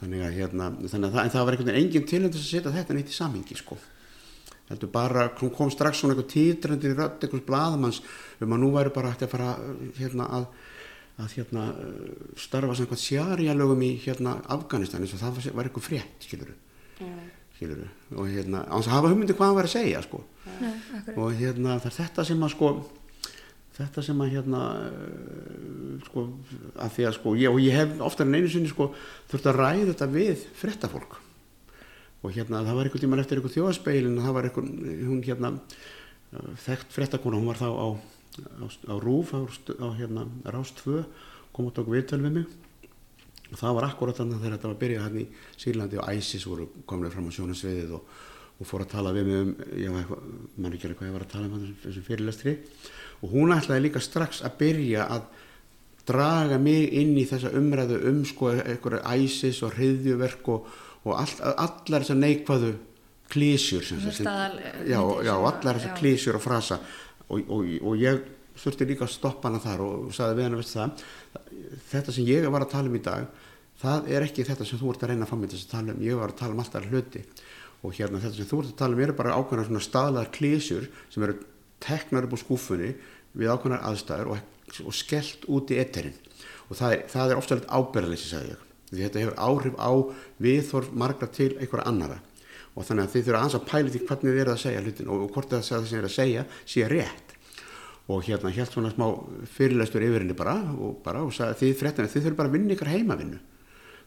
þannig 0.00 0.24
að 0.26 0.38
hérna 0.40 0.70
þannig 0.82 1.08
að 1.08 1.14
það, 1.14 1.32
það 1.36 1.46
var 1.46 1.56
einhvern 1.56 1.70
veginn 1.70 1.84
engin 1.84 2.08
tilhengis 2.10 2.42
að 2.42 2.50
setja 2.50 2.74
þetta 2.74 2.96
neitt 2.96 3.12
í 3.12 3.16
samhengi 3.16 3.58
sko 3.58 3.78
heldur 4.70 4.90
bara, 4.92 5.28
kom 5.36 5.70
strax 5.70 6.00
svona 6.00 6.14
eitthvað 6.14 6.30
tíðdrendir 6.32 6.94
í 6.94 6.98
rödd 6.98 7.24
einhvers 7.26 7.44
bladamanns 7.48 8.02
um 8.40 8.54
að 8.56 8.62
nú 8.62 8.70
væri 8.74 8.92
bara 8.94 9.10
hægt 9.12 9.26
að 9.26 9.34
fara 9.34 9.50
hérna 9.98 10.28
að, 10.38 10.46
að 11.20 11.34
hérna 11.38 11.64
starfa 12.40 12.74
sem 12.74 12.86
eitthvað 12.86 13.02
sjarjalögum 13.04 13.82
í 13.84 13.92
hérna 14.06 14.38
Afganistan 14.56 15.04
eins 15.04 15.12
og 15.14 15.20
það 15.20 15.50
var 15.54 15.68
eitthvað 15.70 15.88
frétt 15.90 16.28
skiluru 16.28 16.56
Mm. 16.94 17.30
skiluru 17.56 17.88
og 18.14 18.28
hérna 18.30 18.60
að 18.70 18.86
hafa 18.92 19.08
hugmyndi 19.10 19.34
hvað 19.34 19.48
hann 19.48 19.56
var 19.56 19.66
að 19.66 19.72
segja 19.72 20.02
sko. 20.04 20.20
Akkurat. 20.46 21.16
Og 21.18 21.32
hérna 21.40 21.72
það 21.82 21.88
er 21.90 21.96
þetta 21.96 22.24
sem 22.28 22.44
að 22.46 22.52
sko 22.52 22.68
þetta 23.74 24.04
sem 24.06 24.20
að 24.22 24.30
hérna 24.36 24.60
sko 26.06 26.24
að 26.78 26.92
því 26.94 27.06
að 27.08 27.16
sko 27.18 27.34
ég, 27.40 27.50
og 27.50 27.58
ég 27.64 27.74
hef 27.74 27.96
oftar 28.06 28.28
en 28.28 28.38
einu 28.38 28.50
sinni 28.52 28.70
sko 28.70 28.92
þurft 29.32 29.48
að 29.50 29.58
ræða 29.58 29.88
þetta 29.90 30.08
við 30.14 30.44
frettafólk 30.60 31.16
og 32.24 32.32
hérna 32.32 32.62
það 32.64 32.78
var 32.78 32.88
einhvern 32.88 33.04
tíman 33.04 33.20
eftir 33.20 33.38
einhvern 33.38 33.54
þjóðaspeilin 33.54 34.20
það 34.24 34.36
var 34.36 34.48
einhvern, 34.48 34.74
hún 35.04 35.22
hérna 35.26 35.50
uh, 35.54 36.52
þekkt 36.64 36.94
frettakona, 36.96 37.40
hún 37.40 37.50
var 37.50 37.60
þá 37.60 37.68
á, 37.68 37.88
á, 38.64 38.66
á 38.88 38.94
Rúf 39.02 39.34
á, 39.36 39.44
á 39.44 39.88
hérna 39.98 40.24
Rást 40.48 40.80
2, 40.80 41.04
kom 41.54 41.68
og 41.68 41.76
tók 41.76 41.92
viðtöl 41.92 42.22
við 42.24 42.38
mig. 42.40 42.60
Og 43.52 43.60
það 43.60 43.76
var 43.76 43.86
akkurat 43.90 44.18
þannig 44.18 44.40
þegar 44.40 44.56
þetta 44.56 44.68
var 44.70 44.74
að 44.74 44.80
byrja 44.80 45.02
hérna 45.04 45.20
í 45.20 45.26
Sýrlandi 45.60 45.98
og 46.00 46.14
ISIS 46.16 46.46
voru 46.48 46.68
komlega 46.88 47.14
fram 47.14 47.28
á 47.28 47.36
sjónasviðið 47.36 47.92
og, 47.98 48.14
og 48.58 48.68
fór 48.70 48.86
að 48.86 48.92
tala 48.94 49.12
við 49.14 49.28
mig 49.28 49.42
um 49.42 49.52
ég 49.78 50.12
man 50.56 50.72
ekki 50.72 50.88
alveg 50.88 51.02
hvað 51.02 51.10
ég 51.10 51.16
var 51.18 51.26
að 51.26 51.34
tala 51.34 51.50
um 51.50 51.76
þessum 51.84 52.06
fyrirlestri. 52.08 52.56
Og 53.20 53.36
hún 53.36 53.54
ætlaði 53.54 53.84
líka 53.84 54.02
strax 54.02 54.40
að 54.48 54.56
byrja 54.64 55.04
að 55.12 55.28
draga 56.08 56.58
mig 56.60 56.88
inn 56.98 57.14
í 57.20 57.26
þessa 57.28 57.52
umræðu 57.56 58.00
um 58.10 58.24
sko 58.28 58.50
einhverja 58.56 59.14
ISIS 59.20 59.62
og 59.64 59.76
hriðjuverk 59.76 60.50
og, 60.52 60.66
og 61.04 61.16
all, 61.20 61.32
allar 61.52 62.04
þessar 62.04 62.20
neikvæðu 62.20 62.74
klísjur 63.32 63.84
sem, 63.86 64.00
sem, 64.12 64.28
já, 64.88 65.00
já, 65.24 65.34
allar 65.34 65.78
þessar 65.78 65.96
klísjur 65.98 66.38
og 66.38 66.44
frasa. 66.44 66.78
Og, 67.28 67.40
og, 67.48 67.64
og 67.80 67.96
ég 68.00 68.20
þurfti 68.60 68.86
líka 68.88 69.06
að 69.06 69.14
stoppa 69.16 69.48
hana 69.48 69.62
þar 69.62 69.82
og 69.84 70.12
sagði 70.14 70.38
við 70.38 70.46
hana 70.48 70.60
veist 70.60 70.76
það 70.76 71.04
þetta 71.90 72.14
sem 72.14 72.28
ég 72.28 72.46
var 72.52 72.64
að 72.66 72.74
tala 72.76 72.90
um 72.90 72.98
í 72.98 73.02
dag 73.02 73.24
það 73.80 74.10
er 74.14 74.26
ekki 74.28 74.46
þetta 74.46 74.66
sem 74.68 74.80
þú 74.80 74.92
ert 74.92 75.04
að 75.04 75.12
reyna 75.12 75.26
að 75.26 75.32
fá 75.32 75.36
til 75.40 75.50
þess 75.54 75.66
að 75.66 75.74
tala 75.74 75.94
um. 75.94 76.04
Ég 76.04 76.20
var 76.20 76.32
að 76.32 76.40
tala 76.40 76.54
um 76.54 76.62
alltaf 76.62 76.88
hluti. 76.90 77.24
Og 77.84 77.96
hérna 77.98 78.20
þetta 78.22 78.38
sem 78.38 78.48
þú 78.48 78.60
ert 78.62 78.70
að 78.70 78.78
tala 78.80 78.96
um 78.96 79.02
eru 79.04 79.16
bara 79.18 79.38
ákveðnar 79.38 79.68
svona 79.68 79.84
staðlaðar 79.84 80.30
klísjur 80.36 80.86
sem 81.12 81.26
eru 81.26 81.38
teknar 81.84 82.28
upp 82.28 82.36
á 82.36 82.44
skúfunni 82.44 82.92
við 83.34 83.50
ákveðnar 83.50 83.84
aðstæður 83.90 84.30
og, 84.34 84.44
og 84.86 84.96
skellt 84.96 85.48
út 85.52 85.72
í 85.74 85.80
etterinn 85.82 86.16
og 86.70 86.78
það 86.78 86.94
er, 86.96 87.02
það 87.12 87.32
er 87.32 87.40
ofta 87.42 87.58
litt 87.58 87.68
ábyrðaleysi 87.68 88.30
sagði 88.30 88.54
ég 88.54 88.63
því 88.94 89.08
þetta 89.08 89.24
hefur 89.24 89.42
áhrif 89.48 89.76
á 89.80 89.90
viðþorf 90.44 90.94
margra 90.94 91.28
til 91.34 91.52
einhverja 91.58 91.88
annara 91.90 92.20
og 92.74 92.86
þannig 92.86 93.06
að 93.06 93.12
þið 93.12 93.26
þurfa 93.28 93.40
aðeins 93.40 93.56
að 93.58 93.66
pæla 93.68 93.92
því 93.92 94.00
hvernig 94.08 94.32
þið 94.34 94.40
eru 94.42 94.52
að 94.52 94.62
segja 94.64 94.82
hlutin 94.82 95.12
og, 95.14 95.22
hvort 95.34 95.52
það 95.52 95.62
sem 95.68 95.84
þið 95.86 95.98
eru 96.00 96.08
að 96.08 96.14
segja 96.16 96.44
sé 96.66 96.88
rétt. 96.90 97.34
Og 98.10 98.26
hérna 98.26 98.52
helt 98.52 98.74
svona 98.74 98.90
smá 98.92 99.06
fyrirlæstur 99.54 100.04
yfir 100.04 100.24
henni 100.24 100.36
bara 100.36 100.56
og, 100.74 100.98
bara, 101.04 101.22
og 101.24 101.32
sagði 101.32 101.60
þið 101.60 101.78
fréttina 101.80 102.10
þið 102.10 102.26
þurfa 102.26 102.40
bara 102.40 102.50
að 102.50 102.56
vinna 102.58 102.74
ykkur 102.74 102.90
heimavinnu. 102.90 103.38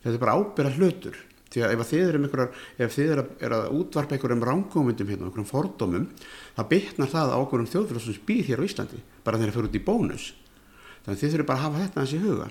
Þetta 0.03 0.13
er 0.13 0.23
bara 0.25 0.35
ábyrða 0.38 0.73
hlutur. 0.75 1.17
Því 1.47 1.63
að 1.63 1.73
ef 1.77 1.88
þið 1.88 2.03
eru 2.03 2.19
um 2.19 3.29
er 3.39 3.55
að 3.55 3.69
útvarpa 3.79 4.17
einhverjum 4.17 4.43
rángumundum 4.43 5.07
hérna, 5.07 5.29
einhverjum 5.29 5.47
fordómum 5.47 6.09
það 6.57 6.67
bytnar 6.73 7.11
það 7.13 7.31
á 7.31 7.38
okkurum 7.39 7.69
þjóðfélag 7.71 8.03
sem 8.03 8.25
býr 8.27 8.49
hér 8.49 8.61
á 8.61 8.67
Íslandi 8.67 8.99
bara 9.23 9.39
þegar 9.39 9.47
þeir 9.47 9.55
fyrir 9.55 9.69
út 9.69 9.77
í 9.79 9.83
bónus. 9.88 10.25
Þannig 11.05 11.15
að 11.15 11.23
þið 11.23 11.33
þurfa 11.33 11.47
bara 11.47 11.57
að 11.57 11.63
hafa 11.63 11.83
þetta 11.85 12.01
hans 12.03 12.13
í 12.13 12.19
huga 12.19 12.49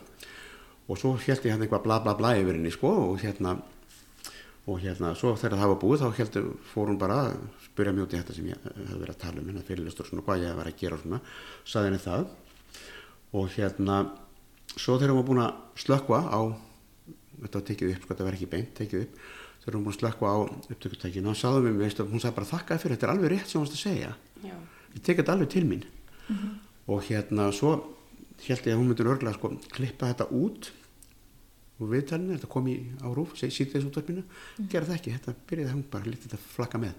og 0.86 1.00
svo 1.00 1.14
held 1.18 1.46
ég 1.46 1.52
hérna 1.52 1.66
eitthvað 1.66 1.86
bla 1.86 2.00
bla 2.04 2.14
bla 2.18 2.34
yfir 2.38 2.58
henni 2.58 2.72
sko 2.74 2.92
og 3.08 3.22
hérna 3.22 3.56
og 4.66 4.80
hérna 4.82 5.12
svo 5.18 5.32
þegar 5.38 5.60
það 5.60 5.72
var 5.72 5.80
búið 5.82 6.02
þá 6.02 6.18
heldur 6.18 6.46
fór 6.72 6.90
hún 6.90 6.98
bara 6.98 7.18
að 7.26 7.34
spyrja 7.68 7.94
mjög 7.94 8.14
í 8.14 8.20
þetta 8.20 8.36
sem 8.36 8.50
ég 8.50 8.66
hef 8.66 8.92
verið 8.98 9.14
að 9.14 9.20
tala 9.22 9.42
um 9.42 9.50
hérna 9.50 9.64
fyrirlistur 9.66 10.08
svona 10.08 10.24
hvað 10.26 10.42
ég 10.42 10.58
verið 10.58 10.74
að 10.74 10.80
gera 10.80 10.98
og 10.98 11.02
svona 11.04 11.20
saði 11.64 11.90
henni 11.90 12.02
það. 12.02 12.24
Og 13.36 13.50
hérna 13.54 13.98
svo 14.74 14.96
þegar 14.98 15.12
hún 15.14 15.20
var 15.20 15.28
búin 15.28 15.42
að 15.44 15.82
slökka 15.82 16.20
á 16.26 16.40
þetta 17.42 17.58
var 17.58 17.66
tekið 17.70 17.92
upp, 17.92 18.02
sko 18.02 18.12
þetta 18.14 18.26
var 18.26 18.38
ekki 18.38 18.50
beint 18.52 18.72
tekið 18.78 19.04
upp, 19.04 19.18
þegar 19.62 19.76
hún 19.76 19.84
var 19.84 19.86
búin 19.86 19.94
að 19.94 20.00
slökka 20.00 20.32
á 20.32 20.36
upptökutækinu 20.74 21.30
og 21.30 21.38
sagði 21.38 21.62
mér, 21.66 21.76
veistu, 21.84 22.06
hún 22.10 22.22
sagði 22.22 22.38
bara 22.40 22.50
þakkaði 22.50 22.82
fyrir 22.82 22.96
þetta 22.96 23.06
er 23.06 23.14
alveg 23.14 23.32
rétt 23.34 23.50
sem 23.50 23.60
hún 23.60 23.66
varst 23.66 23.76
að 23.76 23.84
segja. 23.84 24.14
Já. 24.42 24.56
ég 24.96 25.02
tek 25.04 25.20
þetta 25.20 25.36
alveg 25.36 25.52
til 25.52 25.66
mín. 25.68 25.84
Og 26.86 27.06
hérna 27.06 27.50
svo 27.54 27.76
held 28.44 28.66
ég 28.68 28.74
að 28.74 28.78
hún 28.80 28.88
myndir 28.90 29.08
örglega 29.12 29.34
sko 29.38 29.52
klippa 29.72 30.10
þetta 30.12 30.26
út 30.36 30.70
og 31.80 31.90
viðtalinu, 31.92 32.36
þetta 32.38 32.48
kom 32.52 32.68
í 32.72 32.76
á 33.04 33.08
rúf 33.12 33.34
sýtti 33.36 33.66
þessu 33.74 33.90
útvarpinu, 33.90 34.22
gera 34.72 34.86
það 34.88 34.94
ekki 35.00 35.12
þetta 35.16 35.34
byrjaði 35.50 35.74
hún 35.74 35.82
bara 35.92 36.04
lítið 36.08 36.30
þetta 36.30 36.38
flakka 36.54 36.78
með. 36.80 36.94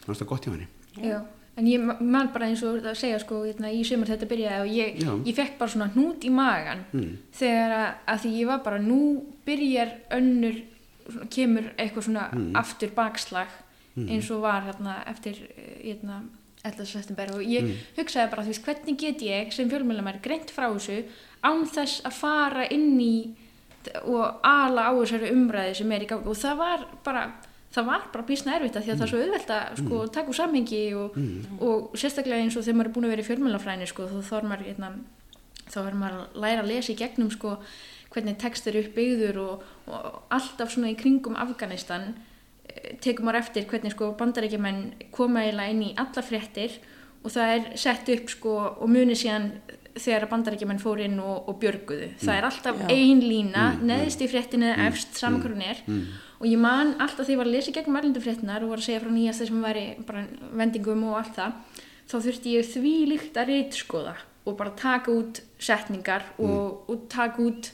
Það 0.00 0.06
var 0.06 0.14
þetta 0.20 0.28
gott 0.30 0.44
hjá 0.46 0.52
henni. 0.54 0.68
Já, 1.02 1.16
en 1.58 1.66
ég 1.66 1.80
ma- 1.82 1.96
man 2.00 2.28
bara 2.34 2.46
eins 2.50 2.62
og 2.62 2.78
það 2.84 2.94
segja 3.00 3.18
sko 3.24 3.40
hérna, 3.44 3.72
í 3.74 3.80
sumar 3.86 4.12
þetta 4.12 4.28
byrjaði 4.30 4.60
og 4.68 4.76
ég, 4.76 5.02
ég 5.26 5.34
fekk 5.34 5.58
bara 5.58 5.70
svona 5.74 5.88
hnút 5.96 6.22
í 6.26 6.30
magan 6.30 6.84
mm. 6.92 7.10
þegar 7.40 7.74
að, 7.80 7.88
að 8.14 8.22
því 8.22 8.32
ég 8.38 8.46
var 8.52 8.62
bara 8.68 8.78
nú 8.82 9.00
byrjar 9.46 9.92
önnur 10.18 10.60
svona, 11.08 11.28
kemur 11.34 11.66
eitthvað 11.76 12.06
svona 12.08 12.28
Mm. 12.34 12.54
aftur 12.56 12.90
bakslag 12.96 13.50
eins 13.94 14.30
og 14.34 14.40
var 14.42 14.62
hérna 14.66 14.94
eftir 15.10 15.36
eh, 15.56 15.74
hérna 15.90 16.22
11. 16.64 16.86
september 16.86 17.32
og 17.36 17.42
ég 17.44 17.62
Mm. 17.64 17.74
hugsaði 17.98 18.30
bara 18.30 18.42
veist 18.46 18.64
hvernig 18.64 18.96
get 18.98 19.20
ég 19.22 19.52
sem 19.52 19.70
fjölmjölamær 19.70 20.20
greint 20.22 20.50
frá 20.50 20.68
þessu 20.72 21.02
án 21.44 21.66
þess 21.68 22.02
að 22.04 22.12
fara 22.12 22.66
inn 22.72 23.00
í 23.00 23.34
og 24.08 24.38
ala 24.42 24.88
á 24.88 24.92
þessari 24.96 25.32
umræði 25.34 25.74
sem 25.76 25.92
er 25.92 26.00
í 26.06 26.08
gangi 26.08 26.26
og 26.32 26.36
það 26.40 26.56
var 26.56 26.86
bara 27.04 27.24
það 27.74 27.84
var 27.90 28.02
bara 28.12 28.24
bísna 28.24 28.54
erfitt 28.56 28.76
að 28.78 28.84
því 28.86 28.92
að 28.92 28.98
það 28.98 29.04
er 29.04 29.10
svo 29.12 29.20
auðvelt 29.24 29.50
að 29.50 29.78
sko, 29.82 29.98
taka 30.14 30.30
úr 30.30 30.38
samhengi 30.38 30.82
og, 30.94 31.16
og 31.60 31.90
sérstaklega 31.98 32.40
eins 32.44 32.56
og 32.56 32.62
þegar 32.64 32.76
maður 32.78 32.88
er 32.88 32.94
búin 32.94 33.04
að 33.08 33.12
vera 33.14 33.24
í 33.24 33.28
fjölmjölafræðinu 33.28 33.88
sko, 33.90 34.06
þá 34.08 34.20
þarf 34.30 34.48
maður 34.48 34.68
hérna, 34.70 34.90
þá 35.68 35.78
er 35.82 35.96
maður 36.00 36.20
að 36.22 36.38
læra 36.44 36.62
að 36.62 36.70
lesa 36.70 36.92
í 36.94 36.96
gegnum 37.02 37.30
sko 37.34 37.56
hvernig 38.14 38.38
text 38.38 38.66
er 38.70 38.78
uppbyggður 38.78 39.40
og, 39.42 39.64
og 39.90 40.22
alltaf 40.30 40.70
svona 40.70 40.92
í 40.94 40.96
kringum 40.96 41.34
Afganistan 41.36 42.14
tekur 43.04 43.26
maður 43.26 43.40
eftir 43.42 43.68
hvernig 43.70 43.94
sko 43.94 44.10
bandarækjumenn 44.18 44.82
koma 45.14 45.44
eiginlega 45.44 45.74
inn 45.74 45.86
í 45.86 45.94
alla 46.00 46.24
fréttir 46.26 46.76
og 47.24 47.32
það 47.32 47.54
er 47.54 47.70
sett 47.80 48.10
upp 48.12 48.28
sko 48.32 48.54
og 48.74 48.90
muni 48.90 49.16
síðan 49.16 49.50
þegar 49.94 50.26
bandarækjumenn 50.32 50.82
fór 50.82 51.04
inn 51.04 51.20
og, 51.22 51.48
og 51.48 51.58
björguðu. 51.62 52.10
Það 52.18 52.36
er 52.36 52.46
alltaf 52.48 52.80
Já. 52.82 52.86
ein 52.90 53.20
lína, 53.22 53.66
neðist 53.78 54.24
í 54.24 54.28
fréttinu 54.30 54.66
eða 54.72 54.88
efst, 54.90 55.14
saman 55.20 55.42
hvað 55.42 55.54
hún 55.54 55.66
er. 55.68 55.82
og 56.40 56.46
ég 56.50 56.60
man 56.60 56.94
alltaf 56.98 57.28
þegar 57.28 57.32
ég 57.32 57.40
var 57.40 57.48
að 57.48 57.54
lesa 57.54 57.72
gegnum 57.72 57.98
erlendu 58.00 58.20
fréttinar 58.20 58.64
og 58.64 58.74
var 58.74 58.82
að 58.82 58.88
segja 58.88 59.02
frá 59.04 59.12
nýjast 59.14 59.44
þessum 59.44 59.62
væri 59.64 59.84
bara 60.04 60.24
vendingum 60.60 61.04
og 61.08 61.18
allt 61.20 61.38
það 61.38 61.82
þá 62.10 62.16
þurfti 62.26 62.56
ég 62.58 62.68
því 62.74 62.94
líkt 63.12 63.38
að 63.40 63.52
reytskoða 63.52 64.14
og 64.44 64.58
bara 64.58 64.74
taka 64.76 65.14
út 65.14 65.40
setningar 65.62 66.26
og, 66.36 66.84
og 66.90 67.06
taka 67.12 67.40
út 67.40 67.70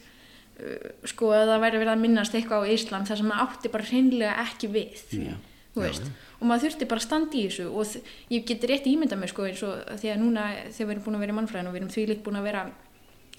sko 1.08 1.30
að 1.36 1.52
það 1.52 1.62
væri 1.64 1.80
verið 1.80 1.92
að 1.94 2.02
minnast 2.02 2.34
eitthvað 2.36 2.66
á 2.66 2.70
Íslam 2.74 3.06
þar 3.08 3.20
sem 3.20 3.30
maður 3.30 3.46
átti 3.46 3.72
bara 3.72 3.88
hreinlega 3.90 4.34
ekki 4.44 4.70
við 4.74 5.04
Já. 5.16 5.34
þú 5.74 5.84
veist 5.84 6.10
og 6.40 6.48
maður 6.48 6.66
þurfti 6.66 6.88
bara 6.90 7.02
að 7.02 7.06
standa 7.06 7.36
í 7.36 7.44
þessu 7.48 7.66
og 7.70 8.32
ég 8.32 8.46
get 8.48 8.66
rétt 8.68 8.88
ímynda 8.88 9.18
mér 9.20 9.32
sko 9.32 9.46
eins 9.48 9.62
og 9.66 9.76
því 10.00 10.12
að 10.12 10.22
núna 10.22 10.46
þegar 10.72 10.88
við 10.88 10.94
erum 10.94 11.04
búin 11.06 11.18
að 11.18 11.24
vera 11.24 11.34
í 11.34 11.38
mannfræðin 11.38 11.70
og 11.70 11.74
við 11.74 11.82
erum 11.82 11.92
því 11.94 12.06
líkt 12.10 12.24
búin 12.26 12.40
að 12.40 12.48
vera 12.48 12.64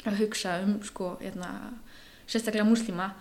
að 0.05 0.21
hugsa 0.21 0.55
um 0.65 0.75
sko 0.85 1.11
hérna, 1.21 1.51
sérstaklega 2.29 2.67
múslima 2.67 3.11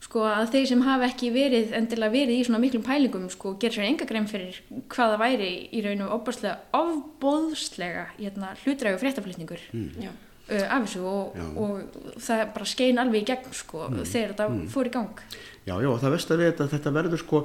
sko 0.00 0.24
að 0.24 0.54
þeir 0.54 0.66
sem 0.70 0.82
hafa 0.86 1.08
ekki 1.10 1.30
verið 1.34 1.74
endilega 1.76 2.14
verið 2.14 2.38
í 2.38 2.46
svona 2.48 2.62
miklum 2.62 2.84
pælingum 2.86 3.28
sko 3.32 3.54
gera 3.60 3.76
sér 3.76 3.90
enga 3.90 4.08
grein 4.08 4.28
fyrir 4.30 4.62
hvað 4.92 5.14
það 5.14 5.22
væri 5.22 5.50
í 5.76 5.82
raunum 5.84 6.14
ofbóðslega, 6.16 6.56
ofbóðslega 6.78 8.06
hérna, 8.16 8.54
hlutrægu 8.64 9.00
fréttaflutningur 9.02 9.66
Já. 10.00 10.10
uh, 10.10 10.29
af 10.50 10.84
þessu 10.86 11.02
og, 11.06 11.36
og 11.60 12.20
það 12.20 12.44
bara 12.56 12.68
skein 12.68 13.00
alveg 13.02 13.22
í 13.22 13.28
gegn 13.30 13.56
sko 13.56 13.88
þegar 14.02 14.34
þetta 14.34 14.48
fór 14.72 14.90
í 14.90 14.94
gang. 14.94 15.24
Já, 15.68 15.74
já, 15.76 15.90
það 16.02 16.14
veist 16.16 16.32
að 16.32 16.40
við 16.40 16.50
þetta, 16.50 16.68
þetta 16.74 16.94
verður 16.96 17.22
sko, 17.22 17.42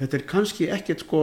þetta 0.00 0.18
er 0.18 0.24
kannski 0.30 0.70
ekkert 0.72 1.04
sko, 1.04 1.20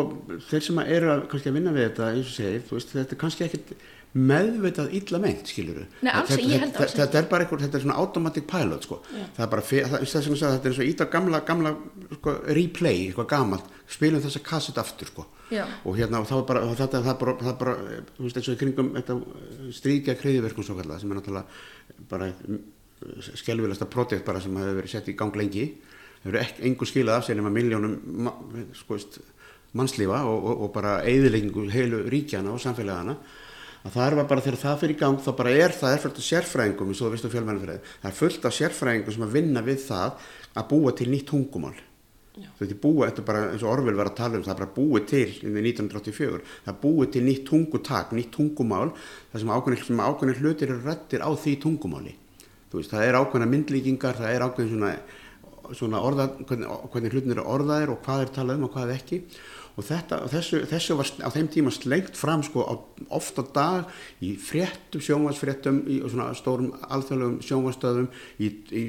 þeir 0.50 0.64
sem 0.68 0.80
eru 0.84 1.12
að, 1.14 1.26
kannski 1.32 1.52
að 1.52 1.60
vinna 1.60 1.74
við 1.76 1.90
þetta, 1.90 2.14
eins 2.14 2.32
og 2.32 2.38
segir, 2.38 2.64
veist, 2.70 2.96
þetta 2.96 3.16
er 3.16 3.22
kannski 3.24 3.46
ekkert 3.48 3.76
meðvitað 4.14 4.92
illa 4.94 5.20
meint, 5.24 5.48
skilur. 5.50 5.80
Nei, 6.06 6.12
alls 6.14 6.30
held 6.36 6.44
alls 6.68 6.84
ekki. 6.84 7.00
Þetta 7.00 7.18
er 7.18 7.30
bara 7.32 7.46
einhver, 7.46 7.62
þetta 7.64 7.80
er 7.80 7.84
svona 7.86 7.96
automatic 8.02 8.46
pilot, 8.50 8.86
sko. 8.86 9.00
Já. 9.10 9.24
Það 9.38 9.46
er 9.46 9.52
bara, 9.56 9.64
það, 9.70 9.96
segja, 10.12 10.36
þetta 10.44 10.70
er 10.70 10.76
svo 10.78 10.86
ít 10.86 11.02
á 11.02 11.06
gamla, 11.16 11.40
gamla, 11.48 11.72
sko, 12.20 12.36
replay, 12.60 13.08
eitthvað 13.08 13.30
gamalt, 13.32 13.72
spilum 13.96 14.22
þessa 14.22 14.44
kassett 14.46 14.78
aftur, 14.82 15.10
sko. 15.10 15.26
Já. 15.54 15.64
Og 15.90 15.98
hérna, 15.98 16.22
og 16.22 16.30
þá 16.30 16.36
er 16.38 16.46
bara, 16.52 16.62
þetta, 16.78 17.02
er 17.02 17.18
bara, 17.24 17.36
það 17.42 17.52
er 17.56 17.58
bara, 17.64 17.76
þú 18.14 18.28
veist, 18.28 18.38
eins 18.38 18.52
og 18.52 18.54
í 18.54 18.62
kringum, 18.62 18.94
þetta 19.00 19.18
stríkja 19.82 20.18
kreyðiverkun 20.22 20.70
svo 20.70 20.78
kallar, 20.78 21.02
sem 21.02 21.10
er 21.10 21.22
náttúrulega 21.22 22.06
bara 22.14 22.30
skelvilegsta 23.34 23.90
projekt 23.92 24.26
bara 24.28 24.42
sem 24.44 24.56
hefur 24.58 24.78
verið 24.78 24.94
sett 24.94 25.10
í 25.12 25.18
gang 25.18 25.36
lengi 25.36 25.66
hefur 26.24 26.40
ekki 26.42 26.68
engur 26.70 26.90
skilað 26.90 27.20
af 27.20 27.28
sér 27.28 27.40
nema 27.40 27.54
miljónum 27.54 28.30
sko, 28.78 28.98
veist, 28.98 29.20
mannslífa 29.78 30.24
og, 30.30 30.44
og, 30.44 30.66
og 30.66 30.74
bara 30.76 31.00
eðileggingu 31.10 31.70
heilu 31.74 32.04
ríkjana 32.12 32.54
og 32.54 32.62
samfélagana 32.64 33.18
að 33.84 33.96
það 33.98 34.06
er 34.06 34.28
bara 34.30 34.44
þegar 34.44 34.60
það 34.62 34.78
fyrir 34.82 34.96
í 34.96 35.00
gang 35.00 35.18
þá 35.20 35.32
bara 35.40 35.56
er 35.60 35.74
það 35.76 35.96
er 35.96 36.04
fullt 36.04 36.20
af 36.20 36.28
sérfræðingum 36.28 36.94
þú 36.94 37.08
um 37.42 37.58
það 37.64 38.12
er 38.12 38.20
fullt 38.20 38.46
af 38.48 38.54
sérfræðingum 38.56 39.16
sem 39.16 39.26
að 39.26 39.34
vinna 39.34 39.64
við 39.66 39.82
það 39.90 40.30
að 40.54 40.70
búa 40.70 40.94
til 40.96 41.10
nýtt 41.12 41.28
tungumál. 41.32 41.76
Þetta 42.34 42.72
er 42.74 42.80
búið, 42.82 43.04
þetta 43.10 43.22
er 43.22 43.26
bara 43.28 43.42
eins 43.52 43.64
og 43.64 43.70
Orvel 43.70 43.98
var 43.98 44.10
að 44.10 44.16
tala 44.18 44.40
um 44.40 44.46
það 44.46 44.54
er 44.54 44.60
bara 44.62 44.74
búið 44.74 45.04
til 45.12 45.28
í 45.30 45.52
1984 45.54 46.40
það 46.48 46.72
er 46.72 46.80
búið 46.82 47.12
til 47.14 47.22
nýtt 47.28 47.44
tungutak, 47.50 48.14
nýtt 48.18 48.32
tungumál 48.34 48.88
það 49.34 49.44
sem 49.44 49.52
ákveðnir, 49.54 49.84
sem 49.86 50.02
ákveðnir 50.02 50.40
hlutir 50.42 50.72
eru 50.72 50.80
rættir 50.88 51.22
á 51.22 51.30
því 51.30 51.54
tungumáli. 51.62 52.16
Þú 52.72 52.80
veist, 52.80 52.94
það 52.96 53.06
er 53.06 53.20
ákveðna 53.20 53.50
myndlíkingar 53.52 54.18
það 54.18 54.34
er 54.34 54.46
ákveðin 54.48 54.72
svona 54.74 54.94
orða, 55.82 56.30
hvernig, 56.48 56.70
hvernig 56.94 57.14
hlutin 57.14 57.36
eru 57.36 57.46
orðaðir 57.56 57.94
og 57.94 58.02
hvað 58.06 58.24
er 58.24 58.34
talað 58.38 58.60
um 58.60 58.68
og 58.70 58.74
hvað 58.78 58.96
ekki. 58.98 59.22
Og 59.74 59.86
þetta, 59.88 60.20
þessu, 60.30 60.60
þessu 60.70 60.96
var 61.00 61.10
á 61.26 61.30
þeim 61.34 61.48
tíma 61.50 61.72
slengt 61.74 62.18
fram 62.18 62.44
sko 62.46 62.62
á, 62.62 62.74
oft 63.18 63.40
á 63.42 63.44
dag 63.56 63.94
í 64.22 64.36
fréttum, 64.38 65.02
sjónvarsfréttum 65.02 65.80
í 65.90 65.98
svona 66.06 66.30
stórum 66.38 66.76
alþjóðlegum 66.94 67.40
sjónvarstöðum 67.42 68.12
í, 68.38 68.52
í, 68.70 68.84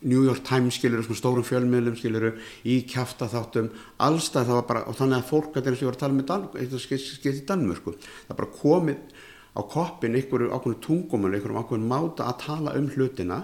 New 0.00 0.22
York 0.24 0.44
Times 0.46 0.78
skilur, 0.78 1.02
svona 1.04 1.18
stórum 1.18 1.44
fjölmiðlum 1.44 1.96
skilur, 1.98 2.30
í 2.64 2.78
kjafta 2.88 3.28
þáttum 3.28 3.68
allstað 4.00 4.46
það 4.48 4.58
var 4.60 4.68
bara, 4.70 4.84
og 4.88 4.96
þannig 4.96 5.18
að 5.18 5.26
fólk 5.28 5.50
þetta 5.56 5.66
er 5.66 5.74
eins 5.74 5.82
og 5.82 5.84
ég 5.84 5.90
var 5.90 5.98
að 5.98 6.04
tala 6.04 6.16
með 6.16 6.28
Dan, 6.30 6.46
þetta 6.54 6.80
skilt 6.84 7.34
í 7.34 7.44
Danmörku 7.50 7.96
það 7.98 8.32
er 8.32 8.38
bara 8.40 8.54
komið 8.60 9.18
á 9.50 9.60
koppin 9.74 10.16
einhverju 10.16 10.54
ákveðinu 10.54 10.82
tungumölu, 10.86 11.36
einhverjum 11.36 11.60
ákveðinu 11.60 11.90
máta 11.90 12.30
að 12.30 12.40
tala 12.46 12.76
um 12.78 12.88
hlutina 12.94 13.42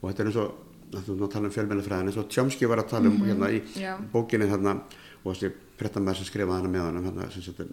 og 0.00 0.10
þetta 0.10 0.24
er 0.24 0.30
eins 0.30 0.40
og, 0.42 0.63
að 1.00 1.32
tala 1.32 1.48
um 1.48 1.54
fjölmiðlafræðin 1.54 2.10
eins 2.12 2.20
og 2.20 2.28
Tjómski 2.32 2.68
var 2.70 2.82
að 2.84 2.90
tala 2.94 3.10
um 3.10 3.20
hérna 3.24 3.50
í 3.52 3.60
já. 3.80 3.94
bókinni 4.12 4.48
þarna 4.50 4.78
og 5.24 5.32
þessi 5.32 5.52
frettamæður 5.78 6.20
sem 6.20 6.28
skrifaði 6.28 6.60
hana 6.60 6.70
með 6.70 6.84
hann 6.84 7.06
hérna, 7.08 7.66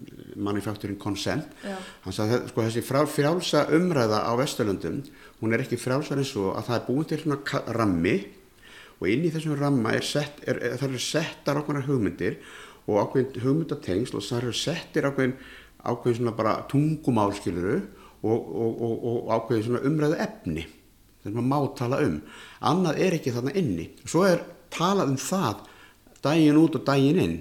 manufacturing 0.48 0.98
consent 1.02 1.52
Já. 1.62 1.76
hann 2.06 2.16
sagði 2.16 2.40
sko, 2.50 2.64
þessi 2.66 2.84
frá, 2.86 3.02
frjálsa 3.06 3.64
umræða 3.78 4.24
á 4.26 4.32
Vesturlöndum 4.40 5.02
hún 5.42 5.54
er 5.54 5.64
ekki 5.66 5.78
frjálsar 5.80 6.22
eins 6.22 6.34
og 6.40 6.56
að 6.56 6.70
það 6.70 6.78
er 6.80 6.86
búin 6.88 7.10
til 7.12 7.38
ka- 7.46 7.64
rammi 7.78 8.16
og 9.02 9.08
inn 9.10 9.26
í 9.26 9.32
þessum 9.34 9.58
ramma 9.60 9.94
er 9.98 10.06
sett, 10.06 10.42
er, 10.46 10.58
er, 10.62 10.78
það 10.78 10.90
eru 10.90 11.02
settar 11.06 11.62
ákveðnar 11.62 11.88
hugmyndir 11.90 12.38
og 12.88 13.00
ákveðin 13.06 13.42
hugmyndatengsl 13.46 14.18
og 14.18 14.26
það 14.26 14.42
eru 14.42 14.54
settir 14.58 15.10
ákveðin, 15.10 15.36
ákveðin 15.86 16.20
svona 16.22 16.36
bara 16.38 16.56
tungumál 16.72 17.34
skiluru 17.38 17.80
og, 18.22 18.38
og, 18.38 18.82
og, 18.82 18.96
og 19.12 19.34
ákveðin 19.38 19.68
svona 19.68 19.84
umræðu 19.90 20.20
efni 20.26 20.66
sem 21.22 21.38
maður 21.38 21.48
má 21.52 21.78
tala 21.78 22.02
um. 22.06 22.18
Annað 22.72 23.00
er 23.06 23.18
ekki 23.18 23.34
þarna 23.36 23.56
inni. 23.62 23.88
Svo 24.06 24.26
er 24.28 24.44
talað 24.74 25.14
um 25.14 25.22
það 25.22 25.64
daginn 26.22 26.60
út 26.62 26.78
og 26.78 26.86
daginn 26.88 27.22
inn 27.22 27.40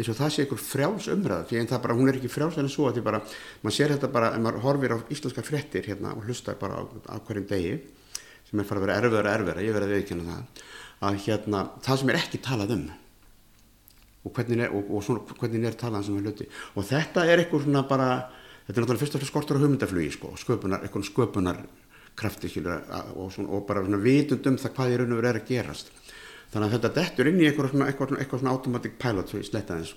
eins 0.00 0.08
og 0.08 0.16
það 0.16 0.32
sé 0.32 0.44
einhver 0.44 0.60
frjáls 0.62 1.08
umræða 1.12 1.46
því 1.50 1.58
en 1.60 1.68
það 1.70 1.82
bara, 1.84 1.96
hún 1.98 2.10
er 2.10 2.18
ekki 2.20 2.30
frjáls 2.30 2.58
en 2.60 2.70
svo 2.72 2.86
að 2.88 2.98
því 2.98 3.02
bara, 3.08 3.20
maður 3.60 3.76
sér 3.76 3.94
þetta 3.94 4.10
bara, 4.14 4.30
ef 4.36 4.44
maður 4.44 4.62
horfir 4.64 4.94
á 4.96 4.98
íslenskar 5.12 5.46
fréttir 5.46 5.88
hérna 5.90 6.14
og 6.16 6.24
hlustar 6.28 6.56
bara 6.60 6.80
á, 6.80 6.82
á 7.10 7.16
hverjum 7.26 7.48
degi 7.50 7.74
sem 8.48 8.62
er 8.62 8.68
fara 8.68 8.80
að 8.80 8.86
vera 8.86 8.98
erfiðar 9.00 9.28
og 9.28 9.34
erfiðar, 9.34 9.62
ég 9.66 9.76
verði 9.76 9.90
að 9.90 9.96
viðkynna 9.98 10.28
það 10.30 10.64
að 11.10 11.18
hérna, 11.26 11.62
það 11.84 12.00
sem 12.00 12.12
er 12.12 12.20
ekki 12.20 12.42
talað 12.46 12.74
um 12.76 12.86
og 14.20 14.34
hvernig 14.36 14.64
er, 14.66 14.72
og, 14.76 14.88
og 14.94 15.04
svona, 15.04 15.36
hvernig 15.40 15.68
er 15.68 15.78
talað 15.80 16.00
um 16.02 16.06
sem 16.06 16.18
er 16.20 16.26
hluti. 16.28 16.46
Og 16.76 16.84
þetta 16.84 17.24
er 17.24 17.40
eitthvað 17.40 17.62
svona 17.66 17.84
bara 17.88 18.08
þetta 18.66 18.74
er 18.74 18.82
náttúrulega 18.84 19.02
fyrst 19.02 19.16
og 19.16 19.22
fyrst 19.22 19.32
skortur 19.32 19.60
á 19.60 19.62
hugmyndaflugi 19.64 20.10
sko, 20.16 20.34
sköpunar 20.36 21.62
krafti 22.20 22.50
að- 22.90 23.14
og, 23.16 23.32
svona, 23.34 23.48
og 23.56 23.66
bara 23.68 23.82
svona 23.86 24.02
vitund 24.04 24.46
um 24.50 24.58
það 24.60 24.74
hvað 24.76 24.92
í 24.94 24.98
raun 25.00 25.12
og 25.16 25.20
veru 25.22 25.30
er 25.32 25.40
að 25.40 25.48
gerast 25.50 25.90
þannig 26.50 26.66
að 26.66 26.72
þetta 26.76 26.92
dettur 27.00 27.28
inn 27.30 27.40
í 27.40 27.46
eitthvað 27.48 27.70
svona, 27.72 27.86
eitthvað, 27.90 28.08
svona- 28.10 28.20
eitthvað 28.24 28.40
svona 28.42 28.54
automatic 28.56 28.96
pilot 28.98 29.28
svo 29.30 29.38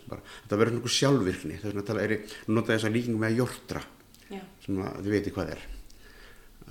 bara, 0.10 0.22
þetta 0.44 0.60
verður 0.62 0.76
svona 0.80 0.96
sjálfvirkni 0.98 1.56
þess 1.60 1.70
vegna 1.74 1.86
tala 1.88 2.04
er 2.08 2.14
nú 2.48 2.58
nota 2.60 2.74
þess 2.76 2.88
að 2.90 2.96
líkingu 2.98 3.22
með 3.24 3.38
jórtra 3.42 3.82
Já. 4.34 4.42
sem 4.66 4.78
að 4.84 5.00
þið 5.04 5.12
veitir 5.18 5.34
hvað 5.38 5.50
er 5.56 5.64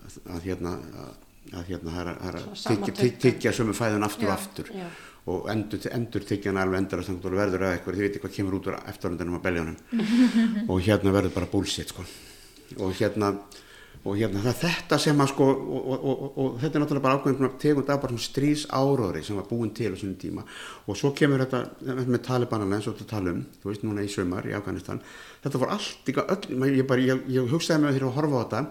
að, 0.02 0.18
að 0.36 0.46
hérna 0.46 0.74
að, 1.02 1.16
að 1.52 1.64
hérna 1.72 1.94
það 1.96 2.02
er 2.02 2.12
að- 2.12 2.52
að 2.52 3.18
tyggja 3.26 3.52
sömu 3.58 3.74
fæðun 3.76 4.06
aftur 4.06 4.28
og 4.30 4.34
aftur 4.36 4.70
já. 4.72 4.86
og 5.26 5.48
endur, 5.52 5.82
endur 5.92 6.24
tyggja 6.30 6.50
hann 6.52 6.62
alveg 6.62 6.78
endur 6.82 7.02
og 7.02 7.36
verður 7.42 7.66
að 7.66 7.74
eitthvað, 7.76 7.98
þið 7.98 8.06
veitir 8.06 8.22
hvað 8.22 8.34
kemur 8.38 8.56
út 8.58 8.70
úr 8.70 8.78
eftirlundinum 8.86 9.38
á 9.38 9.44
beljónum 9.44 9.76
og 10.70 10.80
hérna 10.86 11.12
verður 11.14 11.34
bara 11.36 11.50
bullshit 11.52 11.90
sko. 11.92 12.06
og 12.78 12.94
hérna 12.98 13.34
og 14.02 14.16
hérna 14.18 14.40
það 14.42 14.48
er 14.50 14.56
þetta 14.64 14.96
sem 14.98 15.20
að 15.22 15.28
sko 15.30 15.46
og, 15.46 15.82
og, 15.94 16.06
og, 16.10 16.22
og 16.42 16.54
þetta 16.58 16.78
er 16.78 16.82
náttúrulega 16.82 17.04
bara 17.04 17.18
ákveðin 17.20 17.52
tegund 17.62 17.90
af 17.92 18.00
bara 18.02 18.14
svona 18.16 18.24
stríðs 18.24 18.64
áróðri 18.74 19.20
sem 19.22 19.36
var 19.38 19.44
búin 19.46 19.70
til 19.76 19.92
á 19.94 19.96
svona 20.00 20.18
tíma. 20.18 20.42
Og 20.90 20.98
svo 20.98 21.12
kemur 21.14 21.44
þetta 21.44 21.60
með 22.10 22.24
talibanana 22.26 22.80
eins 22.80 22.88
og 22.90 22.96
þetta 22.98 23.12
tala 23.12 23.36
um 23.36 23.44
þú 23.62 23.70
veist 23.70 23.84
núna 23.86 24.02
í 24.02 24.10
sömar 24.10 24.48
í 24.50 24.56
Afganistan. 24.58 24.98
Þetta 25.44 25.60
var 25.62 25.76
allt 25.76 26.10
öll 26.24 26.66
ég, 26.74 26.82
bara, 26.90 27.06
ég, 27.12 27.22
ég 27.30 27.54
hugsaði 27.54 27.84
með 27.84 27.94
þegar 28.00 28.08
að 28.10 28.18
horfa 28.18 28.42
á 28.42 28.42
þetta 28.42 28.64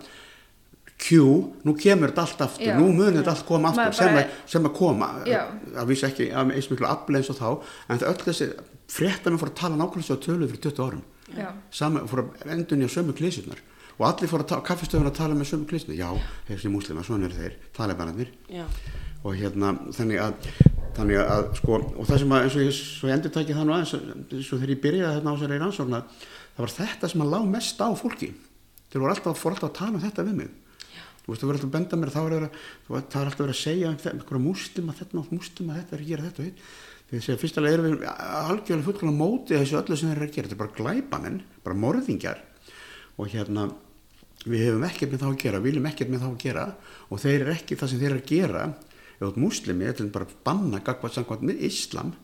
Q, 1.02 1.18
nú 1.66 1.74
kemur 1.80 2.12
þetta 2.12 2.28
allt 2.28 2.46
aftur. 2.50 2.68
Já. 2.68 2.76
nú 2.78 2.92
munir 2.92 3.22
þetta 3.22 3.32
allt 3.38 3.48
koma 3.48 3.72
aftur 3.72 3.96
sem, 3.98 4.12
bara- 4.12 4.28
að, 4.28 4.36
sem 4.52 4.68
að 4.68 4.76
koma. 4.78 5.12
Að 5.80 5.88
vísa 5.90 6.12
ekki 6.12 6.28
að 6.36 6.52
eins 6.60 6.70
miklu 6.70 6.92
afli 6.92 7.18
eins 7.22 7.32
og 7.32 7.40
þá. 7.40 7.48
En 7.88 8.04
það 8.04 8.12
öll 8.12 8.28
þessi 8.28 8.52
fréttamenn 8.92 9.40
fór 9.42 9.50
að 9.56 9.60
tala 9.64 9.80
nákvæmlega 9.80 10.12
svo 10.12 10.20
tölu 10.22 10.52
fyrir 10.52 10.62
20 10.68 10.84
árum. 10.86 11.04
Sama, 11.72 12.04
fór 12.12 12.26
að 12.28 12.52
endunja 12.52 12.92
sömu 12.92 13.16
klísunar 13.16 13.64
og 13.98 14.06
allir 14.08 14.32
fór 14.32 14.46
að 14.46 14.66
kaffistöðun 14.68 15.12
að 15.12 15.18
tala 15.20 15.38
með 15.38 15.52
sömu 15.52 15.70
klísunar 15.70 16.00
já, 16.00 16.10
þessi 16.50 16.72
múslima, 16.74 17.06
svona 17.06 17.28
eru 17.28 17.40
þeir 17.40 17.58
talibanarnir 17.76 18.32
Já. 18.52 18.66
og 19.24 19.36
hérna 19.38 19.74
þannig 19.94 20.22
að, 20.24 20.52
þannig 20.98 21.22
að 21.24 21.50
sko, 21.60 21.80
og 21.96 22.08
það 22.10 22.24
sem 22.24 22.36
að 22.36 22.46
eins 22.46 22.58
og 22.58 22.66
ég, 22.66 22.78
svo 22.78 23.12
ég 23.12 23.18
endur 23.18 23.36
tæki 23.36 23.58
það 23.58 23.68
nú 23.68 23.76
aðeins 23.78 23.96
eins 23.98 24.52
og 24.52 24.62
þegar 24.62 24.74
ég 24.76 24.84
byrjaði 24.86 25.18
þarna 25.18 25.34
á 25.34 25.36
þessari 25.36 25.62
rannsókna 25.62 26.04
það 26.56 26.66
var 26.66 26.74
þetta 26.78 27.12
sem 27.12 27.24
að 27.26 27.32
lá 27.34 27.40
mest 27.48 27.82
á 27.82 27.90
fólki. 27.98 28.32
Þeir 28.92 29.04
voru 29.04 29.14
alltaf, 29.16 29.40
fór 29.40 29.56
alltaf 29.56 29.70
að 29.70 29.78
tala 29.80 29.98
um 29.98 30.04
þetta 30.04 30.26
við 30.28 30.38
mig. 30.42 30.54
Þú 31.22 31.32
veist, 31.32 31.42
þú 31.42 31.50
verður 31.50 31.58
alltaf 31.58 31.70
að 31.70 31.76
benda 31.78 32.00
mér 32.02 32.12
þá 32.12 32.22
er 32.22 32.46
það 32.88 33.20
er 33.22 33.30
alltaf 33.30 33.46
að 33.46 33.60
segja 33.62 33.92
um 33.92 34.00
einhverja 34.12 34.44
múslima 34.44 34.96
þetta 34.98 35.20
og 35.22 35.34
múslima 35.36 35.78
þetta 35.78 35.96
er 35.96 36.02
að 36.04 36.12
gera 36.12 36.26
þetta 36.28 36.48
og 36.48 37.12
að 37.12 37.26
segja 37.26 37.42
fyrstulega 37.42 37.78
erum 37.78 37.88
við 37.88 38.06
algjörlega 38.08 38.88
fullkvæmlega 38.88 39.20
mótið 39.20 39.62
þessu 39.62 39.78
öllu 39.82 39.98
sem 40.00 40.12
þeir 40.12 40.18
eru 40.18 40.28
að 40.28 40.36
gera. 40.36 40.50
Þetta 40.50 40.58
er 40.58 40.62
bara 40.64 40.78
glæpamenn, 40.80 41.40
bara 41.66 41.80
morðingjar 41.86 42.42
og 43.22 43.30
hérna 43.30 43.68
við 44.42 44.66
hefum 44.66 44.88
ekkert 44.88 45.14
með 45.14 45.22
þá 45.22 45.28
að 45.30 45.40
gera, 45.44 45.62
viljum 45.62 45.88
ekkert 45.92 46.10
með 46.10 46.24
þá 46.24 46.30
að 46.32 46.40
gera. 46.42 46.66
Og 47.14 47.22
þeir 47.22 47.38
eru 47.44 47.54
ekki 47.54 47.78
það 47.78 47.92
sem 47.92 48.02
þeir 48.02 48.10
eru 48.10 48.22
að 48.24 48.32
gera 48.32 48.64
ef 49.22 49.22
þú 49.22 49.30
ert 49.30 49.42
muslimi, 49.42 49.86
þetta 49.86 50.04
er 50.04 50.14
bara 50.16 50.28
að 50.28 50.38
banna 50.48 50.82
gagvað 50.82 51.18
samkvæmt 51.18 51.44
með 51.46 51.66
islam 51.68 52.16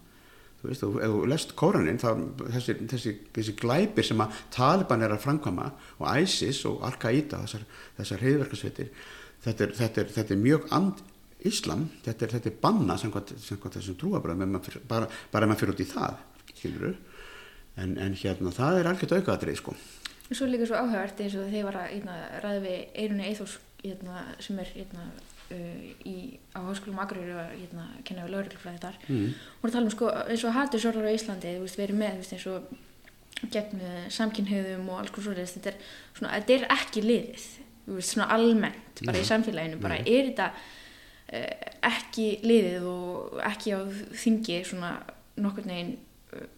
þú 0.57 0.69
veist, 0.71 0.85
ef 0.85 1.11
þú 1.13 1.19
lest 1.29 1.53
Kóranin 1.59 1.99
þá 2.01 2.07
þessi, 2.55 2.75
þessi, 2.89 3.13
þessi 3.35 3.53
glæpir 3.59 4.07
sem 4.07 4.23
að 4.23 4.39
Taliban 4.53 5.05
er 5.05 5.13
að 5.13 5.21
framkvæma 5.27 5.67
og 5.99 6.07
ISIS 6.23 6.63
og 6.69 6.81
Al-Qaida 6.87 7.43
þessar, 7.43 7.67
þessar 7.99 8.25
heiðverkarsveitir 8.25 8.89
þetta, 9.45 9.69
þetta, 9.77 10.07
þetta 10.15 10.33
er 10.33 10.41
mjög 10.41 10.65
and 10.79 11.05
islam, 11.45 11.85
þetta 12.07 12.25
er, 12.25 12.33
þetta 12.33 12.49
er 12.49 12.57
banna 12.65 12.97
samkvæmt, 12.97 13.35
samkvæmt 13.45 13.77
þessum 13.77 13.99
trúabröðum 14.01 14.57
bara, 14.89 15.05
ef 15.05 15.37
maður 15.37 15.61
fyrir 15.61 15.75
út 15.75 15.85
í 15.85 15.89
það 15.91 16.17
en, 17.77 17.93
en 18.01 18.17
hérna 18.17 18.55
það 18.55 18.79
er 18.79 18.89
algjört 18.89 19.19
aukaðatrið 19.19 19.61
sko 19.61 19.77
Svo 20.27 20.47
líka 20.49 20.67
svo 20.67 20.79
áhugavert 20.79 21.21
eins 21.23 21.37
og 21.39 21.47
þeir 21.51 21.65
var 21.69 21.79
að 21.79 21.91
hérna, 21.93 22.15
ræða 22.43 22.63
við 22.65 22.79
Eirunni 23.03 23.27
Eithors 23.29 23.59
hérna, 23.83 24.23
sem 24.43 24.59
er 24.59 24.71
hérna, 24.75 25.05
uh, 25.53 25.85
í, 26.07 26.15
á 26.51 26.59
háskólum 26.65 26.99
Akureyri 27.03 27.35
og 27.37 27.53
kenna 28.07 28.25
við 28.25 28.33
lauruglufræði 28.33 28.81
þar 28.83 28.97
mm. 29.07 29.29
og 29.61 29.71
tala 29.71 29.85
um 29.85 29.93
sko, 29.93 30.09
eins 30.25 30.43
og 30.47 30.55
hattur 30.57 30.83
sorgar 30.83 31.07
á 31.07 31.15
Íslandi 31.15 31.53
við 31.61 31.85
erum 31.85 32.01
með 32.01 32.19
veist, 32.21 32.35
eins 32.35 32.47
og 32.51 33.47
gegn 33.53 33.83
samkynhauðum 34.13 34.89
og 34.89 35.03
alls 35.03 35.13
konar 35.13 35.29
svoleiðis 35.29 35.55
þetta 35.57 35.71
er, 35.71 35.79
svona, 36.17 36.33
þetta 36.39 36.55
er 36.55 36.67
ekki 36.77 37.05
liðið 37.05 37.45
veist, 37.93 38.11
svona 38.15 38.29
almennt, 38.33 39.03
bara 39.03 39.15
Nei. 39.17 39.21
í 39.21 39.29
samfélaginu 39.29 39.79
bara 39.83 39.99
Nei. 40.01 40.09
er 40.15 40.31
þetta 40.31 40.49
uh, 41.37 41.69
ekki 41.91 42.27
liðið 42.47 42.89
og 42.89 43.39
ekki 43.47 43.77
á 43.77 43.79
þingi 44.23 44.59
svona 44.67 44.95
nokkurn 45.37 45.73
veginn 45.73 45.95
uh, 45.95 46.06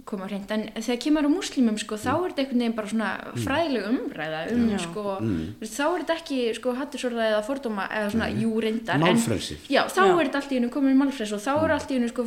koma 0.05 0.25
hreint. 0.27 0.49
En 0.51 0.63
þegar 0.75 0.99
kemur 1.03 1.27
á 1.27 1.31
múslimum 1.31 1.77
sko 1.79 1.95
þá 1.95 2.09
er 2.13 2.31
þetta 2.33 2.41
einhvern 2.43 2.59
veginn 2.63 2.75
bara 2.77 2.87
svona 2.91 3.09
fræðileg 3.43 3.87
umræða 3.89 4.39
um 4.53 4.63
Já. 4.69 4.77
sko 4.83 5.03
Mm. 5.19 5.45
þá 5.61 5.83
er 5.85 6.03
þetta 6.03 6.17
ekki 6.19 6.39
sko 6.55 6.73
hattusorða 6.79 7.27
eða 7.31 7.43
fordóma 7.45 7.87
eða 7.89 8.11
svona 8.13 8.29
jú 8.41 8.51
reyndar 8.61 8.95
en- 8.95 9.01
málfrelsi. 9.05 9.57
Já, 9.69 9.83
þá 9.87 10.01
Já. 10.05 10.19
er 10.19 10.25
þetta 10.29 10.41
allt 10.41 10.51
í 10.51 10.57
hennu 10.59 10.69
komin 10.69 10.97
málfrels 10.97 11.33
og 11.33 11.39
þá 11.43 11.51
er 11.63 11.71
allt 11.77 11.89
í 11.91 11.95
hennu 11.99 12.09
sko 12.09 12.23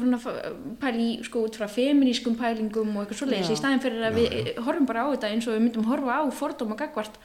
pæli 0.81 1.05
í, 1.19 1.25
sko 1.25 1.45
út 1.47 1.57
frá 1.57 1.69
feminískum 1.69 2.37
pælingum 2.37 2.97
og 2.97 3.07
eitthvað 3.07 3.21
svoleiðis. 3.23 3.51
Í 3.53 3.59
staðin 3.61 3.81
fyrir 3.83 4.03
að 4.07 4.13
Já, 4.13 4.19
við 4.19 4.65
horfum 4.65 4.87
bara 4.87 5.05
á 5.05 5.13
þetta 5.15 5.31
eins 5.33 5.47
og 5.49 5.55
við 5.57 5.65
myndum 5.69 5.85
horfa 5.91 6.21
á 6.21 6.23
fordóma 6.33 6.77
gagvart 6.77 7.17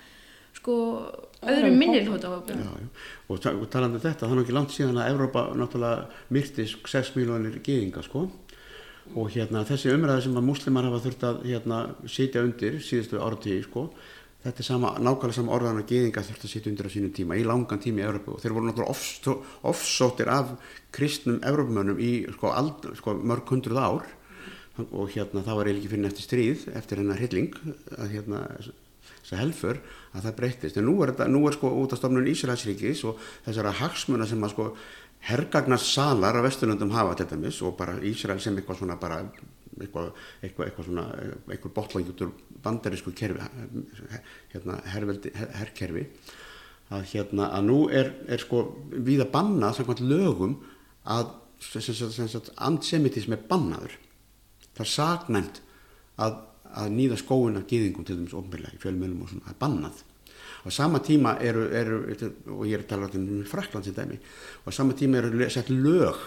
sko 0.58 0.74
Öðrum 1.46 1.78
já. 2.58 2.88
Og, 3.30 3.40
ta 3.40 3.52
og 3.54 3.68
talandi 3.70 4.00
um 4.00 4.02
þetta, 4.02 4.26
það 4.26 4.32
er 4.32 4.36
nú 4.40 4.44
ekki 4.44 4.56
langt 4.56 4.72
síðan 4.74 4.98
að 4.98 5.12
Evrópa 5.14 5.44
náttúrulega 5.54 6.08
myrti 6.34 6.66
6 6.66 7.12
miljónir 7.16 7.60
geðinga 7.62 8.02
sko 8.04 8.24
og 9.16 9.32
hérna 9.32 9.64
þessi 9.68 9.94
umræði 9.94 10.28
sem 10.28 10.38
að 10.38 10.48
muslimar 10.50 10.88
hafa 10.90 11.04
þurft 11.06 11.26
að 11.28 11.42
hérna 11.48 11.82
sitja 12.10 12.44
undir 12.44 12.80
síðustu 12.84 13.22
áratíði 13.22 13.64
sko 13.66 13.88
þetta 14.48 14.64
er 14.64 14.68
sama, 14.68 14.92
nákvæmlega 15.02 15.36
sama 15.36 15.54
orðan 15.56 15.82
að 15.82 15.90
geðinga 15.92 16.24
þurft 16.28 16.46
að 16.46 16.52
sitja 16.54 16.72
undir 16.72 16.88
á 16.88 16.92
sínum 16.94 17.14
tíma 17.16 17.38
í 17.38 17.46
langan 17.48 17.82
tíma 17.84 18.04
í 18.04 18.06
Evrópu. 18.08 18.36
Og 18.36 18.44
þeir 18.44 18.56
voru 18.56 18.70
náttúrulega 18.70 18.94
ofsó- 18.94 19.40
ofsóttir 19.68 20.32
af 20.32 20.54
kristnum 20.96 21.40
Evrópumönnum 21.42 22.00
í 22.00 22.12
sko, 22.36 22.54
ald, 22.54 22.88
sko 23.00 23.18
mörg 23.18 23.50
hundruð 23.50 23.82
ár. 23.82 24.08
Og 24.92 25.10
hérna 25.10 25.42
það 25.42 25.58
var 25.58 25.70
eiginlega 25.72 25.94
fyrir 25.94 26.10
eftir 26.12 26.28
stríð 26.28 26.68
eftir 26.78 27.02
hennar 27.02 27.18
hilling 27.18 27.56
að 27.98 28.12
hérna 28.14 28.44
helfur 29.36 29.82
að 30.16 30.24
það 30.24 30.36
breyttist. 30.38 30.78
En 30.78 30.86
nú 30.88 31.02
er, 31.04 31.12
þetta, 31.12 31.28
nú 31.28 31.42
er 31.48 31.58
sko 31.58 31.72
út 31.82 31.92
af 31.92 32.00
stofnun 32.00 32.30
Ísraelsríkis 32.32 33.04
og 33.10 33.20
þessara 33.48 33.74
hagsmuna 33.82 34.28
sem 34.30 34.44
að 34.46 34.54
sko 34.54 34.68
hergagnarsalar 35.28 36.40
á 36.40 36.42
Vesturlöndum 36.46 36.94
hafa 36.96 37.16
til 37.20 37.30
dæmis 37.32 37.62
og 37.62 37.78
bara 37.80 38.00
Ísrael 38.00 38.42
sem 38.42 38.58
eitthvað 38.58 38.82
svona 38.82 38.98
bara 39.00 39.22
eitthvað, 39.78 40.12
eitthvað, 40.42 40.66
eitthvað 40.68 40.90
svona 40.90 41.06
eitthvað 41.52 41.76
botlangi 41.76 42.14
út 42.14 42.24
úr 42.26 42.34
bandarísku 42.64 43.14
kerfi 43.18 43.44
hérna 44.54 44.80
herveldi, 44.94 45.34
her, 45.36 45.52
herkerfi 45.62 46.08
að 46.94 47.04
hérna 47.12 47.52
að 47.58 47.68
nú 47.68 47.80
er, 47.92 48.14
er 48.32 48.42
sko 48.42 48.64
við 48.92 49.26
að 49.26 49.34
banna 49.36 49.74
samkvæmt 49.76 50.04
lögum 50.08 50.58
að 51.04 51.34
sem, 51.60 51.82
sem, 51.82 51.96
sem, 51.96 52.28
sem, 52.30 52.52
antisemitism 52.64 53.34
er 53.36 53.48
bannaður. 53.50 53.96
Það 54.78 54.84
er 54.84 54.92
saknæmt 54.94 55.62
að, 56.22 56.38
að 56.70 56.94
nýða 56.94 57.18
skóin 57.22 57.60
af 57.60 57.66
gýðingum 57.70 58.06
til 58.08 58.20
dæmis 58.20 58.36
ofnbyrlega 58.38 58.78
í 58.78 58.82
fjölmjölum 58.84 59.26
og 59.26 59.32
svona, 59.32 59.52
er 59.52 59.60
bannað 59.62 60.04
á 60.68 60.70
sama 60.72 61.00
tíma 61.00 61.38
eru, 61.40 61.68
eru 61.72 62.00
og 62.52 62.66
ég 62.68 62.78
er 62.78 62.86
að 62.86 62.90
tala 62.92 63.10
um 63.16 63.44
Frakland 63.48 63.88
sem 63.88 63.96
dæmi 63.96 64.20
og 64.20 64.68
á 64.68 64.72
sama 64.76 64.94
tíma 64.94 65.22
eru 65.22 65.50
sett 65.50 65.70
lög 65.72 66.18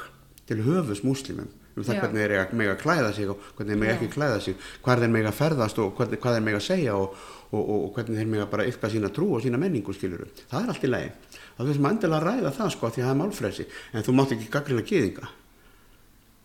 til 0.49 0.63
höfus 0.65 1.05
múslimum 1.05 1.49
um 1.77 1.85
það 1.85 1.95
Já. 1.95 2.01
hvernig 2.01 2.23
þeir 2.25 2.33
eiga 2.35 2.57
mega 2.59 2.73
að 2.75 2.81
klæða 2.83 3.11
sig 3.15 3.29
og 3.31 3.43
hvernig 3.57 3.75
þeir 3.75 3.81
mega 3.81 3.93
ekki 3.95 4.09
klæða 4.15 4.41
sig 4.41 4.57
hvað 4.83 5.05
þeir 5.05 5.13
mega 5.15 5.29
að 5.31 5.39
ferðast 5.39 5.79
og 5.79 5.93
hvernig, 5.97 6.21
hvað 6.21 6.37
þeir 6.37 6.47
mega 6.49 6.59
að 6.59 6.67
segja 6.67 6.97
og, 6.97 7.19
og, 7.51 7.61
og, 7.61 7.77
og 7.85 7.93
hvernig 7.95 8.19
þeir 8.19 8.33
mega 8.35 8.47
bara 8.51 8.67
yfka 8.67 8.91
sína 8.91 9.13
trú 9.15 9.29
og 9.37 9.45
sína 9.45 9.61
menningu 9.61 9.95
skiluru 9.95 10.27
það 10.51 10.65
er 10.65 10.73
allt 10.75 10.87
í 10.89 10.91
lagi. 10.91 11.13
Það 11.57 11.69
er 11.69 11.79
sem 11.79 11.91
endilega 11.91 12.19
að 12.19 12.27
ræða 12.27 12.53
það 12.57 12.73
sko 12.75 12.91
því 12.91 13.03
að 13.03 13.07
það 13.07 13.13
er 13.13 13.21
málfrelsi. 13.21 13.67
En 13.93 14.05
þú 14.07 14.15
mátt 14.17 14.35
ekki 14.35 14.51
gaggrina 14.51 14.85
gýðinga 14.91 15.31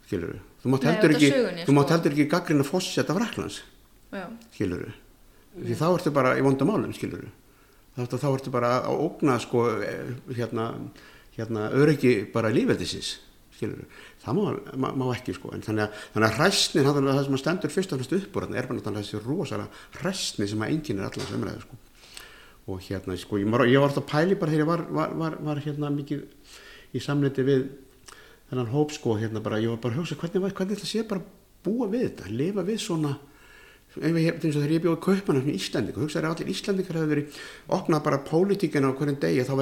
skiluru 0.06 0.42
þú 0.62 0.74
mátt 0.74 0.86
Nei, 0.86 0.92
heldur 0.92 1.14
af 1.14 1.18
ekki, 1.18 1.32
sko. 1.66 2.10
ekki 2.12 2.28
gaggrina 2.30 2.68
fósetta 2.68 3.16
Fraklands 3.18 3.62
Já. 4.14 4.28
skiluru 4.54 4.92
því 5.56 5.78
þá 5.80 5.86
ertu 5.90 6.14
bara 6.14 6.36
í 6.38 6.44
vondamálum 6.46 6.94
skiluru 6.96 7.32
þá, 7.96 8.18
þá 8.22 8.28
ertu 8.34 8.52
bara 8.54 8.72
að 8.84 9.00
ógna 9.06 9.38
sko 9.44 9.66
eh, 9.82 10.12
hérna, 10.38 10.70
hérna 11.38 11.70
öryggi 11.76 12.18
bara 12.34 12.52
lífeldisins 12.54 13.16
skiluru, 13.56 13.86
það 14.20 14.36
má, 14.36 14.46
má, 14.84 14.88
má 15.00 15.06
ekki 15.16 15.32
sko. 15.38 15.54
Þannig 15.56 15.86
að, 15.86 16.00
þannig 16.12 16.28
að 16.28 16.38
hræstnin 16.42 16.88
það 16.90 17.20
sem 17.24 17.38
að 17.38 17.40
stendur 17.40 17.72
fyrst 17.72 17.94
og 17.96 18.02
fremst 18.02 18.16
upp 18.18 18.36
úr 18.36 18.46
þarna 18.48 18.60
er 18.60 18.68
bara 18.68 18.80
náttúrulega 18.80 19.04
þessi 19.06 19.22
rosalega 19.24 20.02
hræstni 20.02 20.48
sem 20.52 20.66
að 20.66 20.74
enginn 20.76 21.00
er 21.00 21.08
allar 21.08 21.30
sem 21.30 21.46
sko. 21.64 21.78
Og 22.66 22.82
hérna 22.82 23.16
sko 23.22 23.38
ég 23.40 23.48
var, 23.54 23.64
ég 23.70 23.80
var 23.80 23.88
alltaf 23.92 24.04
að 24.04 24.12
pæli 24.12 24.36
bara 24.42 24.52
þegar 24.52 24.64
ég 24.66 24.70
var, 24.74 24.84
var, 24.90 25.16
var, 25.22 25.38
var 25.48 25.62
hérna 25.64 25.92
mikið 25.94 26.26
í 26.96 27.02
samleiti 27.04 27.46
við 27.46 27.64
þennan 28.50 28.72
hóp 28.74 28.92
sko 28.96 29.16
hérna 29.22 29.40
bara 29.46 29.60
ég 29.62 29.70
var 29.72 29.80
bara 29.84 29.96
að 29.96 30.02
hugsa 30.02 30.18
hvernig, 30.20 30.42
var- 30.44 30.56
hvernig 30.58 30.76
ætla 30.80 30.90
sé 30.90 31.04
bara 31.08 31.22
að 31.22 31.30
búa 31.64 31.88
við 31.94 32.04
þetta 32.10 32.32
lifa 32.34 32.66
við 32.66 32.80
svona 32.82 33.12
ef 33.14 33.22
ég, 33.22 33.22
eins 33.22 33.22
og 33.22 33.85
þegar 33.96 34.74
ég 34.74 34.84
bjóði 34.84 35.02
kaupmann 35.04 35.46
í 35.46 35.56
Íslanding 35.56 35.96
og 35.96 36.06
hugsaði 36.06 36.28
að 36.28 36.34
allir 36.34 36.52
Íslandingar 36.52 36.98
hefði 37.00 37.12
verið 37.14 37.38
opnað 37.78 38.02
bara 38.08 38.22
pólitíkina 38.28 38.92
á 38.92 38.98
hverjum 38.98 39.20
degi 39.22 39.46
þá 39.48 39.54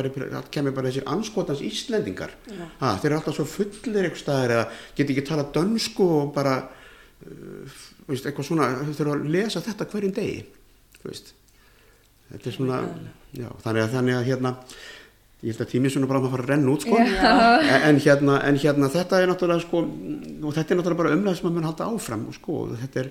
kemur 0.54 0.74
bara 0.74 0.90
þessir 0.90 1.10
anskotans 1.14 1.62
Íslandingar 1.66 2.34
Já. 2.50 2.64
ha, 2.80 2.96
þeir 2.98 3.10
eru 3.12 3.20
alltaf 3.20 3.38
svo 3.38 3.46
fullir 3.50 4.08
eitthvað 4.08 4.24
staðar 4.24 4.56
eða 4.56 4.66
geti 4.98 5.16
ekki 5.16 5.28
tala 5.28 5.46
dönsku 5.54 6.08
og 6.18 6.34
bara 6.34 6.56
uh, 6.64 7.78
veist, 8.10 8.26
eitthvað 8.26 8.50
svona 8.50 8.72
þau 8.80 8.98
þurfa 8.98 9.20
að 9.20 9.30
lesa 9.38 9.64
þetta 9.68 9.90
hverjum 9.94 10.18
degi 10.18 10.42
þetta 11.04 12.50
er 12.50 12.58
svona 12.58 12.82
já, 13.38 13.48
þannig, 13.62 13.86
að, 13.86 13.96
þannig 13.98 14.18
að 14.18 14.28
hérna 14.32 14.56
ég 15.44 15.52
held 15.52 15.64
að 15.66 15.72
tíminn 15.74 15.92
svona 15.92 16.08
bara 16.08 16.22
að 16.22 16.26
maður 16.26 16.36
fara 16.38 16.46
að 16.46 16.52
renna 16.54 16.74
út 16.74 16.84
sko. 16.86 17.00
en, 17.04 17.82
en, 17.90 17.98
hérna, 18.00 18.36
en 18.48 18.60
hérna 18.64 18.90
þetta 18.94 19.20
er 19.20 19.30
náttúrulega 19.30 19.66
sko, 19.66 19.82
og 19.84 20.54
þetta 20.56 20.72
er 20.72 20.80
náttúrulega 20.80 21.02
bara 21.02 21.16
umlega 21.18 21.40
sem 21.40 21.50
maður 21.50 21.68
halda 21.68 21.88
áfram 21.92 22.22
sko, 22.38 22.60
og 22.62 22.78
þetta 22.80 23.02
er 23.04 23.10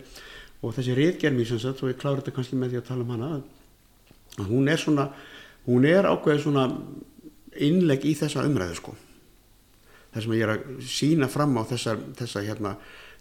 og 0.62 0.74
þessi 0.76 0.94
rítgermi 0.96 1.44
sem 1.46 1.58
sagt, 1.58 1.82
og 1.82 1.90
ég 1.90 1.98
klára 1.98 2.20
þetta 2.20 2.34
kannski 2.36 2.58
með 2.58 2.74
því 2.74 2.80
að 2.82 2.88
tala 2.88 3.06
um 3.06 3.14
hana 3.16 3.30
að 4.38 4.48
hún 4.48 4.70
er 4.70 4.80
svona 4.80 5.08
hún 5.66 5.86
er 5.86 6.08
ákveðið 6.08 6.44
svona 6.44 6.66
innlegg 7.62 8.04
í 8.08 8.14
þessa 8.18 8.44
umræðu 8.48 8.78
sko. 8.78 8.94
Þar 10.12 10.24
sem 10.24 10.34
ég 10.36 10.44
er 10.46 10.52
að 10.54 10.64
sína 10.92 11.28
fram 11.32 11.54
á 11.56 11.62
þessa, 11.68 11.96
þessa 12.18 12.44
hérna 12.44 12.74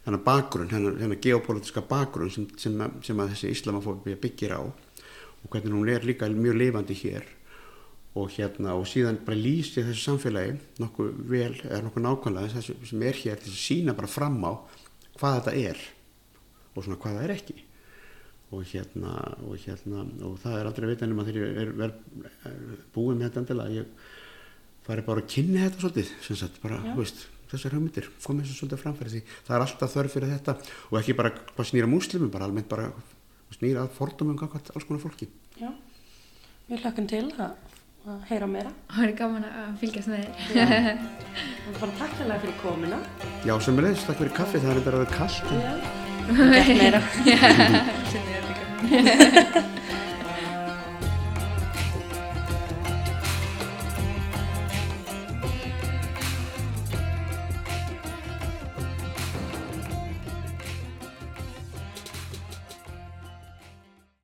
þennan 0.06 0.24
bakgrunn, 0.26 0.72
hennar, 0.72 0.98
hennar 1.00 1.20
geopolítiska 1.22 1.84
bakgrunn 1.88 2.32
sem, 2.34 2.48
sem, 2.60 2.80
sem 3.06 3.22
að 3.22 3.36
þessi 3.36 3.52
islamafóbi 3.56 4.18
byggir 4.20 4.56
á 4.58 4.62
og 4.62 5.48
hvernig 5.50 5.74
hún 5.74 5.92
er 5.92 6.06
líka 6.06 6.30
mjög 6.30 6.60
lifandi 6.60 6.98
hér. 7.04 7.26
Og 8.20 8.34
hérna 8.36 8.74
og 8.76 8.90
síðan 8.92 9.22
bara 9.24 9.40
lýsi 9.40 9.86
þessu 9.86 10.04
samfélagi 10.04 10.58
nokkuð 10.82 11.12
vel 11.32 11.54
eða 11.64 11.86
nokkuð 11.86 12.06
nákvæmlega 12.08 12.56
þessu 12.58 12.76
sem 12.90 13.06
er 13.08 13.20
hér 13.22 13.40
til 13.40 13.54
að 13.54 13.62
sína 13.62 13.96
bara 13.96 14.12
fram 14.12 14.42
á 14.44 14.52
hvað 15.16 15.38
þetta 15.38 15.54
er 15.70 15.84
og 16.76 16.86
svona 16.86 17.00
hvað 17.02 17.20
það 17.20 17.28
er 17.28 17.36
ekki. 17.36 17.58
Og 18.52 18.66
hérna 18.68 19.12
og 19.48 19.54
hérna 19.64 20.06
og 20.28 20.40
það 20.42 20.58
er 20.58 20.70
aldrei 20.70 20.88
að 20.88 20.94
vita 20.96 21.08
nema 21.08 21.28
þegar 21.28 21.46
ég 21.46 21.62
er, 21.62 21.70
er, 21.88 21.94
er 22.50 22.82
búið 22.96 23.20
með 23.20 23.30
þetta 23.30 23.44
endilega 23.46 23.78
ég 23.78 24.10
fari 24.86 25.06
bara 25.06 25.24
að 25.24 25.30
kynna 25.32 25.68
þetta 25.68 25.84
svolítið 25.84 26.12
sem 26.26 26.40
sagt 26.42 26.60
bara, 26.64 26.82
þú 26.84 26.98
veist, 27.00 27.24
þessar 27.52 27.76
hugmyndir 27.78 28.10
komið 28.24 28.48
þessu 28.48 28.60
svolítið 28.60 28.84
framfæri 28.84 29.14
því. 29.14 29.22
Það 29.48 29.56
er 29.58 29.66
alltaf 29.66 29.96
þörf 29.96 30.16
fyrir 30.18 30.34
þetta 30.36 30.56
og 30.90 31.00
ekki 31.02 31.18
bara 31.20 31.34
hvað 31.52 31.70
snýra 31.72 31.92
múslimum 31.92 32.32
bara 32.34 32.48
almennt 32.50 32.72
bara 32.72 32.90
snýra 33.56 33.86
að 33.86 33.96
fordumum 33.98 34.40
gangvært 34.40 34.74
alls 34.74 34.88
konar 34.88 35.04
fólki. 35.04 35.30
Já, 35.60 35.70
við 36.70 36.86
hlökkum 36.86 37.10
til 37.12 37.24
að, 37.36 37.56
að 38.08 38.22
heyra 38.32 38.52
meira. 38.52 38.76
Það 38.92 39.08
er 39.08 39.18
gaman 39.22 39.50
að 39.50 39.74
fylgjast 39.84 40.14
með 40.14 40.30
þér. 40.52 41.02
Og 41.72 41.74
bara 41.82 41.98
takk 42.04 42.22
hérlega 42.22 42.46
fyrir 42.46 42.62
komina. 42.64 43.02
Já, 43.48 43.58
sem 43.60 43.82
er 43.82 43.90
leiðist, 43.90 44.08
takk 44.08 44.24
fyrir 44.24 44.40
kaffi, 44.40 44.64
það 44.64 44.72
er 44.76 44.82
þetta 44.82 44.96
að 44.96 45.04
vera 45.04 45.20
kallt 45.20 46.01
Já. 47.26 47.38